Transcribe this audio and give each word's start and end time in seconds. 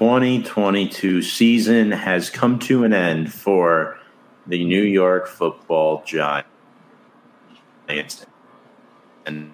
Well, 0.00 0.10
well, 0.10 0.20
the 0.20 0.28
2022 0.28 1.22
season 1.22 1.90
has 1.90 2.30
come 2.30 2.58
to 2.60 2.84
an 2.84 2.92
end 2.92 3.32
for 3.32 3.98
the 4.46 4.64
New 4.64 4.82
York 4.82 5.28
football 5.28 6.02
Giants. 6.04 6.46
And 9.26 9.52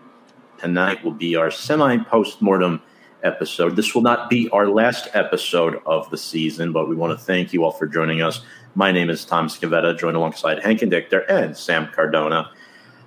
tonight 0.58 1.04
will 1.04 1.12
be 1.12 1.36
our 1.36 1.50
semi 1.50 1.98
post-mortem 1.98 2.82
episode. 3.22 3.76
This 3.76 3.94
will 3.94 4.02
not 4.02 4.30
be 4.30 4.48
our 4.50 4.68
last 4.68 5.08
episode 5.14 5.80
of 5.86 6.10
the 6.10 6.18
season, 6.18 6.72
but 6.72 6.88
we 6.88 6.96
want 6.96 7.18
to 7.18 7.24
thank 7.24 7.52
you 7.52 7.64
all 7.64 7.72
for 7.72 7.86
joining 7.86 8.22
us. 8.22 8.40
My 8.74 8.92
name 8.92 9.10
is 9.10 9.24
Tom 9.24 9.48
Scavetta, 9.48 9.98
joined 9.98 10.16
alongside 10.16 10.62
Hank 10.62 10.82
and 10.82 10.90
Dichter 10.90 11.20
and 11.20 11.56
Sam 11.56 11.88
Cardona 11.92 12.50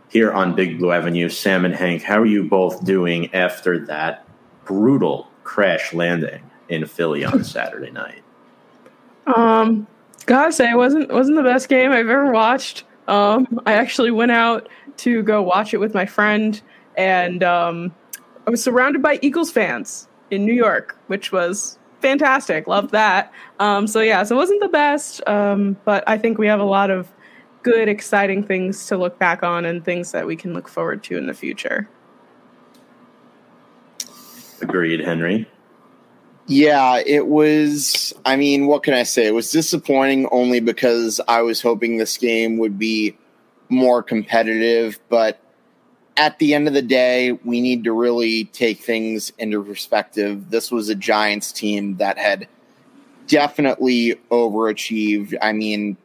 here 0.09 0.31
on 0.31 0.55
Big 0.55 0.79
Blue 0.79 0.91
Avenue. 0.91 1.29
Sam 1.29 1.65
and 1.65 1.75
Hank, 1.75 2.03
how 2.03 2.19
are 2.19 2.25
you 2.25 2.43
both 2.43 2.83
doing 2.83 3.33
after 3.33 3.85
that 3.85 4.25
brutal 4.65 5.29
crash 5.43 5.93
landing 5.93 6.50
in 6.71 6.85
Philly 6.85 7.23
on 7.23 7.43
Saturday 7.43 7.91
night? 7.91 8.23
Um, 9.35 9.85
gotta 10.25 10.51
say, 10.51 10.71
it 10.71 10.77
wasn't 10.77 11.11
wasn't 11.11 11.37
the 11.37 11.43
best 11.43 11.69
game 11.69 11.91
I've 11.91 12.09
ever 12.09 12.31
watched. 12.31 12.85
Um, 13.07 13.59
I 13.65 13.73
actually 13.73 14.11
went 14.11 14.31
out 14.31 14.69
to 14.97 15.21
go 15.23 15.41
watch 15.41 15.73
it 15.73 15.77
with 15.77 15.93
my 15.93 16.05
friend, 16.05 16.59
and 16.97 17.43
um, 17.43 17.93
I 18.47 18.49
was 18.49 18.63
surrounded 18.63 19.01
by 19.01 19.19
Eagles 19.21 19.51
fans 19.51 20.07
in 20.31 20.45
New 20.45 20.53
York, 20.53 20.97
which 21.07 21.31
was 21.31 21.77
fantastic. 21.99 22.67
Loved 22.67 22.91
that. 22.91 23.31
Um, 23.59 23.85
so 23.85 23.99
yeah, 23.99 24.23
so 24.23 24.35
it 24.35 24.37
wasn't 24.37 24.61
the 24.61 24.69
best, 24.69 25.27
um, 25.27 25.77
but 25.85 26.03
I 26.07 26.17
think 26.17 26.37
we 26.37 26.47
have 26.47 26.59
a 26.59 26.65
lot 26.65 26.89
of 26.89 27.11
good, 27.63 27.87
exciting 27.87 28.43
things 28.43 28.87
to 28.87 28.97
look 28.97 29.19
back 29.19 29.43
on 29.43 29.65
and 29.65 29.85
things 29.85 30.11
that 30.13 30.25
we 30.25 30.35
can 30.35 30.53
look 30.53 30.67
forward 30.67 31.03
to 31.03 31.17
in 31.17 31.27
the 31.27 31.33
future. 31.33 31.87
Agreed, 34.61 34.99
Henry. 34.99 35.47
Yeah, 36.51 37.01
it 37.05 37.27
was. 37.27 38.13
I 38.25 38.35
mean, 38.35 38.67
what 38.67 38.83
can 38.83 38.93
I 38.93 39.03
say? 39.03 39.25
It 39.25 39.33
was 39.33 39.51
disappointing 39.51 40.27
only 40.33 40.59
because 40.59 41.21
I 41.25 41.43
was 41.43 41.61
hoping 41.61 41.95
this 41.95 42.17
game 42.17 42.57
would 42.57 42.77
be 42.77 43.15
more 43.69 44.03
competitive. 44.03 44.99
But 45.07 45.39
at 46.17 46.39
the 46.39 46.53
end 46.53 46.67
of 46.67 46.73
the 46.73 46.81
day, 46.81 47.31
we 47.31 47.61
need 47.61 47.85
to 47.85 47.93
really 47.93 48.45
take 48.45 48.79
things 48.79 49.31
into 49.37 49.63
perspective. 49.63 50.49
This 50.49 50.71
was 50.71 50.89
a 50.89 50.95
Giants 50.95 51.53
team 51.53 51.95
that 51.97 52.17
had 52.17 52.49
definitely 53.27 54.15
overachieved. 54.29 55.35
I 55.41 55.53
mean, 55.53 55.95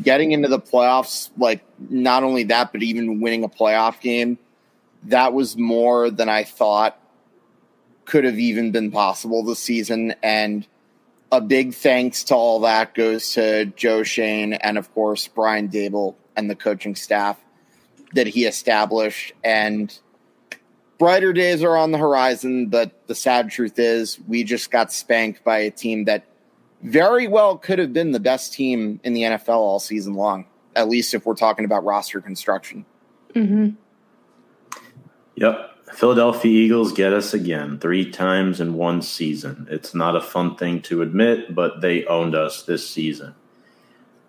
getting 0.00 0.32
into 0.32 0.48
the 0.48 0.58
playoffs, 0.58 1.28
like 1.36 1.62
not 1.78 2.22
only 2.22 2.44
that, 2.44 2.72
but 2.72 2.82
even 2.82 3.20
winning 3.20 3.44
a 3.44 3.48
playoff 3.50 4.00
game, 4.00 4.38
that 5.04 5.34
was 5.34 5.58
more 5.58 6.08
than 6.08 6.30
I 6.30 6.44
thought 6.44 6.98
could 8.10 8.24
have 8.24 8.40
even 8.40 8.72
been 8.72 8.90
possible 8.90 9.44
this 9.44 9.60
season. 9.60 10.14
And 10.20 10.66
a 11.30 11.40
big 11.40 11.74
thanks 11.74 12.24
to 12.24 12.34
all 12.34 12.58
that 12.60 12.92
goes 12.92 13.32
to 13.34 13.66
Joe 13.66 14.02
Schoen 14.02 14.54
and, 14.54 14.76
of 14.76 14.92
course, 14.92 15.28
Brian 15.28 15.68
Daboll 15.68 16.16
and 16.36 16.50
the 16.50 16.56
coaching 16.56 16.96
staff 16.96 17.38
that 18.14 18.26
he 18.26 18.46
established. 18.46 19.32
And 19.44 19.96
brighter 20.98 21.32
days 21.32 21.62
are 21.62 21.76
on 21.76 21.92
the 21.92 21.98
horizon, 21.98 22.66
but 22.66 23.06
the 23.06 23.14
sad 23.14 23.48
truth 23.48 23.78
is 23.78 24.18
we 24.26 24.42
just 24.42 24.72
got 24.72 24.92
spanked 24.92 25.44
by 25.44 25.58
a 25.58 25.70
team 25.70 26.06
that 26.06 26.24
very 26.82 27.28
well 27.28 27.58
could 27.58 27.78
have 27.78 27.92
been 27.92 28.10
the 28.10 28.18
best 28.18 28.52
team 28.52 28.98
in 29.04 29.12
the 29.12 29.22
NFL 29.22 29.48
all 29.50 29.78
season 29.78 30.14
long, 30.14 30.46
at 30.74 30.88
least 30.88 31.14
if 31.14 31.26
we're 31.26 31.36
talking 31.36 31.64
about 31.64 31.84
roster 31.84 32.20
construction. 32.20 32.84
Mm-hmm. 33.34 33.70
Yep. 35.36 35.69
Philadelphia 35.92 36.50
Eagles 36.50 36.92
get 36.92 37.12
us 37.12 37.34
again 37.34 37.78
three 37.78 38.10
times 38.10 38.60
in 38.60 38.74
one 38.74 39.02
season. 39.02 39.66
It's 39.70 39.94
not 39.94 40.16
a 40.16 40.20
fun 40.20 40.56
thing 40.56 40.82
to 40.82 41.02
admit, 41.02 41.54
but 41.54 41.80
they 41.80 42.04
owned 42.06 42.34
us 42.34 42.62
this 42.62 42.88
season. 42.88 43.34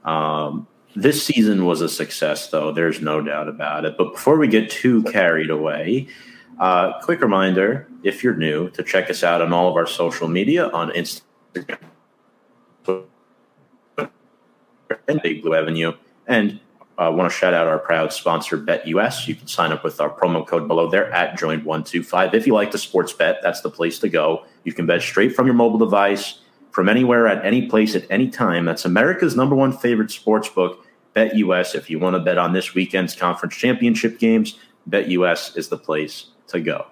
Um, 0.04 0.68
this 0.96 1.24
season 1.24 1.66
was 1.66 1.82
a 1.82 1.90
success, 1.90 2.50
though. 2.50 2.72
There's 2.72 3.02
no 3.02 3.22
doubt 3.22 3.48
about 3.48 3.86
it. 3.86 3.98
But 3.98 4.12
before 4.14 4.38
we 4.38 4.48
get 4.48 4.70
too 4.70 5.04
carried 5.04 5.50
away, 5.50 6.08
uh, 6.60 7.00
quick 7.02 7.22
reminder 7.22 7.88
if 8.04 8.24
you're 8.24 8.36
new 8.36 8.70
to 8.72 8.84
check 8.84 9.10
us 9.10 9.24
out 9.24 9.42
on 9.42 9.54
all 9.54 9.70
of 9.70 9.76
our 9.76 9.88
social 9.88 10.28
media 10.28 10.70
on 10.70 10.92
Instagram 10.92 11.78
and 15.08 15.22
Big 15.22 15.42
Blue 15.42 15.56
Avenue. 15.56 15.94
And 16.28 16.60
I 16.98 17.08
uh, 17.08 17.12
want 17.12 17.32
to 17.32 17.36
shout 17.36 17.54
out 17.54 17.68
our 17.68 17.80
proud 17.80 18.14
sponsor, 18.14 18.58
BetUS. 18.58 19.28
You 19.28 19.36
can 19.36 19.48
sign 19.48 19.72
up 19.72 19.84
with 19.84 20.00
our 20.00 20.10
promo 20.10 20.46
code 20.46 20.68
below 20.68 20.90
there 20.90 21.12
at 21.12 21.40
Join125. 21.40 22.34
If 22.34 22.46
you 22.46 22.54
like 22.54 22.72
the 22.72 22.78
sports 22.78 23.14
bet, 23.14 23.40
that's 23.42 23.62
the 23.62 23.70
place 23.70 23.98
to 24.00 24.10
go. 24.10 24.46
You 24.66 24.74
can 24.74 24.86
bet 24.86 25.02
straight 25.02 25.36
from 25.36 25.48
your 25.48 25.56
mobile 25.56 25.80
device, 25.80 26.42
from 26.72 26.90
anywhere, 26.90 27.28
at 27.28 27.44
any 27.46 27.68
place, 27.68 27.96
at 27.96 28.06
any 28.12 28.30
time. 28.30 28.66
That's 28.66 28.86
America's 28.86 29.36
number 29.36 29.56
one 29.56 29.76
favorite 29.76 30.12
sports 30.12 30.50
book, 30.50 30.86
BetUS. 31.16 31.76
If 31.76 31.90
you 31.90 31.98
want 31.98 32.16
to 32.16 32.20
bet 32.20 32.38
on 32.38 32.54
this 32.54 32.76
weekend's 32.76 33.16
conference 33.16 33.56
championship 33.56 34.20
games, 34.20 34.60
BetUS 34.90 35.58
is 35.58 35.70
the 35.70 35.78
place 35.78 36.28
to 36.48 36.60
go. 36.60 36.88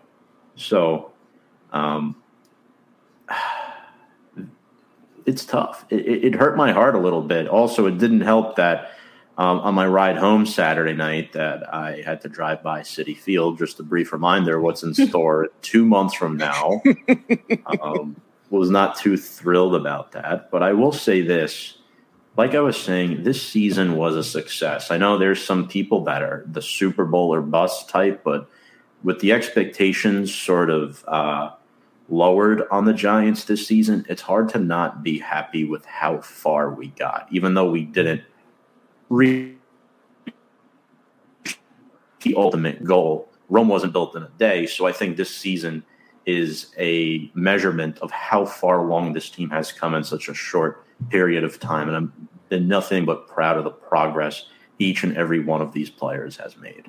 So, 0.55 1.11
um, 1.71 2.15
it's 5.25 5.45
tough. 5.45 5.85
It, 5.89 6.23
it, 6.23 6.35
hurt 6.35 6.57
my 6.57 6.71
heart 6.71 6.95
a 6.95 6.99
little 6.99 7.21
bit. 7.21 7.47
Also, 7.47 7.85
it 7.85 7.97
didn't 7.97 8.21
help 8.21 8.55
that 8.55 8.91
um, 9.39 9.61
on 9.61 9.73
my 9.73 9.87
ride 9.87 10.17
home 10.17 10.45
Saturday 10.45 10.93
night 10.93 11.31
that 11.31 11.73
I 11.73 12.01
had 12.05 12.19
to 12.21 12.29
drive 12.29 12.61
by 12.61 12.81
Citi 12.81 13.17
Field. 13.17 13.57
Just 13.57 13.79
a 13.79 13.83
brief 13.83 14.11
reminder 14.11 14.59
what's 14.59 14.83
in 14.83 14.93
store 15.07 15.47
two 15.61 15.85
months 15.85 16.13
from 16.13 16.37
now. 16.37 16.81
Um, 17.81 18.19
was 18.49 18.71
not 18.71 18.97
too 18.97 19.15
thrilled 19.15 19.75
about 19.75 20.11
that, 20.13 20.49
but 20.49 20.63
I 20.63 20.73
will 20.73 20.91
say 20.91 21.21
this. 21.21 21.77
Like 22.35 22.55
I 22.55 22.59
was 22.59 22.77
saying, 22.77 23.23
this 23.23 23.41
season 23.41 23.95
was 23.95 24.15
a 24.15 24.23
success. 24.23 24.89
I 24.91 24.97
know 24.97 25.17
there's 25.17 25.43
some 25.43 25.67
people 25.67 26.03
that 26.05 26.23
are 26.23 26.43
the 26.47 26.61
Super 26.61 27.05
Bowl 27.05 27.33
or 27.33 27.41
bust 27.41 27.89
type, 27.89 28.23
but 28.23 28.49
with 29.03 29.19
the 29.19 29.31
expectations 29.31 30.33
sort 30.33 30.71
of 30.71 31.05
uh, 31.07 31.51
lowered 32.09 32.63
on 32.71 32.85
the 32.85 32.93
Giants 32.93 33.45
this 33.45 33.67
season, 33.67 34.05
it's 34.09 34.23
hard 34.23 34.49
to 34.49 34.59
not 34.59 35.03
be 35.03 35.19
happy 35.19 35.63
with 35.63 35.85
how 35.85 36.19
far 36.19 36.73
we 36.73 36.87
got, 36.87 37.27
even 37.31 37.53
though 37.53 37.69
we 37.69 37.83
didn't– 37.83 38.23
reach 39.09 39.55
the 42.21 42.35
ultimate 42.35 42.83
goal. 42.83 43.29
Rome 43.49 43.67
wasn't 43.67 43.93
built 43.93 44.15
in 44.15 44.23
a 44.23 44.31
day, 44.37 44.65
so 44.65 44.85
I 44.85 44.91
think 44.91 45.17
this 45.17 45.35
season 45.35 45.83
is 46.25 46.73
a 46.77 47.31
measurement 47.33 47.97
of 47.99 48.11
how 48.11 48.45
far 48.45 48.79
along 48.79 49.13
this 49.13 49.29
team 49.29 49.49
has 49.49 49.71
come 49.71 49.95
in 49.95 50.03
such 50.03 50.29
a 50.29 50.33
short 50.33 50.85
period 51.09 51.43
of 51.43 51.59
time, 51.59 51.87
and 51.87 51.97
I'm 51.97 52.29
been 52.49 52.67
nothing 52.67 53.05
but 53.05 53.27
proud 53.27 53.57
of 53.57 53.63
the 53.63 53.69
progress 53.69 54.45
each 54.79 55.03
and 55.03 55.15
every 55.15 55.39
one 55.39 55.61
of 55.61 55.71
these 55.71 55.89
players 55.89 56.35
has 56.37 56.57
made. 56.57 56.85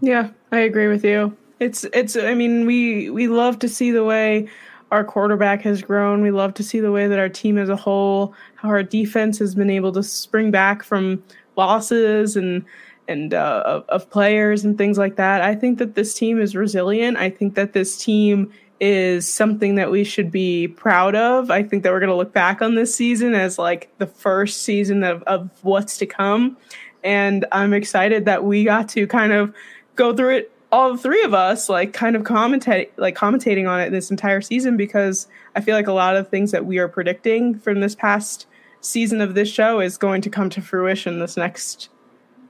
Yeah, 0.00 0.30
I 0.52 0.60
agree 0.60 0.88
with 0.88 1.04
you. 1.04 1.36
It's 1.60 1.84
it's 1.92 2.16
I 2.16 2.34
mean, 2.34 2.66
we 2.66 3.10
we 3.10 3.28
love 3.28 3.58
to 3.60 3.68
see 3.68 3.90
the 3.90 4.04
way 4.04 4.48
our 4.90 5.04
quarterback 5.04 5.62
has 5.62 5.82
grown. 5.82 6.22
We 6.22 6.30
love 6.30 6.54
to 6.54 6.62
see 6.62 6.80
the 6.80 6.92
way 6.92 7.06
that 7.08 7.18
our 7.18 7.28
team 7.28 7.58
as 7.58 7.68
a 7.68 7.76
whole, 7.76 8.34
how 8.54 8.68
our 8.68 8.82
defense 8.82 9.38
has 9.38 9.54
been 9.54 9.70
able 9.70 9.92
to 9.92 10.02
spring 10.02 10.50
back 10.50 10.82
from 10.82 11.22
losses 11.56 12.36
and 12.36 12.64
and 13.08 13.34
uh, 13.34 13.62
of, 13.64 13.84
of 13.88 14.10
players 14.10 14.64
and 14.64 14.76
things 14.76 14.98
like 14.98 15.16
that. 15.16 15.40
I 15.42 15.54
think 15.54 15.78
that 15.78 15.94
this 15.94 16.14
team 16.14 16.40
is 16.40 16.56
resilient. 16.56 17.16
I 17.16 17.30
think 17.30 17.54
that 17.54 17.72
this 17.72 17.96
team 17.96 18.52
is 18.80 19.28
something 19.28 19.76
that 19.76 19.90
we 19.90 20.04
should 20.04 20.30
be 20.30 20.68
proud 20.68 21.14
of. 21.14 21.50
I 21.50 21.62
think 21.62 21.82
that 21.82 21.92
we're 21.92 22.00
going 22.00 22.10
to 22.10 22.16
look 22.16 22.32
back 22.32 22.60
on 22.60 22.74
this 22.74 22.94
season 22.94 23.34
as 23.34 23.58
like 23.58 23.90
the 23.98 24.06
first 24.06 24.62
season 24.62 25.02
of, 25.02 25.22
of 25.22 25.50
what's 25.62 25.98
to 25.98 26.06
come. 26.06 26.56
And 27.02 27.46
I'm 27.52 27.72
excited 27.72 28.24
that 28.26 28.44
we 28.44 28.64
got 28.64 28.88
to 28.90 29.06
kind 29.06 29.32
of 29.32 29.54
go 29.94 30.14
through 30.14 30.36
it, 30.36 30.52
all 30.72 30.96
three 30.96 31.22
of 31.22 31.32
us, 31.32 31.68
like 31.68 31.92
kind 31.92 32.16
of 32.16 32.24
commentate, 32.24 32.90
like 32.96 33.14
commentating 33.14 33.68
on 33.68 33.80
it 33.80 33.90
this 33.90 34.10
entire 34.10 34.40
season 34.40 34.76
because 34.76 35.26
I 35.54 35.60
feel 35.60 35.74
like 35.74 35.86
a 35.86 35.92
lot 35.92 36.16
of 36.16 36.28
things 36.28 36.50
that 36.50 36.66
we 36.66 36.78
are 36.78 36.88
predicting 36.88 37.58
from 37.58 37.80
this 37.80 37.94
past 37.94 38.46
season 38.86 39.20
of 39.20 39.34
this 39.34 39.50
show 39.50 39.80
is 39.80 39.96
going 39.96 40.22
to 40.22 40.30
come 40.30 40.50
to 40.50 40.60
fruition 40.60 41.18
this 41.18 41.36
next 41.36 41.88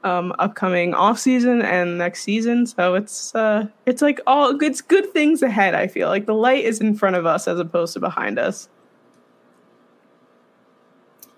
um, 0.04 0.32
upcoming 0.38 0.94
off 0.94 1.18
season 1.18 1.62
and 1.62 1.98
next 1.98 2.22
season. 2.22 2.66
So 2.66 2.94
it's 2.94 3.34
uh, 3.34 3.66
it's 3.86 4.02
like 4.02 4.20
all 4.26 4.54
good 4.54 4.76
good 4.88 5.12
things 5.12 5.42
ahead. 5.42 5.74
I 5.74 5.88
feel 5.88 6.08
like 6.08 6.26
the 6.26 6.34
light 6.34 6.64
is 6.64 6.80
in 6.80 6.94
front 6.94 7.16
of 7.16 7.26
us 7.26 7.48
as 7.48 7.58
opposed 7.58 7.94
to 7.94 8.00
behind 8.00 8.38
us. 8.38 8.68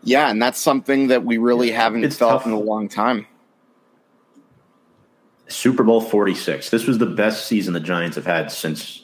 Yeah, 0.03 0.31
and 0.31 0.41
that's 0.41 0.59
something 0.59 1.09
that 1.09 1.25
we 1.25 1.39
really 1.39 1.71
haven't 1.71 2.05
it's 2.05 2.17
felt 2.17 2.43
tough. 2.43 2.47
in 2.47 2.53
a 2.53 2.59
long 2.59 2.89
time. 2.89 3.27
Super 5.49 5.83
Bowl 5.83 6.01
46. 6.01 6.71
This 6.71 6.87
was 6.87 6.99
the 6.99 7.07
best 7.07 7.47
season 7.47 7.73
the 7.73 7.81
Giants 7.81 8.17
have 8.17 8.27
had 8.27 8.51
since 8.51 9.03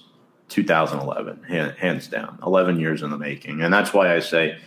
2011, 0.50 1.42
hands 1.78 2.06
down. 2.06 2.38
11 2.46 2.78
years 2.78 3.02
in 3.02 3.10
the 3.10 3.18
making. 3.18 3.62
And 3.62 3.72
that's 3.72 3.92
why 3.92 4.14
I 4.14 4.20
say 4.20 4.58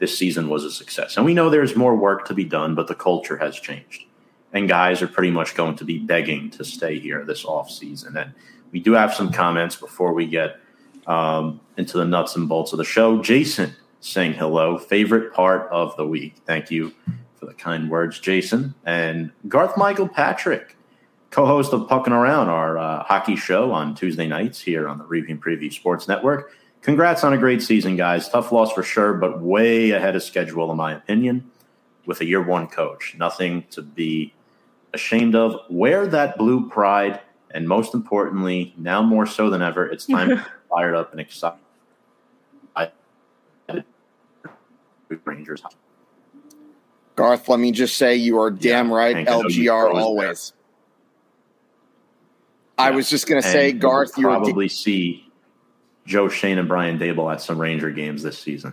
this 0.00 0.16
season 0.16 0.48
was 0.48 0.64
a 0.64 0.70
success. 0.70 1.16
And 1.16 1.24
we 1.24 1.34
know 1.34 1.48
there's 1.48 1.76
more 1.76 1.94
work 1.94 2.26
to 2.26 2.34
be 2.34 2.44
done, 2.44 2.74
but 2.74 2.88
the 2.88 2.94
culture 2.94 3.36
has 3.36 3.54
changed. 3.60 4.04
And 4.52 4.68
guys 4.68 5.00
are 5.02 5.06
pretty 5.06 5.30
much 5.30 5.54
going 5.54 5.76
to 5.76 5.84
be 5.84 5.98
begging 5.98 6.50
to 6.52 6.64
stay 6.64 6.98
here 6.98 7.24
this 7.24 7.44
off 7.44 7.70
season. 7.70 8.16
And 8.16 8.32
we 8.72 8.80
do 8.80 8.92
have 8.92 9.14
some 9.14 9.30
comments 9.30 9.76
before 9.76 10.12
we 10.12 10.26
get 10.26 10.58
um, 11.06 11.60
into 11.76 11.98
the 11.98 12.04
nuts 12.04 12.34
and 12.34 12.48
bolts 12.48 12.72
of 12.72 12.78
the 12.78 12.84
show. 12.84 13.22
Jason 13.22 13.76
saying 14.00 14.32
hello, 14.32 14.78
favorite 14.78 15.32
part 15.34 15.70
of 15.70 15.94
the 15.96 16.06
week. 16.06 16.36
Thank 16.46 16.70
you 16.70 16.92
for 17.38 17.46
the 17.46 17.54
kind 17.54 17.90
words, 17.90 18.18
Jason. 18.18 18.74
And 18.86 19.30
Garth 19.48 19.76
Michael 19.76 20.08
Patrick, 20.08 20.76
co 21.30 21.44
host 21.44 21.74
of 21.74 21.86
Pucking 21.88 22.12
Around, 22.12 22.48
our 22.48 22.78
uh, 22.78 23.02
hockey 23.04 23.36
show 23.36 23.70
on 23.70 23.94
Tuesday 23.94 24.26
nights 24.26 24.60
here 24.60 24.88
on 24.88 24.98
the 24.98 25.04
Review 25.04 25.34
and 25.34 25.42
Preview 25.42 25.72
Sports 25.72 26.08
Network. 26.08 26.52
Congrats 26.82 27.24
on 27.24 27.32
a 27.32 27.38
great 27.38 27.62
season, 27.62 27.96
guys. 27.96 28.28
Tough 28.28 28.52
loss 28.52 28.72
for 28.72 28.82
sure, 28.82 29.12
but 29.14 29.40
way 29.40 29.90
ahead 29.90 30.16
of 30.16 30.22
schedule, 30.22 30.70
in 30.70 30.76
my 30.76 30.94
opinion, 30.94 31.50
with 32.06 32.20
a 32.20 32.24
year 32.24 32.42
one 32.42 32.66
coach. 32.66 33.14
Nothing 33.18 33.64
to 33.70 33.82
be 33.82 34.32
ashamed 34.94 35.34
of. 35.34 35.60
Wear 35.68 36.06
that 36.06 36.38
blue 36.38 36.68
pride. 36.68 37.20
And 37.52 37.68
most 37.68 37.94
importantly, 37.94 38.74
now 38.78 39.02
more 39.02 39.26
so 39.26 39.50
than 39.50 39.60
ever, 39.60 39.86
it's 39.86 40.06
time 40.06 40.28
to 40.30 40.36
be 40.36 40.42
fired 40.70 40.94
up 40.94 41.12
and 41.12 41.20
excited. 41.20 41.58
I 42.74 42.90
Rangers. 45.24 45.62
Garth, 47.16 47.48
let 47.48 47.60
me 47.60 47.72
just 47.72 47.98
say 47.98 48.14
you 48.16 48.38
are 48.38 48.50
damn 48.50 48.88
yeah, 48.88 48.94
right. 48.94 49.26
LGR 49.26 49.92
always. 49.94 50.52
Yeah. 52.78 52.84
I 52.86 52.90
was 52.92 53.10
just 53.10 53.26
going 53.26 53.42
to 53.42 53.46
say, 53.46 53.72
Garth, 53.72 54.16
you'll 54.16 54.30
probably 54.30 54.68
d- 54.68 54.74
see 54.74 55.29
Joe 56.06 56.28
Schoen 56.28 56.58
and 56.58 56.68
Brian 56.68 56.98
Daboll 56.98 57.32
at 57.32 57.40
some 57.40 57.60
Ranger 57.60 57.90
games 57.90 58.22
this 58.22 58.38
season. 58.38 58.72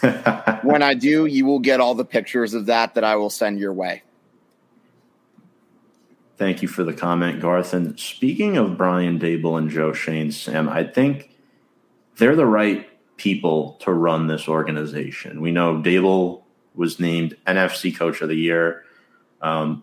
when 0.62 0.82
I 0.82 0.94
do, 0.94 1.26
you 1.26 1.44
will 1.44 1.58
get 1.58 1.80
all 1.80 1.94
the 1.94 2.04
pictures 2.04 2.54
of 2.54 2.66
that 2.66 2.94
that 2.94 3.04
I 3.04 3.16
will 3.16 3.30
send 3.30 3.58
your 3.58 3.72
way. 3.72 4.02
Thank 6.36 6.62
you 6.62 6.68
for 6.68 6.84
the 6.84 6.92
comment, 6.92 7.40
Garth. 7.40 7.74
And 7.74 7.98
speaking 7.98 8.56
of 8.56 8.78
Brian 8.78 9.18
Daboll 9.18 9.58
and 9.58 9.68
Joe 9.68 9.92
Schoen, 9.92 10.30
Sam, 10.30 10.68
I 10.68 10.84
think 10.84 11.30
they're 12.16 12.36
the 12.36 12.46
right 12.46 12.88
people 13.16 13.72
to 13.80 13.92
run 13.92 14.28
this 14.28 14.48
organization. 14.48 15.40
We 15.40 15.50
know 15.50 15.82
Daboll 15.82 16.42
was 16.74 17.00
named 17.00 17.36
NFC 17.46 17.94
Coach 17.96 18.20
of 18.20 18.28
the 18.28 18.36
Year 18.36 18.84
um, 19.42 19.82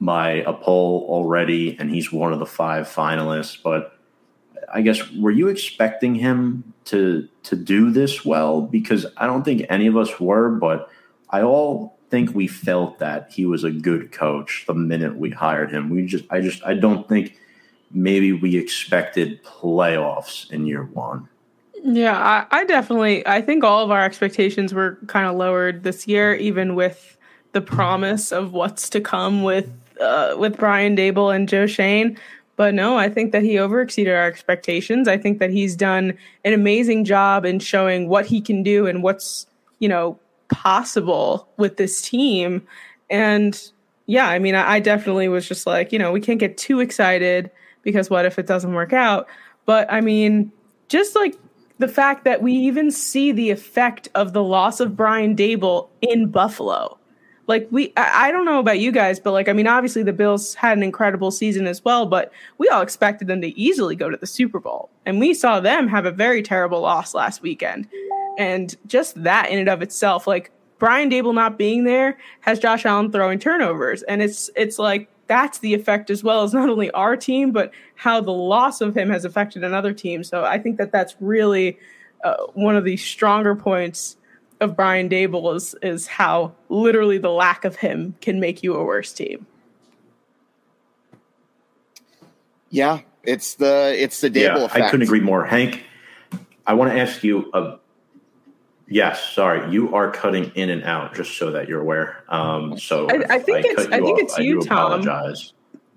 by 0.00 0.42
a 0.46 0.54
poll 0.54 1.06
already, 1.08 1.76
and 1.78 1.90
he's 1.90 2.10
one 2.10 2.32
of 2.32 2.38
the 2.38 2.46
five 2.46 2.86
finalists. 2.86 3.62
But 3.62 3.94
I 4.72 4.82
guess 4.82 5.10
were 5.12 5.30
you 5.30 5.48
expecting 5.48 6.14
him 6.14 6.72
to 6.86 7.28
to 7.44 7.56
do 7.56 7.90
this 7.90 8.24
well? 8.24 8.62
Because 8.62 9.06
I 9.16 9.26
don't 9.26 9.44
think 9.44 9.66
any 9.68 9.86
of 9.86 9.96
us 9.96 10.20
were, 10.20 10.50
but 10.50 10.90
I 11.30 11.42
all 11.42 11.98
think 12.10 12.34
we 12.34 12.46
felt 12.46 12.98
that 12.98 13.32
he 13.32 13.46
was 13.46 13.64
a 13.64 13.70
good 13.70 14.12
coach 14.12 14.64
the 14.66 14.74
minute 14.74 15.16
we 15.16 15.30
hired 15.30 15.70
him. 15.70 15.90
We 15.90 16.06
just 16.06 16.24
I 16.30 16.40
just 16.40 16.64
I 16.64 16.74
don't 16.74 17.08
think 17.08 17.36
maybe 17.92 18.32
we 18.32 18.56
expected 18.56 19.42
playoffs 19.44 20.50
in 20.50 20.66
year 20.66 20.84
one. 20.84 21.28
Yeah, 21.82 22.18
I, 22.18 22.46
I 22.50 22.64
definitely 22.64 23.26
I 23.26 23.40
think 23.40 23.64
all 23.64 23.84
of 23.84 23.90
our 23.90 24.04
expectations 24.04 24.74
were 24.74 24.98
kind 25.06 25.26
of 25.26 25.36
lowered 25.36 25.82
this 25.82 26.06
year, 26.06 26.34
even 26.34 26.74
with 26.74 27.16
the 27.52 27.60
promise 27.60 28.32
of 28.32 28.52
what's 28.52 28.88
to 28.90 29.00
come 29.00 29.42
with 29.42 29.70
uh, 30.00 30.34
with 30.38 30.56
Brian 30.56 30.96
Daboll 30.96 31.34
and 31.34 31.48
Joe 31.48 31.66
Schoen. 31.66 32.18
But 32.60 32.74
no, 32.74 32.98
I 32.98 33.08
think 33.08 33.32
that 33.32 33.42
he 33.42 33.54
overexceeded 33.54 34.14
our 34.14 34.26
expectations. 34.26 35.08
I 35.08 35.16
think 35.16 35.38
that 35.38 35.48
he's 35.48 35.74
done 35.74 36.12
an 36.44 36.52
amazing 36.52 37.06
job 37.06 37.46
in 37.46 37.58
showing 37.58 38.06
what 38.06 38.26
he 38.26 38.42
can 38.42 38.62
do 38.62 38.86
and 38.86 39.02
what's 39.02 39.46
you 39.78 39.88
know 39.88 40.18
possible 40.50 41.48
with 41.56 41.78
this 41.78 42.02
team. 42.02 42.60
And 43.08 43.58
yeah, 44.04 44.28
I 44.28 44.38
mean, 44.38 44.54
I, 44.54 44.72
I 44.72 44.78
definitely 44.78 45.26
was 45.26 45.48
just 45.48 45.66
like, 45.66 45.90
you 45.90 45.98
know, 45.98 46.12
we 46.12 46.20
can't 46.20 46.38
get 46.38 46.58
too 46.58 46.80
excited 46.80 47.50
because 47.82 48.10
what 48.10 48.26
if 48.26 48.38
it 48.38 48.46
doesn't 48.46 48.74
work 48.74 48.92
out? 48.92 49.26
But 49.64 49.90
I 49.90 50.02
mean, 50.02 50.52
just 50.90 51.16
like 51.16 51.36
the 51.78 51.88
fact 51.88 52.24
that 52.24 52.42
we 52.42 52.52
even 52.52 52.90
see 52.90 53.32
the 53.32 53.48
effect 53.48 54.10
of 54.14 54.34
the 54.34 54.42
loss 54.44 54.80
of 54.80 54.94
Brian 54.94 55.34
Daboll 55.34 55.88
in 56.02 56.28
Buffalo. 56.30 56.98
Like 57.50 57.66
we, 57.72 57.92
I, 57.96 58.30
don't 58.30 58.44
know 58.44 58.60
about 58.60 58.78
you 58.78 58.92
guys, 58.92 59.18
but 59.18 59.32
like, 59.32 59.48
I 59.48 59.52
mean, 59.52 59.66
obviously 59.66 60.04
the 60.04 60.12
Bills 60.12 60.54
had 60.54 60.78
an 60.78 60.84
incredible 60.84 61.32
season 61.32 61.66
as 61.66 61.84
well, 61.84 62.06
but 62.06 62.32
we 62.58 62.68
all 62.68 62.80
expected 62.80 63.26
them 63.26 63.40
to 63.40 63.48
easily 63.58 63.96
go 63.96 64.08
to 64.08 64.16
the 64.16 64.24
Super 64.24 64.60
Bowl, 64.60 64.88
and 65.04 65.18
we 65.18 65.34
saw 65.34 65.58
them 65.58 65.88
have 65.88 66.06
a 66.06 66.12
very 66.12 66.44
terrible 66.44 66.80
loss 66.80 67.12
last 67.12 67.42
weekend, 67.42 67.88
and 68.38 68.76
just 68.86 69.20
that 69.24 69.50
in 69.50 69.58
and 69.58 69.68
of 69.68 69.82
itself, 69.82 70.28
like 70.28 70.52
Brian 70.78 71.10
Daboll 71.10 71.34
not 71.34 71.58
being 71.58 71.82
there 71.82 72.18
has 72.42 72.60
Josh 72.60 72.86
Allen 72.86 73.10
throwing 73.10 73.40
turnovers, 73.40 74.04
and 74.04 74.22
it's 74.22 74.48
it's 74.54 74.78
like 74.78 75.08
that's 75.26 75.58
the 75.58 75.74
effect 75.74 76.08
as 76.08 76.22
well 76.22 76.44
as 76.44 76.54
not 76.54 76.68
only 76.68 76.88
our 76.92 77.16
team, 77.16 77.50
but 77.50 77.72
how 77.96 78.20
the 78.20 78.30
loss 78.30 78.80
of 78.80 78.96
him 78.96 79.10
has 79.10 79.24
affected 79.24 79.64
another 79.64 79.92
team. 79.92 80.22
So 80.22 80.44
I 80.44 80.60
think 80.60 80.78
that 80.78 80.92
that's 80.92 81.16
really 81.18 81.80
uh, 82.22 82.36
one 82.54 82.76
of 82.76 82.84
the 82.84 82.96
stronger 82.96 83.56
points 83.56 84.18
of 84.60 84.76
Brian 84.76 85.08
Daboll 85.08 85.54
is 85.54 85.74
is 85.82 86.06
how 86.06 86.52
literally 86.68 87.18
the 87.18 87.30
lack 87.30 87.64
of 87.64 87.76
him 87.76 88.14
can 88.20 88.40
make 88.40 88.62
you 88.62 88.74
a 88.74 88.84
worse 88.84 89.12
team. 89.12 89.46
Yeah, 92.70 93.00
it's 93.24 93.54
the 93.54 93.94
it's 93.98 94.20
the 94.20 94.30
Daboll 94.30 94.58
yeah, 94.58 94.64
effect. 94.64 94.84
I 94.84 94.90
couldn't 94.90 95.04
agree 95.04 95.20
more, 95.20 95.44
Hank. 95.44 95.82
I 96.66 96.74
want 96.74 96.92
to 96.92 97.00
ask 97.00 97.24
you 97.24 97.50
a 97.52 97.78
Yes, 98.92 99.32
sorry, 99.32 99.70
you 99.70 99.94
are 99.94 100.10
cutting 100.10 100.50
in 100.56 100.68
and 100.68 100.82
out, 100.82 101.14
just 101.14 101.38
so 101.38 101.52
that 101.52 101.68
you're 101.68 101.80
aware. 101.80 102.24
Um, 102.28 102.76
so 102.76 103.08
I, 103.08 103.36
I 103.36 103.38
think 103.38 103.64
I 103.64 103.70
it's 103.70 103.86
I 103.86 104.00
think 104.00 104.18
off, 104.18 104.20
it's 104.20 104.38
you, 104.38 104.60
Tom. 104.62 105.00
Apologize. 105.00 105.52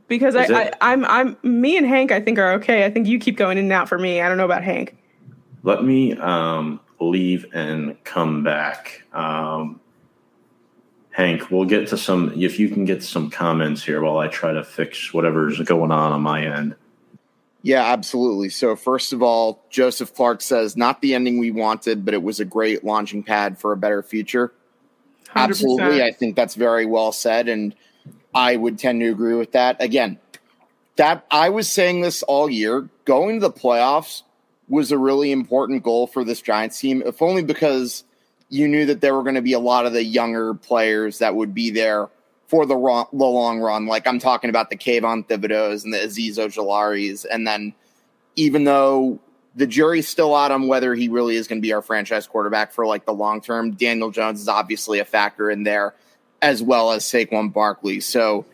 Because 0.08 0.36
I, 0.36 0.44
I, 0.44 0.72
I'm 0.80 1.04
I'm 1.06 1.36
me 1.42 1.76
and 1.76 1.88
Hank 1.88 2.12
I 2.12 2.22
think 2.22 2.38
are 2.38 2.54
okay. 2.54 2.86
I 2.86 2.92
think 2.92 3.08
you 3.08 3.18
keep 3.18 3.36
going 3.36 3.58
in 3.58 3.64
and 3.64 3.74
out 3.74 3.90
for 3.90 3.98
me. 3.98 4.22
I 4.22 4.30
don't 4.30 4.38
know 4.38 4.46
about 4.46 4.64
Hank. 4.64 4.96
Let 5.64 5.84
me 5.84 6.14
um, 6.18 6.80
leave 7.00 7.46
and 7.54 8.02
come 8.04 8.44
back. 8.44 9.04
Um, 9.14 9.80
Hank, 11.12 11.52
we'll 11.52 11.66
get 11.66 11.88
to 11.90 11.98
some. 11.98 12.34
If 12.36 12.60
you 12.60 12.70
can 12.70 12.86
get 12.86 13.04
some 13.04 13.30
comments 13.30 13.84
here 13.84 14.02
while 14.02 14.18
I 14.18 14.28
try 14.28 14.54
to 14.54 14.64
fix 14.64 15.14
whatever's 15.14 15.60
going 15.60 15.92
on 15.92 16.12
on 16.12 16.22
my 16.22 16.46
end. 16.46 16.76
Yeah, 17.62 17.84
absolutely. 17.86 18.50
So, 18.50 18.76
first 18.76 19.14
of 19.14 19.24
all, 19.24 19.64
Joseph 19.70 20.14
Clark 20.14 20.42
says, 20.42 20.76
not 20.76 21.02
the 21.02 21.14
ending 21.14 21.38
we 21.38 21.52
wanted, 21.52 22.04
but 22.04 22.14
it 22.14 22.22
was 22.22 22.40
a 22.42 22.46
great 22.46 22.84
launching 22.84 23.24
pad 23.24 23.58
for 23.58 23.72
a 23.72 23.78
better 23.78 24.04
future. 24.04 24.54
100%. 25.28 25.32
Absolutely. 25.36 26.04
I 26.04 26.12
think 26.12 26.36
that's 26.36 26.56
very 26.56 26.86
well 26.86 27.12
said. 27.12 27.48
And 27.48 27.74
I 28.36 28.56
would 28.56 28.80
tend 28.80 29.00
to 29.00 29.08
agree 29.08 29.36
with 29.36 29.54
that. 29.54 29.82
Again, 29.82 30.20
that 30.98 31.26
I 31.32 31.50
was 31.50 31.72
saying 31.72 32.02
this 32.02 32.22
all 32.24 32.50
year. 32.50 32.90
Going 33.06 33.40
to 33.40 33.48
the 33.48 33.54
playoffs 33.54 34.24
was 34.70 34.92
a 34.92 34.98
really 34.98 35.32
important 35.32 35.84
goal 35.84 36.08
for 36.08 36.24
this 36.24 36.42
Giants 36.42 36.80
team, 36.80 37.04
if 37.06 37.22
only 37.22 37.44
because 37.44 38.04
you 38.50 38.68
knew 38.68 38.86
that 38.86 39.02
there 39.02 39.16
were 39.16 39.24
going 39.24 39.36
to 39.36 39.42
be 39.42 39.54
a 39.54 39.60
lot 39.60 39.86
of 39.86 39.94
the 39.94 40.04
younger 40.04 40.54
players 40.54 41.20
that 41.20 41.36
would 41.36 41.54
be 41.54 41.70
there 41.72 42.10
for 42.48 42.66
the, 42.66 42.76
the 42.76 43.26
long 43.26 43.60
run. 43.60 43.88
Like 43.88 44.06
I'm 44.06 44.20
talking 44.20 44.50
about 44.50 44.70
the 44.70 44.78
Kayvon 44.78 45.28
Thibodeaux 45.28 45.84
and 45.84 45.94
the 45.94 45.98
Azeez 45.98 46.38
Ojularis. 46.38 47.26
And 47.30 47.48
then 47.48 47.74
even 48.36 48.64
though 48.64 49.20
the 49.56 49.66
jury's 49.68 50.08
still 50.08 50.36
out 50.36 50.52
on 50.52 50.68
whether 50.68 50.94
he 50.94 51.10
really 51.10 51.36
is 51.36 51.48
going 51.48 51.60
to 51.60 51.66
be 51.66 51.74
our 51.74 51.82
franchise 51.82 52.28
quarterback 52.28 52.72
for 52.72 52.86
like 52.86 53.06
the 53.06 53.14
long 53.14 53.42
term, 53.42 53.72
Daniel 53.72 54.12
Jones 54.12 54.40
is 54.40 54.48
obviously 54.48 55.00
a 55.00 55.06
factor 55.06 55.50
in 55.50 55.64
there 55.64 55.96
as 56.42 56.62
well 56.62 56.92
as 56.92 57.04
Saquon 57.06 57.52
Barkley. 57.52 58.02
So 58.02 58.46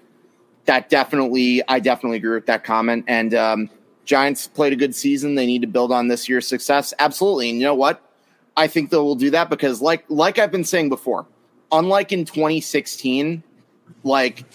that 0.66 0.90
definitely, 0.90 1.62
I 1.68 1.80
definitely 1.80 2.18
agree 2.18 2.36
with 2.36 2.46
that 2.46 2.64
comment. 2.64 3.06
And 3.08 3.34
um, 3.34 3.70
Giants 4.10 4.48
played 4.48 4.74
a 4.74 4.76
good 4.76 4.96
season. 4.96 5.36
They 5.36 5.46
need 5.46 5.62
to 5.62 5.68
build 5.68 5.92
on 5.92 6.08
this 6.08 6.28
year's 6.28 6.48
success. 6.48 6.96
Absolutely. 6.98 7.52
And 7.52 7.60
you 7.60 7.66
know 7.66 7.76
what? 7.76 8.02
I 8.58 8.66
think 8.66 8.90
they 8.90 8.98
will 8.98 9.14
do 9.14 9.30
that 9.30 9.52
because 9.52 9.84
like 9.84 10.04
like 10.10 10.40
I've 10.40 10.52
been 10.52 10.64
saying 10.64 10.90
before, 10.90 11.28
unlike 11.72 12.12
in 12.12 12.26
2016, 12.26 13.44
like 14.04 14.46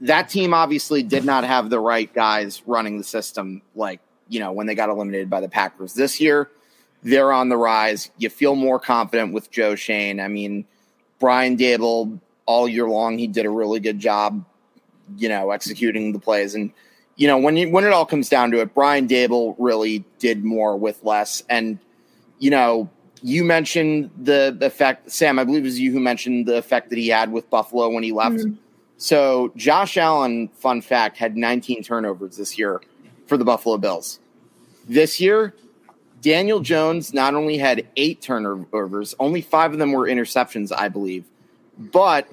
that 0.00 0.30
team 0.30 0.54
obviously 0.54 1.02
did 1.02 1.26
not 1.26 1.44
have 1.44 1.68
the 1.68 1.78
right 1.78 2.10
guys 2.14 2.62
running 2.64 2.96
the 2.96 3.04
system 3.04 3.60
like 3.74 4.00
you 4.28 4.40
know 4.40 4.50
when 4.50 4.66
they 4.66 4.74
got 4.74 4.88
eliminated 4.88 5.28
by 5.28 5.40
the 5.40 5.48
packers 5.48 5.94
this 5.94 6.20
year 6.20 6.50
they're 7.02 7.32
on 7.32 7.48
the 7.48 7.56
rise 7.56 8.10
you 8.18 8.28
feel 8.28 8.54
more 8.54 8.78
confident 8.78 9.32
with 9.32 9.50
joe 9.50 9.74
Schoen. 9.74 10.20
i 10.20 10.28
mean 10.28 10.64
brian 11.18 11.56
Daboll 11.56 12.18
all 12.46 12.68
year 12.68 12.88
long 12.88 13.18
he 13.18 13.26
did 13.26 13.46
a 13.46 13.50
really 13.50 13.80
good 13.80 13.98
job 13.98 14.44
you 15.16 15.28
know 15.28 15.50
executing 15.50 16.12
the 16.12 16.18
plays 16.18 16.54
and 16.54 16.72
you 17.16 17.26
know 17.26 17.38
when 17.38 17.56
you, 17.56 17.70
when 17.70 17.84
it 17.84 17.92
all 17.92 18.06
comes 18.06 18.28
down 18.28 18.50
to 18.50 18.60
it 18.60 18.74
brian 18.74 19.08
Daboll 19.08 19.54
really 19.58 20.04
did 20.18 20.44
more 20.44 20.76
with 20.76 21.02
less. 21.04 21.42
And 21.48 21.78
you 22.38 22.50
know 22.50 22.88
you 23.22 23.44
mentioned 23.44 24.10
the 24.20 24.56
effect 24.60 25.10
sam 25.10 25.38
i 25.38 25.44
believe 25.44 25.62
it 25.62 25.64
was 25.64 25.78
you 25.78 25.92
who 25.92 26.00
mentioned 26.00 26.46
the 26.46 26.56
effect 26.56 26.90
that 26.90 26.98
he 26.98 27.08
had 27.08 27.30
with 27.30 27.48
buffalo 27.50 27.88
when 27.88 28.02
he 28.02 28.12
left. 28.12 28.36
Mm-hmm. 28.36 28.54
So 29.02 29.52
Josh 29.56 29.96
Allen, 29.96 30.46
fun 30.54 30.80
fact, 30.80 31.16
had 31.16 31.36
19 31.36 31.82
turnovers 31.82 32.36
this 32.36 32.56
year 32.56 32.80
for 33.26 33.36
the 33.36 33.44
Buffalo 33.44 33.76
Bills. 33.76 34.20
This 34.88 35.20
year, 35.20 35.54
Daniel 36.20 36.60
Jones 36.60 37.12
not 37.12 37.34
only 37.34 37.58
had 37.58 37.84
eight 37.96 38.20
turnovers, 38.20 39.12
only 39.18 39.40
five 39.40 39.72
of 39.72 39.80
them 39.80 39.90
were 39.90 40.06
interceptions, 40.06 40.70
I 40.70 40.88
believe, 40.88 41.24
but 41.76 42.28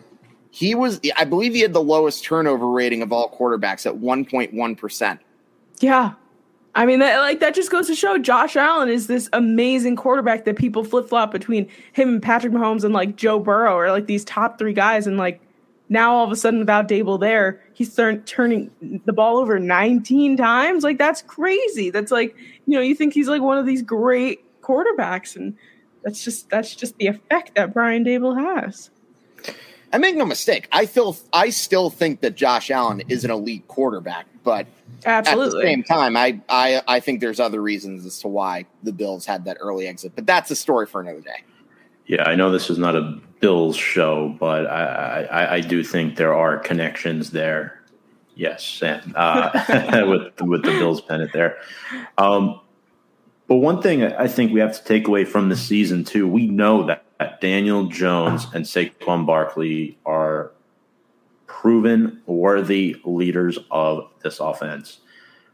he 0.52 0.76
was, 0.76 1.00
I 1.16 1.26
believe 1.26 1.54
he 1.54 1.62
had 1.62 1.74
the 1.74 1.82
lowest 1.82 2.24
turnover 2.24 2.70
rating 2.70 3.02
of 3.02 3.14
all 3.14 3.30
quarterbacks 3.30 3.86
at 3.86 3.96
1.1%. 3.96 5.20
Yeah. 5.80 6.14
I 6.76 6.86
mean, 6.86 7.00
that 7.00 7.20
like 7.20 7.40
that 7.40 7.56
just 7.56 7.72
goes 7.72 7.88
to 7.88 7.96
show 7.96 8.18
Josh 8.18 8.56
Allen 8.56 8.90
is 8.90 9.08
this 9.08 9.28
amazing 9.34 9.96
quarterback 9.96 10.46
that 10.46 10.56
people 10.56 10.84
flip 10.84 11.10
flop 11.10 11.32
between 11.32 11.68
him 11.94 12.10
and 12.10 12.22
Patrick 12.22 12.54
Mahomes 12.54 12.84
and 12.84 12.94
like 12.94 13.16
Joe 13.16 13.40
Burrow 13.40 13.76
or 13.76 13.90
like 13.92 14.06
these 14.06 14.24
top 14.24 14.60
three 14.60 14.74
guys, 14.74 15.08
and 15.08 15.18
like 15.18 15.42
now 15.90 16.14
all 16.14 16.26
of 16.26 16.32
a 16.32 16.36
sudden 16.36 16.60
without 16.60 16.88
Daboll 16.88 17.20
there, 17.20 17.62
he's 17.74 17.94
turn, 17.96 18.22
turning 18.24 18.70
the 19.06 19.14
ball 19.14 19.38
over 19.38 19.60
19 19.60 20.38
times. 20.38 20.84
Like 20.84 21.00
that's 21.00 21.24
crazy. 21.24 21.90
That's 21.90 22.12
like 22.12 22.36
you 22.68 22.76
know 22.76 22.82
you 22.82 22.94
think 22.94 23.14
he's 23.14 23.28
like 23.28 23.42
one 23.42 23.58
of 23.58 23.66
these 23.66 23.82
great 23.82 24.46
quarterbacks, 24.62 25.36
and 25.36 25.58
that's 26.04 26.24
just 26.24 26.50
that's 26.50 26.76
just 26.76 26.96
the 26.98 27.08
effect 27.08 27.56
that 27.56 27.74
Brian 27.74 28.06
Daboll 28.06 28.40
has. 28.40 28.92
I 29.92 29.98
make 29.98 30.16
no 30.16 30.26
mistake. 30.26 30.68
I 30.72 30.86
feel 30.86 31.18
I 31.34 31.50
still 31.50 31.90
think 31.90 32.22
that 32.22 32.36
Josh 32.36 32.70
Allen 32.70 33.02
is 33.08 33.26
an 33.26 33.32
elite 33.32 33.68
quarterback, 33.68 34.28
but 34.44 34.68
Absolutely. 35.06 35.46
at 35.46 35.52
the 35.52 35.62
same 35.62 35.84
time, 35.84 36.16
I, 36.16 36.40
I 36.48 36.82
I 36.88 37.00
think 37.00 37.22
there's 37.22 37.40
other 37.40 37.62
reasons 37.62 38.06
as 38.06 38.20
to 38.20 38.28
why 38.28 38.66
the 38.84 38.92
Bills 38.92 39.26
had 39.26 39.46
that 39.46 39.58
early 39.60 39.88
exit. 39.88 40.14
But 40.16 40.26
that's 40.26 40.52
a 40.52 40.56
story 40.56 40.86
for 40.86 41.02
another 41.02 41.22
day. 41.22 41.44
Yeah, 42.06 42.24
I 42.24 42.36
know 42.36 42.52
this 42.52 42.70
is 42.70 42.78
not 42.78 42.96
a 42.96 43.20
Bills 43.40 43.76
show, 43.76 44.36
but 44.40 44.68
I 44.68 45.24
I, 45.24 45.54
I 45.56 45.62
do 45.62 45.84
think 45.84 46.18
there 46.18 46.34
are 46.34 46.58
connections 46.58 47.32
there. 47.32 47.82
Yes, 48.36 48.82
and 48.84 49.16
uh, 49.16 49.52
with 50.08 50.42
with 50.42 50.64
the 50.64 50.72
Bills 50.72 51.02
pennant 51.02 51.34
there. 51.34 51.58
Um, 52.18 52.60
but 53.48 53.58
one 53.58 53.82
thing 53.82 54.04
I 54.04 54.28
think 54.28 54.54
we 54.54 54.60
have 54.60 54.78
to 54.78 54.84
take 54.84 55.08
away 55.08 55.26
from 55.26 55.50
the 55.50 55.58
season 55.58 56.04
too, 56.04 56.28
we 56.28 56.48
know 56.48 56.84
that 56.84 57.04
Daniel 57.42 57.86
Jones 57.86 58.48
and 58.54 58.66
Saquon 58.66 59.26
Barkley 59.26 59.98
are 60.06 60.52
proven 61.48 62.22
worthy 62.26 62.96
leaders 63.04 63.60
of 63.72 64.10
this 64.24 64.40
offense. 64.40 65.00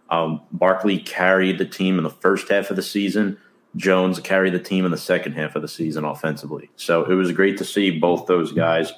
Um, 0.10 0.42
Barkley 0.52 1.00
carried 1.00 1.58
the 1.58 1.66
team 1.66 1.98
in 1.98 2.04
the 2.04 2.10
first 2.10 2.50
half 2.50 2.70
of 2.70 2.76
the 2.76 2.84
season. 2.84 3.38
Jones 3.76 4.20
carried 4.20 4.54
the 4.54 4.60
team 4.60 4.86
in 4.86 4.92
the 4.92 4.98
second 4.98 5.34
half 5.34 5.56
of 5.56 5.62
the 5.62 5.68
season 5.68 6.06
offensively. 6.06 6.70
So 6.76 7.04
it 7.06 7.16
was 7.16 7.32
great 7.32 7.58
to 7.58 7.66
see 7.66 8.00
both 8.00 8.28
those 8.28 8.52
guys 8.52 8.94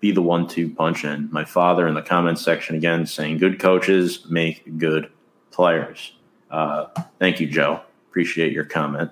be 0.00 0.12
the 0.12 0.22
one 0.22 0.46
two 0.46 0.70
punch 0.70 1.04
in. 1.04 1.28
My 1.32 1.44
father 1.44 1.88
in 1.88 1.94
the 1.94 2.02
comments 2.02 2.42
section 2.42 2.76
again 2.76 3.06
saying, 3.06 3.38
good 3.38 3.58
coaches 3.58 4.24
make 4.30 4.78
good 4.78 5.10
players. 5.50 6.14
Uh, 6.50 6.86
thank 7.18 7.40
you, 7.40 7.48
Joe. 7.48 7.80
Appreciate 8.10 8.52
your 8.52 8.64
comment. 8.64 9.10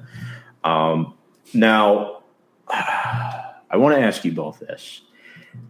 Um, 0.62 1.14
now, 1.52 2.21
I 2.72 3.76
want 3.76 3.94
to 3.96 4.02
ask 4.02 4.24
you 4.24 4.32
both 4.32 4.60
this, 4.60 5.02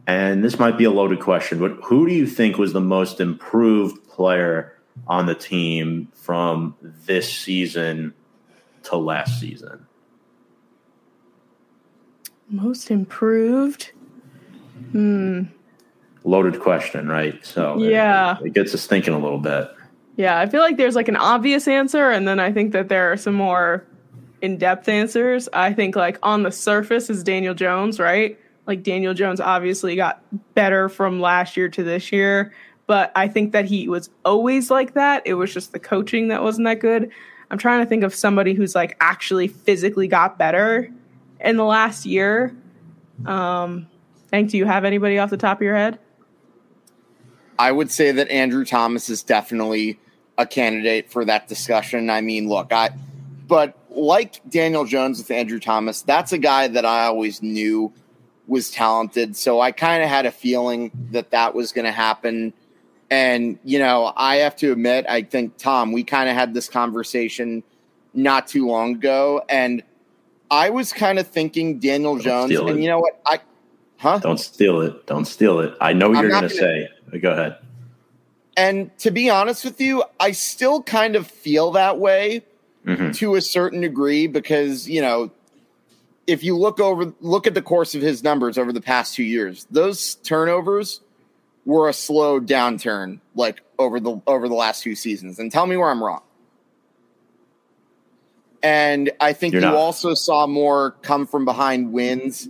and 0.06 0.42
this 0.42 0.59
might 0.59 0.78
be 0.78 0.85
a 0.85 0.90
loaded 0.90 1.21
question, 1.21 1.59
but 1.59 1.73
who 1.85 2.06
do 2.06 2.14
you 2.14 2.26
think 2.26 2.59
was 2.59 2.73
the 2.73 2.80
most 2.80 3.21
improved 3.21 4.06
player 4.09 4.78
on 5.06 5.26
the 5.26 5.35
team 5.35 6.09
from 6.12 6.76
this 6.80 7.32
season 7.32 8.14
to 8.85 8.97
last 8.97 9.40
season? 9.40 9.87
Most 12.49 12.90
improved? 12.90 13.92
Hmm. 14.92 15.44
Loaded 16.25 16.61
question, 16.61 17.09
right? 17.09 17.44
So 17.44 17.78
yeah, 17.78 18.38
it, 18.38 18.47
it 18.47 18.54
gets 18.54 18.75
us 18.75 18.87
thinking 18.87 19.14
a 19.14 19.18
little 19.18 19.38
bit. 19.38 19.71
Yeah, 20.16 20.38
I 20.38 20.47
feel 20.47 20.61
like 20.61 20.76
there's 20.76 20.94
like 20.94 21.09
an 21.09 21.16
obvious 21.16 21.66
answer, 21.66 22.11
and 22.11 22.28
then 22.28 22.38
I 22.38 22.52
think 22.52 22.73
that 22.73 22.88
there 22.88 23.11
are 23.11 23.16
some 23.16 23.35
more 23.35 23.87
in 24.42 24.58
depth 24.58 24.88
answers. 24.88 25.49
I 25.52 25.72
think 25.72 25.96
like 25.96 26.18
on 26.22 26.42
the 26.42 26.52
surface 26.52 27.08
is 27.08 27.22
Daniel 27.22 27.54
Jones, 27.54 27.99
right? 27.99 28.38
Like 28.66 28.82
Daniel 28.82 29.14
Jones 29.14 29.40
obviously 29.40 29.96
got 29.96 30.22
better 30.54 30.88
from 30.88 31.20
last 31.20 31.56
year 31.56 31.68
to 31.70 31.82
this 31.82 32.12
year, 32.12 32.52
but 32.87 33.12
I 33.16 33.28
think 33.28 33.52
that 33.52 33.64
he 33.64 33.88
was 33.88 34.11
always 34.25 34.70
like 34.70 34.94
that. 34.94 35.22
It 35.25 35.34
was 35.34 35.54
just 35.54 35.72
the 35.72 35.78
coaching 35.78 36.28
that 36.28 36.42
wasn't 36.42 36.66
that 36.66 36.80
good. 36.80 37.11
I'm 37.50 37.58
trying 37.58 37.82
to 37.82 37.88
think 37.88 38.02
of 38.02 38.14
somebody 38.14 38.52
who's 38.52 38.75
like 38.75 38.96
actually 39.00 39.46
physically 39.46 40.08
got 40.08 40.38
better 40.38 40.90
in 41.40 41.56
the 41.56 41.64
last 41.64 42.04
year. 42.04 42.54
Um, 43.25 43.87
Hank, 44.32 44.50
do 44.50 44.58
you 44.58 44.64
have 44.64 44.84
anybody 44.84 45.18
off 45.18 45.30
the 45.30 45.37
top 45.37 45.58
of 45.58 45.62
your 45.62 45.76
head? 45.76 45.99
I 47.58 47.70
would 47.70 47.90
say 47.90 48.11
that 48.11 48.28
Andrew 48.30 48.64
Thomas 48.64 49.08
is 49.08 49.22
definitely 49.22 50.00
a 50.38 50.46
candidate 50.46 51.11
for 51.11 51.25
that 51.26 51.46
discussion. 51.46 52.11
I 52.11 52.22
mean, 52.22 52.49
look, 52.49 52.72
I 52.72 52.90
but 53.52 53.76
like 53.90 54.40
Daniel 54.49 54.87
Jones 54.87 55.18
with 55.18 55.30
Andrew 55.30 55.61
Thomas, 55.61 56.00
that's 56.00 56.32
a 56.32 56.38
guy 56.38 56.68
that 56.68 56.87
I 56.87 57.04
always 57.04 57.42
knew 57.42 57.92
was 58.47 58.71
talented. 58.71 59.37
So 59.37 59.61
I 59.61 59.73
kind 59.73 60.02
of 60.02 60.09
had 60.09 60.25
a 60.25 60.30
feeling 60.30 60.90
that 61.11 61.32
that 61.32 61.54
was 61.54 61.71
going 61.71 61.85
to 61.85 61.92
happen. 61.92 62.54
And, 63.11 63.59
you 63.62 63.78
know, 63.78 64.14
I 64.16 64.37
have 64.37 64.56
to 64.56 64.73
admit, 64.73 65.04
I 65.06 65.21
think, 65.21 65.59
Tom, 65.59 65.92
we 65.92 66.02
kind 66.02 66.30
of 66.30 66.35
had 66.35 66.54
this 66.54 66.66
conversation 66.66 67.62
not 68.14 68.47
too 68.47 68.66
long 68.66 68.94
ago. 68.94 69.44
And 69.50 69.82
I 70.50 70.71
was 70.71 70.94
kind 70.94 71.18
of 71.18 71.26
thinking 71.26 71.78
Daniel 71.78 72.14
Don't 72.14 72.25
Jones. 72.49 72.59
And 72.59 72.82
you 72.82 72.88
know 72.88 73.00
what? 73.00 73.21
I, 73.26 73.38
huh? 73.99 74.21
Don't 74.21 74.40
steal 74.40 74.80
it. 74.80 75.06
Don't 75.06 75.26
steal 75.26 75.61
it. 75.61 75.75
I 75.78 75.92
know 75.92 76.09
what 76.09 76.23
you're 76.23 76.30
going 76.30 76.44
to 76.44 76.49
say. 76.49 76.88
Go 77.21 77.32
ahead. 77.32 77.59
And 78.56 78.97
to 79.00 79.11
be 79.11 79.28
honest 79.28 79.62
with 79.62 79.78
you, 79.78 80.04
I 80.18 80.30
still 80.32 80.82
kind 80.82 81.16
of 81.16 81.26
feel 81.26 81.73
that 81.73 81.99
way 81.99 82.47
hmm 82.84 83.10
to 83.12 83.34
a 83.36 83.40
certain 83.40 83.80
degree 83.80 84.26
because, 84.26 84.88
you 84.88 85.00
know, 85.00 85.30
if 86.26 86.42
you 86.42 86.56
look 86.56 86.80
over 86.80 87.12
look 87.20 87.46
at 87.46 87.54
the 87.54 87.62
course 87.62 87.94
of 87.94 88.02
his 88.02 88.22
numbers 88.22 88.58
over 88.58 88.72
the 88.72 88.80
past 88.80 89.14
2 89.14 89.22
years, 89.22 89.66
those 89.70 90.16
turnovers 90.16 91.00
were 91.64 91.88
a 91.88 91.92
slow 91.92 92.40
downturn 92.40 93.20
like 93.34 93.62
over 93.78 94.00
the 94.00 94.20
over 94.26 94.48
the 94.48 94.54
last 94.54 94.82
few 94.82 94.94
seasons. 94.94 95.38
And 95.38 95.50
tell 95.52 95.66
me 95.66 95.76
where 95.76 95.90
I'm 95.90 96.02
wrong. 96.02 96.22
And 98.62 99.10
I 99.20 99.32
think 99.32 99.54
You're 99.54 99.62
you 99.62 99.68
not. 99.68 99.76
also 99.76 100.14
saw 100.14 100.46
more 100.46 100.92
come 101.02 101.26
from 101.26 101.44
behind 101.44 101.92
wins 101.92 102.48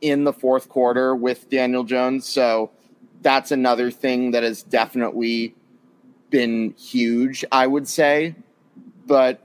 in 0.00 0.24
the 0.24 0.32
fourth 0.32 0.68
quarter 0.68 1.14
with 1.14 1.48
Daniel 1.48 1.84
Jones. 1.84 2.26
So 2.26 2.70
that's 3.22 3.50
another 3.52 3.90
thing 3.90 4.32
that 4.32 4.42
has 4.42 4.62
definitely 4.62 5.54
been 6.30 6.74
huge, 6.76 7.44
I 7.52 7.66
would 7.66 7.88
say. 7.88 8.34
But, 9.06 9.42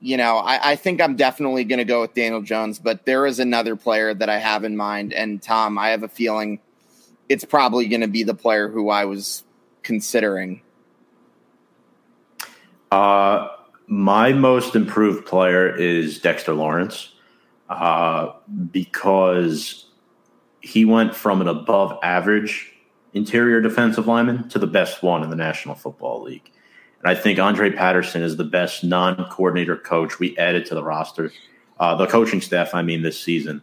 you 0.00 0.16
know, 0.16 0.38
I, 0.38 0.72
I 0.72 0.76
think 0.76 1.00
I'm 1.00 1.16
definitely 1.16 1.64
going 1.64 1.78
to 1.78 1.84
go 1.84 2.00
with 2.00 2.14
Daniel 2.14 2.42
Jones. 2.42 2.78
But 2.78 3.04
there 3.04 3.26
is 3.26 3.38
another 3.38 3.76
player 3.76 4.14
that 4.14 4.28
I 4.28 4.38
have 4.38 4.64
in 4.64 4.76
mind. 4.76 5.12
And, 5.12 5.42
Tom, 5.42 5.78
I 5.78 5.90
have 5.90 6.02
a 6.02 6.08
feeling 6.08 6.60
it's 7.28 7.44
probably 7.44 7.86
going 7.86 8.00
to 8.00 8.08
be 8.08 8.24
the 8.24 8.34
player 8.34 8.68
who 8.68 8.90
I 8.90 9.04
was 9.04 9.44
considering. 9.82 10.62
Uh, 12.90 13.48
my 13.86 14.32
most 14.32 14.74
improved 14.74 15.26
player 15.26 15.74
is 15.74 16.18
Dexter 16.20 16.54
Lawrence 16.54 17.14
uh, 17.68 18.32
because 18.70 19.86
he 20.60 20.84
went 20.84 21.14
from 21.14 21.40
an 21.40 21.48
above 21.48 21.98
average 22.02 22.72
interior 23.12 23.60
defensive 23.60 24.06
lineman 24.06 24.48
to 24.48 24.58
the 24.58 24.66
best 24.66 25.02
one 25.02 25.22
in 25.22 25.30
the 25.30 25.36
National 25.36 25.74
Football 25.74 26.22
League. 26.22 26.50
And 27.02 27.10
I 27.10 27.20
think 27.20 27.38
Andre 27.38 27.70
Patterson 27.70 28.22
is 28.22 28.36
the 28.36 28.44
best 28.44 28.84
non 28.84 29.24
coordinator 29.30 29.76
coach 29.76 30.18
we 30.18 30.36
added 30.38 30.66
to 30.66 30.74
the 30.74 30.82
roster, 30.82 31.32
uh, 31.78 31.94
the 31.96 32.06
coaching 32.06 32.40
staff, 32.40 32.74
I 32.74 32.82
mean, 32.82 33.02
this 33.02 33.20
season. 33.20 33.62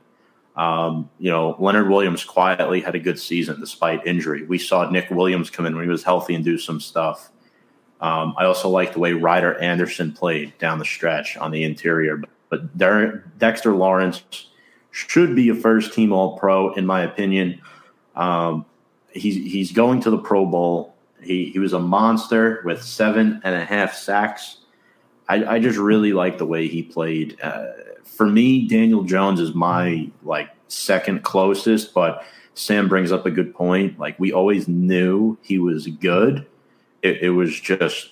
Um, 0.56 1.12
you 1.20 1.30
know, 1.30 1.56
Leonard 1.60 1.88
Williams 1.88 2.26
quietly 2.26 2.82
had 2.82 2.96
a 2.96 3.00
good 3.00 3.20
season 3.20 3.60
despite 3.60 4.06
injury. 4.08 4.44
We 4.44 4.58
saw 4.58 4.90
Nick 4.90 5.12
Williams 5.12 5.52
come 5.52 5.68
in 5.68 5.76
when 5.76 5.84
he 5.84 5.90
was 5.90 6.04
healthy 6.04 6.34
and 6.34 6.44
do 6.44 6.58
some 6.58 6.80
stuff. 6.80 7.30
Um, 8.02 8.34
I 8.38 8.46
also 8.46 8.70
like 8.70 8.94
the 8.94 9.00
way 9.00 9.14
Ryder 9.14 9.56
Anderson 9.60 10.14
played 10.14 10.58
down 10.58 10.80
the 10.80 10.86
stretch 10.86 11.38
on 11.38 11.52
the 11.52 11.64
interior. 11.64 12.18
But, 12.18 12.30
but 12.50 12.78
Der- 12.78 13.24
Dexter 13.38 13.74
Lawrence 13.74 14.24
should 14.90 15.36
be 15.36 15.50
a 15.50 15.56
first 15.56 15.94
team 15.94 16.12
All 16.12 16.40
Pro, 16.40 16.74
in 16.74 16.88
my 16.88 17.02
opinion. 17.02 17.62
Um, 18.16 18.66
he's, 19.12 19.36
he's 19.36 19.72
going 19.72 20.02
to 20.02 20.10
the 20.10 20.18
Pro 20.18 20.46
Bowl. 20.46 20.96
He, 21.28 21.52
he 21.52 21.60
was 21.60 21.74
a 21.74 21.80
monster 21.80 22.62
with 22.66 22.82
seven 22.82 23.42
and 23.44 23.56
a 23.56 23.66
half 23.66 23.94
sacks. 23.94 24.58
I, 25.30 25.56
I 25.56 25.60
just 25.60 25.78
really 25.78 26.14
like 26.14 26.38
the 26.38 26.46
way 26.46 26.68
he 26.68 26.82
played. 26.82 27.40
Uh, 27.42 27.66
for 28.04 28.26
me, 28.26 28.68
Daniel 28.68 29.04
Jones 29.04 29.40
is 29.40 29.54
my 29.54 30.10
like 30.24 30.50
second 30.70 31.24
closest, 31.24 31.94
but 31.94 32.24
Sam 32.54 32.88
brings 32.88 33.12
up 33.12 33.26
a 33.26 33.32
good 33.32 33.54
point. 33.54 34.00
Like 34.00 34.20
we 34.20 34.32
always 34.32 34.68
knew 34.68 35.38
he 35.42 35.60
was 35.60 35.88
good 35.88 36.48
it, 37.02 37.24
it 37.24 37.30
was 37.30 37.60
just 37.60 38.10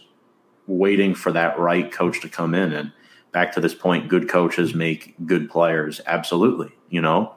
waiting 0.68 1.14
for 1.14 1.32
that 1.32 1.60
right 1.60 1.92
coach 1.92 2.22
to 2.22 2.30
come 2.30 2.56
in. 2.56 2.74
And 2.74 2.92
back 3.32 3.54
to 3.54 3.62
this 3.62 3.76
point, 3.76 4.10
good 4.10 4.30
coaches 4.30 4.74
make 4.74 5.16
good 5.26 5.50
players. 5.50 6.02
Absolutely. 6.06 6.72
You 6.90 7.02
know, 7.02 7.34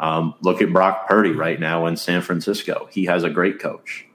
um, 0.00 0.34
look 0.42 0.62
at 0.62 0.72
Brock 0.72 1.08
Purdy 1.08 1.32
right 1.32 1.60
now 1.60 1.86
in 1.86 1.96
San 1.96 2.22
Francisco. 2.22 2.88
He 2.90 3.04
has 3.06 3.24
a 3.24 3.30
great 3.30 3.60
coach 3.60 4.06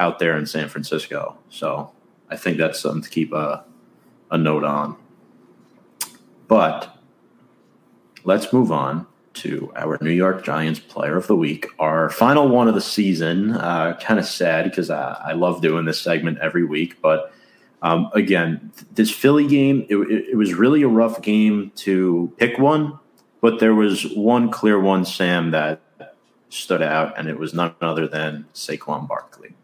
out 0.00 0.18
there 0.18 0.36
in 0.36 0.46
San 0.46 0.68
Francisco. 0.68 1.36
So 1.50 1.92
I 2.28 2.36
think 2.36 2.58
that's 2.58 2.80
something 2.80 3.02
to 3.02 3.10
keep 3.10 3.32
a, 3.32 3.64
a 4.30 4.38
note 4.38 4.64
on. 4.64 4.96
But 6.48 6.96
let's 8.24 8.52
move 8.52 8.72
on 8.72 9.06
to 9.34 9.72
our 9.76 9.96
New 10.00 10.10
York 10.10 10.42
Giants 10.44 10.80
Player 10.80 11.16
of 11.16 11.26
the 11.28 11.36
Week, 11.36 11.66
our 11.78 12.10
final 12.10 12.48
one 12.48 12.66
of 12.66 12.74
the 12.74 12.80
season. 12.80 13.52
Uh, 13.52 13.96
kind 14.00 14.18
of 14.18 14.26
sad 14.26 14.64
because 14.64 14.90
I, 14.90 15.12
I 15.30 15.32
love 15.34 15.62
doing 15.62 15.84
this 15.84 16.00
segment 16.00 16.38
every 16.40 16.64
week, 16.64 17.00
but 17.00 17.32
Um, 17.82 18.10
again, 18.12 18.70
this 18.92 19.10
Philly 19.10 19.46
game, 19.46 19.86
it, 19.88 19.96
it, 19.96 20.28
it, 20.32 20.36
was 20.36 20.52
really 20.52 20.82
a 20.82 20.88
rough 20.88 21.22
game 21.22 21.72
to 21.76 22.30
pick 22.36 22.58
one, 22.58 22.98
but 23.40 23.58
there 23.58 23.74
was 23.74 24.04
one 24.14 24.50
clear 24.50 24.78
one, 24.78 25.06
Sam, 25.06 25.50
that 25.52 25.80
stood 26.50 26.82
out, 26.82 27.16
and 27.16 27.26
it 27.26 27.38
was 27.38 27.54
none 27.54 27.74
other 27.80 28.06
than 28.06 28.44
Saquon 28.52 29.08
Barkley. 29.08 29.54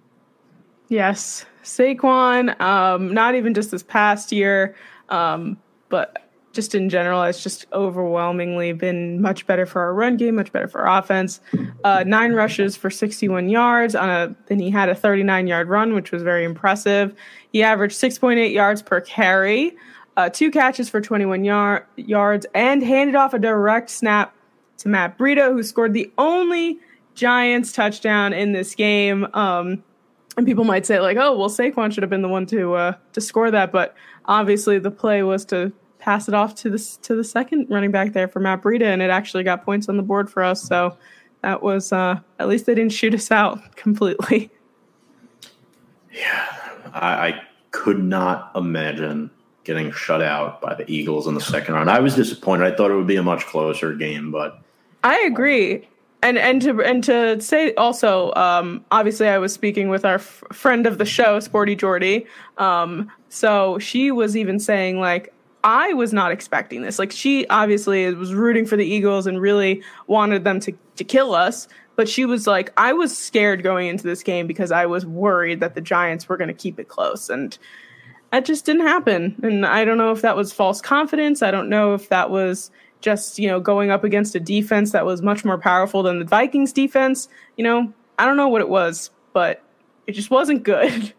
Yes, 0.88 1.44
Saquon. 1.64 2.58
Um, 2.60 3.12
not 3.12 3.34
even 3.34 3.54
just 3.54 3.70
this 3.70 3.82
past 3.82 4.30
year, 4.30 4.76
um, 5.08 5.56
but 5.88 6.26
just 6.52 6.74
in 6.74 6.88
general, 6.88 7.22
it's 7.22 7.42
just 7.42 7.66
overwhelmingly 7.72 8.72
been 8.72 9.20
much 9.20 9.46
better 9.46 9.66
for 9.66 9.82
our 9.82 9.92
run 9.92 10.16
game, 10.16 10.36
much 10.36 10.50
better 10.52 10.66
for 10.66 10.86
our 10.86 10.98
offense. 10.98 11.40
Uh, 11.84 12.02
nine 12.06 12.32
rushes 12.32 12.76
for 12.76 12.88
61 12.88 13.48
yards 13.50 13.94
on 13.94 14.08
a, 14.08 14.34
then 14.46 14.58
he 14.58 14.70
had 14.70 14.88
a 14.88 14.94
39 14.94 15.46
yard 15.46 15.68
run, 15.68 15.94
which 15.94 16.12
was 16.12 16.22
very 16.22 16.44
impressive. 16.44 17.14
He 17.52 17.62
averaged 17.62 17.94
6.8 18.00 18.52
yards 18.52 18.80
per 18.80 19.00
carry, 19.02 19.76
uh, 20.16 20.30
two 20.30 20.50
catches 20.50 20.88
for 20.88 21.00
21 21.00 21.44
yar- 21.44 21.86
yards, 21.96 22.46
and 22.54 22.82
handed 22.82 23.14
off 23.16 23.34
a 23.34 23.38
direct 23.38 23.90
snap 23.90 24.34
to 24.78 24.88
Matt 24.88 25.18
Breida, 25.18 25.52
who 25.52 25.62
scored 25.62 25.92
the 25.92 26.10
only 26.16 26.78
Giants 27.14 27.72
touchdown 27.72 28.32
in 28.32 28.52
this 28.52 28.74
game. 28.74 29.26
Um, 29.34 29.82
and 30.36 30.46
people 30.46 30.64
might 30.64 30.86
say 30.86 31.00
like, 31.00 31.16
"Oh, 31.16 31.36
well, 31.36 31.48
Saquon 31.48 31.92
should 31.92 32.02
have 32.02 32.10
been 32.10 32.22
the 32.22 32.28
one 32.28 32.46
to 32.46 32.74
uh, 32.74 32.92
to 33.12 33.20
score 33.20 33.50
that," 33.50 33.72
but 33.72 33.94
obviously 34.26 34.78
the 34.78 34.90
play 34.90 35.22
was 35.22 35.44
to 35.46 35.72
pass 35.98 36.28
it 36.28 36.34
off 36.34 36.54
to 36.54 36.70
the 36.70 36.78
to 37.02 37.14
the 37.14 37.24
second 37.24 37.66
running 37.70 37.90
back 37.90 38.12
there 38.12 38.28
for 38.28 38.40
Matt 38.40 38.62
Breida, 38.62 38.84
and 38.84 39.02
it 39.02 39.10
actually 39.10 39.44
got 39.44 39.64
points 39.64 39.88
on 39.88 39.96
the 39.96 40.02
board 40.02 40.30
for 40.30 40.42
us. 40.42 40.62
So 40.62 40.96
that 41.42 41.62
was 41.62 41.92
uh, 41.92 42.20
at 42.38 42.48
least 42.48 42.66
they 42.66 42.74
didn't 42.74 42.92
shoot 42.92 43.14
us 43.14 43.30
out 43.30 43.76
completely. 43.76 44.50
Yeah, 46.12 46.54
I, 46.92 47.28
I 47.28 47.42
could 47.70 48.02
not 48.02 48.52
imagine 48.54 49.30
getting 49.64 49.90
shut 49.90 50.22
out 50.22 50.60
by 50.60 50.74
the 50.74 50.90
Eagles 50.90 51.26
in 51.26 51.34
the 51.34 51.40
second 51.40 51.74
round. 51.74 51.90
I 51.90 51.98
was 51.98 52.14
disappointed. 52.14 52.72
I 52.72 52.76
thought 52.76 52.90
it 52.90 52.94
would 52.94 53.06
be 53.06 53.16
a 53.16 53.22
much 53.22 53.44
closer 53.46 53.92
game, 53.94 54.30
but 54.30 54.60
I 55.02 55.18
agree. 55.20 55.88
And 56.26 56.38
and 56.38 56.60
to 56.62 56.82
and 56.82 57.04
to 57.04 57.40
say 57.40 57.72
also, 57.74 58.34
um, 58.34 58.84
obviously, 58.90 59.28
I 59.28 59.38
was 59.38 59.52
speaking 59.52 59.90
with 59.90 60.04
our 60.04 60.16
f- 60.16 60.42
friend 60.52 60.84
of 60.84 60.98
the 60.98 61.04
show, 61.04 61.38
Sporty 61.38 61.76
Jordy. 61.76 62.26
Um, 62.58 63.12
so 63.28 63.78
she 63.78 64.10
was 64.10 64.36
even 64.36 64.58
saying 64.58 64.98
like, 64.98 65.32
I 65.62 65.92
was 65.92 66.12
not 66.12 66.32
expecting 66.32 66.82
this. 66.82 66.98
Like 66.98 67.12
she 67.12 67.46
obviously 67.46 68.12
was 68.12 68.34
rooting 68.34 68.66
for 68.66 68.76
the 68.76 68.84
Eagles 68.84 69.28
and 69.28 69.40
really 69.40 69.84
wanted 70.08 70.42
them 70.42 70.58
to 70.60 70.72
to 70.96 71.04
kill 71.04 71.32
us, 71.32 71.68
but 71.94 72.08
she 72.08 72.24
was 72.24 72.48
like 72.48 72.72
I 72.76 72.92
was 72.92 73.16
scared 73.16 73.62
going 73.62 73.86
into 73.86 74.02
this 74.02 74.24
game 74.24 74.48
because 74.48 74.72
I 74.72 74.84
was 74.86 75.06
worried 75.06 75.60
that 75.60 75.76
the 75.76 75.80
Giants 75.80 76.28
were 76.28 76.36
going 76.36 76.48
to 76.48 76.54
keep 76.54 76.80
it 76.80 76.88
close 76.88 77.30
and 77.30 77.56
that 78.32 78.44
just 78.44 78.66
didn't 78.66 78.88
happen. 78.88 79.36
And 79.44 79.64
I 79.64 79.84
don't 79.84 79.96
know 79.96 80.10
if 80.10 80.22
that 80.22 80.34
was 80.34 80.52
false 80.52 80.80
confidence. 80.80 81.40
I 81.40 81.52
don't 81.52 81.68
know 81.68 81.94
if 81.94 82.08
that 82.08 82.30
was 82.30 82.72
just, 83.00 83.38
you 83.38 83.48
know, 83.48 83.60
going 83.60 83.90
up 83.90 84.04
against 84.04 84.34
a 84.34 84.40
defense 84.40 84.92
that 84.92 85.04
was 85.04 85.22
much 85.22 85.44
more 85.44 85.58
powerful 85.58 86.02
than 86.02 86.18
the 86.18 86.24
Vikings 86.24 86.72
defense. 86.72 87.28
You 87.56 87.64
know, 87.64 87.92
I 88.18 88.24
don't 88.24 88.36
know 88.36 88.48
what 88.48 88.60
it 88.60 88.68
was, 88.68 89.10
but 89.32 89.62
it 90.06 90.12
just 90.12 90.30
wasn't 90.30 90.62
good. 90.62 91.12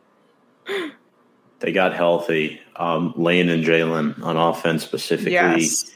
they 1.60 1.72
got 1.72 1.94
healthy. 1.94 2.60
Um, 2.76 3.14
Lane 3.16 3.50
and 3.50 3.64
Jalen 3.64 4.22
on 4.22 4.38
offense 4.38 4.84
specifically. 4.84 5.34
Yes. 5.34 5.94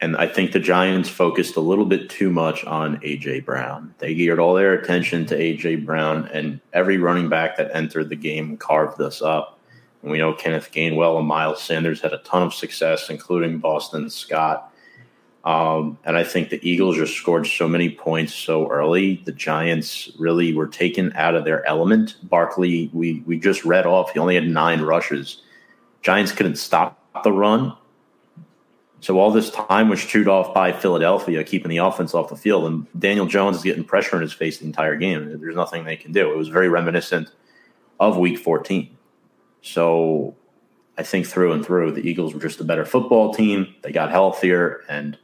And 0.00 0.16
I 0.16 0.26
think 0.26 0.52
the 0.52 0.60
Giants 0.60 1.08
focused 1.08 1.56
a 1.56 1.60
little 1.60 1.86
bit 1.86 2.10
too 2.10 2.28
much 2.28 2.64
on 2.64 2.98
AJ 2.98 3.46
Brown. 3.46 3.94
They 3.98 4.14
geared 4.14 4.38
all 4.38 4.54
their 4.54 4.74
attention 4.74 5.24
to 5.26 5.38
AJ 5.38 5.86
Brown, 5.86 6.28
and 6.32 6.60
every 6.74 6.98
running 6.98 7.30
back 7.30 7.56
that 7.56 7.70
entered 7.72 8.10
the 8.10 8.16
game 8.16 8.58
carved 8.58 9.00
us 9.00 9.22
up. 9.22 9.58
And 10.02 10.10
we 10.10 10.18
know 10.18 10.34
Kenneth 10.34 10.70
Gainwell 10.72 11.18
and 11.18 11.26
Miles 11.26 11.62
Sanders 11.62 12.02
had 12.02 12.12
a 12.12 12.18
ton 12.18 12.42
of 12.42 12.52
success, 12.52 13.08
including 13.08 13.58
Boston 13.58 14.10
Scott. 14.10 14.73
Um, 15.44 15.98
and 16.04 16.16
I 16.16 16.24
think 16.24 16.48
the 16.48 16.68
Eagles 16.68 16.96
just 16.96 17.14
scored 17.14 17.46
so 17.46 17.68
many 17.68 17.90
points 17.90 18.34
so 18.34 18.66
early. 18.68 19.22
The 19.26 19.32
Giants 19.32 20.10
really 20.18 20.54
were 20.54 20.66
taken 20.66 21.12
out 21.14 21.34
of 21.34 21.44
their 21.44 21.66
element. 21.66 22.16
Barkley, 22.22 22.90
we 22.94 23.22
we 23.26 23.38
just 23.38 23.64
read 23.64 23.84
off. 23.84 24.12
He 24.12 24.18
only 24.18 24.36
had 24.36 24.48
nine 24.48 24.80
rushes. 24.80 25.42
Giants 26.00 26.32
couldn't 26.32 26.56
stop 26.56 27.22
the 27.24 27.32
run. 27.32 27.76
So 29.00 29.18
all 29.18 29.30
this 29.30 29.50
time 29.50 29.90
was 29.90 30.02
chewed 30.02 30.28
off 30.28 30.54
by 30.54 30.72
Philadelphia, 30.72 31.44
keeping 31.44 31.68
the 31.68 31.76
offense 31.76 32.14
off 32.14 32.30
the 32.30 32.36
field. 32.36 32.64
And 32.64 32.86
Daniel 32.98 33.26
Jones 33.26 33.58
is 33.58 33.62
getting 33.62 33.84
pressure 33.84 34.16
in 34.16 34.22
his 34.22 34.32
face 34.32 34.58
the 34.58 34.64
entire 34.64 34.96
game. 34.96 35.38
There's 35.40 35.54
nothing 35.54 35.84
they 35.84 35.96
can 35.96 36.12
do. 36.12 36.32
It 36.32 36.38
was 36.38 36.48
very 36.48 36.70
reminiscent 36.70 37.30
of 38.00 38.16
Week 38.16 38.38
14. 38.38 38.96
So 39.60 40.34
I 40.96 41.02
think 41.02 41.26
through 41.26 41.52
and 41.52 41.64
through, 41.64 41.92
the 41.92 42.08
Eagles 42.08 42.32
were 42.32 42.40
just 42.40 42.60
a 42.60 42.64
better 42.64 42.86
football 42.86 43.34
team. 43.34 43.74
They 43.82 43.92
got 43.92 44.10
healthier 44.10 44.84
and 44.88 45.18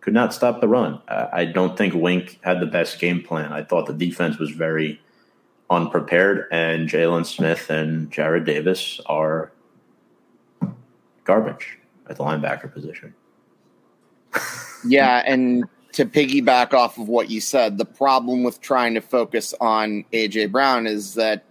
could 0.00 0.14
not 0.14 0.32
stop 0.32 0.60
the 0.60 0.68
run. 0.68 1.00
I 1.08 1.44
don't 1.44 1.76
think 1.76 1.94
Wink 1.94 2.38
had 2.42 2.60
the 2.60 2.66
best 2.66 2.98
game 2.98 3.22
plan. 3.22 3.52
I 3.52 3.62
thought 3.62 3.86
the 3.86 3.92
defense 3.92 4.38
was 4.38 4.50
very 4.50 5.00
unprepared, 5.68 6.46
and 6.50 6.88
Jaylon 6.88 7.26
Smith 7.26 7.70
and 7.70 8.10
Jarrad 8.10 8.44
Davis 8.44 9.00
are 9.06 9.52
garbage 11.24 11.78
at 12.08 12.16
the 12.16 12.24
linebacker 12.24 12.72
position. 12.72 13.14
yeah, 14.86 15.22
and 15.24 15.64
to 15.92 16.06
piggyback 16.06 16.72
off 16.72 16.98
of 16.98 17.08
what 17.08 17.30
you 17.30 17.40
said, 17.40 17.78
the 17.78 17.84
problem 17.84 18.42
with 18.42 18.60
trying 18.60 18.94
to 18.94 19.00
focus 19.00 19.54
on 19.60 20.04
AJ 20.12 20.50
Brown 20.50 20.86
is 20.86 21.14
that 21.14 21.44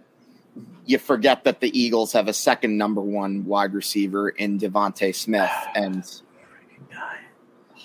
you 0.86 0.98
forget 0.98 1.44
that 1.44 1.60
the 1.60 1.78
Eagles 1.78 2.12
have 2.12 2.26
a 2.26 2.32
second 2.32 2.76
number 2.76 3.00
one 3.00 3.44
wide 3.44 3.74
receiver 3.74 4.30
in 4.30 4.58
DeVonta 4.58 5.14
Smith, 5.14 5.50
and 5.74 6.04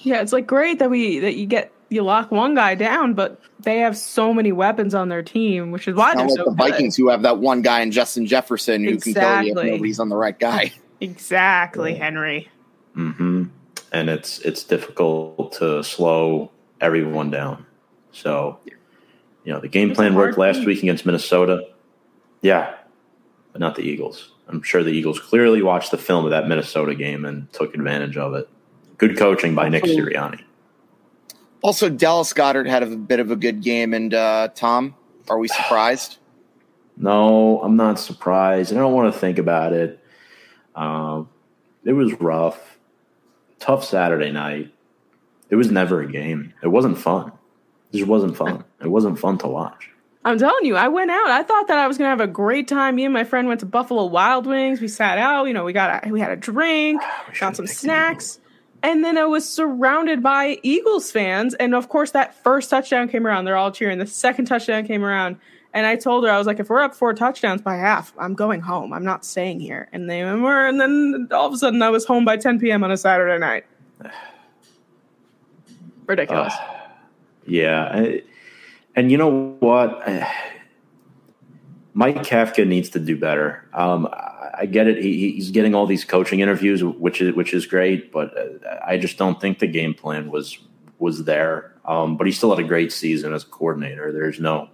yeah, 0.05 0.21
it's 0.21 0.31
like 0.31 0.47
great 0.47 0.79
that 0.79 0.89
we 0.89 1.19
that 1.19 1.35
you 1.35 1.45
get 1.45 1.71
you 1.89 2.03
lock 2.03 2.31
one 2.31 2.55
guy 2.55 2.75
down, 2.75 3.13
but 3.13 3.39
they 3.59 3.79
have 3.79 3.97
so 3.97 4.33
many 4.33 4.51
weapons 4.51 4.93
on 4.93 5.09
their 5.09 5.23
team, 5.23 5.71
which 5.71 5.87
is 5.87 5.95
why 5.95 6.13
they're 6.15 6.25
like 6.25 6.37
so 6.37 6.43
the 6.45 6.51
good. 6.51 6.57
Vikings 6.57 6.95
who 6.95 7.09
have 7.09 7.23
that 7.23 7.39
one 7.39 7.61
guy 7.61 7.81
in 7.81 7.91
Justin 7.91 8.25
Jefferson 8.25 8.83
who 8.83 8.91
exactly. 8.91 9.13
can 9.13 9.21
tell 9.21 9.43
you 9.43 9.59
if 9.59 9.65
nobody's 9.73 9.99
on 9.99 10.09
the 10.09 10.17
right 10.17 10.37
guy. 10.37 10.73
Exactly, 11.01 11.91
yeah. 11.91 11.97
Henry. 11.97 12.49
Mm-hmm. 12.95 13.43
And 13.91 14.09
it's 14.09 14.39
it's 14.39 14.63
difficult 14.63 15.51
to 15.59 15.83
slow 15.83 16.51
everyone 16.79 17.29
down. 17.31 17.65
So, 18.13 18.59
you 19.43 19.51
know, 19.51 19.59
the 19.59 19.67
game 19.67 19.89
it's 19.91 19.97
plan 19.97 20.15
worked 20.15 20.37
last 20.37 20.59
team. 20.59 20.65
week 20.65 20.79
against 20.79 21.05
Minnesota. 21.05 21.67
Yeah, 22.41 22.75
but 23.51 23.59
not 23.59 23.75
the 23.75 23.81
Eagles. 23.81 24.31
I'm 24.47 24.61
sure 24.61 24.83
the 24.83 24.91
Eagles 24.91 25.19
clearly 25.19 25.61
watched 25.61 25.91
the 25.91 25.97
film 25.97 26.23
of 26.23 26.31
that 26.31 26.47
Minnesota 26.47 26.95
game 26.95 27.25
and 27.25 27.51
took 27.51 27.75
advantage 27.75 28.15
of 28.15 28.33
it. 28.35 28.47
Good 28.97 29.17
coaching 29.17 29.55
by 29.55 29.69
Nick 29.69 29.83
Sirianni. 29.83 30.41
Also, 31.61 31.89
Dallas 31.89 32.31
Goedert 32.33 32.67
had 32.67 32.83
a 32.83 32.95
bit 32.95 33.19
of 33.19 33.31
a 33.31 33.35
good 33.35 33.61
game. 33.61 33.93
And 33.93 34.13
uh, 34.13 34.49
Tom, 34.55 34.95
are 35.29 35.37
we 35.37 35.47
surprised? 35.59 36.17
no, 36.97 37.61
I'm 37.61 37.75
not 37.75 37.99
surprised. 37.99 38.71
I 38.71 38.77
don't 38.77 38.93
want 38.93 39.13
to 39.13 39.19
think 39.19 39.37
about 39.37 39.73
it. 39.73 39.99
Um, 40.75 41.29
it 41.83 41.93
was 41.93 42.13
rough, 42.21 42.77
tough 43.59 43.83
Saturday 43.83 44.31
night. 44.31 44.73
It 45.49 45.55
was 45.55 45.69
never 45.71 46.01
a 46.01 46.11
game. 46.11 46.53
It 46.63 46.69
wasn't 46.69 46.97
fun. 46.97 47.31
It 47.91 47.97
just 47.97 48.07
wasn't 48.07 48.35
fun. 48.35 48.63
It 48.81 48.87
wasn't 48.87 49.19
fun 49.19 49.37
to 49.39 49.47
watch. 49.47 49.89
I'm 50.23 50.39
telling 50.39 50.65
you, 50.65 50.75
I 50.75 50.87
went 50.87 51.11
out. 51.11 51.29
I 51.29 51.43
thought 51.43 51.67
that 51.67 51.77
I 51.77 51.87
was 51.87 51.97
gonna 51.97 52.09
have 52.09 52.19
a 52.21 52.27
great 52.27 52.67
time. 52.67 52.95
Me 52.95 53.05
and 53.05 53.13
my 53.13 53.23
friend 53.23 53.47
went 53.47 53.59
to 53.59 53.65
Buffalo 53.67 54.05
Wild 54.05 54.47
Wings. 54.47 54.81
We 54.81 54.87
sat 54.87 55.19
out. 55.19 55.45
You 55.45 55.53
know, 55.53 55.63
we 55.63 55.71
got 55.71 56.05
a, 56.05 56.09
we 56.09 56.19
had 56.19 56.31
a 56.31 56.35
drink, 56.35 57.01
got 57.39 57.55
some 57.55 57.67
snacks. 57.67 58.39
And 58.85 59.03
then 59.03 59.17
I 59.17 59.25
was 59.25 59.49
surrounded 59.49 60.21
by 60.21 60.59
Eagles 60.61 61.11
fans. 61.11 61.55
And 61.55 61.73
of 61.73 61.89
course, 61.89 62.11
that 62.11 62.35
first 62.43 62.69
touchdown 62.69 63.07
came 63.07 63.25
around. 63.25 63.45
They're 63.45 63.57
all 63.57 63.71
cheering. 63.71 63.97
The 63.97 64.05
second 64.05 64.45
touchdown 64.45 64.85
came 64.85 65.03
around. 65.03 65.37
And 65.73 65.87
I 65.87 65.95
told 65.95 66.23
her, 66.23 66.29
I 66.29 66.37
was 66.37 66.45
like, 66.45 66.59
if 66.59 66.69
we're 66.69 66.83
up 66.83 66.93
four 66.93 67.11
touchdowns 67.15 67.63
by 67.63 67.77
half, 67.77 68.13
I'm 68.19 68.35
going 68.35 68.61
home. 68.61 68.93
I'm 68.93 69.03
not 69.03 69.25
staying 69.25 69.59
here. 69.59 69.89
And 69.91 70.07
they 70.07 70.23
were. 70.23 70.67
And 70.67 70.79
then 70.79 71.29
all 71.31 71.47
of 71.47 71.53
a 71.53 71.57
sudden, 71.57 71.81
I 71.81 71.89
was 71.89 72.05
home 72.05 72.25
by 72.25 72.37
10 72.37 72.59
p.m. 72.59 72.83
on 72.83 72.91
a 72.91 72.97
Saturday 72.97 73.39
night. 73.39 73.65
Ridiculous. 76.05 76.53
Uh, 76.53 76.77
yeah. 77.47 78.17
And 78.95 79.11
you 79.11 79.17
know 79.17 79.55
what? 79.61 80.07
Mike 81.95 82.17
Kafka 82.17 82.67
needs 82.67 82.89
to 82.89 82.99
do 82.99 83.17
better. 83.17 83.67
Um, 83.73 84.07
I 84.57 84.65
get 84.65 84.87
it. 84.87 85.01
He, 85.01 85.33
he's 85.33 85.51
getting 85.51 85.75
all 85.75 85.85
these 85.85 86.05
coaching 86.05 86.39
interviews, 86.39 86.83
which 86.83 87.21
is 87.21 87.35
which 87.35 87.53
is 87.53 87.65
great, 87.65 88.11
but 88.11 88.37
uh, 88.37 88.79
I 88.85 88.97
just 88.97 89.17
don't 89.17 89.39
think 89.39 89.59
the 89.59 89.67
game 89.67 89.93
plan 89.93 90.29
was 90.29 90.57
was 90.99 91.25
there. 91.25 91.73
Um, 91.85 92.17
but 92.17 92.25
he 92.25 92.33
still 92.33 92.49
had 92.55 92.63
a 92.63 92.67
great 92.67 92.91
season 92.91 93.33
as 93.33 93.43
a 93.43 93.47
coordinator. 93.47 94.11
There's 94.11 94.39
no 94.39 94.69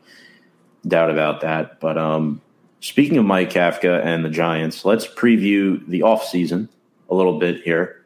doubt 0.87 1.11
about 1.11 1.41
that. 1.41 1.79
But 1.79 1.97
um, 1.97 2.41
speaking 2.79 3.17
of 3.17 3.25
Mike 3.25 3.49
Kafka 3.49 4.03
and 4.03 4.23
the 4.23 4.29
Giants, 4.29 4.85
let's 4.85 5.07
preview 5.07 5.85
the 5.87 6.01
offseason 6.01 6.69
a 7.09 7.15
little 7.15 7.39
bit 7.39 7.61
here. 7.63 8.05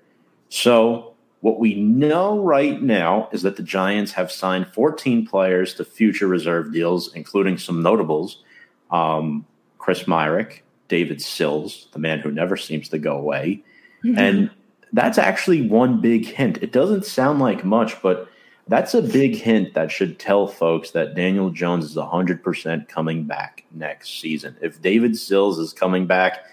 So, 0.49 1.13
what 1.41 1.59
we 1.59 1.75
know 1.75 2.39
right 2.39 2.81
now 2.81 3.29
is 3.31 3.43
that 3.43 3.57
the 3.57 3.63
Giants 3.63 4.13
have 4.13 4.31
signed 4.31 4.67
14 4.67 5.27
players 5.27 5.75
to 5.75 5.85
future 5.85 6.27
reserve 6.27 6.73
deals, 6.73 7.13
including 7.13 7.57
some 7.57 7.83
notables 7.83 8.43
um, 8.91 9.45
Chris 9.77 10.03
Myarick, 10.03 10.61
David 10.87 11.21
Sills, 11.21 11.87
the 11.91 11.99
man 11.99 12.19
who 12.19 12.31
never 12.31 12.57
seems 12.57 12.89
to 12.89 12.97
go 12.97 13.17
away. 13.17 13.63
Mm-hmm. 14.03 14.17
And 14.17 14.51
that's 14.93 15.17
actually 15.17 15.67
one 15.67 15.99
big 15.99 16.25
hint. 16.25 16.59
It 16.61 16.71
doesn't 16.71 17.05
sound 17.05 17.39
like 17.39 17.65
much, 17.65 18.01
but 18.01 18.29
that's 18.67 18.93
a 18.93 19.01
big 19.01 19.35
hint 19.35 19.73
that 19.73 19.91
should 19.91 20.17
tell 20.17 20.47
folks 20.47 20.91
that 20.91 21.15
Daniel 21.15 21.49
Jones 21.49 21.85
is 21.85 21.95
100% 21.95 22.87
coming 22.87 23.25
back 23.25 23.63
next 23.71 24.19
season. 24.19 24.55
If 24.61 24.81
David 24.81 25.17
Sills 25.17 25.59
is 25.59 25.73
coming 25.73 26.07
back, 26.07 26.45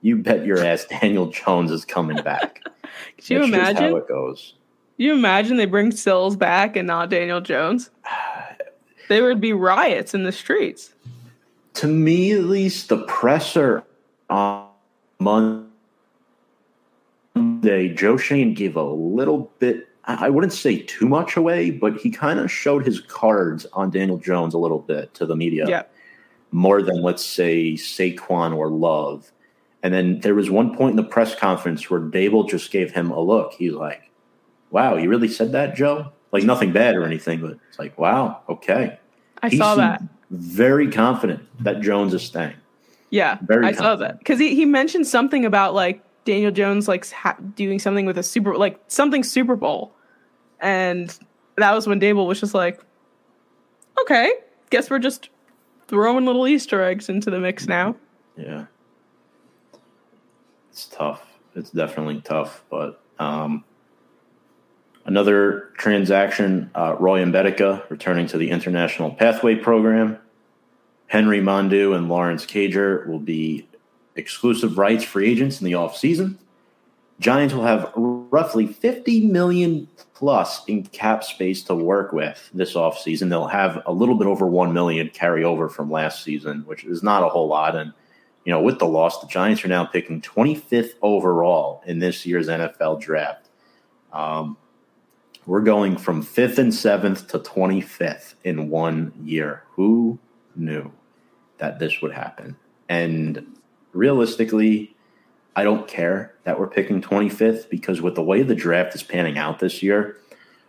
you 0.00 0.16
bet 0.16 0.46
your 0.46 0.64
ass 0.64 0.84
Daniel 1.00 1.26
Jones 1.26 1.70
is 1.70 1.84
coming 1.84 2.22
back. 2.22 2.62
Could 3.16 3.30
you 3.30 3.44
imagine 3.44 3.90
how 3.90 3.96
it 3.96 4.08
goes? 4.08 4.54
You 4.96 5.12
imagine 5.12 5.56
they 5.56 5.66
bring 5.66 5.90
Sills 5.90 6.36
back 6.36 6.76
and 6.76 6.86
not 6.86 7.10
Daniel 7.10 7.40
Jones? 7.40 7.90
there 9.08 9.24
would 9.24 9.40
be 9.40 9.52
riots 9.52 10.14
in 10.14 10.24
the 10.24 10.32
streets. 10.32 10.94
To 11.76 11.86
me, 11.86 12.32
at 12.32 12.44
least, 12.44 12.88
the 12.88 13.04
presser 13.04 13.84
on 14.30 14.68
Monday, 15.18 15.68
Joe 17.94 18.16
Schoen 18.16 18.54
gave 18.54 18.76
a 18.76 18.82
little 18.82 19.50
bit. 19.58 19.88
I 20.04 20.30
wouldn't 20.30 20.52
say 20.52 20.78
too 20.78 21.06
much 21.06 21.36
away, 21.36 21.70
but 21.70 21.96
he 21.96 22.10
kind 22.10 22.38
of 22.38 22.50
showed 22.50 22.86
his 22.86 23.00
cards 23.00 23.66
on 23.72 23.90
Daniel 23.90 24.18
Jones 24.18 24.54
a 24.54 24.58
little 24.58 24.78
bit 24.78 25.12
to 25.14 25.26
the 25.26 25.36
media. 25.36 25.68
Yeah. 25.68 25.82
More 26.50 26.80
than, 26.80 27.02
let's 27.02 27.24
say, 27.24 27.72
Saquon 27.72 28.56
or 28.56 28.70
Love. 28.70 29.30
And 29.82 29.92
then 29.92 30.20
there 30.20 30.34
was 30.34 30.48
one 30.48 30.76
point 30.76 30.92
in 30.92 30.96
the 30.96 31.02
press 31.04 31.34
conference 31.34 31.90
where 31.90 32.00
Daboll 32.00 32.48
just 32.48 32.70
gave 32.70 32.92
him 32.92 33.10
a 33.10 33.20
look. 33.20 33.52
He's 33.52 33.72
like, 33.72 34.10
wow, 34.70 34.96
you 34.96 35.10
really 35.10 35.28
said 35.28 35.52
that, 35.52 35.74
Joe? 35.74 36.12
Like 36.32 36.44
nothing 36.44 36.72
bad 36.72 36.96
or 36.96 37.04
anything, 37.04 37.40
but 37.40 37.58
it's 37.68 37.78
like, 37.78 37.98
wow, 37.98 38.42
okay. 38.48 38.98
I 39.42 39.48
he 39.50 39.58
saw 39.58 39.74
that. 39.74 40.02
Very 40.30 40.90
confident 40.90 41.42
that 41.62 41.80
Jones 41.80 42.12
is 42.12 42.22
staying. 42.22 42.54
Yeah, 43.10 43.38
very. 43.42 43.66
I 43.66 43.72
confident. 43.72 43.78
saw 43.78 43.96
that 43.96 44.18
because 44.18 44.38
he, 44.38 44.54
he 44.54 44.64
mentioned 44.64 45.06
something 45.06 45.44
about 45.44 45.74
like 45.74 46.02
Daniel 46.24 46.50
Jones 46.50 46.88
like 46.88 47.08
ha- 47.10 47.36
doing 47.54 47.78
something 47.78 48.04
with 48.04 48.18
a 48.18 48.22
super 48.22 48.56
like 48.56 48.80
something 48.88 49.22
Super 49.22 49.54
Bowl, 49.54 49.94
and 50.60 51.16
that 51.56 51.72
was 51.72 51.86
when 51.86 52.00
Daboll 52.00 52.26
was 52.26 52.40
just 52.40 52.54
like, 52.54 52.80
okay, 54.02 54.32
guess 54.70 54.90
we're 54.90 54.98
just 54.98 55.30
throwing 55.86 56.26
little 56.26 56.48
Easter 56.48 56.82
eggs 56.82 57.08
into 57.08 57.30
the 57.30 57.38
mix 57.38 57.68
now. 57.68 57.94
Yeah, 58.36 58.66
it's 60.70 60.86
tough. 60.86 61.24
It's 61.54 61.70
definitely 61.70 62.20
tough, 62.20 62.64
but 62.68 63.00
um, 63.20 63.64
Another 65.06 65.70
transaction, 65.78 66.68
uh, 66.74 66.96
Roy 66.98 67.22
Mbaeteka 67.24 67.88
returning 67.88 68.26
to 68.26 68.38
the 68.38 68.50
International 68.50 69.12
Pathway 69.12 69.54
Program. 69.54 70.18
Henry 71.06 71.40
Mondeaux 71.40 71.94
and 71.94 72.08
Lawrence 72.08 72.44
Cager 72.44 73.06
will 73.06 73.20
be 73.20 73.68
exclusive 74.16 74.78
rights 74.78 75.04
free 75.04 75.30
agents 75.30 75.60
in 75.60 75.64
the 75.64 75.72
offseason. 75.72 76.38
Giants 77.20 77.54
will 77.54 77.62
have 77.62 77.92
roughly 77.94 78.66
50 78.66 79.26
million 79.26 79.86
plus 80.12 80.64
in 80.66 80.82
cap 80.82 81.22
space 81.22 81.62
to 81.62 81.74
work 81.76 82.12
with 82.12 82.50
this 82.52 82.74
offseason. 82.74 83.30
They'll 83.30 83.46
have 83.46 83.82
a 83.86 83.92
little 83.92 84.16
bit 84.16 84.26
over 84.26 84.44
1 84.44 84.72
million 84.72 85.08
carry 85.10 85.44
over 85.44 85.68
from 85.68 85.88
last 85.88 86.24
season, 86.24 86.64
which 86.66 86.82
is 86.82 87.04
not 87.04 87.22
a 87.22 87.28
whole 87.28 87.46
lot. 87.46 87.76
And, 87.76 87.92
you 88.44 88.52
know, 88.52 88.60
with 88.60 88.80
the 88.80 88.86
loss, 88.86 89.20
the 89.20 89.28
Giants 89.28 89.64
are 89.64 89.68
now 89.68 89.84
picking 89.84 90.20
25th 90.20 90.94
overall 91.00 91.84
in 91.86 92.00
this 92.00 92.26
year's 92.26 92.48
NFL 92.48 93.00
draft. 93.00 93.48
Um, 94.12 94.56
we're 95.46 95.60
going 95.60 95.96
from 95.96 96.22
fifth 96.22 96.58
and 96.58 96.74
seventh 96.74 97.28
to 97.28 97.38
25th 97.38 98.34
in 98.44 98.68
one 98.68 99.12
year. 99.24 99.62
Who 99.70 100.18
knew 100.56 100.92
that 101.58 101.78
this 101.78 102.02
would 102.02 102.12
happen? 102.12 102.56
And 102.88 103.56
realistically, 103.92 104.94
I 105.54 105.64
don't 105.64 105.88
care 105.88 106.34
that 106.44 106.58
we're 106.58 106.66
picking 106.66 107.00
25th 107.00 107.70
because 107.70 108.02
with 108.02 108.16
the 108.16 108.22
way 108.22 108.42
the 108.42 108.54
draft 108.54 108.94
is 108.94 109.02
panning 109.02 109.38
out 109.38 109.60
this 109.60 109.82
year, 109.82 110.18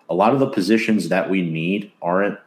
a 0.09 0.15
lot 0.15 0.33
of 0.33 0.39
the 0.39 0.47
positions 0.47 1.09
that 1.09 1.29
we 1.29 1.41
need 1.41 1.91
aren't 2.01 2.39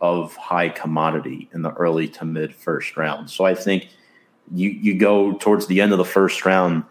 of 0.00 0.36
high 0.36 0.68
commodity 0.68 1.48
in 1.52 1.62
the 1.62 1.72
early 1.72 2.06
to 2.06 2.24
mid 2.24 2.54
first 2.54 2.96
round. 2.96 3.30
So 3.30 3.44
I 3.44 3.54
think 3.54 3.88
you 4.54 4.70
you 4.70 4.96
go 4.96 5.32
towards 5.32 5.66
the 5.66 5.80
end 5.80 5.92
of 5.92 5.98
the 5.98 6.04
first 6.04 6.44
round 6.44 6.84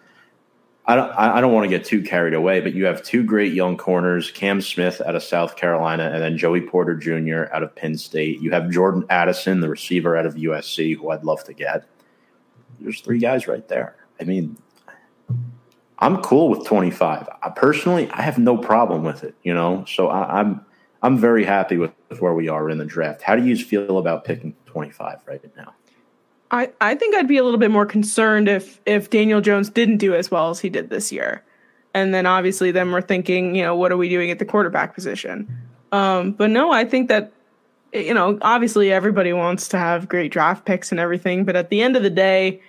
I 0.89 0.95
don't, 0.95 1.11
I 1.11 1.41
don't 1.41 1.53
want 1.53 1.65
to 1.65 1.69
get 1.69 1.85
too 1.85 2.01
carried 2.01 2.33
away, 2.33 2.61
but 2.61 2.73
you 2.73 2.85
have 2.85 3.03
two 3.03 3.21
great 3.21 3.51
young 3.51 3.75
corners, 3.75 4.31
Cam 4.31 4.61
Smith 4.61 5.01
out 5.05 5.15
of 5.15 5.23
South 5.23 5.57
Carolina 5.57 6.09
and 6.13 6.23
then 6.23 6.37
Joey 6.37 6.61
Porter 6.61 6.95
Jr. 6.95 7.53
out 7.53 7.61
of 7.61 7.75
Penn 7.75 7.97
State. 7.97 8.39
You 8.39 8.51
have 8.51 8.69
Jordan 8.69 9.03
Addison, 9.09 9.59
the 9.59 9.67
receiver 9.67 10.15
out 10.15 10.25
of 10.25 10.35
USC, 10.35 10.95
who 10.95 11.09
I'd 11.09 11.25
love 11.25 11.43
to 11.43 11.53
get. 11.53 11.83
There's 12.79 13.01
three 13.01 13.19
guys 13.19 13.49
right 13.49 13.67
there. 13.67 13.97
I 14.21 14.23
mean, 14.23 14.57
I'm 15.99 16.21
cool 16.21 16.49
with 16.49 16.65
25. 16.65 17.27
I, 17.41 17.49
personally, 17.49 18.09
I 18.11 18.21
have 18.21 18.37
no 18.37 18.57
problem 18.57 19.03
with 19.03 19.25
it, 19.25 19.35
you 19.43 19.53
know? 19.53 19.83
So 19.85 20.07
I, 20.07 20.39
I'm 20.39 20.65
I'm 21.03 21.17
very 21.17 21.43
happy 21.43 21.77
with, 21.77 21.91
with 22.09 22.21
where 22.21 22.33
we 22.33 22.49
are 22.49 22.69
in 22.69 22.77
the 22.77 22.85
draft. 22.85 23.21
How 23.21 23.35
do 23.35 23.45
you 23.45 23.55
feel 23.55 23.97
about 23.97 24.25
picking 24.25 24.55
25 24.65 25.19
right 25.27 25.41
now? 25.55 25.73
I, 26.51 26.71
I 26.79 26.95
think 26.95 27.15
I'd 27.15 27.27
be 27.27 27.37
a 27.37 27.43
little 27.43 27.59
bit 27.59 27.71
more 27.71 27.85
concerned 27.85 28.47
if 28.47 28.79
if 28.85 29.09
Daniel 29.09 29.41
Jones 29.41 29.69
didn't 29.69 29.97
do 29.97 30.15
as 30.15 30.31
well 30.31 30.49
as 30.49 30.59
he 30.59 30.69
did 30.69 30.89
this 30.89 31.11
year. 31.11 31.43
And 31.93 32.13
then 32.13 32.25
obviously 32.25 32.71
then 32.71 32.91
we're 32.91 33.01
thinking, 33.01 33.55
you 33.55 33.63
know, 33.63 33.75
what 33.75 33.91
are 33.91 33.97
we 33.97 34.09
doing 34.09 34.31
at 34.31 34.39
the 34.39 34.45
quarterback 34.45 34.93
position? 34.93 35.47
Um, 35.91 36.31
but 36.31 36.49
no, 36.49 36.71
I 36.71 36.85
think 36.85 37.09
that 37.09 37.31
you 37.93 38.13
know, 38.13 38.37
obviously 38.41 38.91
everybody 38.91 39.33
wants 39.33 39.69
to 39.69 39.77
have 39.77 40.07
great 40.07 40.31
draft 40.31 40.65
picks 40.65 40.91
and 40.91 40.99
everything, 40.99 41.45
but 41.45 41.55
at 41.55 41.69
the 41.69 41.81
end 41.81 41.95
of 41.95 42.03
the 42.03 42.09
day, 42.09 42.61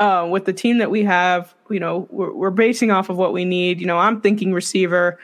uh, 0.00 0.26
with 0.28 0.46
the 0.46 0.52
team 0.52 0.78
that 0.78 0.90
we 0.90 1.04
have, 1.04 1.54
you 1.70 1.78
know, 1.78 2.08
we're, 2.10 2.32
we're 2.32 2.50
basing 2.50 2.90
off 2.90 3.08
of 3.08 3.16
what 3.16 3.32
we 3.32 3.44
need. 3.44 3.80
You 3.80 3.86
know, 3.86 3.98
I'm 3.98 4.20
thinking 4.20 4.52
receiver, 4.52 5.18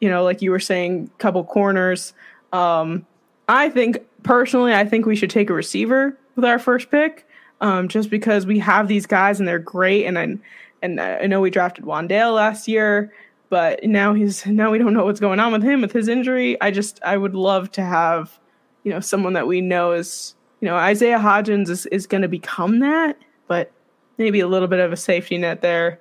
you 0.00 0.08
know, 0.08 0.24
like 0.24 0.42
you 0.42 0.50
were 0.50 0.58
saying, 0.58 1.10
couple 1.18 1.44
corners. 1.44 2.14
Um, 2.52 3.06
I 3.48 3.68
think 3.68 3.98
personally, 4.24 4.74
I 4.74 4.86
think 4.86 5.06
we 5.06 5.14
should 5.14 5.30
take 5.30 5.50
a 5.50 5.54
receiver 5.54 6.18
with 6.34 6.44
our 6.44 6.58
first 6.58 6.90
pick 6.90 7.28
um, 7.64 7.88
just 7.88 8.10
because 8.10 8.44
we 8.44 8.58
have 8.58 8.88
these 8.88 9.06
guys 9.06 9.40
and 9.40 9.48
they're 9.48 9.58
great. 9.58 10.04
And 10.04 10.18
I 10.18 10.36
and 10.82 11.00
I 11.00 11.26
know 11.26 11.40
we 11.40 11.48
drafted 11.48 11.86
Wan'Dale 11.86 12.34
last 12.34 12.68
year, 12.68 13.10
but 13.48 13.82
now 13.84 14.12
he's 14.12 14.44
now 14.46 14.70
we 14.70 14.78
don't 14.78 14.92
know 14.92 15.06
what's 15.06 15.18
going 15.18 15.40
on 15.40 15.50
with 15.50 15.62
him 15.62 15.80
with 15.80 15.92
his 15.92 16.06
injury. 16.06 16.60
I 16.60 16.70
just 16.70 17.00
I 17.02 17.16
would 17.16 17.34
love 17.34 17.72
to 17.72 17.82
have 17.82 18.38
you 18.84 18.92
know 18.92 19.00
someone 19.00 19.32
that 19.32 19.46
we 19.46 19.62
know 19.62 19.92
is 19.92 20.34
you 20.60 20.68
know 20.68 20.76
Isaiah 20.76 21.18
Hodgins 21.18 21.70
is 21.70 21.86
is 21.86 22.06
going 22.06 22.22
to 22.22 22.28
become 22.28 22.80
that, 22.80 23.16
but 23.48 23.72
maybe 24.18 24.40
a 24.40 24.46
little 24.46 24.68
bit 24.68 24.80
of 24.80 24.92
a 24.92 24.96
safety 24.96 25.38
net 25.38 25.62
there. 25.62 26.00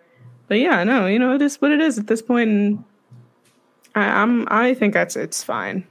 But 0.50 0.60
yeah, 0.60 0.84
no, 0.84 1.08
you 1.08 1.18
know 1.18 1.34
it 1.34 1.42
is 1.42 1.62
what 1.62 1.72
it 1.72 1.80
is 1.80 1.98
at 1.98 2.08
this 2.08 2.22
point. 2.22 2.50
And 2.50 2.84
I, 3.96 4.22
I'm 4.22 4.46
I 4.52 4.74
think 4.74 4.94
that's 4.94 5.16
it's 5.16 5.42
fine. 5.42 5.88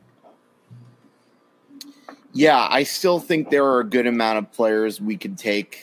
Yeah, 2.33 2.66
I 2.71 2.85
still 2.85 3.21
think 3.21 3.51
there 3.51 3.66
are 3.66 3.81
a 3.81 3.85
good 3.85 4.07
amount 4.07 4.38
of 4.38 4.53
players 4.53 5.01
we 5.01 5.16
could 5.16 5.37
take 5.37 5.79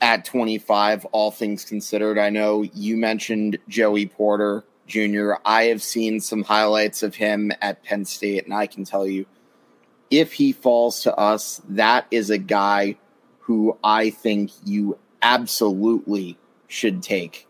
at 0.00 0.24
25, 0.24 1.06
all 1.06 1.30
things 1.30 1.64
considered. 1.64 2.18
I 2.18 2.30
know 2.30 2.62
you 2.62 2.96
mentioned 2.96 3.58
Joey 3.68 4.06
Porter 4.06 4.64
Jr. 4.86 5.34
I 5.44 5.64
have 5.64 5.82
seen 5.82 6.20
some 6.20 6.42
highlights 6.42 7.02
of 7.02 7.14
him 7.14 7.52
at 7.62 7.82
Penn 7.84 8.04
State, 8.04 8.44
and 8.44 8.52
I 8.52 8.66
can 8.66 8.84
tell 8.84 9.06
you 9.06 9.24
if 10.10 10.32
he 10.34 10.52
falls 10.52 11.02
to 11.04 11.16
us, 11.16 11.62
that 11.68 12.06
is 12.10 12.28
a 12.28 12.38
guy 12.38 12.96
who 13.40 13.78
I 13.82 14.10
think 14.10 14.50
you 14.64 14.98
absolutely 15.22 16.36
should 16.66 17.02
take, 17.02 17.46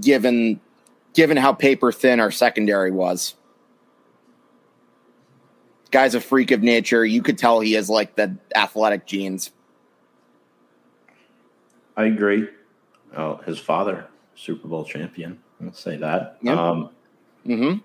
given 0.00 0.60
given 1.14 1.38
how 1.38 1.54
paper 1.54 1.90
thin 1.90 2.20
our 2.20 2.30
secondary 2.30 2.90
was 2.90 3.34
guy's 5.96 6.14
a 6.14 6.20
freak 6.20 6.50
of 6.50 6.62
nature. 6.62 7.06
You 7.06 7.22
could 7.22 7.38
tell 7.38 7.60
he 7.60 7.72
has 7.72 7.88
like 7.88 8.16
the 8.16 8.36
athletic 8.54 9.06
genes. 9.06 9.50
I 11.96 12.04
agree. 12.04 12.48
Oh, 13.16 13.38
his 13.46 13.58
father, 13.58 14.06
Super 14.34 14.68
Bowl 14.68 14.84
champion. 14.84 15.40
Let's 15.58 15.80
say 15.80 15.96
that. 15.96 16.36
Yep. 16.42 16.58
Um, 16.58 16.90
mm-hmm. 17.46 17.78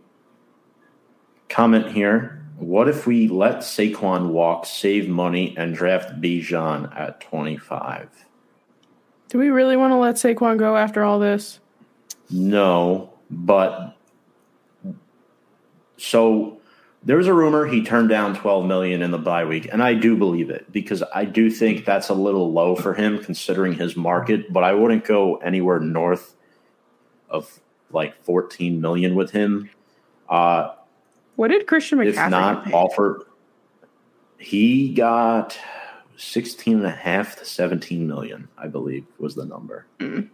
Comment 1.47 1.89
here. 1.89 2.45
What 2.58 2.89
if 2.89 3.08
we 3.08 3.30
let 3.30 3.60
Saquon 3.60 4.32
walk, 4.32 4.65
save 4.65 5.08
money, 5.08 5.56
and 5.58 5.74
draft 5.74 6.19
Bijan 6.19 6.93
at 6.93 7.21
25? 7.21 8.10
Do 9.30 9.38
we 9.38 9.52
really 9.52 9.78
want 9.78 9.91
to 9.91 9.95
let 9.95 10.15
Saquon 10.15 10.58
go 10.58 10.76
after 10.76 11.06
all 11.06 11.17
this? 11.17 11.62
No, 12.30 13.13
but 13.30 13.95
so 15.95 16.61
there 17.03 17.17
was 17.17 17.27
a 17.27 17.33
rumor 17.33 17.65
he 17.65 17.83
turned 17.83 18.09
down 18.09 18.35
12 18.35 18.65
million 18.65 19.01
in 19.01 19.11
the 19.11 19.17
bye 19.17 19.45
week 19.45 19.67
and 19.71 19.81
i 19.81 19.93
do 19.93 20.15
believe 20.15 20.49
it 20.49 20.71
because 20.71 21.03
i 21.13 21.25
do 21.25 21.49
think 21.49 21.85
that's 21.85 22.09
a 22.09 22.13
little 22.13 22.51
low 22.51 22.75
for 22.75 22.93
him 22.93 23.23
considering 23.23 23.73
his 23.73 23.95
market 23.95 24.51
but 24.51 24.63
i 24.63 24.73
wouldn't 24.73 25.05
go 25.05 25.37
anywhere 25.37 25.79
north 25.79 26.35
of 27.29 27.59
like 27.91 28.21
14 28.23 28.79
million 28.79 29.15
with 29.15 29.31
him 29.31 29.69
uh 30.29 30.73
what 31.35 31.49
did 31.49 31.67
christian 31.67 31.97
mccaffrey 31.97 32.07
if 32.07 32.29
not 32.29 32.73
offer 32.73 33.25
he 34.37 34.93
got 34.93 35.57
16 36.17 36.77
and 36.77 36.85
a 36.85 36.91
half 36.91 37.37
to 37.37 37.45
17 37.45 38.07
million, 38.07 38.47
I 38.57 38.67
believe 38.67 39.05
was 39.17 39.35
the 39.35 39.45
number. 39.45 39.87
Mm. 39.99 40.29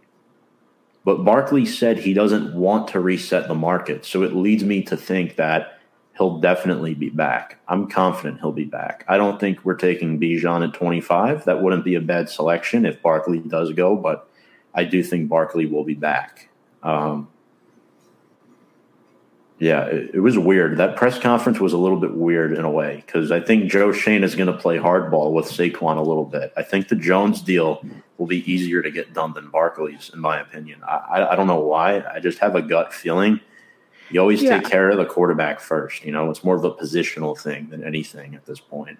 But 1.04 1.24
Barkley 1.24 1.64
said 1.64 1.98
he 1.98 2.12
doesn't 2.12 2.54
want 2.54 2.88
to 2.88 3.00
reset 3.00 3.48
the 3.48 3.54
market. 3.54 4.04
So 4.04 4.22
it 4.22 4.34
leads 4.34 4.64
me 4.64 4.82
to 4.82 4.96
think 4.96 5.36
that 5.36 5.77
he'll 6.18 6.38
definitely 6.38 6.94
be 6.94 7.08
back. 7.08 7.58
I'm 7.68 7.88
confident 7.88 8.40
he'll 8.40 8.52
be 8.52 8.64
back. 8.64 9.04
I 9.08 9.16
don't 9.16 9.38
think 9.38 9.64
we're 9.64 9.76
taking 9.76 10.20
Bijan 10.20 10.66
at 10.66 10.74
25. 10.74 11.44
That 11.44 11.62
wouldn't 11.62 11.84
be 11.84 11.94
a 11.94 12.00
bad 12.00 12.28
selection 12.28 12.84
if 12.84 13.00
Barkley 13.00 13.38
does 13.38 13.72
go, 13.72 13.96
but 13.96 14.28
I 14.74 14.84
do 14.84 15.02
think 15.02 15.28
Barkley 15.28 15.66
will 15.66 15.84
be 15.84 15.94
back. 15.94 16.48
Um, 16.82 17.28
yeah, 19.60 19.86
it, 19.86 20.10
it, 20.14 20.20
was 20.20 20.38
weird. 20.38 20.76
That 20.76 20.96
press 20.96 21.18
conference 21.18 21.58
was 21.58 21.72
a 21.72 21.78
little 21.78 21.98
bit 21.98 22.14
weird 22.14 22.52
in 22.52 22.64
a 22.64 22.70
way 22.70 23.02
because 23.04 23.32
I 23.32 23.40
think 23.40 23.70
Joe 23.70 23.92
Schoen 23.92 24.22
is 24.22 24.36
going 24.36 24.46
to 24.46 24.56
play 24.56 24.78
hardball 24.78 25.32
with 25.32 25.46
Saquon 25.46 25.96
a 25.96 26.02
little 26.02 26.24
bit. 26.24 26.52
I 26.56 26.62
think 26.62 26.88
the 26.88 26.96
Jones 26.96 27.42
deal 27.42 27.84
will 28.18 28.26
be 28.26 28.50
easier 28.50 28.82
to 28.82 28.90
get 28.90 29.14
done 29.14 29.32
than 29.34 29.50
Barkley's, 29.50 30.10
in 30.12 30.20
my 30.20 30.40
opinion. 30.40 30.80
I, 30.86 30.96
I, 30.96 31.32
I 31.32 31.36
don't 31.36 31.48
know 31.48 31.60
why. 31.60 32.04
I 32.04 32.20
just 32.20 32.38
have 32.38 32.54
a 32.54 32.62
gut 32.62 32.92
feeling. 32.92 33.40
You 34.10 34.20
always 34.20 34.42
yeah. 34.42 34.60
take 34.60 34.70
care 34.70 34.90
of 34.90 34.96
the 34.96 35.04
quarterback 35.04 35.60
first. 35.60 36.04
You 36.04 36.12
know, 36.12 36.30
it's 36.30 36.42
more 36.42 36.56
of 36.56 36.64
a 36.64 36.70
positional 36.70 37.38
thing 37.38 37.68
than 37.68 37.84
anything 37.84 38.34
at 38.34 38.46
this 38.46 38.60
point. 38.60 38.98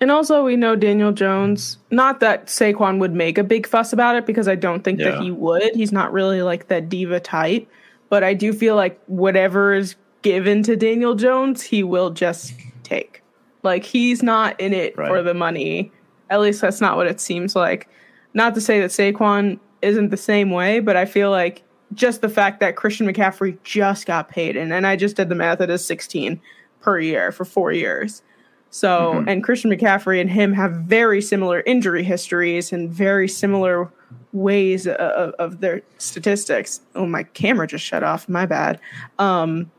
And 0.00 0.12
also, 0.12 0.44
we 0.44 0.54
know 0.54 0.76
Daniel 0.76 1.10
Jones. 1.10 1.78
Not 1.90 2.20
that 2.20 2.46
Saquon 2.46 3.00
would 3.00 3.12
make 3.12 3.36
a 3.36 3.42
big 3.42 3.66
fuss 3.66 3.92
about 3.92 4.14
it 4.14 4.26
because 4.26 4.46
I 4.46 4.54
don't 4.54 4.84
think 4.84 5.00
yeah. 5.00 5.10
that 5.10 5.22
he 5.22 5.32
would. 5.32 5.74
He's 5.74 5.90
not 5.90 6.12
really 6.12 6.42
like 6.42 6.68
that 6.68 6.88
diva 6.88 7.18
type 7.18 7.68
but 8.08 8.24
I 8.24 8.34
do 8.34 8.52
feel 8.52 8.76
like 8.76 9.00
whatever 9.06 9.74
is 9.74 9.96
given 10.22 10.62
to 10.64 10.76
Daniel 10.76 11.14
Jones, 11.14 11.62
he 11.62 11.82
will 11.82 12.10
just 12.10 12.54
take. 12.82 13.22
Like 13.62 13.84
he's 13.84 14.22
not 14.22 14.58
in 14.60 14.72
it 14.72 14.96
right. 14.96 15.08
for 15.08 15.22
the 15.22 15.34
money. 15.34 15.92
At 16.30 16.40
least 16.40 16.60
that's 16.60 16.80
not 16.80 16.96
what 16.96 17.06
it 17.06 17.20
seems 17.20 17.54
like. 17.54 17.88
Not 18.34 18.54
to 18.54 18.60
say 18.60 18.80
that 18.80 18.90
Saquon 18.90 19.58
isn't 19.82 20.10
the 20.10 20.16
same 20.16 20.50
way, 20.50 20.80
but 20.80 20.96
I 20.96 21.04
feel 21.04 21.30
like 21.30 21.62
just 21.94 22.20
the 22.20 22.28
fact 22.28 22.60
that 22.60 22.76
Christian 22.76 23.06
McCaffrey 23.06 23.58
just 23.64 24.06
got 24.06 24.28
paid, 24.28 24.56
and, 24.56 24.72
and 24.72 24.86
I 24.86 24.96
just 24.96 25.16
did 25.16 25.28
the 25.28 25.34
math, 25.34 25.60
it 25.60 25.70
is 25.70 25.84
16 25.84 26.40
per 26.80 26.98
year 26.98 27.32
for 27.32 27.44
four 27.44 27.72
years. 27.72 28.22
So, 28.70 29.14
mm-hmm. 29.14 29.28
and 29.28 29.42
Christian 29.42 29.70
McCaffrey 29.70 30.20
and 30.20 30.28
him 30.28 30.52
have 30.52 30.72
very 30.72 31.22
similar 31.22 31.62
injury 31.64 32.02
histories 32.02 32.72
and 32.72 32.90
very 32.90 33.26
similar 33.26 33.90
ways 34.32 34.86
of, 34.86 35.32
of, 35.38 35.60
their 35.60 35.82
statistics. 35.96 36.82
Oh, 36.94 37.06
my 37.06 37.22
camera 37.22 37.66
just 37.66 37.84
shut 37.84 38.02
off. 38.02 38.28
My 38.28 38.44
bad. 38.44 38.78
Um, 39.18 39.70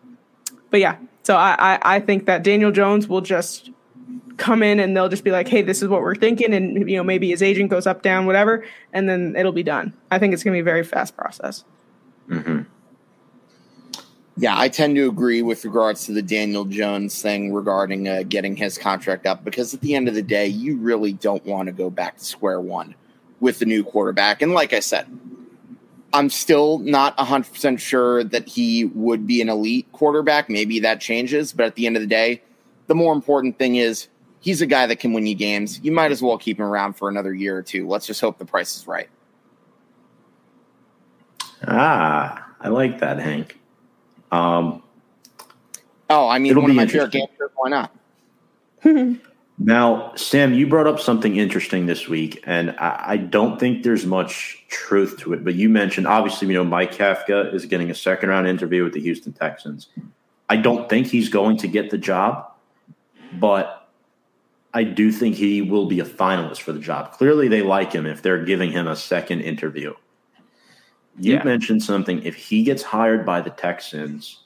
but 0.72 0.80
yeah, 0.80 0.98
so 1.24 1.36
I, 1.36 1.56
I, 1.60 1.80
I 1.96 2.00
think 2.00 2.26
that 2.26 2.44
Daniel 2.44 2.72
Jones 2.72 3.08
will 3.08 3.22
just 3.22 3.70
come 4.38 4.64
in 4.64 4.80
and 4.80 4.96
they'll 4.96 5.10
just 5.10 5.24
be 5.24 5.32
like, 5.32 5.48
hey, 5.48 5.62
this 5.62 5.84
is 5.84 5.88
what 5.88 6.02
we're 6.02 6.16
thinking. 6.16 6.54
And, 6.54 6.90
you 6.90 6.98
know, 6.98 7.04
maybe 7.04 7.30
his 7.30 7.44
agent 7.44 7.70
goes 7.70 7.86
up, 7.86 8.02
down, 8.02 8.26
whatever, 8.26 8.66
and 8.94 9.08
then 9.08 9.36
it'll 9.36 9.52
be 9.52 9.64
done. 9.64 9.94
I 10.10 10.18
think 10.18 10.34
it's 10.34 10.44
going 10.44 10.54
to 10.54 10.58
be 10.58 10.62
a 10.62 10.64
very 10.64 10.84
fast 10.84 11.16
process. 11.16 11.64
Mm-hmm. 12.30 12.62
Yeah, 14.38 14.58
I 14.58 14.70
tend 14.70 14.96
to 14.96 15.10
agree 15.10 15.42
with 15.42 15.66
regards 15.66 16.06
to 16.06 16.14
the 16.14 16.22
Daniel 16.22 16.64
Jones 16.64 17.22
thing 17.22 17.54
regarding 17.54 18.08
uh, 18.08 18.24
getting 18.24 18.56
his 18.56 18.78
contract 18.78 19.26
up 19.26 19.44
because 19.44 19.74
at 19.74 19.82
the 19.82 19.96
end 19.96 20.08
of 20.08 20.16
the 20.16 20.22
day, 20.22 20.48
you 20.48 20.78
really 20.78 21.12
don't 21.12 21.46
want 21.46 21.68
to 21.68 21.74
go 21.74 21.90
back 21.90 22.18
to 22.18 22.24
square 22.24 22.62
one 22.62 22.96
with 23.42 23.60
the 23.60 23.66
new 23.66 23.84
quarterback. 23.84 24.42
And 24.42 24.54
like 24.54 24.72
I 24.72 24.80
said, 24.80 25.08
I'm 26.14 26.30
still 26.30 26.80
not 26.80 27.18
100% 27.18 27.80
sure 27.80 28.24
that 28.24 28.48
he 28.48 28.86
would 28.86 29.28
be 29.28 29.42
an 29.42 29.50
elite 29.50 29.92
quarterback. 29.92 30.50
Maybe 30.50 30.80
that 30.80 31.02
changes, 31.02 31.52
but 31.52 31.66
at 31.66 31.76
the 31.76 31.86
end 31.86 31.98
of 31.98 32.02
the 32.02 32.08
day, 32.08 32.42
the 32.88 32.96
more 32.96 33.14
important 33.14 33.60
thing 33.60 33.76
is 33.76 34.08
he's 34.40 34.62
a 34.62 34.66
guy 34.66 34.88
that 34.88 35.00
can 35.00 35.14
win 35.14 35.28
you 35.28 35.36
games. 35.36 35.80
You 35.84 35.92
might 35.92 36.12
as 36.12 36.22
well 36.22 36.38
keep 36.38 36.60
him 36.60 36.66
around 36.66 36.94
for 36.94 37.10
another 37.10 37.34
year 37.34 37.58
or 37.58 37.62
two. 37.62 37.88
Let's 37.88 38.08
just 38.08 38.22
hope 38.22 38.38
the 38.38 38.46
price 38.46 38.78
is 38.78 38.88
right. 38.88 39.10
Ah, 41.68 42.54
I 42.60 42.70
like 42.70 43.00
that, 43.00 43.20
Hank. 43.20 43.60
Um, 44.32 44.84
oh, 46.10 46.28
I 46.28 46.40
mean, 46.40 46.60
one 46.60 46.70
of 46.70 46.76
my 46.76 46.88
favorite 46.88 47.12
games. 47.12 47.30
Why 47.56 47.70
not? 47.70 47.96
Now, 49.62 50.16
Sam, 50.16 50.54
you 50.54 50.68
brought 50.68 50.88
up 50.88 51.02
something 51.02 51.36
interesting 51.36 51.86
this 51.86 52.08
week, 52.08 52.42
and 52.46 52.72
I, 52.80 53.04
I, 53.08 53.18
don't 53.18 53.60
think 53.60 53.84
there's 53.84 54.06
much 54.06 54.64
truth 54.70 55.18
to 55.20 55.34
it. 55.34 55.44
But 55.44 55.56
you 55.56 55.68
mentioned, 55.68 56.08
obviously, 56.08 56.48
you 56.48 56.54
know, 56.54 56.64
Mike 56.64 56.96
Kafka 56.96 57.54
is 57.54 57.66
getting 57.66 57.92
a 57.92 57.96
second 57.96 58.30
round 58.30 58.48
interview 58.48 58.86
with 58.86 58.94
the 58.94 59.02
Houston 59.02 59.34
Texans. 59.34 59.88
I 60.48 60.56
don't 60.56 60.88
think 60.88 61.08
he's 61.08 61.28
going 61.28 61.58
to 61.58 61.68
get 61.68 61.90
the 61.90 61.98
job, 61.98 62.50
but 63.34 63.90
I 64.74 64.86
do 64.86 65.12
think 65.12 65.36
he 65.36 65.62
will 65.62 65.88
be 65.88 66.00
a 66.00 66.06
finalist 66.06 66.62
for 66.62 66.72
the 66.72 66.80
job. 66.80 67.12
Clearly, 67.12 67.50
they 67.50 67.62
like 67.62 67.92
him 67.92 68.06
if 68.06 68.22
they're 68.22 68.46
giving 68.46 68.72
him 68.72 68.88
a 68.88 68.96
second 68.96 69.42
interview. 69.42 69.94
You 71.18 71.34
yeah. 71.34 71.44
mentioned 71.44 71.84
something. 71.84 72.24
If 72.24 72.36
he 72.36 72.64
gets 72.64 72.84
hired 72.84 73.26
by 73.26 73.42
the 73.42 73.50
Texans, 73.50 74.42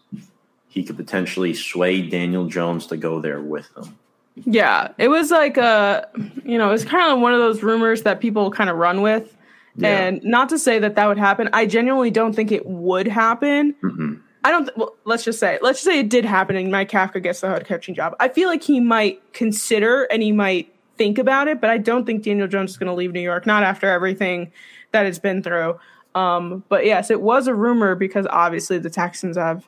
he 0.67 0.83
could 0.83 0.97
potentially 0.97 1.53
sway 1.53 2.01
Daniel 2.01 2.47
Jones 2.47 2.87
to 2.87 2.97
go 2.97 3.19
there 3.19 3.41
with 3.41 3.73
them. 3.75 3.97
Yeah, 4.35 4.89
it 4.97 5.09
was 5.09 5.29
like 5.29 5.57
a, 5.57 6.07
you 6.43 6.57
know, 6.57 6.71
it's 6.71 6.83
kind 6.83 7.11
of 7.11 7.19
one 7.19 7.33
of 7.33 7.39
those 7.39 7.61
rumors 7.61 8.01
that 8.03 8.19
people 8.19 8.49
kind 8.49 8.69
of 8.69 8.77
run 8.77 9.01
with. 9.01 9.35
Yeah. 9.75 10.07
And 10.07 10.23
not 10.23 10.49
to 10.49 10.59
say 10.59 10.79
that 10.79 10.95
that 10.95 11.07
would 11.07 11.17
happen. 11.17 11.49
I 11.53 11.65
genuinely 11.65 12.11
don't 12.11 12.33
think 12.33 12.51
it 12.51 12.65
would 12.65 13.07
happen. 13.07 13.75
mm 13.83 14.21
I 14.45 14.51
don't. 14.51 14.65
Th- 14.65 14.75
well, 14.75 14.95
let's 15.05 15.23
just 15.23 15.39
say, 15.39 15.57
let's 15.61 15.79
just 15.79 15.85
say 15.85 15.99
it 15.99 16.09
did 16.09 16.25
happen, 16.25 16.57
and 16.57 16.69
Mike 16.69 16.91
Kafka 16.91 17.23
gets 17.23 17.39
the 17.39 17.47
head 17.47 17.65
coaching 17.65 17.95
job. 17.95 18.13
I 18.19 18.27
feel 18.27 18.49
like 18.49 18.61
he 18.61 18.81
might 18.81 19.21
consider 19.31 20.03
and 20.03 20.21
he 20.21 20.33
might 20.33 20.73
think 20.97 21.17
about 21.17 21.47
it, 21.47 21.61
but 21.61 21.69
I 21.69 21.77
don't 21.77 22.05
think 22.05 22.23
Daniel 22.23 22.47
Jones 22.47 22.71
is 22.71 22.77
going 22.77 22.87
to 22.87 22.93
leave 22.93 23.13
New 23.13 23.21
York. 23.21 23.45
Not 23.45 23.63
after 23.63 23.89
everything 23.89 24.51
that 24.91 25.05
it's 25.05 25.19
been 25.19 25.43
through. 25.43 25.79
Um, 26.15 26.63
but 26.69 26.85
yes, 26.85 27.09
it 27.09 27.21
was 27.21 27.47
a 27.47 27.55
rumor 27.55 27.95
because 27.95 28.27
obviously 28.29 28.77
the 28.77 28.89
Texans 28.89 29.37
have 29.37 29.67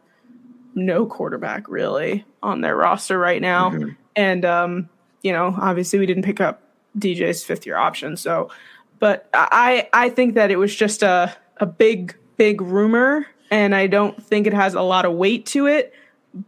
no 0.75 1.05
quarterback 1.05 1.67
really 1.67 2.25
on 2.43 2.61
their 2.61 2.75
roster 2.75 3.17
right 3.17 3.41
now. 3.41 3.71
Mm-hmm. 3.71 3.89
And 4.15 4.45
um, 4.45 4.89
you 5.21 5.31
know, 5.31 5.55
obviously 5.59 5.99
we 5.99 6.05
didn't 6.05 6.23
pick 6.23 6.39
up 6.39 6.61
DJ's 6.97 7.43
fifth 7.43 7.65
year 7.65 7.77
option. 7.77 8.15
So 8.17 8.49
but 8.99 9.29
I 9.33 9.89
I 9.93 10.09
think 10.09 10.35
that 10.35 10.51
it 10.51 10.57
was 10.57 10.75
just 10.75 11.03
a 11.03 11.35
a 11.57 11.65
big, 11.65 12.15
big 12.37 12.61
rumor 12.61 13.25
and 13.51 13.75
I 13.75 13.87
don't 13.87 14.21
think 14.21 14.47
it 14.47 14.53
has 14.53 14.73
a 14.73 14.81
lot 14.81 15.05
of 15.05 15.13
weight 15.13 15.45
to 15.47 15.67
it. 15.67 15.93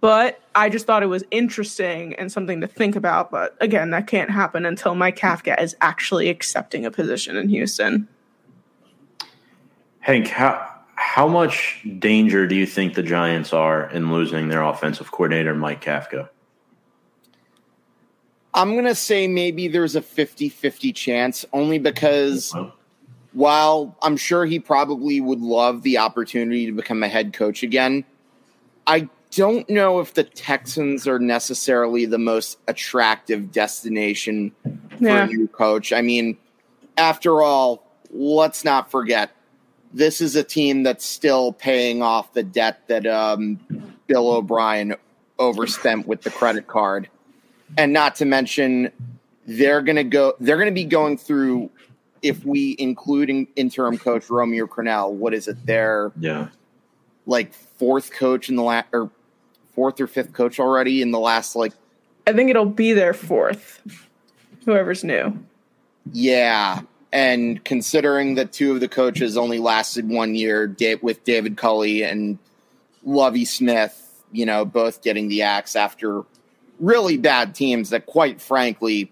But 0.02 0.42
I 0.54 0.68
just 0.68 0.86
thought 0.86 1.02
it 1.02 1.08
was 1.08 1.24
interesting 1.32 2.14
and 2.16 2.30
something 2.30 2.60
to 2.60 2.68
think 2.68 2.98
about. 2.98 3.32
But 3.32 3.56
again, 3.62 3.92
that 3.92 4.08
can't 4.08 4.30
happen 4.30 4.66
until 4.66 4.96
Mike 4.96 5.18
Kafka 5.18 5.62
is 5.62 5.78
actually 5.80 6.28
accepting 6.28 6.86
a 6.86 6.92
position 6.92 7.38
in 7.38 7.48
Houston. 7.48 8.10
Hank, 10.08 10.30
how 10.30 10.66
how 10.96 11.28
much 11.28 11.86
danger 12.00 12.48
do 12.48 12.56
you 12.56 12.66
think 12.66 12.94
the 12.94 13.04
Giants 13.04 13.52
are 13.52 13.90
in 13.92 14.10
losing 14.10 14.48
their 14.48 14.64
offensive 14.64 15.12
coordinator, 15.12 15.54
Mike 15.54 15.84
Kafka? 15.84 16.30
I'm 18.54 18.72
going 18.72 18.86
to 18.86 18.96
say 18.96 19.28
maybe 19.28 19.68
there's 19.68 19.98
a 19.98 20.02
50 20.02 20.48
50 20.48 20.94
chance, 20.94 21.46
only 21.52 21.78
because 21.78 22.56
while 23.34 23.98
I'm 24.02 24.16
sure 24.16 24.46
he 24.46 24.60
probably 24.60 25.20
would 25.20 25.42
love 25.42 25.84
the 25.84 25.98
opportunity 25.98 26.66
to 26.68 26.72
become 26.72 27.04
a 27.04 27.10
head 27.10 27.34
coach 27.34 27.62
again, 27.62 28.06
I 28.88 29.10
don't 29.32 29.70
know 29.70 30.00
if 30.00 30.14
the 30.14 30.24
Texans 30.24 31.06
are 31.06 31.20
necessarily 31.20 32.06
the 32.06 32.18
most 32.18 32.60
attractive 32.70 33.52
destination 33.52 34.54
for 34.64 35.04
yeah. 35.04 35.26
a 35.26 35.28
new 35.28 35.50
coach. 35.50 35.92
I 35.92 36.02
mean, 36.02 36.38
after 36.98 37.42
all, 37.42 37.84
let's 38.10 38.64
not 38.64 38.90
forget 38.90 39.32
this 39.98 40.22
is 40.22 40.36
a 40.36 40.44
team 40.44 40.84
that's 40.84 41.06
still 41.06 41.52
paying 41.54 42.02
off 42.02 42.34
the 42.34 42.44
debt 42.44 42.88
that 42.88 43.06
um, 43.08 43.60
Bill 44.06 44.30
O'Brien 44.32 44.96
overspent 45.40 46.08
with 46.08 46.22
the 46.22 46.30
credit 46.30 46.68
card, 46.68 47.10
and 47.78 47.94
not 47.94 48.16
to 48.18 48.26
mention 48.26 48.92
they're 49.46 49.82
going 49.82 49.96
to 49.96 50.04
go. 50.04 50.36
They're 50.40 50.58
going 50.58 50.68
to 50.68 50.72
be 50.72 50.86
going 50.86 51.18
through. 51.18 51.70
If 52.24 52.44
we 52.46 52.76
including 52.80 53.48
interim 53.56 53.98
coach 53.98 54.30
Romeo 54.30 54.66
Crennel, 54.66 55.14
what 55.14 55.34
is 55.34 55.48
it? 55.48 55.66
Their 55.66 56.12
yeah, 56.20 56.50
like 57.26 57.54
fourth 57.54 58.12
coach 58.12 58.50
in 58.50 58.56
the 58.56 58.64
last 58.64 58.88
or 58.94 59.10
fourth 59.74 60.00
or 60.02 60.08
fifth 60.08 60.34
coach 60.34 60.60
already 60.60 61.02
in 61.02 61.12
the 61.12 61.20
last 61.20 61.56
like. 61.56 61.74
I 62.26 62.34
think 62.34 62.50
it'll 62.50 62.66
be 62.66 62.94
their 62.94 63.14
fourth. 63.14 63.82
Whoever's 64.66 65.04
new. 65.04 65.40
Yeah, 66.12 66.82
and 67.18 67.66
considering 67.66 68.36
that 68.36 68.54
two 68.54 68.74
of 68.74 68.80
the 68.80 68.88
coaches 68.88 69.38
only 69.38 69.58
lasted 69.58 70.08
one 70.08 70.36
year 70.36 70.76
with 71.02 71.24
David 71.24 71.58
Culley 71.58 72.04
and 72.04 72.38
Lovie 73.04 73.44
Smith, 73.44 74.24
you 74.32 74.46
know, 74.46 74.66
both 74.66 75.02
getting 75.02 75.28
the 75.28 75.42
axe 75.42 75.76
after 75.76 76.22
really 76.80 77.18
bad 77.18 77.56
teams 77.56 77.90
that, 77.90 78.06
quite 78.06 78.40
frankly, 78.40 79.12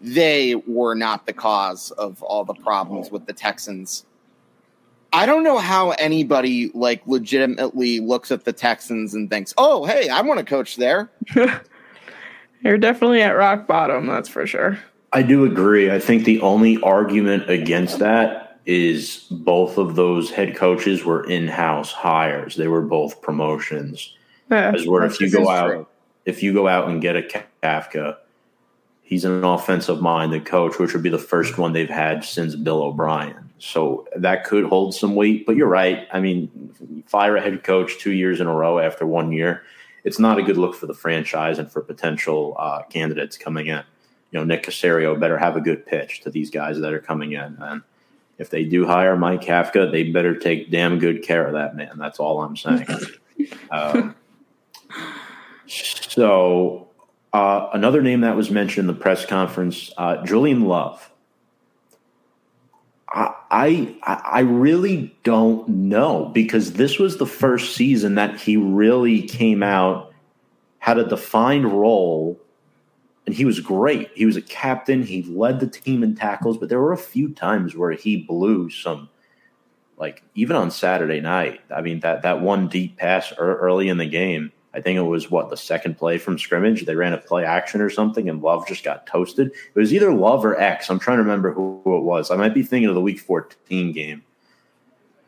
they 0.00 0.54
were 0.54 0.94
not 0.94 1.26
the 1.26 1.32
cause 1.32 1.90
of 1.90 2.22
all 2.22 2.44
the 2.44 2.54
problems 2.54 3.10
with 3.10 3.26
the 3.26 3.32
Texans. 3.32 4.06
I 5.12 5.26
don't 5.26 5.42
know 5.42 5.58
how 5.58 5.90
anybody 5.90 6.70
like 6.72 7.04
legitimately 7.04 7.98
looks 7.98 8.30
at 8.30 8.44
the 8.44 8.52
Texans 8.52 9.12
and 9.12 9.28
thinks, 9.28 9.52
"Oh, 9.58 9.84
hey, 9.84 10.08
I 10.08 10.20
want 10.20 10.38
to 10.38 10.46
coach 10.46 10.76
there." 10.76 11.10
You're 12.62 12.78
definitely 12.78 13.22
at 13.22 13.32
rock 13.32 13.66
bottom, 13.66 14.06
that's 14.06 14.28
for 14.28 14.46
sure. 14.46 14.78
I 15.14 15.22
do 15.22 15.44
agree. 15.44 15.90
I 15.90 16.00
think 16.00 16.24
the 16.24 16.40
only 16.40 16.80
argument 16.82 17.48
against 17.48 18.00
that 18.00 18.58
is 18.66 19.26
both 19.30 19.78
of 19.78 19.94
those 19.94 20.30
head 20.30 20.56
coaches 20.56 21.04
were 21.04 21.24
in-house 21.28 21.92
hires. 21.92 22.56
They 22.56 22.66
were 22.66 22.82
both 22.82 23.22
promotions. 23.22 24.16
Yeah, 24.50 24.72
As 24.74 24.86
where 24.86 25.04
if 25.04 25.20
you 25.20 25.30
go 25.30 25.48
out, 25.48 25.68
true. 25.68 25.86
if 26.24 26.42
you 26.42 26.52
go 26.52 26.66
out 26.66 26.88
and 26.88 27.00
get 27.00 27.16
a 27.16 27.44
Kafka, 27.62 28.16
he's 29.02 29.24
an 29.24 29.44
offensive 29.44 30.00
minded 30.00 30.46
coach, 30.46 30.78
which 30.78 30.92
would 30.94 31.02
be 31.02 31.10
the 31.10 31.18
first 31.18 31.58
one 31.58 31.72
they've 31.72 31.88
had 31.88 32.24
since 32.24 32.56
Bill 32.56 32.82
O'Brien. 32.82 33.50
So 33.58 34.08
that 34.16 34.44
could 34.44 34.64
hold 34.64 34.94
some 34.94 35.14
weight. 35.14 35.46
But 35.46 35.56
you're 35.56 35.68
right. 35.68 36.08
I 36.12 36.20
mean, 36.20 37.04
fire 37.06 37.36
a 37.36 37.40
head 37.40 37.62
coach 37.62 37.98
two 37.98 38.12
years 38.12 38.40
in 38.40 38.46
a 38.46 38.54
row 38.54 38.78
after 38.80 39.06
one 39.06 39.30
year. 39.30 39.62
It's 40.02 40.18
not 40.18 40.38
a 40.38 40.42
good 40.42 40.58
look 40.58 40.74
for 40.74 40.86
the 40.86 40.94
franchise 40.94 41.58
and 41.58 41.70
for 41.70 41.80
potential 41.80 42.56
uh, 42.58 42.82
candidates 42.82 43.38
coming 43.38 43.68
in. 43.68 43.84
You 44.34 44.40
know, 44.40 44.44
Nick 44.46 44.64
Caserio 44.64 45.18
better 45.18 45.38
have 45.38 45.56
a 45.56 45.60
good 45.60 45.86
pitch 45.86 46.22
to 46.22 46.30
these 46.30 46.50
guys 46.50 46.80
that 46.80 46.92
are 46.92 46.98
coming 46.98 47.34
in. 47.34 47.56
And 47.60 47.82
if 48.36 48.50
they 48.50 48.64
do 48.64 48.84
hire 48.84 49.16
Mike 49.16 49.42
Kafka, 49.42 49.92
they 49.92 50.10
better 50.10 50.36
take 50.36 50.72
damn 50.72 50.98
good 50.98 51.22
care 51.22 51.46
of 51.46 51.52
that 51.52 51.76
man. 51.76 51.98
That's 51.98 52.18
all 52.18 52.42
I'm 52.42 52.56
saying. 52.56 52.84
um, 53.70 54.16
so, 55.68 56.88
uh, 57.32 57.68
another 57.74 58.02
name 58.02 58.22
that 58.22 58.34
was 58.34 58.50
mentioned 58.50 58.90
in 58.90 58.94
the 58.96 59.00
press 59.00 59.24
conference, 59.24 59.92
uh, 59.96 60.24
Julian 60.24 60.64
Love. 60.64 61.12
I, 63.08 63.34
I 63.52 63.96
I 64.04 64.40
really 64.40 65.16
don't 65.22 65.68
know 65.68 66.24
because 66.34 66.72
this 66.72 66.98
was 66.98 67.18
the 67.18 67.26
first 67.26 67.76
season 67.76 68.16
that 68.16 68.40
he 68.40 68.56
really 68.56 69.22
came 69.22 69.62
out, 69.62 70.12
had 70.80 70.98
a 70.98 71.08
defined 71.08 71.66
role, 71.66 72.40
and 73.26 73.34
he 73.34 73.44
was 73.44 73.60
great. 73.60 74.10
He 74.14 74.26
was 74.26 74.36
a 74.36 74.42
captain. 74.42 75.02
He 75.02 75.22
led 75.22 75.60
the 75.60 75.66
team 75.66 76.02
in 76.02 76.14
tackles, 76.14 76.58
but 76.58 76.68
there 76.68 76.80
were 76.80 76.92
a 76.92 76.98
few 76.98 77.30
times 77.32 77.74
where 77.74 77.92
he 77.92 78.18
blew 78.18 78.68
some, 78.70 79.08
like 79.96 80.22
even 80.34 80.56
on 80.56 80.70
Saturday 80.70 81.20
night. 81.20 81.60
I 81.74 81.80
mean 81.80 82.00
that 82.00 82.22
that 82.22 82.40
one 82.40 82.68
deep 82.68 82.96
pass 82.96 83.32
ear- 83.32 83.56
early 83.56 83.88
in 83.88 83.98
the 83.98 84.06
game. 84.06 84.52
I 84.74 84.80
think 84.80 84.98
it 84.98 85.02
was 85.02 85.30
what 85.30 85.50
the 85.50 85.56
second 85.56 85.96
play 85.96 86.18
from 86.18 86.36
scrimmage. 86.36 86.84
They 86.84 86.96
ran 86.96 87.12
a 87.12 87.18
play 87.18 87.44
action 87.44 87.80
or 87.80 87.88
something, 87.88 88.28
and 88.28 88.42
Love 88.42 88.66
just 88.66 88.82
got 88.82 89.06
toasted. 89.06 89.48
It 89.48 89.78
was 89.78 89.94
either 89.94 90.12
Love 90.12 90.44
or 90.44 90.60
X. 90.60 90.90
I'm 90.90 90.98
trying 90.98 91.18
to 91.18 91.22
remember 91.22 91.52
who, 91.52 91.80
who 91.84 91.96
it 91.96 92.02
was. 92.02 92.30
I 92.30 92.36
might 92.36 92.54
be 92.54 92.64
thinking 92.64 92.88
of 92.88 92.96
the 92.96 93.00
Week 93.00 93.20
14 93.20 93.92
game, 93.92 94.24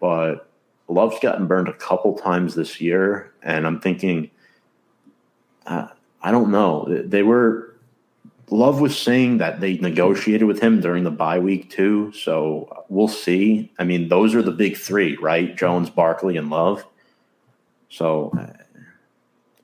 but 0.00 0.50
Love's 0.88 1.20
gotten 1.20 1.46
burned 1.46 1.68
a 1.68 1.72
couple 1.74 2.18
times 2.18 2.56
this 2.56 2.80
year, 2.80 3.32
and 3.40 3.68
I'm 3.68 3.80
thinking, 3.80 4.30
uh, 5.64 5.88
I 6.22 6.32
don't 6.32 6.50
know. 6.50 6.84
They 6.88 7.22
were 7.22 7.75
Love 8.50 8.80
was 8.80 8.96
saying 8.96 9.38
that 9.38 9.60
they 9.60 9.76
negotiated 9.78 10.46
with 10.46 10.60
him 10.60 10.80
during 10.80 11.02
the 11.02 11.10
bye 11.10 11.38
week 11.38 11.68
too, 11.68 12.12
so 12.12 12.84
we'll 12.88 13.08
see. 13.08 13.72
I 13.78 13.84
mean, 13.84 14.08
those 14.08 14.34
are 14.34 14.42
the 14.42 14.52
big 14.52 14.76
three, 14.76 15.16
right? 15.16 15.56
Jones, 15.56 15.90
Barkley, 15.90 16.36
and 16.36 16.48
Love. 16.48 16.84
So, 17.88 18.30
uh, 18.38 18.52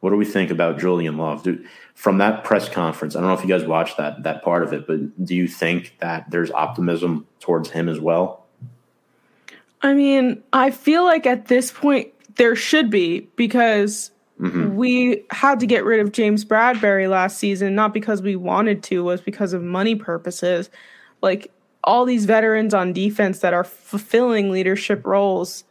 what 0.00 0.10
do 0.10 0.16
we 0.16 0.24
think 0.24 0.50
about 0.50 0.80
Julian 0.80 1.16
Love? 1.16 1.44
Do, 1.44 1.64
from 1.94 2.18
that 2.18 2.42
press 2.42 2.68
conference, 2.68 3.14
I 3.14 3.20
don't 3.20 3.28
know 3.28 3.34
if 3.34 3.42
you 3.42 3.48
guys 3.48 3.64
watched 3.64 3.98
that 3.98 4.24
that 4.24 4.42
part 4.42 4.64
of 4.64 4.72
it, 4.72 4.86
but 4.86 5.24
do 5.24 5.34
you 5.36 5.46
think 5.46 5.96
that 6.00 6.30
there's 6.30 6.50
optimism 6.50 7.26
towards 7.38 7.70
him 7.70 7.88
as 7.88 8.00
well? 8.00 8.44
I 9.82 9.94
mean, 9.94 10.42
I 10.52 10.70
feel 10.70 11.04
like 11.04 11.26
at 11.26 11.46
this 11.46 11.70
point 11.70 12.12
there 12.36 12.56
should 12.56 12.90
be 12.90 13.28
because 13.36 14.11
Mhm. 14.42 14.74
we 14.74 15.24
had 15.30 15.60
to 15.60 15.66
get 15.66 15.84
rid 15.84 16.00
of 16.00 16.10
James 16.12 16.44
Bradberry 16.44 17.08
last 17.08 17.38
season, 17.38 17.74
not 17.76 17.94
because 17.94 18.22
we 18.22 18.34
wanted 18.34 18.82
to, 18.84 19.04
was 19.04 19.20
because 19.20 19.52
of 19.52 19.62
money 19.62 19.94
purposes. 19.94 20.68
Like 21.22 21.52
all 21.84 22.04
these 22.04 22.24
veterans 22.24 22.74
on 22.74 22.92
defense 22.92 23.38
that 23.40 23.54
are 23.54 23.64
fulfilling 23.64 24.50
leadership 24.50 25.06
roles, 25.06 25.64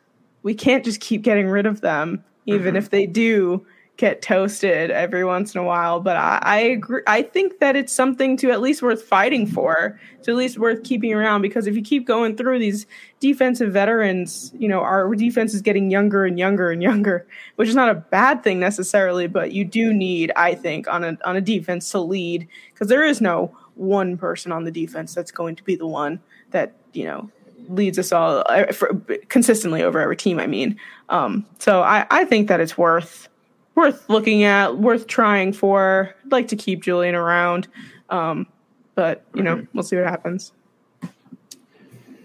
we 0.43 0.53
can't 0.53 0.85
just 0.85 1.01
keep 1.01 1.21
getting 1.21 1.49
rid 1.49 1.65
of 1.65 1.81
them, 1.81 2.23
even 2.45 2.75
if 2.77 2.89
they 2.89 3.05
do 3.05 3.65
get 4.01 4.23
toasted 4.23 4.89
every 4.89 5.23
once 5.23 5.53
in 5.53 5.61
a 5.61 5.63
while. 5.63 5.99
But 5.99 6.17
I, 6.17 6.39
I 6.41 6.57
agree. 6.57 7.03
I 7.05 7.21
think 7.21 7.59
that 7.59 7.75
it's 7.75 7.93
something 7.93 8.35
to 8.37 8.49
at 8.49 8.59
least 8.59 8.81
worth 8.81 9.03
fighting 9.03 9.45
for, 9.45 9.99
to 10.23 10.31
at 10.31 10.37
least 10.37 10.57
worth 10.57 10.83
keeping 10.83 11.13
around. 11.13 11.43
Because 11.43 11.67
if 11.67 11.75
you 11.75 11.83
keep 11.83 12.07
going 12.07 12.35
through 12.35 12.57
these 12.57 12.87
defensive 13.19 13.71
veterans, 13.71 14.51
you 14.57 14.67
know, 14.67 14.79
our 14.79 15.13
defense 15.13 15.53
is 15.53 15.61
getting 15.61 15.91
younger 15.91 16.25
and 16.25 16.39
younger 16.39 16.71
and 16.71 16.81
younger, 16.81 17.27
which 17.57 17.69
is 17.69 17.75
not 17.75 17.91
a 17.91 17.93
bad 17.93 18.43
thing 18.43 18.59
necessarily. 18.59 19.27
But 19.27 19.51
you 19.51 19.63
do 19.63 19.93
need, 19.93 20.31
I 20.35 20.55
think, 20.55 20.87
on 20.87 21.03
a 21.03 21.15
on 21.23 21.35
a 21.35 21.41
defense 21.41 21.91
to 21.91 21.99
lead 21.99 22.47
because 22.73 22.87
there 22.87 23.05
is 23.05 23.21
no 23.21 23.55
one 23.75 24.17
person 24.17 24.51
on 24.51 24.63
the 24.63 24.71
defense 24.71 25.13
that's 25.13 25.31
going 25.31 25.55
to 25.57 25.63
be 25.63 25.75
the 25.75 25.85
one 25.85 26.19
that 26.49 26.73
you 26.93 27.03
know 27.03 27.29
leads 27.69 27.99
us 27.99 28.11
all 28.11 28.43
uh, 28.47 28.65
for, 28.71 28.95
consistently 29.29 29.83
over 29.83 29.99
every 29.99 30.17
team. 30.17 30.39
I 30.39 30.47
mean, 30.47 30.75
um, 31.09 31.45
so 31.59 31.83
I, 31.83 32.07
I 32.09 32.25
think 32.25 32.47
that 32.47 32.59
it's 32.59 32.79
worth 32.79 33.29
worth 33.75 34.09
looking 34.09 34.43
at, 34.43 34.77
worth 34.77 35.07
trying 35.07 35.53
for. 35.53 36.15
I'd 36.25 36.31
like 36.31 36.47
to 36.49 36.55
keep 36.55 36.83
Julian 36.83 37.15
around, 37.15 37.67
um, 38.09 38.47
but 38.95 39.23
you 39.33 39.43
know, 39.43 39.65
we'll 39.73 39.83
see 39.83 39.95
what 39.95 40.05
happens. 40.05 40.51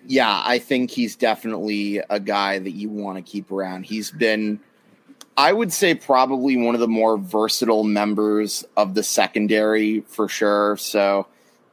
yeah, 0.07 0.43
I 0.45 0.59
think 0.59 0.91
he's 0.91 1.17
definitely 1.17 1.99
a 2.11 2.21
guy 2.21 2.59
that 2.59 2.73
you 2.73 2.89
want 2.89 3.17
to 3.17 3.23
keep 3.23 3.51
around. 3.51 3.85
He's 3.85 4.11
been, 4.11 4.61
I 5.37 5.53
would 5.53 5.73
say, 5.73 5.95
probably 5.95 6.57
one 6.57 6.75
of 6.75 6.81
the 6.81 6.89
more 6.89 7.19
versatile 7.19 7.85
members 7.85 8.65
of 8.77 8.95
the 8.95 9.03
secondary 9.03 10.01
for 10.03 10.29
sure. 10.29 10.77
So, 10.77 11.27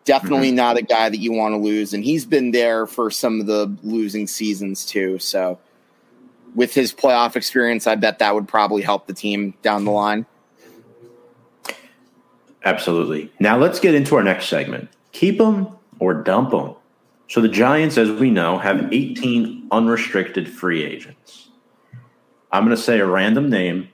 definitely 0.05 0.51
not 0.51 0.77
a 0.77 0.81
guy 0.81 1.09
that 1.09 1.19
you 1.19 1.31
want 1.31 1.53
to 1.53 1.57
lose. 1.57 1.93
And 1.93 2.03
he's 2.03 2.25
been 2.25 2.51
there 2.51 2.85
for 2.85 3.09
some 3.09 3.39
of 3.39 3.47
the 3.47 3.73
losing 3.83 4.27
seasons 4.27 4.85
too. 4.85 5.17
So, 5.19 5.59
with 6.55 6.73
his 6.73 6.93
playoff 6.93 7.35
experience, 7.35 7.87
I 7.87 7.95
bet 7.95 8.19
that 8.19 8.33
would 8.33 8.47
probably 8.47 8.81
help 8.81 9.07
the 9.07 9.13
team 9.13 9.53
down 9.61 9.85
the 9.85 9.91
line. 9.91 10.25
Absolutely. 12.65 13.31
Now 13.39 13.57
let's 13.57 13.79
get 13.79 13.93
into 13.93 14.15
our 14.15 14.23
next 14.23 14.47
segment. 14.47 14.89
Keep 15.11 15.37
them 15.37 15.67
or 15.99 16.13
dump 16.13 16.51
them. 16.51 16.75
So 17.27 17.41
the 17.41 17.49
Giants, 17.49 17.97
as 17.97 18.11
we 18.11 18.29
know, 18.29 18.57
have 18.57 18.91
18 18.93 19.67
unrestricted 19.71 20.49
free 20.49 20.83
agents. 20.83 21.49
I'm 22.51 22.65
going 22.65 22.75
to 22.75 22.81
say 22.81 22.99
a 22.99 23.05
random 23.05 23.49
name, 23.49 23.89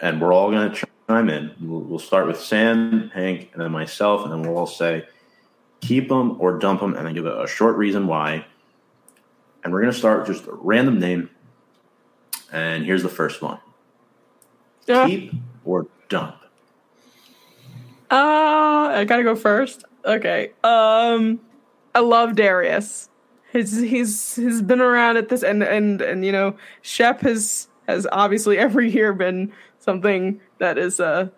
and 0.00 0.20
we're 0.20 0.32
all 0.32 0.50
going 0.50 0.70
to 0.70 0.86
chime 1.08 1.28
in. 1.28 1.52
We'll, 1.60 1.98
start 1.98 2.26
with 2.26 2.38
Sam, 2.38 3.10
Hank, 3.12 3.50
and 3.52 3.62
then 3.62 3.72
myself, 3.72 4.22
and 4.22 4.32
then 4.32 4.42
we'll 4.42 4.58
all 4.58 4.66
say 4.66 5.06
keep 5.80 6.08
them 6.08 6.36
or 6.40 6.58
dump 6.58 6.80
them, 6.80 6.94
and 6.94 7.06
then 7.06 7.14
give 7.14 7.26
a 7.26 7.46
short 7.48 7.76
reason 7.76 8.06
why. 8.06 8.46
And 9.64 9.72
we're 9.72 9.80
going 9.80 9.92
to 9.92 9.98
start 9.98 10.20
with 10.20 10.36
just 10.36 10.48
a 10.48 10.52
random 10.52 11.00
name. 11.00 11.30
And 12.52 12.84
here's 12.84 13.02
the 13.02 13.08
first 13.08 13.42
one: 13.42 13.58
Uh, 14.88 15.06
keep 15.06 15.32
or 15.64 15.86
dump. 16.08 16.36
Uh, 18.10 18.90
I 18.94 19.04
gotta 19.04 19.24
go 19.24 19.34
first. 19.34 19.84
Okay. 20.04 20.52
Um, 20.62 21.40
I 21.94 22.00
love 22.00 22.36
Darius. 22.36 23.08
He's 23.52 23.80
he's 23.80 24.36
he's 24.36 24.62
been 24.62 24.80
around 24.80 25.16
at 25.16 25.28
this, 25.28 25.42
and 25.42 25.62
and 25.62 26.00
and 26.00 26.24
you 26.24 26.32
know, 26.32 26.56
Shep 26.82 27.20
has 27.22 27.68
has 27.88 28.06
obviously 28.12 28.58
every 28.58 28.90
year 28.90 29.12
been 29.12 29.52
something 29.78 30.40
that 30.58 30.78
is 30.78 31.00
uh 31.00 31.28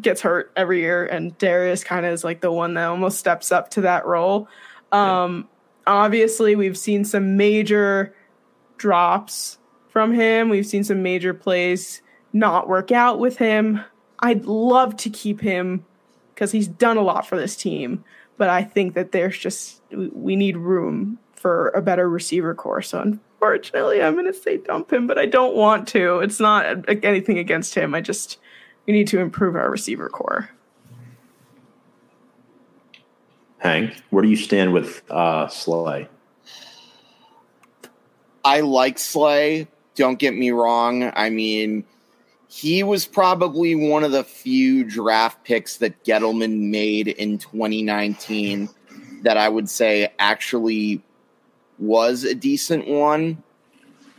gets 0.00 0.20
hurt 0.20 0.52
every 0.56 0.80
year, 0.80 1.04
and 1.04 1.36
Darius 1.38 1.82
kind 1.82 2.06
of 2.06 2.12
is 2.12 2.24
like 2.24 2.40
the 2.40 2.52
one 2.52 2.74
that 2.74 2.84
almost 2.86 3.18
steps 3.18 3.50
up 3.50 3.70
to 3.70 3.80
that 3.82 4.06
role. 4.06 4.48
Um, 4.92 5.48
obviously, 5.86 6.54
we've 6.54 6.78
seen 6.78 7.04
some 7.04 7.36
major 7.36 8.14
drops 8.76 9.57
from 9.98 10.14
him. 10.14 10.48
We've 10.48 10.64
seen 10.64 10.84
some 10.84 11.02
major 11.02 11.34
plays 11.34 12.02
not 12.32 12.68
work 12.68 12.92
out 12.92 13.18
with 13.18 13.38
him. 13.38 13.80
I'd 14.20 14.44
love 14.44 14.96
to 14.98 15.10
keep 15.10 15.40
him 15.40 15.84
because 16.32 16.52
he's 16.52 16.68
done 16.68 16.96
a 16.96 17.02
lot 17.02 17.26
for 17.26 17.36
this 17.36 17.56
team, 17.56 18.04
but 18.36 18.48
I 18.48 18.62
think 18.62 18.94
that 18.94 19.10
there's 19.10 19.36
just 19.36 19.82
we- 19.90 20.06
we 20.14 20.36
need 20.36 20.56
room 20.56 21.18
for 21.34 21.70
a 21.70 21.82
better 21.82 22.08
receiver 22.08 22.54
core. 22.54 22.80
So 22.80 23.00
unfortunately, 23.00 24.00
I'm 24.00 24.12
going 24.14 24.26
to 24.26 24.32
say 24.32 24.58
dump 24.58 24.92
him, 24.92 25.08
but 25.08 25.18
I 25.18 25.26
don't 25.26 25.56
want 25.56 25.88
to. 25.88 26.20
It's 26.20 26.38
not 26.38 26.88
anything 27.04 27.38
against 27.40 27.74
him. 27.74 27.92
I 27.92 28.00
just 28.00 28.38
we 28.86 28.92
need 28.92 29.08
to 29.08 29.18
improve 29.18 29.56
our 29.56 29.68
receiver 29.68 30.08
core. 30.08 30.48
Hank, 33.58 34.00
where 34.10 34.22
do 34.22 34.28
you 34.28 34.36
stand 34.36 34.72
with 34.72 35.02
uh, 35.10 35.48
Slay? 35.48 36.06
I 38.44 38.60
like 38.60 39.00
Slay. 39.00 39.66
Don't 39.98 40.20
get 40.20 40.36
me 40.36 40.52
wrong. 40.52 41.12
I 41.16 41.28
mean, 41.28 41.84
he 42.48 42.84
was 42.84 43.04
probably 43.04 43.74
one 43.74 44.04
of 44.04 44.12
the 44.12 44.22
few 44.22 44.84
draft 44.84 45.44
picks 45.44 45.78
that 45.78 46.04
Gettleman 46.04 46.70
made 46.70 47.08
in 47.08 47.38
2019 47.38 48.68
that 49.22 49.36
I 49.36 49.48
would 49.48 49.68
say 49.68 50.12
actually 50.20 51.02
was 51.80 52.22
a 52.22 52.36
decent 52.36 52.86
one. 52.86 53.42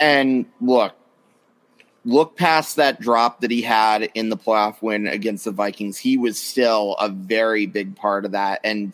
And 0.01 0.45
look, 0.59 0.95
look 2.03 2.35
past 2.35 2.75
that 2.75 2.99
drop 2.99 3.39
that 3.39 3.49
he 3.49 3.61
had 3.61 4.09
in 4.15 4.27
the 4.27 4.37
playoff 4.37 4.81
win 4.81 5.07
against 5.07 5.45
the 5.45 5.51
Vikings. 5.51 5.97
He 5.97 6.17
was 6.17 6.37
still 6.37 6.95
a 6.95 7.07
very 7.07 7.67
big 7.67 7.95
part 7.95 8.25
of 8.25 8.31
that. 8.31 8.59
And 8.65 8.91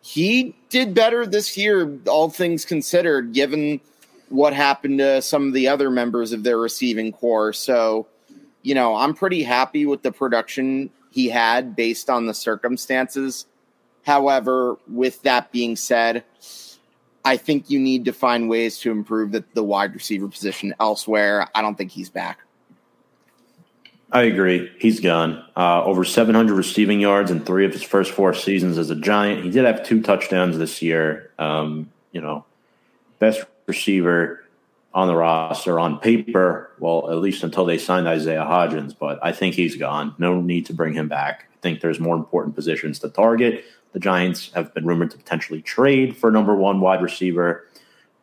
he 0.00 0.54
did 0.68 0.94
better 0.94 1.26
this 1.26 1.56
year, 1.56 1.98
all 2.06 2.30
things 2.30 2.64
considered, 2.64 3.32
given 3.32 3.80
what 4.28 4.52
happened 4.52 4.98
to 4.98 5.22
some 5.22 5.48
of 5.48 5.54
the 5.54 5.68
other 5.68 5.90
members 5.90 6.32
of 6.32 6.42
their 6.42 6.58
receiving 6.58 7.12
corps. 7.12 7.52
So, 7.52 8.06
you 8.62 8.74
know, 8.74 8.96
I'm 8.96 9.14
pretty 9.14 9.42
happy 9.42 9.86
with 9.86 10.02
the 10.02 10.12
production 10.12 10.90
he 11.10 11.28
had 11.28 11.76
based 11.76 12.10
on 12.10 12.26
the 12.26 12.34
circumstances. 12.34 13.46
However, 14.04 14.76
with 14.88 15.22
that 15.22 15.52
being 15.52 15.76
said, 15.76 16.24
I 17.24 17.36
think 17.36 17.70
you 17.70 17.78
need 17.80 18.04
to 18.04 18.12
find 18.12 18.48
ways 18.48 18.78
to 18.80 18.90
improve 18.90 19.32
the, 19.32 19.44
the 19.54 19.62
wide 19.62 19.94
receiver 19.94 20.28
position 20.28 20.74
elsewhere. 20.78 21.48
I 21.54 21.62
don't 21.62 21.76
think 21.76 21.90
he's 21.90 22.10
back. 22.10 22.40
I 24.12 24.22
agree. 24.22 24.70
He's 24.78 25.00
gone. 25.00 25.44
Uh, 25.56 25.82
over 25.84 26.04
700 26.04 26.54
receiving 26.54 27.00
yards 27.00 27.30
in 27.30 27.40
three 27.40 27.64
of 27.64 27.72
his 27.72 27.82
first 27.82 28.12
four 28.12 28.32
seasons 28.34 28.78
as 28.78 28.90
a 28.90 28.94
Giant. 28.94 29.42
He 29.42 29.50
did 29.50 29.64
have 29.64 29.84
two 29.84 30.02
touchdowns 30.02 30.56
this 30.58 30.82
year. 30.82 31.32
Um, 31.38 31.90
you 32.12 32.20
know, 32.20 32.44
best 33.18 33.44
receiver 33.66 34.44
on 34.92 35.08
the 35.08 35.16
roster 35.16 35.80
on 35.80 35.98
paper. 35.98 36.70
Well, 36.78 37.10
at 37.10 37.18
least 37.18 37.42
until 37.42 37.64
they 37.64 37.78
signed 37.78 38.06
Isaiah 38.06 38.44
Hodgins, 38.44 38.94
but 38.96 39.18
I 39.22 39.32
think 39.32 39.54
he's 39.54 39.76
gone. 39.76 40.14
No 40.18 40.40
need 40.40 40.66
to 40.66 40.74
bring 40.74 40.94
him 40.94 41.08
back. 41.08 41.48
I 41.52 41.56
think 41.60 41.80
there's 41.80 41.98
more 41.98 42.14
important 42.14 42.54
positions 42.54 42.98
to 43.00 43.08
target. 43.08 43.64
The 43.92 44.00
Giants 44.00 44.50
have 44.54 44.72
been 44.74 44.86
rumored 44.86 45.10
to 45.12 45.16
potentially 45.16 45.62
trade 45.62 46.16
for 46.16 46.30
number 46.30 46.54
one 46.54 46.80
wide 46.80 47.02
receiver. 47.02 47.68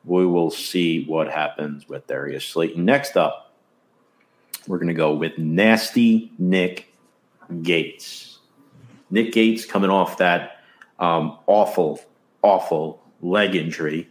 We 0.06 0.26
will 0.26 0.52
see 0.52 1.06
what 1.06 1.30
happens 1.32 1.88
with 1.88 2.08
Darius 2.08 2.46
Slayton. 2.46 2.86
Next 2.86 3.18
up, 3.18 3.54
we're 4.68 4.78
going 4.78 4.88
to 4.88 4.94
go 4.94 5.14
with 5.14 5.38
Nasty 5.38 6.32
Nick 6.38 6.94
Gates. 7.62 8.39
Nick 9.10 9.34
Gates 9.34 9.66
coming 9.66 9.89
off 9.89 10.18
that 10.18 10.64
um, 11.00 11.38
awful, 11.48 12.00
awful 12.42 13.02
leg 13.22 13.56
injury. 13.56 14.08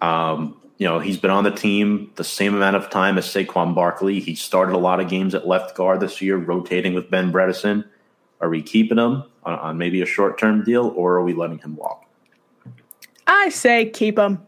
Um, 0.00 0.56
you 0.78 0.86
know, 0.86 1.00
he's 1.00 1.18
been 1.18 1.30
on 1.30 1.44
the 1.44 1.50
team 1.50 2.12
the 2.14 2.24
same 2.24 2.54
amount 2.54 2.76
of 2.76 2.88
time 2.88 3.18
as 3.18 3.26
Saquon 3.26 3.74
Barkley. 3.74 4.20
He 4.20 4.34
started 4.36 4.74
a 4.74 4.78
lot 4.78 5.00
of 5.00 5.08
games 5.08 5.34
at 5.34 5.46
left 5.46 5.76
guard 5.76 6.00
this 6.00 6.22
year, 6.22 6.36
rotating 6.36 6.94
with 6.94 7.10
Ben 7.10 7.32
Bredeson. 7.32 7.84
Are 8.40 8.48
we 8.48 8.62
keeping 8.62 8.98
him 8.98 9.24
on, 9.42 9.58
on 9.58 9.78
maybe 9.78 10.00
a 10.02 10.06
short 10.06 10.38
term 10.38 10.62
deal, 10.62 10.92
or 10.96 11.16
are 11.16 11.24
we 11.24 11.34
letting 11.34 11.58
him 11.58 11.74
walk? 11.74 12.04
I 13.26 13.48
say 13.48 13.90
keep 13.90 14.18
him. 14.18 14.40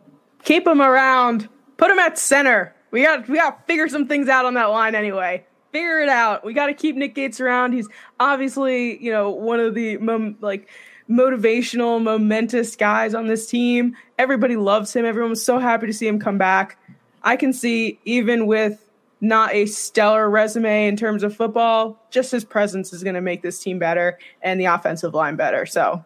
Keep 0.45 0.67
him 0.67 0.81
around. 0.81 1.49
Put 1.77 1.91
him 1.91 1.99
at 1.99 2.17
center. 2.17 2.75
We 2.93 3.03
got 3.03 3.29
we 3.29 3.37
got 3.37 3.59
to 3.59 3.65
figure 3.67 3.89
some 3.89 4.07
things 4.07 4.29
out 4.29 4.45
on 4.45 4.55
that 4.55 4.67
line 4.67 4.95
anyway. 4.95 5.45
Figure 5.73 6.01
it 6.01 6.09
out. 6.09 6.45
We 6.45 6.55
got 6.55 6.67
to 6.67 6.75
keep 6.75 6.97
Nick 6.97 7.15
Gates 7.15 7.41
around. 7.41 7.73
He's 7.73 7.89
obviously 8.21 9.03
you 9.03 9.11
know 9.11 9.31
one 9.31 9.59
of 9.59 9.75
the 9.75 9.97
like 10.41 10.69
motivational, 11.11 12.03
momentous 12.03 12.77
guys 12.77 13.15
on 13.15 13.27
this 13.27 13.47
team. 13.47 13.97
Everybody 14.19 14.57
loves 14.57 14.95
him. 14.95 15.05
Everyone 15.05 15.31
was 15.31 15.45
so 15.45 15.59
happy 15.59 15.87
to 15.87 15.93
see 15.93 16.07
him 16.07 16.21
come 16.21 16.39
back. 16.39 16.79
I 17.23 17.37
can 17.37 17.53
see 17.53 17.99
even 18.05 18.47
with 18.47 18.87
not 19.21 19.53
a 19.53 19.67
stellar 19.67 20.31
resume 20.31 20.87
in 20.87 20.97
terms 20.97 21.23
of 21.23 21.37
football, 21.37 22.03
just 22.11 22.33
his 22.33 22.45
presence 22.45 22.93
is 22.93 23.03
going 23.03 23.17
to 23.17 23.21
make 23.21 23.43
this 23.43 23.59
team 23.63 23.79
better 23.79 24.19
and 24.41 24.61
the 24.61 24.65
offensive 24.65 25.13
line 25.13 25.37
better. 25.37 25.67
So 25.67 26.05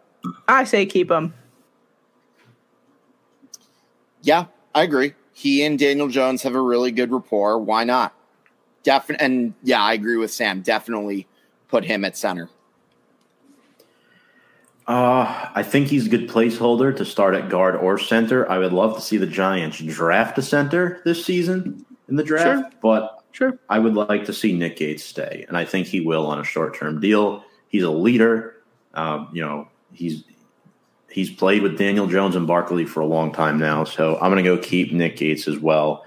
I 0.49 0.65
say 0.65 0.87
keep 0.87 1.11
him. 1.11 1.35
Yeah, 4.23 4.47
I 4.75 4.83
agree 4.83 5.15
he 5.35 5.65
and 5.65 5.79
Daniel 5.79 6.09
Jones 6.09 6.43
have 6.43 6.55
a 6.55 6.61
really 6.61 6.93
good 6.93 7.11
rapport. 7.11 7.59
Why 7.59 7.85
not? 7.85 8.15
Definitely, 8.85 9.27
and 9.27 9.55
yeah, 9.63 9.83
I 9.83 9.93
agree 9.93 10.17
with 10.17 10.33
Sam. 10.33 10.63
Definitely 10.63 11.27
put 11.69 11.85
him 11.85 12.05
at 12.05 12.17
center. 12.17 12.49
Uh, 14.87 15.49
I 15.55 15.63
think 15.63 15.89
he's 15.89 16.07
a 16.07 16.11
good 16.11 16.29
placeholder 16.29 16.95
to 16.97 17.05
start 17.05 17.35
at 17.35 17.49
guard 17.49 17.77
or 17.77 17.99
center. 17.99 18.49
I 18.51 18.59
would 18.59 18.73
love 18.73 18.95
to 18.97 19.01
see 19.01 19.17
the 19.17 19.27
Giants 19.27 19.79
draft 19.79 20.37
a 20.37 20.43
center 20.43 21.01
this 21.05 21.25
season 21.25 21.87
in 22.09 22.17
the 22.17 22.23
draft, 22.23 22.73
sure. 22.73 22.81
but 22.83 23.25
sure. 23.33 23.59
I 23.71 23.79
would 23.79 23.95
like 23.95 24.27
to 24.27 24.33
see 24.35 24.53
Nick 24.53 24.77
Gates 24.77 25.03
stay, 25.03 25.47
and 25.49 25.57
I 25.57 25.65
think 25.65 25.87
he 25.87 26.03
will 26.03 26.27
on 26.27 26.39
a 26.39 26.45
short 26.45 26.77
term 26.79 27.01
deal. 27.01 27.45
He's 27.69 27.83
a 27.83 27.91
leader. 27.91 28.63
Um, 28.93 29.31
you 29.33 29.41
know, 29.41 29.69
he's 29.93 30.25
he's 31.09 31.31
played 31.31 31.63
with 31.63 31.79
Daniel 31.79 32.07
Jones 32.07 32.37
and 32.37 32.47
Barkley 32.47 32.85
for 32.85 33.01
a 33.01 33.07
long 33.07 33.33
time 33.33 33.59
now. 33.59 33.85
So 33.85 34.17
I'm 34.17 34.31
going 34.33 34.43
to 34.45 34.57
go 34.57 34.59
keep 34.59 34.93
Nick 34.93 35.17
Gates 35.17 35.49
as 35.49 35.59
well 35.59 36.05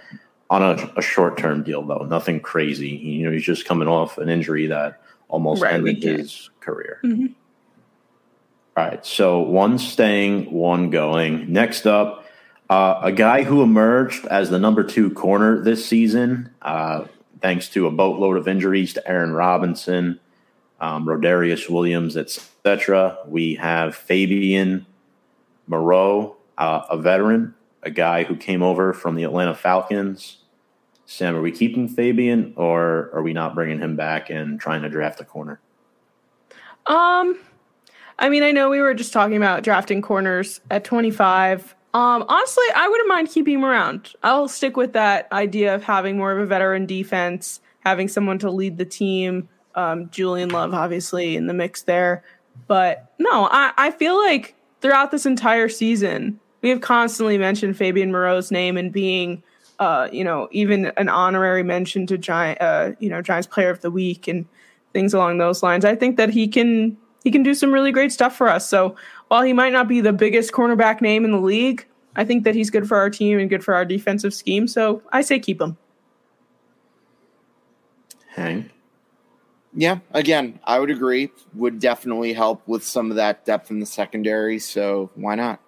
on 0.49 0.61
a, 0.61 0.91
a 0.97 1.01
short 1.01 1.38
term 1.38 1.63
deal, 1.63 1.82
though. 1.82 2.05
Nothing 2.05 2.41
crazy. 2.41 2.89
You 2.89 3.25
know, 3.25 3.32
he's 3.32 3.43
just 3.43 3.65
coming 3.65 3.88
off 3.88 4.17
an 4.17 4.30
injury 4.30 4.67
that 4.67 5.01
almost 5.30 5.63
right, 5.63 5.73
ended 5.73 6.03
his 6.03 6.49
career. 6.59 6.99
Mm-hmm. 7.03 7.28
All 8.78 8.84
right. 8.84 9.03
So 9.03 9.39
one 9.39 9.80
staying, 9.80 10.51
one 10.51 10.91
going. 10.91 11.51
Next 11.51 11.88
up, 11.88 12.28
uh, 12.69 12.99
a 13.01 13.11
guy 13.11 13.41
who 13.41 13.63
emerged 13.63 14.28
as 14.28 14.51
the 14.51 14.59
number 14.59 14.84
two 14.84 15.09
corner 15.09 15.59
this 15.63 15.84
season, 15.84 16.51
uh, 16.61 17.05
thanks 17.41 17.69
to 17.69 17.88
a 17.88 17.91
boatload 17.91 18.38
of 18.38 18.47
injuries 18.47 18.93
to 18.93 19.07
Aaron 19.07 19.34
Robinson, 19.34 20.19
um, 20.80 21.07
Rodarius 21.07 21.67
Williams, 21.67 22.15
etc. 22.15 23.17
We 23.25 23.55
have 23.55 23.95
Fabian 23.95 24.86
Moreau, 25.65 26.38
uh, 26.55 26.84
a 26.88 26.97
veteran, 26.97 27.55
a 27.82 27.89
guy 27.89 28.25
who 28.25 28.36
came 28.36 28.61
over 28.61 28.93
from 28.93 29.15
the 29.15 29.23
Atlanta 29.23 29.55
Falcons. 29.55 30.38
Sam, 31.07 31.36
are 31.36 31.41
we 31.41 31.51
keeping 31.51 31.88
Fabian 31.88 32.53
or 32.55 33.09
are 33.11 33.23
we 33.23 33.34
not 33.34 33.55
bringing 33.55 33.80
him 33.80 33.95
back 33.95 34.30
and 34.30 34.59
trying 34.59 34.84
to 34.84 34.89
draft 34.89 35.19
a 35.19 35.25
corner? 35.25 35.59
Um, 36.86 37.39
I 38.20 38.30
mean, 38.30 38.43
I 38.43 38.51
know 38.51 38.70
we 38.70 38.82
were 38.82 38.93
just 38.93 39.13
talking 39.13 39.38
about 39.38 39.63
drafting 39.63 40.01
corners 40.01 40.59
at 40.72 40.84
25. 40.84 41.76
Um, 41.93 42.26
honestly, 42.28 42.65
I 42.76 42.88
wouldn't 42.88 43.09
mind 43.09 43.30
keeping 43.30 43.55
him 43.55 43.65
around. 43.65 44.13
I'll 44.24 44.47
stick 44.47 44.76
with 44.76 44.93
that 44.93 45.32
idea 45.32 45.76
of 45.76 45.84
having 45.84 46.18
more 46.18 46.32
of 46.32 46.39
a 46.39 46.45
veteran 46.45 46.86
defense, 46.86 47.61
having 47.82 48.07
someone 48.07 48.39
to 48.39 48.51
lead 48.51 48.78
the 48.78 48.86
team. 48.86 49.49
Um, 49.76 50.09
Julian 50.09 50.49
Love, 50.49 50.74
obviously, 50.74 51.36
in 51.36 51.47
the 51.47 51.53
mix 51.53 51.84
there. 51.84 52.24
But 52.68 53.11
no, 53.20 53.47
I, 53.51 53.72
I 53.78 53.91
feel 53.91 54.18
like 54.18 54.55
throughout 54.82 55.11
this 55.11 55.26
entire 55.26 55.70
season, 55.70 56.39
we 56.61 56.70
have 56.70 56.82
constantly 56.82 57.38
mentioned 57.38 57.78
Fabian 57.78 58.11
Moreau's 58.11 58.51
name 58.51 58.78
and 58.78 58.91
being, 58.91 59.43
uh, 59.80 60.09
you 60.11 60.24
know, 60.24 60.47
even 60.51 60.88
an 60.97 61.09
honorary 61.09 61.63
mention 61.63 62.07
to 62.07 62.18
Giant, 62.18 62.59
uh, 62.59 62.91
you 62.99 63.09
know, 63.09 63.22
Giants 63.22 63.47
Player 63.47 63.70
of 63.70 63.82
the 63.82 63.91
Week 63.91 64.28
and 64.28 64.45
things 64.91 65.13
along 65.13 65.38
those 65.38 65.61
lines. 65.61 65.86
I 65.86 65.95
think 65.95 66.18
that 66.18 66.32
he 66.32 66.47
can 66.47 66.97
he 67.28 67.32
can 67.32 67.43
do 67.43 67.53
some 67.53 67.73
really 67.73 67.91
great 67.91 68.13
stuff 68.13 68.38
for 68.38 68.47
us. 68.47 68.69
So 68.69 68.95
while 69.28 69.41
he 69.41 69.51
might 69.51 69.73
not 69.73 69.89
be 69.89 69.99
the 69.99 70.13
biggest 70.13 70.53
cornerback 70.53 71.01
name 71.01 71.25
in 71.25 71.34
the 71.34 71.41
league, 71.41 71.86
I 72.15 72.23
think 72.23 72.45
that 72.45 72.55
he's 72.55 72.69
good 72.69 72.88
for 72.88 72.95
our 72.95 73.09
team 73.09 73.38
and 73.38 73.49
good 73.49 73.65
for 73.65 73.75
our 73.75 73.84
defensive 73.84 74.34
scheme. 74.34 74.65
So 74.65 75.01
I 75.11 75.19
say 75.19 75.38
keep 75.38 75.59
him. 75.59 75.75
Hang. 78.30 78.69
Yeah, 79.73 79.99
again, 80.11 80.61
I 80.63 80.80
would 80.80 80.89
agree. 80.89 81.30
Would 81.53 81.80
definitely 81.80 82.32
help 82.32 82.65
with 82.65 82.86
some 82.86 83.09
of 83.09 83.17
that 83.17 83.43
depth 83.43 83.71
in 83.71 83.82
the 83.82 83.86
secondary. 83.86 84.57
So 84.57 85.11
why 85.15 85.36
not? 85.36 85.59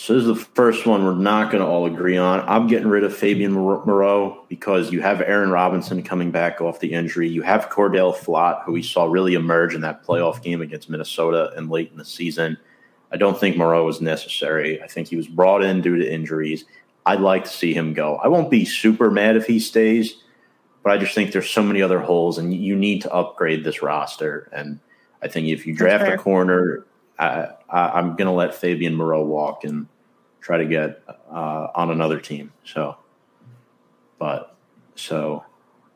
So 0.00 0.14
this 0.14 0.22
is 0.22 0.28
the 0.28 0.36
first 0.54 0.86
one 0.86 1.04
we're 1.04 1.14
not 1.14 1.50
going 1.50 1.62
to 1.62 1.68
all 1.68 1.84
agree 1.84 2.16
on. 2.16 2.40
I'm 2.48 2.68
getting 2.68 2.86
rid 2.86 3.02
of 3.02 3.14
Fabian 3.14 3.52
Moreau 3.52 4.46
because 4.48 4.92
you 4.92 5.02
have 5.02 5.20
Aaron 5.20 5.50
Robinson 5.50 6.04
coming 6.04 6.30
back 6.30 6.60
off 6.60 6.78
the 6.78 6.92
injury. 6.92 7.28
You 7.28 7.42
have 7.42 7.68
Cor'Dale 7.68 8.14
Flott, 8.14 8.62
who 8.62 8.72
we 8.72 8.82
saw 8.82 9.06
really 9.06 9.34
emerge 9.34 9.74
in 9.74 9.80
that 9.80 10.06
playoff 10.06 10.40
game 10.40 10.62
against 10.62 10.88
Minnesota 10.88 11.52
and 11.56 11.68
late 11.68 11.90
in 11.90 11.98
the 11.98 12.04
season. 12.04 12.56
I 13.10 13.16
don't 13.16 13.38
think 13.38 13.56
Moreau 13.56 13.84
was 13.84 14.00
necessary. 14.00 14.80
I 14.80 14.86
think 14.86 15.08
he 15.08 15.16
was 15.16 15.26
brought 15.26 15.64
in 15.64 15.80
due 15.80 15.96
to 15.96 16.10
injuries. 16.10 16.64
I'd 17.04 17.20
like 17.20 17.44
to 17.44 17.50
see 17.50 17.74
him 17.74 17.92
go. 17.92 18.16
I 18.16 18.28
won't 18.28 18.50
be 18.50 18.64
super 18.64 19.10
mad 19.10 19.36
if 19.36 19.46
he 19.46 19.58
stays 19.58 20.22
but 20.82 20.92
I 20.92 20.98
just 20.98 21.14
think 21.14 21.32
there's 21.32 21.50
so 21.50 21.62
many 21.62 21.82
other 21.82 22.00
holes, 22.00 22.38
and 22.38 22.54
you 22.54 22.74
need 22.74 23.02
to 23.02 23.12
upgrade 23.12 23.62
this 23.62 23.82
roster. 23.82 24.48
And 24.52 24.80
I 25.22 25.28
think 25.28 25.48
if 25.48 25.66
you 25.66 25.74
draft 25.74 26.08
a 26.08 26.16
corner, 26.16 26.86
I, 27.18 27.98
am 27.98 28.16
going 28.16 28.26
to 28.26 28.32
let 28.32 28.54
Fabian 28.54 28.94
Moreau 28.94 29.24
walk 29.24 29.64
and 29.64 29.86
try 30.40 30.58
to 30.58 30.64
get 30.64 31.02
uh, 31.30 31.68
on 31.74 31.90
another 31.90 32.20
team. 32.20 32.52
So, 32.64 32.96
but 34.18 34.56
so 34.94 35.44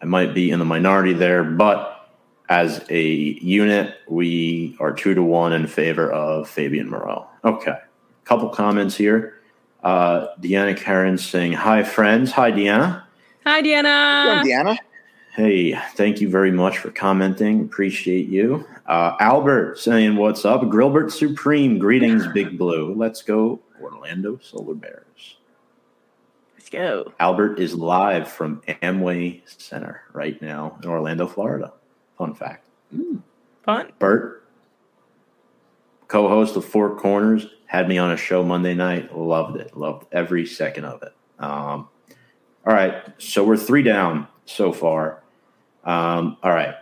I 0.00 0.04
might 0.06 0.34
be 0.34 0.50
in 0.50 0.58
the 0.58 0.64
minority 0.64 1.12
there, 1.12 1.44
but 1.44 2.10
as 2.48 2.84
a 2.90 3.02
unit, 3.02 3.94
we 4.08 4.76
are 4.80 4.92
two 4.92 5.14
to 5.14 5.22
one 5.22 5.52
in 5.52 5.66
favor 5.66 6.10
of 6.10 6.48
Fabian 6.48 6.90
Moreau. 6.90 7.26
Okay, 7.44 7.78
couple 8.24 8.48
comments 8.50 8.96
here. 8.96 9.40
Uh, 9.82 10.28
Deanna 10.40 10.76
Karen 10.76 11.18
saying, 11.18 11.52
"Hi, 11.54 11.82
friends. 11.82 12.32
Hi, 12.32 12.52
Deanna." 12.52 13.04
Hi, 13.46 13.62
Deanna. 13.62 14.42
Hello, 14.42 14.42
Deanna. 14.42 14.78
Hey, 15.32 15.74
thank 15.94 16.20
you 16.20 16.28
very 16.28 16.52
much 16.52 16.76
for 16.76 16.90
commenting. 16.90 17.62
Appreciate 17.62 18.28
you. 18.28 18.66
Uh, 18.86 19.16
Albert 19.18 19.78
saying, 19.78 20.16
What's 20.16 20.44
up? 20.44 20.68
Grilbert 20.68 21.10
Supreme. 21.10 21.78
Greetings, 21.78 22.26
Big 22.34 22.58
Blue. 22.58 22.92
Let's 22.94 23.22
go, 23.22 23.58
Orlando 23.80 24.38
Solar 24.42 24.74
Bears. 24.74 25.38
Let's 26.54 26.68
go. 26.68 27.14
Albert 27.18 27.58
is 27.58 27.74
live 27.74 28.28
from 28.28 28.60
Amway 28.68 29.40
Center 29.58 30.02
right 30.12 30.40
now 30.42 30.78
in 30.82 30.90
Orlando, 30.90 31.26
Florida. 31.26 31.72
Fun 32.18 32.34
fact. 32.34 32.66
Mm, 32.94 33.22
fun. 33.62 33.90
Bert, 33.98 34.46
co-host 36.08 36.56
of 36.56 36.64
Four 36.66 36.94
Corners, 36.96 37.46
had 37.64 37.88
me 37.88 37.96
on 37.96 38.12
a 38.12 38.18
show 38.18 38.44
Monday 38.44 38.74
night. 38.74 39.16
Loved 39.16 39.56
it. 39.56 39.74
Loved 39.78 40.08
every 40.12 40.44
second 40.44 40.84
of 40.84 41.02
it. 41.02 41.14
Um, 41.38 41.88
all 42.66 42.74
right, 42.74 43.02
so 43.16 43.42
we're 43.42 43.56
three 43.56 43.82
down 43.82 44.28
so 44.44 44.74
far. 44.74 45.21
Um, 45.84 46.36
all 46.42 46.52
right, 46.52 46.74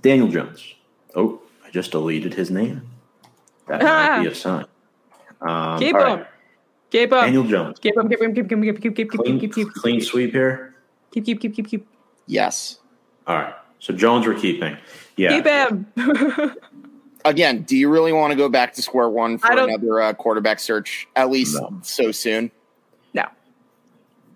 Daniel 0.00 0.28
Jones. 0.28 0.74
Oh, 1.14 1.40
I 1.66 1.70
just 1.70 1.90
deleted 1.92 2.34
his 2.34 2.50
name. 2.50 2.82
That 3.66 3.82
might 3.82 4.22
be 4.22 4.28
a 4.28 4.34
sign. 4.34 4.66
Um, 5.40 5.78
keep 5.78 5.94
all 5.94 6.00
him. 6.06 6.18
right. 6.20 6.26
Keep 6.90 7.12
him. 7.12 7.20
Daniel 7.20 7.44
Jones. 7.44 7.78
Keep 7.80 7.96
him. 7.96 8.08
Keep 8.08 8.22
him. 8.22 8.34
Keep 8.34 8.50
him. 8.52 8.62
Keep 8.62 8.80
keep 8.80 8.96
keep 8.96 9.10
keep 9.10 9.20
Clean, 9.20 9.38
keep 9.40 9.54
keep 9.54 9.68
clean 9.74 10.00
sweep 10.00 10.32
here. 10.32 10.74
keep 11.12 11.24
keep 11.26 11.40
keep 11.40 11.54
keep 11.54 11.66
keep 11.68 11.86
Yes. 12.26 12.78
All 13.26 13.36
right. 13.36 13.54
So 13.78 13.92
Jones 13.94 14.26
we're 14.26 14.34
keeping. 14.34 14.76
Yeah. 15.16 15.30
keep 15.30 15.46
him. 15.46 15.86
Again, 17.24 17.62
do 17.62 17.76
you 17.76 17.90
really 17.90 18.12
want 18.12 18.30
to 18.30 18.36
go 18.36 18.48
back 18.48 18.72
to 18.74 18.82
square 18.82 19.08
one 19.10 19.38
for 19.38 19.50
another 19.52 20.00
uh, 20.00 20.12
quarterback 20.14 20.60
search? 20.60 21.06
At 21.16 21.30
least 21.30 21.60
No. 21.60 21.78
so 21.82 22.10
soon. 22.12 22.50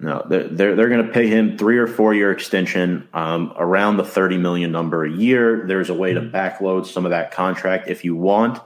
No. 0.02 0.24
They're 0.28 0.48
they're, 0.48 0.76
they're 0.76 0.88
going 0.88 1.06
to 1.06 1.12
pay 1.12 1.28
him 1.28 1.56
three 1.56 1.78
or 1.78 1.86
four 1.86 2.12
year 2.12 2.30
extension, 2.30 3.08
um, 3.14 3.52
around 3.56 3.96
the 3.96 4.04
thirty 4.04 4.36
million 4.36 4.72
number 4.72 5.04
a 5.04 5.10
year. 5.10 5.64
There's 5.66 5.90
a 5.90 5.94
way 5.94 6.12
to 6.12 6.20
backload 6.20 6.86
some 6.86 7.04
of 7.06 7.10
that 7.10 7.30
contract 7.30 7.88
if 7.88 8.04
you 8.04 8.14
want. 8.14 8.60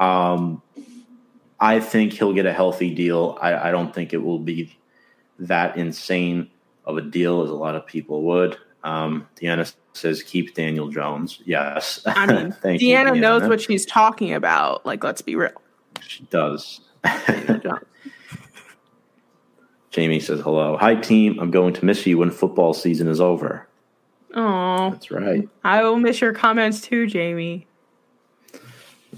Um, 0.00 0.62
I 1.60 1.80
think 1.80 2.12
he'll 2.12 2.32
get 2.32 2.46
a 2.46 2.52
healthy 2.52 2.94
deal. 2.94 3.38
I, 3.40 3.68
I 3.68 3.70
don't 3.70 3.94
think 3.94 4.12
it 4.12 4.18
will 4.18 4.38
be 4.38 4.76
that 5.40 5.76
insane 5.76 6.50
of 6.84 6.96
a 6.96 7.02
deal 7.02 7.42
as 7.42 7.50
a 7.50 7.54
lot 7.54 7.74
of 7.74 7.86
people 7.86 8.22
would. 8.22 8.56
Um, 8.84 9.28
Deanna 9.36 9.72
says 9.92 10.22
keep 10.22 10.54
Daniel 10.54 10.88
Jones. 10.88 11.40
Yes, 11.44 12.00
I 12.06 12.26
mean, 12.26 12.52
Thank 12.62 12.80
you, 12.80 12.94
Deanna 12.94 13.18
knows 13.18 13.48
what 13.48 13.60
she's 13.60 13.84
talking 13.84 14.32
about. 14.32 14.86
Like, 14.86 15.04
let's 15.04 15.20
be 15.22 15.34
real. 15.34 15.50
she 16.00 16.24
does. 16.24 16.80
Daniel 19.92 20.18
Jones. 20.18 20.26
Jamie 20.26 20.38
says 20.38 20.40
hello. 20.40 20.76
Hi 20.76 20.94
team. 20.94 21.38
I'm 21.40 21.50
going 21.50 21.74
to 21.74 21.84
miss 21.84 22.06
you 22.06 22.18
when 22.18 22.30
football 22.30 22.74
season 22.74 23.08
is 23.08 23.20
over. 23.20 23.66
Oh, 24.34 24.90
That's 24.90 25.10
right. 25.10 25.48
I 25.64 25.82
will 25.82 25.96
miss 25.96 26.20
your 26.20 26.32
comments 26.34 26.80
too, 26.80 27.06
Jamie. 27.06 27.66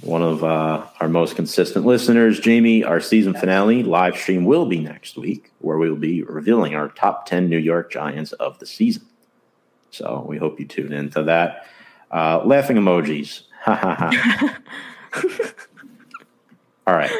one 0.02 0.22
of 0.22 0.44
uh, 0.44 0.86
our 1.00 1.08
most 1.08 1.34
consistent 1.36 1.84
listeners, 1.84 2.38
Jamie. 2.40 2.84
Our 2.84 3.00
season 3.00 3.34
finale 3.34 3.82
live 3.82 4.16
stream 4.16 4.44
will 4.44 4.66
be 4.66 4.80
next 4.80 5.16
week, 5.18 5.50
where 5.58 5.78
we 5.78 5.90
will 5.90 5.96
be 5.96 6.22
revealing 6.22 6.74
our 6.74 6.88
top 6.88 7.26
10 7.26 7.48
New 7.50 7.58
York 7.58 7.90
Giants 7.90 8.32
of 8.32 8.58
the 8.60 8.66
season. 8.66 9.02
So 9.90 10.24
we 10.28 10.38
hope 10.38 10.60
you 10.60 10.66
tune 10.66 10.92
in 10.92 11.10
to 11.10 11.24
that. 11.24 11.66
Uh, 12.10 12.42
laughing 12.44 12.76
emojis. 12.76 13.42
Ha 13.62 13.74
ha 13.74 13.94
ha. 13.94 14.58
All 16.86 16.94
right. 16.94 17.10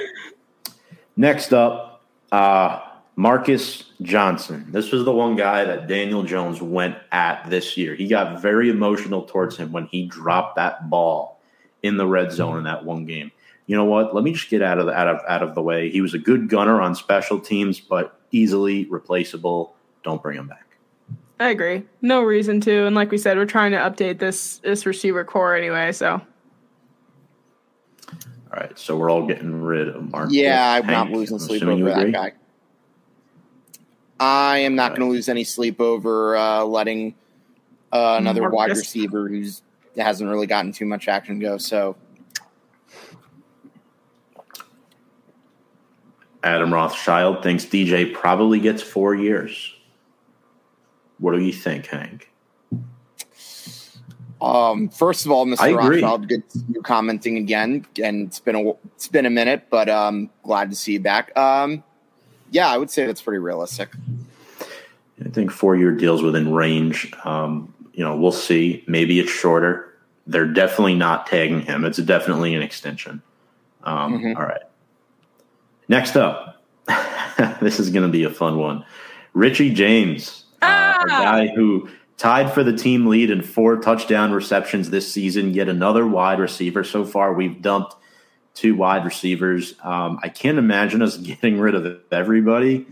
Next 1.17 1.53
up, 1.53 2.03
uh, 2.33 2.81
Marcus 3.17 3.85
Johnson. 4.03 4.67
This 4.71 4.93
was 4.93 5.05
the 5.05 5.13
one 5.13 5.37
guy 5.37 5.65
that 5.65 5.87
Daniel 5.87 6.23
Jones 6.23 6.63
went 6.63 6.97
at 7.13 7.49
this 7.51 7.77
year. 7.77 7.95
He 7.95 8.09
got 8.09 8.41
very 8.41 8.71
emotional 8.71 9.23
towards 9.23 9.57
him 9.57 9.73
when 9.73 9.87
he 9.87 10.07
dropped 10.07 10.57
that 10.57 10.89
ball 10.89 11.41
in 11.83 11.97
the 11.97 12.07
red 12.07 12.33
zone 12.33 12.57
in 12.57 12.65
that 12.65 12.85
one 12.85 13.05
game. 13.05 13.31
You 13.67 13.77
know 13.77 13.85
what? 13.85 14.15
Let 14.15 14.25
me 14.25 14.33
just 14.33 14.51
get 14.51 14.63
out 14.63 14.79
of 14.79 14.87
the, 14.87 14.93
out 14.93 15.09
of 15.09 15.21
out 15.29 15.43
of 15.43 15.55
the 15.55 15.63
way. 15.63 15.91
He 15.91 16.01
was 16.01 16.15
a 16.15 16.19
good 16.19 16.49
gunner 16.49 16.81
on 16.81 16.95
special 16.95 17.39
teams, 17.39 17.79
but 17.79 18.19
easily 18.33 18.87
replaceable. 18.87 19.75
Don't 20.03 20.23
bring 20.23 20.39
him 20.39 20.49
back. 20.49 20.67
I 21.39 21.51
agree. 21.51 21.85
No 22.03 22.23
reason 22.23 22.61
to. 22.63 22.87
And 22.87 22.95
like 22.97 23.11
we 23.11 23.19
said, 23.19 23.37
we're 23.37 23.47
trying 23.47 23.73
to 23.73 23.79
update 23.79 24.19
this 24.19 24.59
this 24.59 24.87
receiver 24.87 25.25
core 25.25 25.55
anyway. 25.55 25.93
So 25.93 26.21
All 28.53 28.61
right, 28.61 28.77
so 28.79 28.97
we're 28.97 29.11
all 29.11 29.27
getting 29.27 29.63
rid 29.63 29.89
of 29.89 30.11
Marcus. 30.11 30.35
Yeah, 30.35 30.81
I'm 30.83 30.87
not 30.87 31.11
losing 31.11 31.37
I'm 31.37 31.41
sleep 31.41 31.63
over 31.63 31.85
that 31.85 32.13
guy. 32.13 32.33
I 34.21 34.59
am 34.59 34.75
not 34.75 34.91
going 34.91 35.01
to 35.01 35.07
lose 35.07 35.31
any 35.31 35.45
sleep 35.45 35.81
over 35.81 36.37
uh, 36.37 36.63
letting 36.63 37.15
uh, 37.91 38.17
another 38.19 38.51
wide 38.51 38.71
receiver 38.71 39.29
who's 39.29 39.63
hasn't 39.97 40.31
really 40.31 40.47
gotten 40.47 40.73
too 40.73 40.85
much 40.85 41.09
action 41.09 41.39
go. 41.39 41.57
So 41.59 41.97
Adam 46.43 46.73
Rothschild 46.73 47.43
thinks 47.43 47.65
DJ 47.65 48.13
probably 48.13 48.61
gets 48.61 48.83
four 48.83 49.15
years. 49.15 49.75
What 51.19 51.33
do 51.33 51.41
you 51.41 51.53
think, 51.53 51.87
Hank? 51.87 52.31
Um, 54.41 54.89
first 54.89 55.27
of 55.27 55.33
all, 55.33 55.45
Mr. 55.47 55.77
Rothschild, 55.77 56.29
good 56.29 56.49
to 56.49 56.59
see 56.59 56.65
you 56.75 56.83
commenting 56.83 57.37
again, 57.37 57.87
and 58.03 58.27
it's 58.27 58.41
been 58.41 58.57
a 58.57 58.71
it's 58.95 59.09
been 59.09 59.27
a 59.27 59.31
minute, 59.31 59.67
but 59.69 59.89
um, 59.91 60.31
glad 60.43 60.71
to 60.71 60.77
see 60.77 60.93
you 60.93 61.01
back. 61.01 61.37
Um, 61.37 61.85
yeah, 62.51 62.69
I 62.69 62.77
would 62.79 62.91
say 62.91 63.07
that's 63.07 63.23
pretty 63.23 63.39
realistic. 63.39 63.91
I 65.25 65.29
think 65.29 65.51
four 65.51 65.77
year 65.77 65.93
deals 65.93 66.23
within 66.23 66.53
range. 66.53 67.13
Um, 67.25 67.75
you 67.93 68.03
know, 68.05 68.17
we'll 68.17 68.33
see. 68.33 68.85
Maybe 68.87 69.21
it's 69.21 69.31
shorter. 69.31 69.93
They're 70.27 70.47
definitely 70.47 70.95
not 70.95 71.27
tagging 71.27 71.61
him. 71.61 71.85
It's 71.85 71.99
definitely 71.99 72.55
an 72.55 72.63
extension. 72.63 73.21
Um, 73.85 74.19
Mhm. 74.19 74.37
all 74.37 74.43
right. 74.45 74.63
Next 75.89 76.17
up, 76.17 76.63
this 77.61 77.81
is 77.81 77.91
going 77.91 78.05
to 78.05 78.13
be 78.13 78.25
a 78.25 78.31
fun 78.31 78.59
one. 78.59 78.85
Richie 79.35 79.73
James, 79.75 80.45
uh, 80.63 80.67
Ah! 80.67 81.03
a 81.05 81.09
guy 81.09 81.47
who 81.55 81.89
tied 82.17 82.53
for 82.53 82.63
the 82.63 82.73
team 82.77 83.07
lead 83.07 83.31
in 83.31 83.43
four 83.43 83.77
touchdown 83.77 84.33
receptions 84.33 84.91
this 84.91 85.11
season. 85.11 85.53
Yet 85.55 85.69
another 85.69 86.07
wide 86.07 86.39
receiver. 86.39 86.85
So 86.85 87.05
far, 87.05 87.33
we've 87.35 87.61
dumped 87.61 87.95
two 88.61 88.75
wide 88.75 89.07
receivers. 89.07 89.75
Um, 89.83 90.21
I 90.23 90.29
can't 90.29 90.59
imagine 90.59 91.01
us 91.01 91.17
getting 91.17 91.59
rid 91.59 91.75
of 91.75 92.01
everybody. 92.13 92.87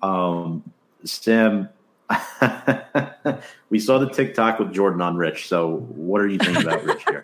Um, 0.00 0.72
Sam, 1.04 1.68
we 3.70 3.78
saw 3.78 3.98
the 3.98 4.08
TikTok 4.10 4.58
with 4.58 4.72
Jordan 4.72 5.02
on 5.02 5.16
Rich. 5.16 5.48
So, 5.48 5.76
what 5.76 6.20
are 6.20 6.28
you 6.28 6.38
thinking 6.38 6.62
about 6.62 6.84
Rich 6.84 7.04
here? 7.06 7.22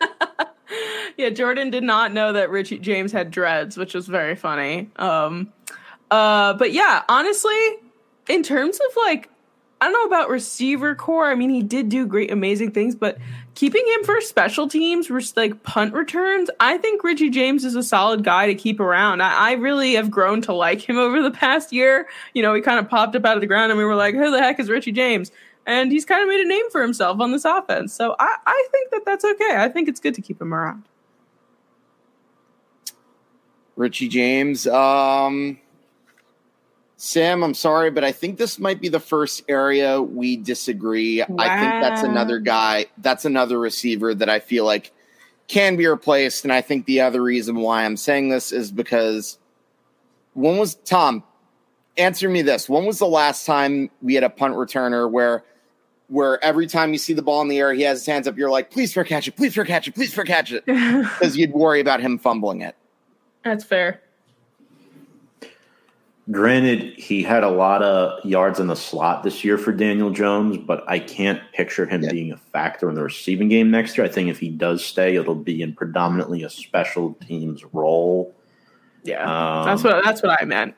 yeah, 1.16 1.30
Jordan 1.30 1.70
did 1.70 1.82
not 1.82 2.12
know 2.12 2.32
that 2.32 2.50
Richie 2.50 2.78
James 2.78 3.10
had 3.10 3.30
dreads, 3.30 3.76
which 3.76 3.94
was 3.94 4.06
very 4.06 4.36
funny. 4.36 4.90
Um, 4.96 5.52
uh, 6.10 6.54
but 6.54 6.72
yeah, 6.72 7.02
honestly, 7.08 7.58
in 8.28 8.42
terms 8.42 8.78
of 8.78 8.96
like, 8.96 9.30
I 9.80 9.84
don't 9.84 9.92
know 9.92 10.16
about 10.16 10.28
receiver 10.28 10.94
core. 10.96 11.26
I 11.30 11.36
mean, 11.36 11.50
he 11.50 11.62
did 11.62 11.88
do 11.88 12.04
great, 12.06 12.32
amazing 12.32 12.72
things, 12.72 12.96
but 12.96 13.18
keeping 13.54 13.86
him 13.86 14.04
for 14.04 14.20
special 14.20 14.68
teams, 14.68 15.08
like 15.36 15.62
punt 15.62 15.94
returns, 15.94 16.50
I 16.58 16.78
think 16.78 17.04
Richie 17.04 17.30
James 17.30 17.64
is 17.64 17.76
a 17.76 17.82
solid 17.82 18.24
guy 18.24 18.46
to 18.46 18.56
keep 18.56 18.80
around. 18.80 19.22
I, 19.22 19.50
I 19.50 19.52
really 19.52 19.94
have 19.94 20.10
grown 20.10 20.40
to 20.42 20.52
like 20.52 20.80
him 20.80 20.98
over 20.98 21.22
the 21.22 21.30
past 21.30 21.72
year. 21.72 22.08
You 22.34 22.42
know, 22.42 22.54
he 22.54 22.60
kind 22.60 22.80
of 22.80 22.88
popped 22.88 23.14
up 23.14 23.24
out 23.24 23.36
of 23.36 23.40
the 23.40 23.46
ground 23.46 23.70
and 23.70 23.78
we 23.78 23.84
were 23.84 23.94
like, 23.94 24.14
who 24.14 24.30
the 24.30 24.40
heck 24.40 24.58
is 24.58 24.68
Richie 24.68 24.92
James? 24.92 25.30
And 25.64 25.92
he's 25.92 26.04
kind 26.04 26.22
of 26.22 26.28
made 26.28 26.40
a 26.40 26.48
name 26.48 26.70
for 26.70 26.82
himself 26.82 27.20
on 27.20 27.30
this 27.30 27.44
offense. 27.44 27.92
So 27.92 28.16
I, 28.18 28.36
I 28.46 28.68
think 28.72 28.90
that 28.90 29.04
that's 29.04 29.24
okay. 29.24 29.56
I 29.58 29.68
think 29.68 29.88
it's 29.88 30.00
good 30.00 30.14
to 30.14 30.22
keep 30.22 30.40
him 30.40 30.52
around. 30.52 30.84
Richie 33.76 34.08
James. 34.08 34.66
Um, 34.66 35.58
Sam, 37.00 37.44
I'm 37.44 37.54
sorry, 37.54 37.92
but 37.92 38.02
I 38.02 38.10
think 38.10 38.38
this 38.38 38.58
might 38.58 38.80
be 38.80 38.88
the 38.88 38.98
first 38.98 39.44
area 39.48 40.02
we 40.02 40.36
disagree. 40.36 41.22
I 41.22 41.26
think 41.26 41.80
that's 41.80 42.02
another 42.02 42.40
guy, 42.40 42.86
that's 42.98 43.24
another 43.24 43.60
receiver 43.60 44.16
that 44.16 44.28
I 44.28 44.40
feel 44.40 44.64
like 44.64 44.92
can 45.46 45.76
be 45.76 45.86
replaced. 45.86 46.42
And 46.42 46.52
I 46.52 46.60
think 46.60 46.86
the 46.86 47.00
other 47.02 47.22
reason 47.22 47.60
why 47.60 47.84
I'm 47.84 47.96
saying 47.96 48.30
this 48.30 48.50
is 48.50 48.72
because 48.72 49.38
when 50.34 50.58
was 50.58 50.74
Tom? 50.74 51.22
Answer 51.96 52.28
me 52.28 52.42
this. 52.42 52.68
When 52.68 52.84
was 52.84 52.98
the 52.98 53.06
last 53.06 53.46
time 53.46 53.90
we 54.02 54.14
had 54.14 54.24
a 54.24 54.30
punt 54.30 54.54
returner 54.54 55.08
where 55.08 55.44
where 56.08 56.42
every 56.42 56.66
time 56.66 56.92
you 56.92 56.98
see 56.98 57.12
the 57.12 57.22
ball 57.22 57.42
in 57.42 57.48
the 57.48 57.58
air, 57.58 57.72
he 57.72 57.82
has 57.82 58.00
his 58.00 58.06
hands 58.06 58.26
up, 58.26 58.36
you're 58.36 58.50
like, 58.50 58.70
please 58.70 58.92
for 58.92 59.04
catch 59.04 59.28
it, 59.28 59.36
please 59.36 59.54
for 59.54 59.64
catch 59.64 59.86
it, 59.86 59.94
please 59.94 60.12
for 60.12 60.24
catch 60.24 60.50
it. 60.52 60.64
Because 60.66 61.36
you'd 61.36 61.52
worry 61.52 61.80
about 61.80 62.00
him 62.00 62.18
fumbling 62.18 62.62
it. 62.62 62.74
That's 63.44 63.62
fair. 63.62 64.00
Granted, 66.30 66.98
he 66.98 67.22
had 67.22 67.42
a 67.42 67.48
lot 67.48 67.82
of 67.82 68.22
yards 68.24 68.60
in 68.60 68.66
the 68.66 68.76
slot 68.76 69.22
this 69.22 69.44
year 69.44 69.56
for 69.56 69.72
Daniel 69.72 70.10
Jones, 70.10 70.58
but 70.58 70.84
I 70.86 70.98
can't 70.98 71.40
picture 71.54 71.86
him 71.86 72.02
Yeah. 72.02 72.10
being 72.12 72.32
a 72.32 72.36
factor 72.36 72.88
in 72.90 72.94
the 72.96 73.02
receiving 73.02 73.48
game 73.48 73.70
next 73.70 73.96
year. 73.96 74.04
I 74.04 74.10
think 74.10 74.28
if 74.28 74.38
he 74.38 74.50
does 74.50 74.84
stay, 74.84 75.16
it'll 75.16 75.34
be 75.34 75.62
in 75.62 75.72
predominantly 75.72 76.42
a 76.42 76.50
special 76.50 77.14
teams 77.26 77.64
role. 77.72 78.34
Yeah. 79.04 79.22
Um, 79.22 79.66
that's 79.66 79.82
what 79.82 80.04
that's 80.04 80.22
what 80.22 80.36
I 80.38 80.44
meant. 80.44 80.74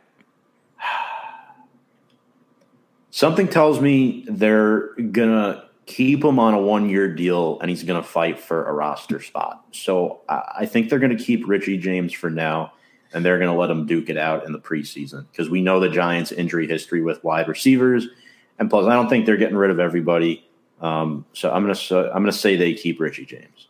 Something 3.10 3.48
tells 3.48 3.80
me 3.80 4.24
they're 4.28 4.94
gonna 4.94 5.64
keep 5.86 6.22
him 6.24 6.38
on 6.38 6.54
a 6.54 6.60
one-year 6.60 7.12
deal, 7.16 7.58
and 7.60 7.68
he's 7.68 7.82
gonna 7.82 8.04
fight 8.04 8.38
for 8.38 8.68
a 8.68 8.72
roster 8.72 9.20
spot. 9.20 9.64
So 9.72 10.20
I, 10.28 10.42
I 10.60 10.66
think 10.66 10.88
they're 10.88 11.00
gonna 11.00 11.16
keep 11.16 11.48
Richie 11.48 11.76
James 11.78 12.12
for 12.12 12.30
now, 12.30 12.72
and 13.12 13.24
they're 13.24 13.38
gonna 13.38 13.56
let 13.56 13.68
them 13.68 13.86
duke 13.86 14.08
it 14.08 14.16
out 14.16 14.44
in 14.46 14.52
the 14.52 14.58
preseason 14.58 15.26
because 15.30 15.48
we 15.50 15.60
know 15.62 15.80
the 15.80 15.88
Giants' 15.88 16.32
injury 16.32 16.66
history 16.66 17.02
with 17.02 17.22
wide 17.24 17.48
receivers, 17.48 18.06
and 18.58 18.68
plus 18.70 18.86
I 18.86 18.94
don't 18.94 19.08
think 19.08 19.26
they're 19.26 19.36
getting 19.36 19.56
rid 19.56 19.70
of 19.70 19.80
everybody. 19.80 20.46
Um, 20.80 21.24
so 21.32 21.50
I'm 21.50 21.62
gonna 21.62 21.74
so 21.74 22.06
I'm 22.08 22.22
gonna 22.22 22.32
say 22.32 22.56
they 22.56 22.74
keep 22.74 23.00
Richie 23.00 23.26
James. 23.26 23.68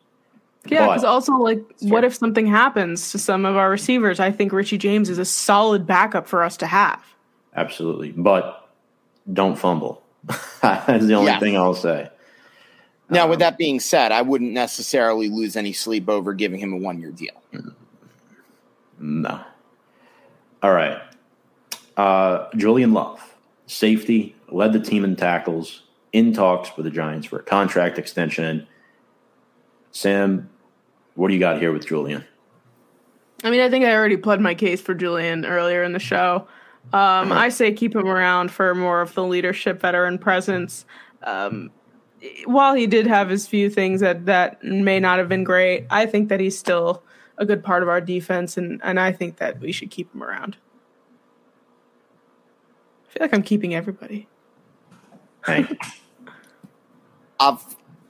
Yeah, 0.66 0.86
because 0.88 1.04
also 1.04 1.32
like, 1.36 1.62
what 1.80 2.04
if 2.04 2.14
something 2.14 2.46
happens 2.46 3.12
to 3.12 3.18
some 3.18 3.46
of 3.46 3.56
our 3.56 3.70
receivers? 3.70 4.20
I 4.20 4.30
think 4.30 4.52
Richie 4.52 4.76
James 4.78 5.08
is 5.08 5.18
a 5.18 5.24
solid 5.24 5.86
backup 5.86 6.26
for 6.26 6.42
us 6.42 6.58
to 6.58 6.66
have. 6.66 7.02
Absolutely. 7.56 8.12
But 8.12 8.68
don't 9.32 9.58
fumble. 9.58 10.02
That's 10.62 11.06
the 11.06 11.14
only 11.14 11.30
Yeah. 11.32 11.40
thing 11.40 11.56
I'll 11.56 11.74
say. 11.74 12.10
Now, 13.08 13.26
with 13.26 13.38
that 13.40 13.56
being 13.58 13.80
said, 13.80 14.12
I 14.12 14.22
wouldn't 14.22 14.52
necessarily 14.52 15.28
lose 15.28 15.56
any 15.56 15.72
sleep 15.72 16.08
over 16.08 16.32
giving 16.34 16.60
him 16.60 16.72
a 16.74 16.76
one 16.76 17.00
year 17.00 17.10
deal. 17.10 17.39
No. 19.00 19.40
All 20.62 20.72
right. 20.72 21.00
Uh, 21.96 22.48
Julian 22.54 22.92
Love, 22.92 23.34
safety, 23.66 24.36
led 24.48 24.72
the 24.72 24.80
team 24.80 25.04
in 25.04 25.16
tackles, 25.16 25.82
in 26.12 26.32
talks 26.32 26.76
with 26.76 26.84
the 26.84 26.90
Giants 26.90 27.26
for 27.26 27.38
a 27.38 27.42
contract 27.42 27.98
extension. 27.98 28.66
Sam, 29.90 30.50
what 31.14 31.28
do 31.28 31.34
you 31.34 31.40
got 31.40 31.58
here 31.58 31.72
with 31.72 31.86
Julian? 31.86 32.24
I 33.42 33.50
mean, 33.50 33.60
I 33.60 33.70
think 33.70 33.84
I 33.86 33.94
already 33.94 34.18
pled 34.18 34.40
my 34.40 34.54
case 34.54 34.80
for 34.82 34.94
Julian 34.94 35.46
earlier 35.46 35.82
in 35.82 35.92
the 35.92 35.98
show. 35.98 36.46
Um, 36.92 37.32
I 37.32 37.48
say 37.48 37.72
keep 37.72 37.94
him 37.94 38.06
around 38.06 38.50
for 38.50 38.74
more 38.74 39.00
of 39.00 39.14
the 39.14 39.24
leadership, 39.24 39.80
veteran 39.80 40.18
presence. 40.18 40.84
Um, 41.22 41.70
while 42.44 42.74
he 42.74 42.86
did 42.86 43.06
have 43.06 43.30
his 43.30 43.46
few 43.46 43.70
things 43.70 44.00
that 44.00 44.26
that 44.26 44.62
may 44.62 45.00
not 45.00 45.18
have 45.18 45.28
been 45.28 45.44
great, 45.44 45.86
I 45.90 46.06
think 46.06 46.28
that 46.28 46.40
he's 46.40 46.58
still 46.58 47.02
a 47.40 47.46
good 47.46 47.64
part 47.64 47.82
of 47.82 47.88
our 47.88 48.00
defense, 48.00 48.56
and 48.56 48.80
and 48.84 49.00
I 49.00 49.10
think 49.10 49.38
that 49.38 49.58
we 49.58 49.72
should 49.72 49.90
keep 49.90 50.14
him 50.14 50.22
around. 50.22 50.56
I 53.08 53.12
feel 53.12 53.24
like 53.24 53.34
I'm 53.34 53.42
keeping 53.42 53.74
everybody. 53.74 54.28
Hank. 55.42 55.76
Ob- 57.40 57.60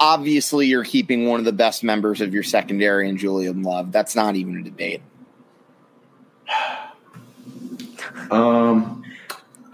Obviously, 0.00 0.66
you're 0.66 0.82
keeping 0.82 1.26
one 1.26 1.40
of 1.40 1.44
the 1.44 1.52
best 1.52 1.84
members 1.84 2.22
of 2.22 2.32
your 2.32 2.42
secondary 2.42 3.06
in 3.06 3.18
Julian 3.18 3.62
Love. 3.62 3.92
That's 3.92 4.16
not 4.16 4.34
even 4.34 4.56
a 4.56 4.62
debate. 4.62 5.02
um, 8.30 9.04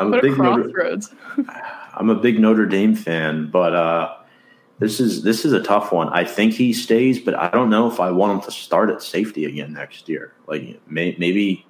I'm 0.01 0.09
a 0.09 0.11
What 0.11 0.19
a 0.19 0.23
big 0.23 0.37
Notre. 0.37 1.01
I'm 1.95 2.11
a 2.11 2.17
big 2.17 2.41
Notre 2.41 2.67
Dame 2.67 2.97
fan, 2.97 3.49
but 3.53 3.73
uh, 3.73 4.16
this 4.79 5.01
is 5.01 5.23
this 5.23 5.45
is 5.45 5.53
a 5.53 5.63
tough 5.63 5.93
one. 5.93 6.09
I 6.11 6.25
think 6.25 6.55
he 6.55 6.73
stays, 6.73 7.19
but 7.19 7.35
I 7.35 7.49
don't 7.49 7.71
know 7.71 7.91
if 7.91 7.99
I 8.01 8.11
want 8.11 8.33
him 8.35 8.41
to 8.43 8.51
start 8.51 8.91
at 8.91 9.03
safety 9.03 9.45
again 9.47 9.73
next 9.73 10.09
year. 10.09 10.35
Like 10.47 10.81
may, 10.87 11.17
maybe 11.19 11.67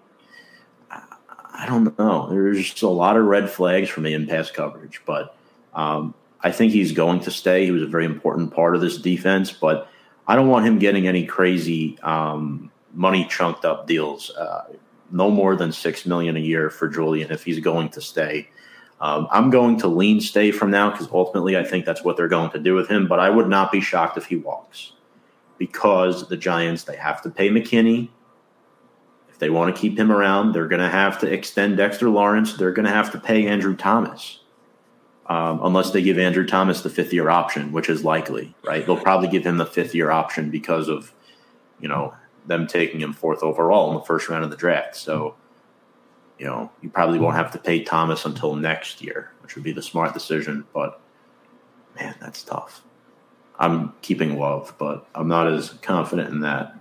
I 0.90 1.66
don't 1.66 1.96
know. 1.98 2.28
There's 2.28 2.58
just 2.58 2.82
a 2.82 2.88
lot 2.88 3.16
of 3.16 3.24
red 3.24 3.48
flags 3.48 3.88
for 3.88 4.00
me 4.00 4.12
in 4.12 4.26
pass 4.26 4.50
coverage, 4.50 5.02
but 5.06 5.36
um, 5.74 6.14
I 6.42 6.50
think 6.50 6.72
he's 6.72 6.92
going 6.92 7.20
to 7.20 7.30
stay. 7.30 7.64
He 7.64 7.70
was 7.70 7.82
a 7.82 7.86
very 7.86 8.04
important 8.04 8.52
part 8.52 8.74
of 8.74 8.80
this 8.80 8.98
defense, 8.98 9.52
but 9.52 9.88
I 10.26 10.36
don't 10.36 10.48
want 10.48 10.66
him 10.66 10.78
getting 10.78 11.06
any 11.06 11.24
crazy 11.24 11.98
um, 12.00 12.70
money 12.92 13.26
chunked 13.26 13.64
up 13.64 13.86
deals. 13.86 14.30
Uh, 14.30 14.64
no 15.10 15.30
more 15.30 15.56
than 15.56 15.72
six 15.72 16.04
million 16.04 16.36
a 16.36 16.40
year 16.40 16.68
for 16.68 16.88
Julian 16.88 17.30
if 17.30 17.44
he's 17.44 17.60
going 17.60 17.88
to 17.90 18.00
stay. 18.00 18.48
Um, 19.00 19.28
I'm 19.30 19.50
going 19.50 19.78
to 19.80 19.88
lean 19.88 20.20
stay 20.20 20.50
from 20.50 20.70
now 20.70 20.90
because 20.90 21.08
ultimately 21.12 21.56
I 21.56 21.64
think 21.64 21.84
that's 21.84 22.02
what 22.02 22.16
they're 22.16 22.28
going 22.28 22.50
to 22.50 22.58
do 22.58 22.74
with 22.74 22.88
him. 22.88 23.06
But 23.06 23.20
I 23.20 23.28
would 23.28 23.48
not 23.48 23.70
be 23.70 23.80
shocked 23.80 24.16
if 24.16 24.26
he 24.26 24.36
walks 24.36 24.92
because 25.58 26.28
the 26.28 26.36
Giants 26.36 26.84
they 26.84 26.96
have 26.96 27.22
to 27.22 27.30
pay 27.30 27.48
McKinney. 27.50 28.08
If 29.28 29.38
they 29.38 29.50
want 29.50 29.74
to 29.74 29.78
keep 29.78 29.98
him 29.98 30.10
around, 30.10 30.52
they're 30.52 30.68
going 30.68 30.80
to 30.80 30.88
have 30.88 31.18
to 31.20 31.30
extend 31.30 31.76
Dexter 31.76 32.08
Lawrence. 32.08 32.54
They're 32.54 32.72
going 32.72 32.86
to 32.86 32.92
have 32.92 33.12
to 33.12 33.20
pay 33.20 33.46
Andrew 33.46 33.76
Thomas, 33.76 34.40
um, 35.26 35.60
unless 35.62 35.90
they 35.90 36.00
give 36.00 36.18
Andrew 36.18 36.46
Thomas 36.46 36.80
the 36.80 36.88
fifth 36.88 37.12
year 37.12 37.28
option, 37.28 37.70
which 37.72 37.90
is 37.90 38.02
likely. 38.02 38.54
Right? 38.64 38.86
They'll 38.86 38.96
probably 38.96 39.28
give 39.28 39.44
him 39.44 39.58
the 39.58 39.66
fifth 39.66 39.94
year 39.94 40.10
option 40.10 40.50
because 40.50 40.88
of 40.88 41.12
you 41.80 41.88
know 41.88 42.14
them 42.46 42.66
taking 42.66 43.00
him 43.00 43.12
fourth 43.12 43.42
overall 43.42 43.90
in 43.90 43.96
the 43.96 44.04
first 44.04 44.30
round 44.30 44.42
of 44.42 44.50
the 44.50 44.56
draft. 44.56 44.96
So 44.96 45.34
you 46.38 46.46
know, 46.46 46.70
you 46.82 46.90
probably 46.90 47.18
won't 47.18 47.36
have 47.36 47.50
to 47.52 47.58
pay 47.58 47.82
Thomas 47.82 48.24
until 48.24 48.54
next 48.54 49.02
year, 49.02 49.32
which 49.42 49.54
would 49.54 49.64
be 49.64 49.72
the 49.72 49.82
smart 49.82 50.14
decision. 50.14 50.64
But 50.74 51.00
man, 51.98 52.14
that's 52.20 52.42
tough. 52.42 52.82
I'm 53.58 53.94
keeping 54.02 54.38
Love, 54.38 54.74
but 54.78 55.06
I'm 55.14 55.28
not 55.28 55.50
as 55.50 55.70
confident 55.82 56.30
in 56.30 56.40
that 56.40 56.76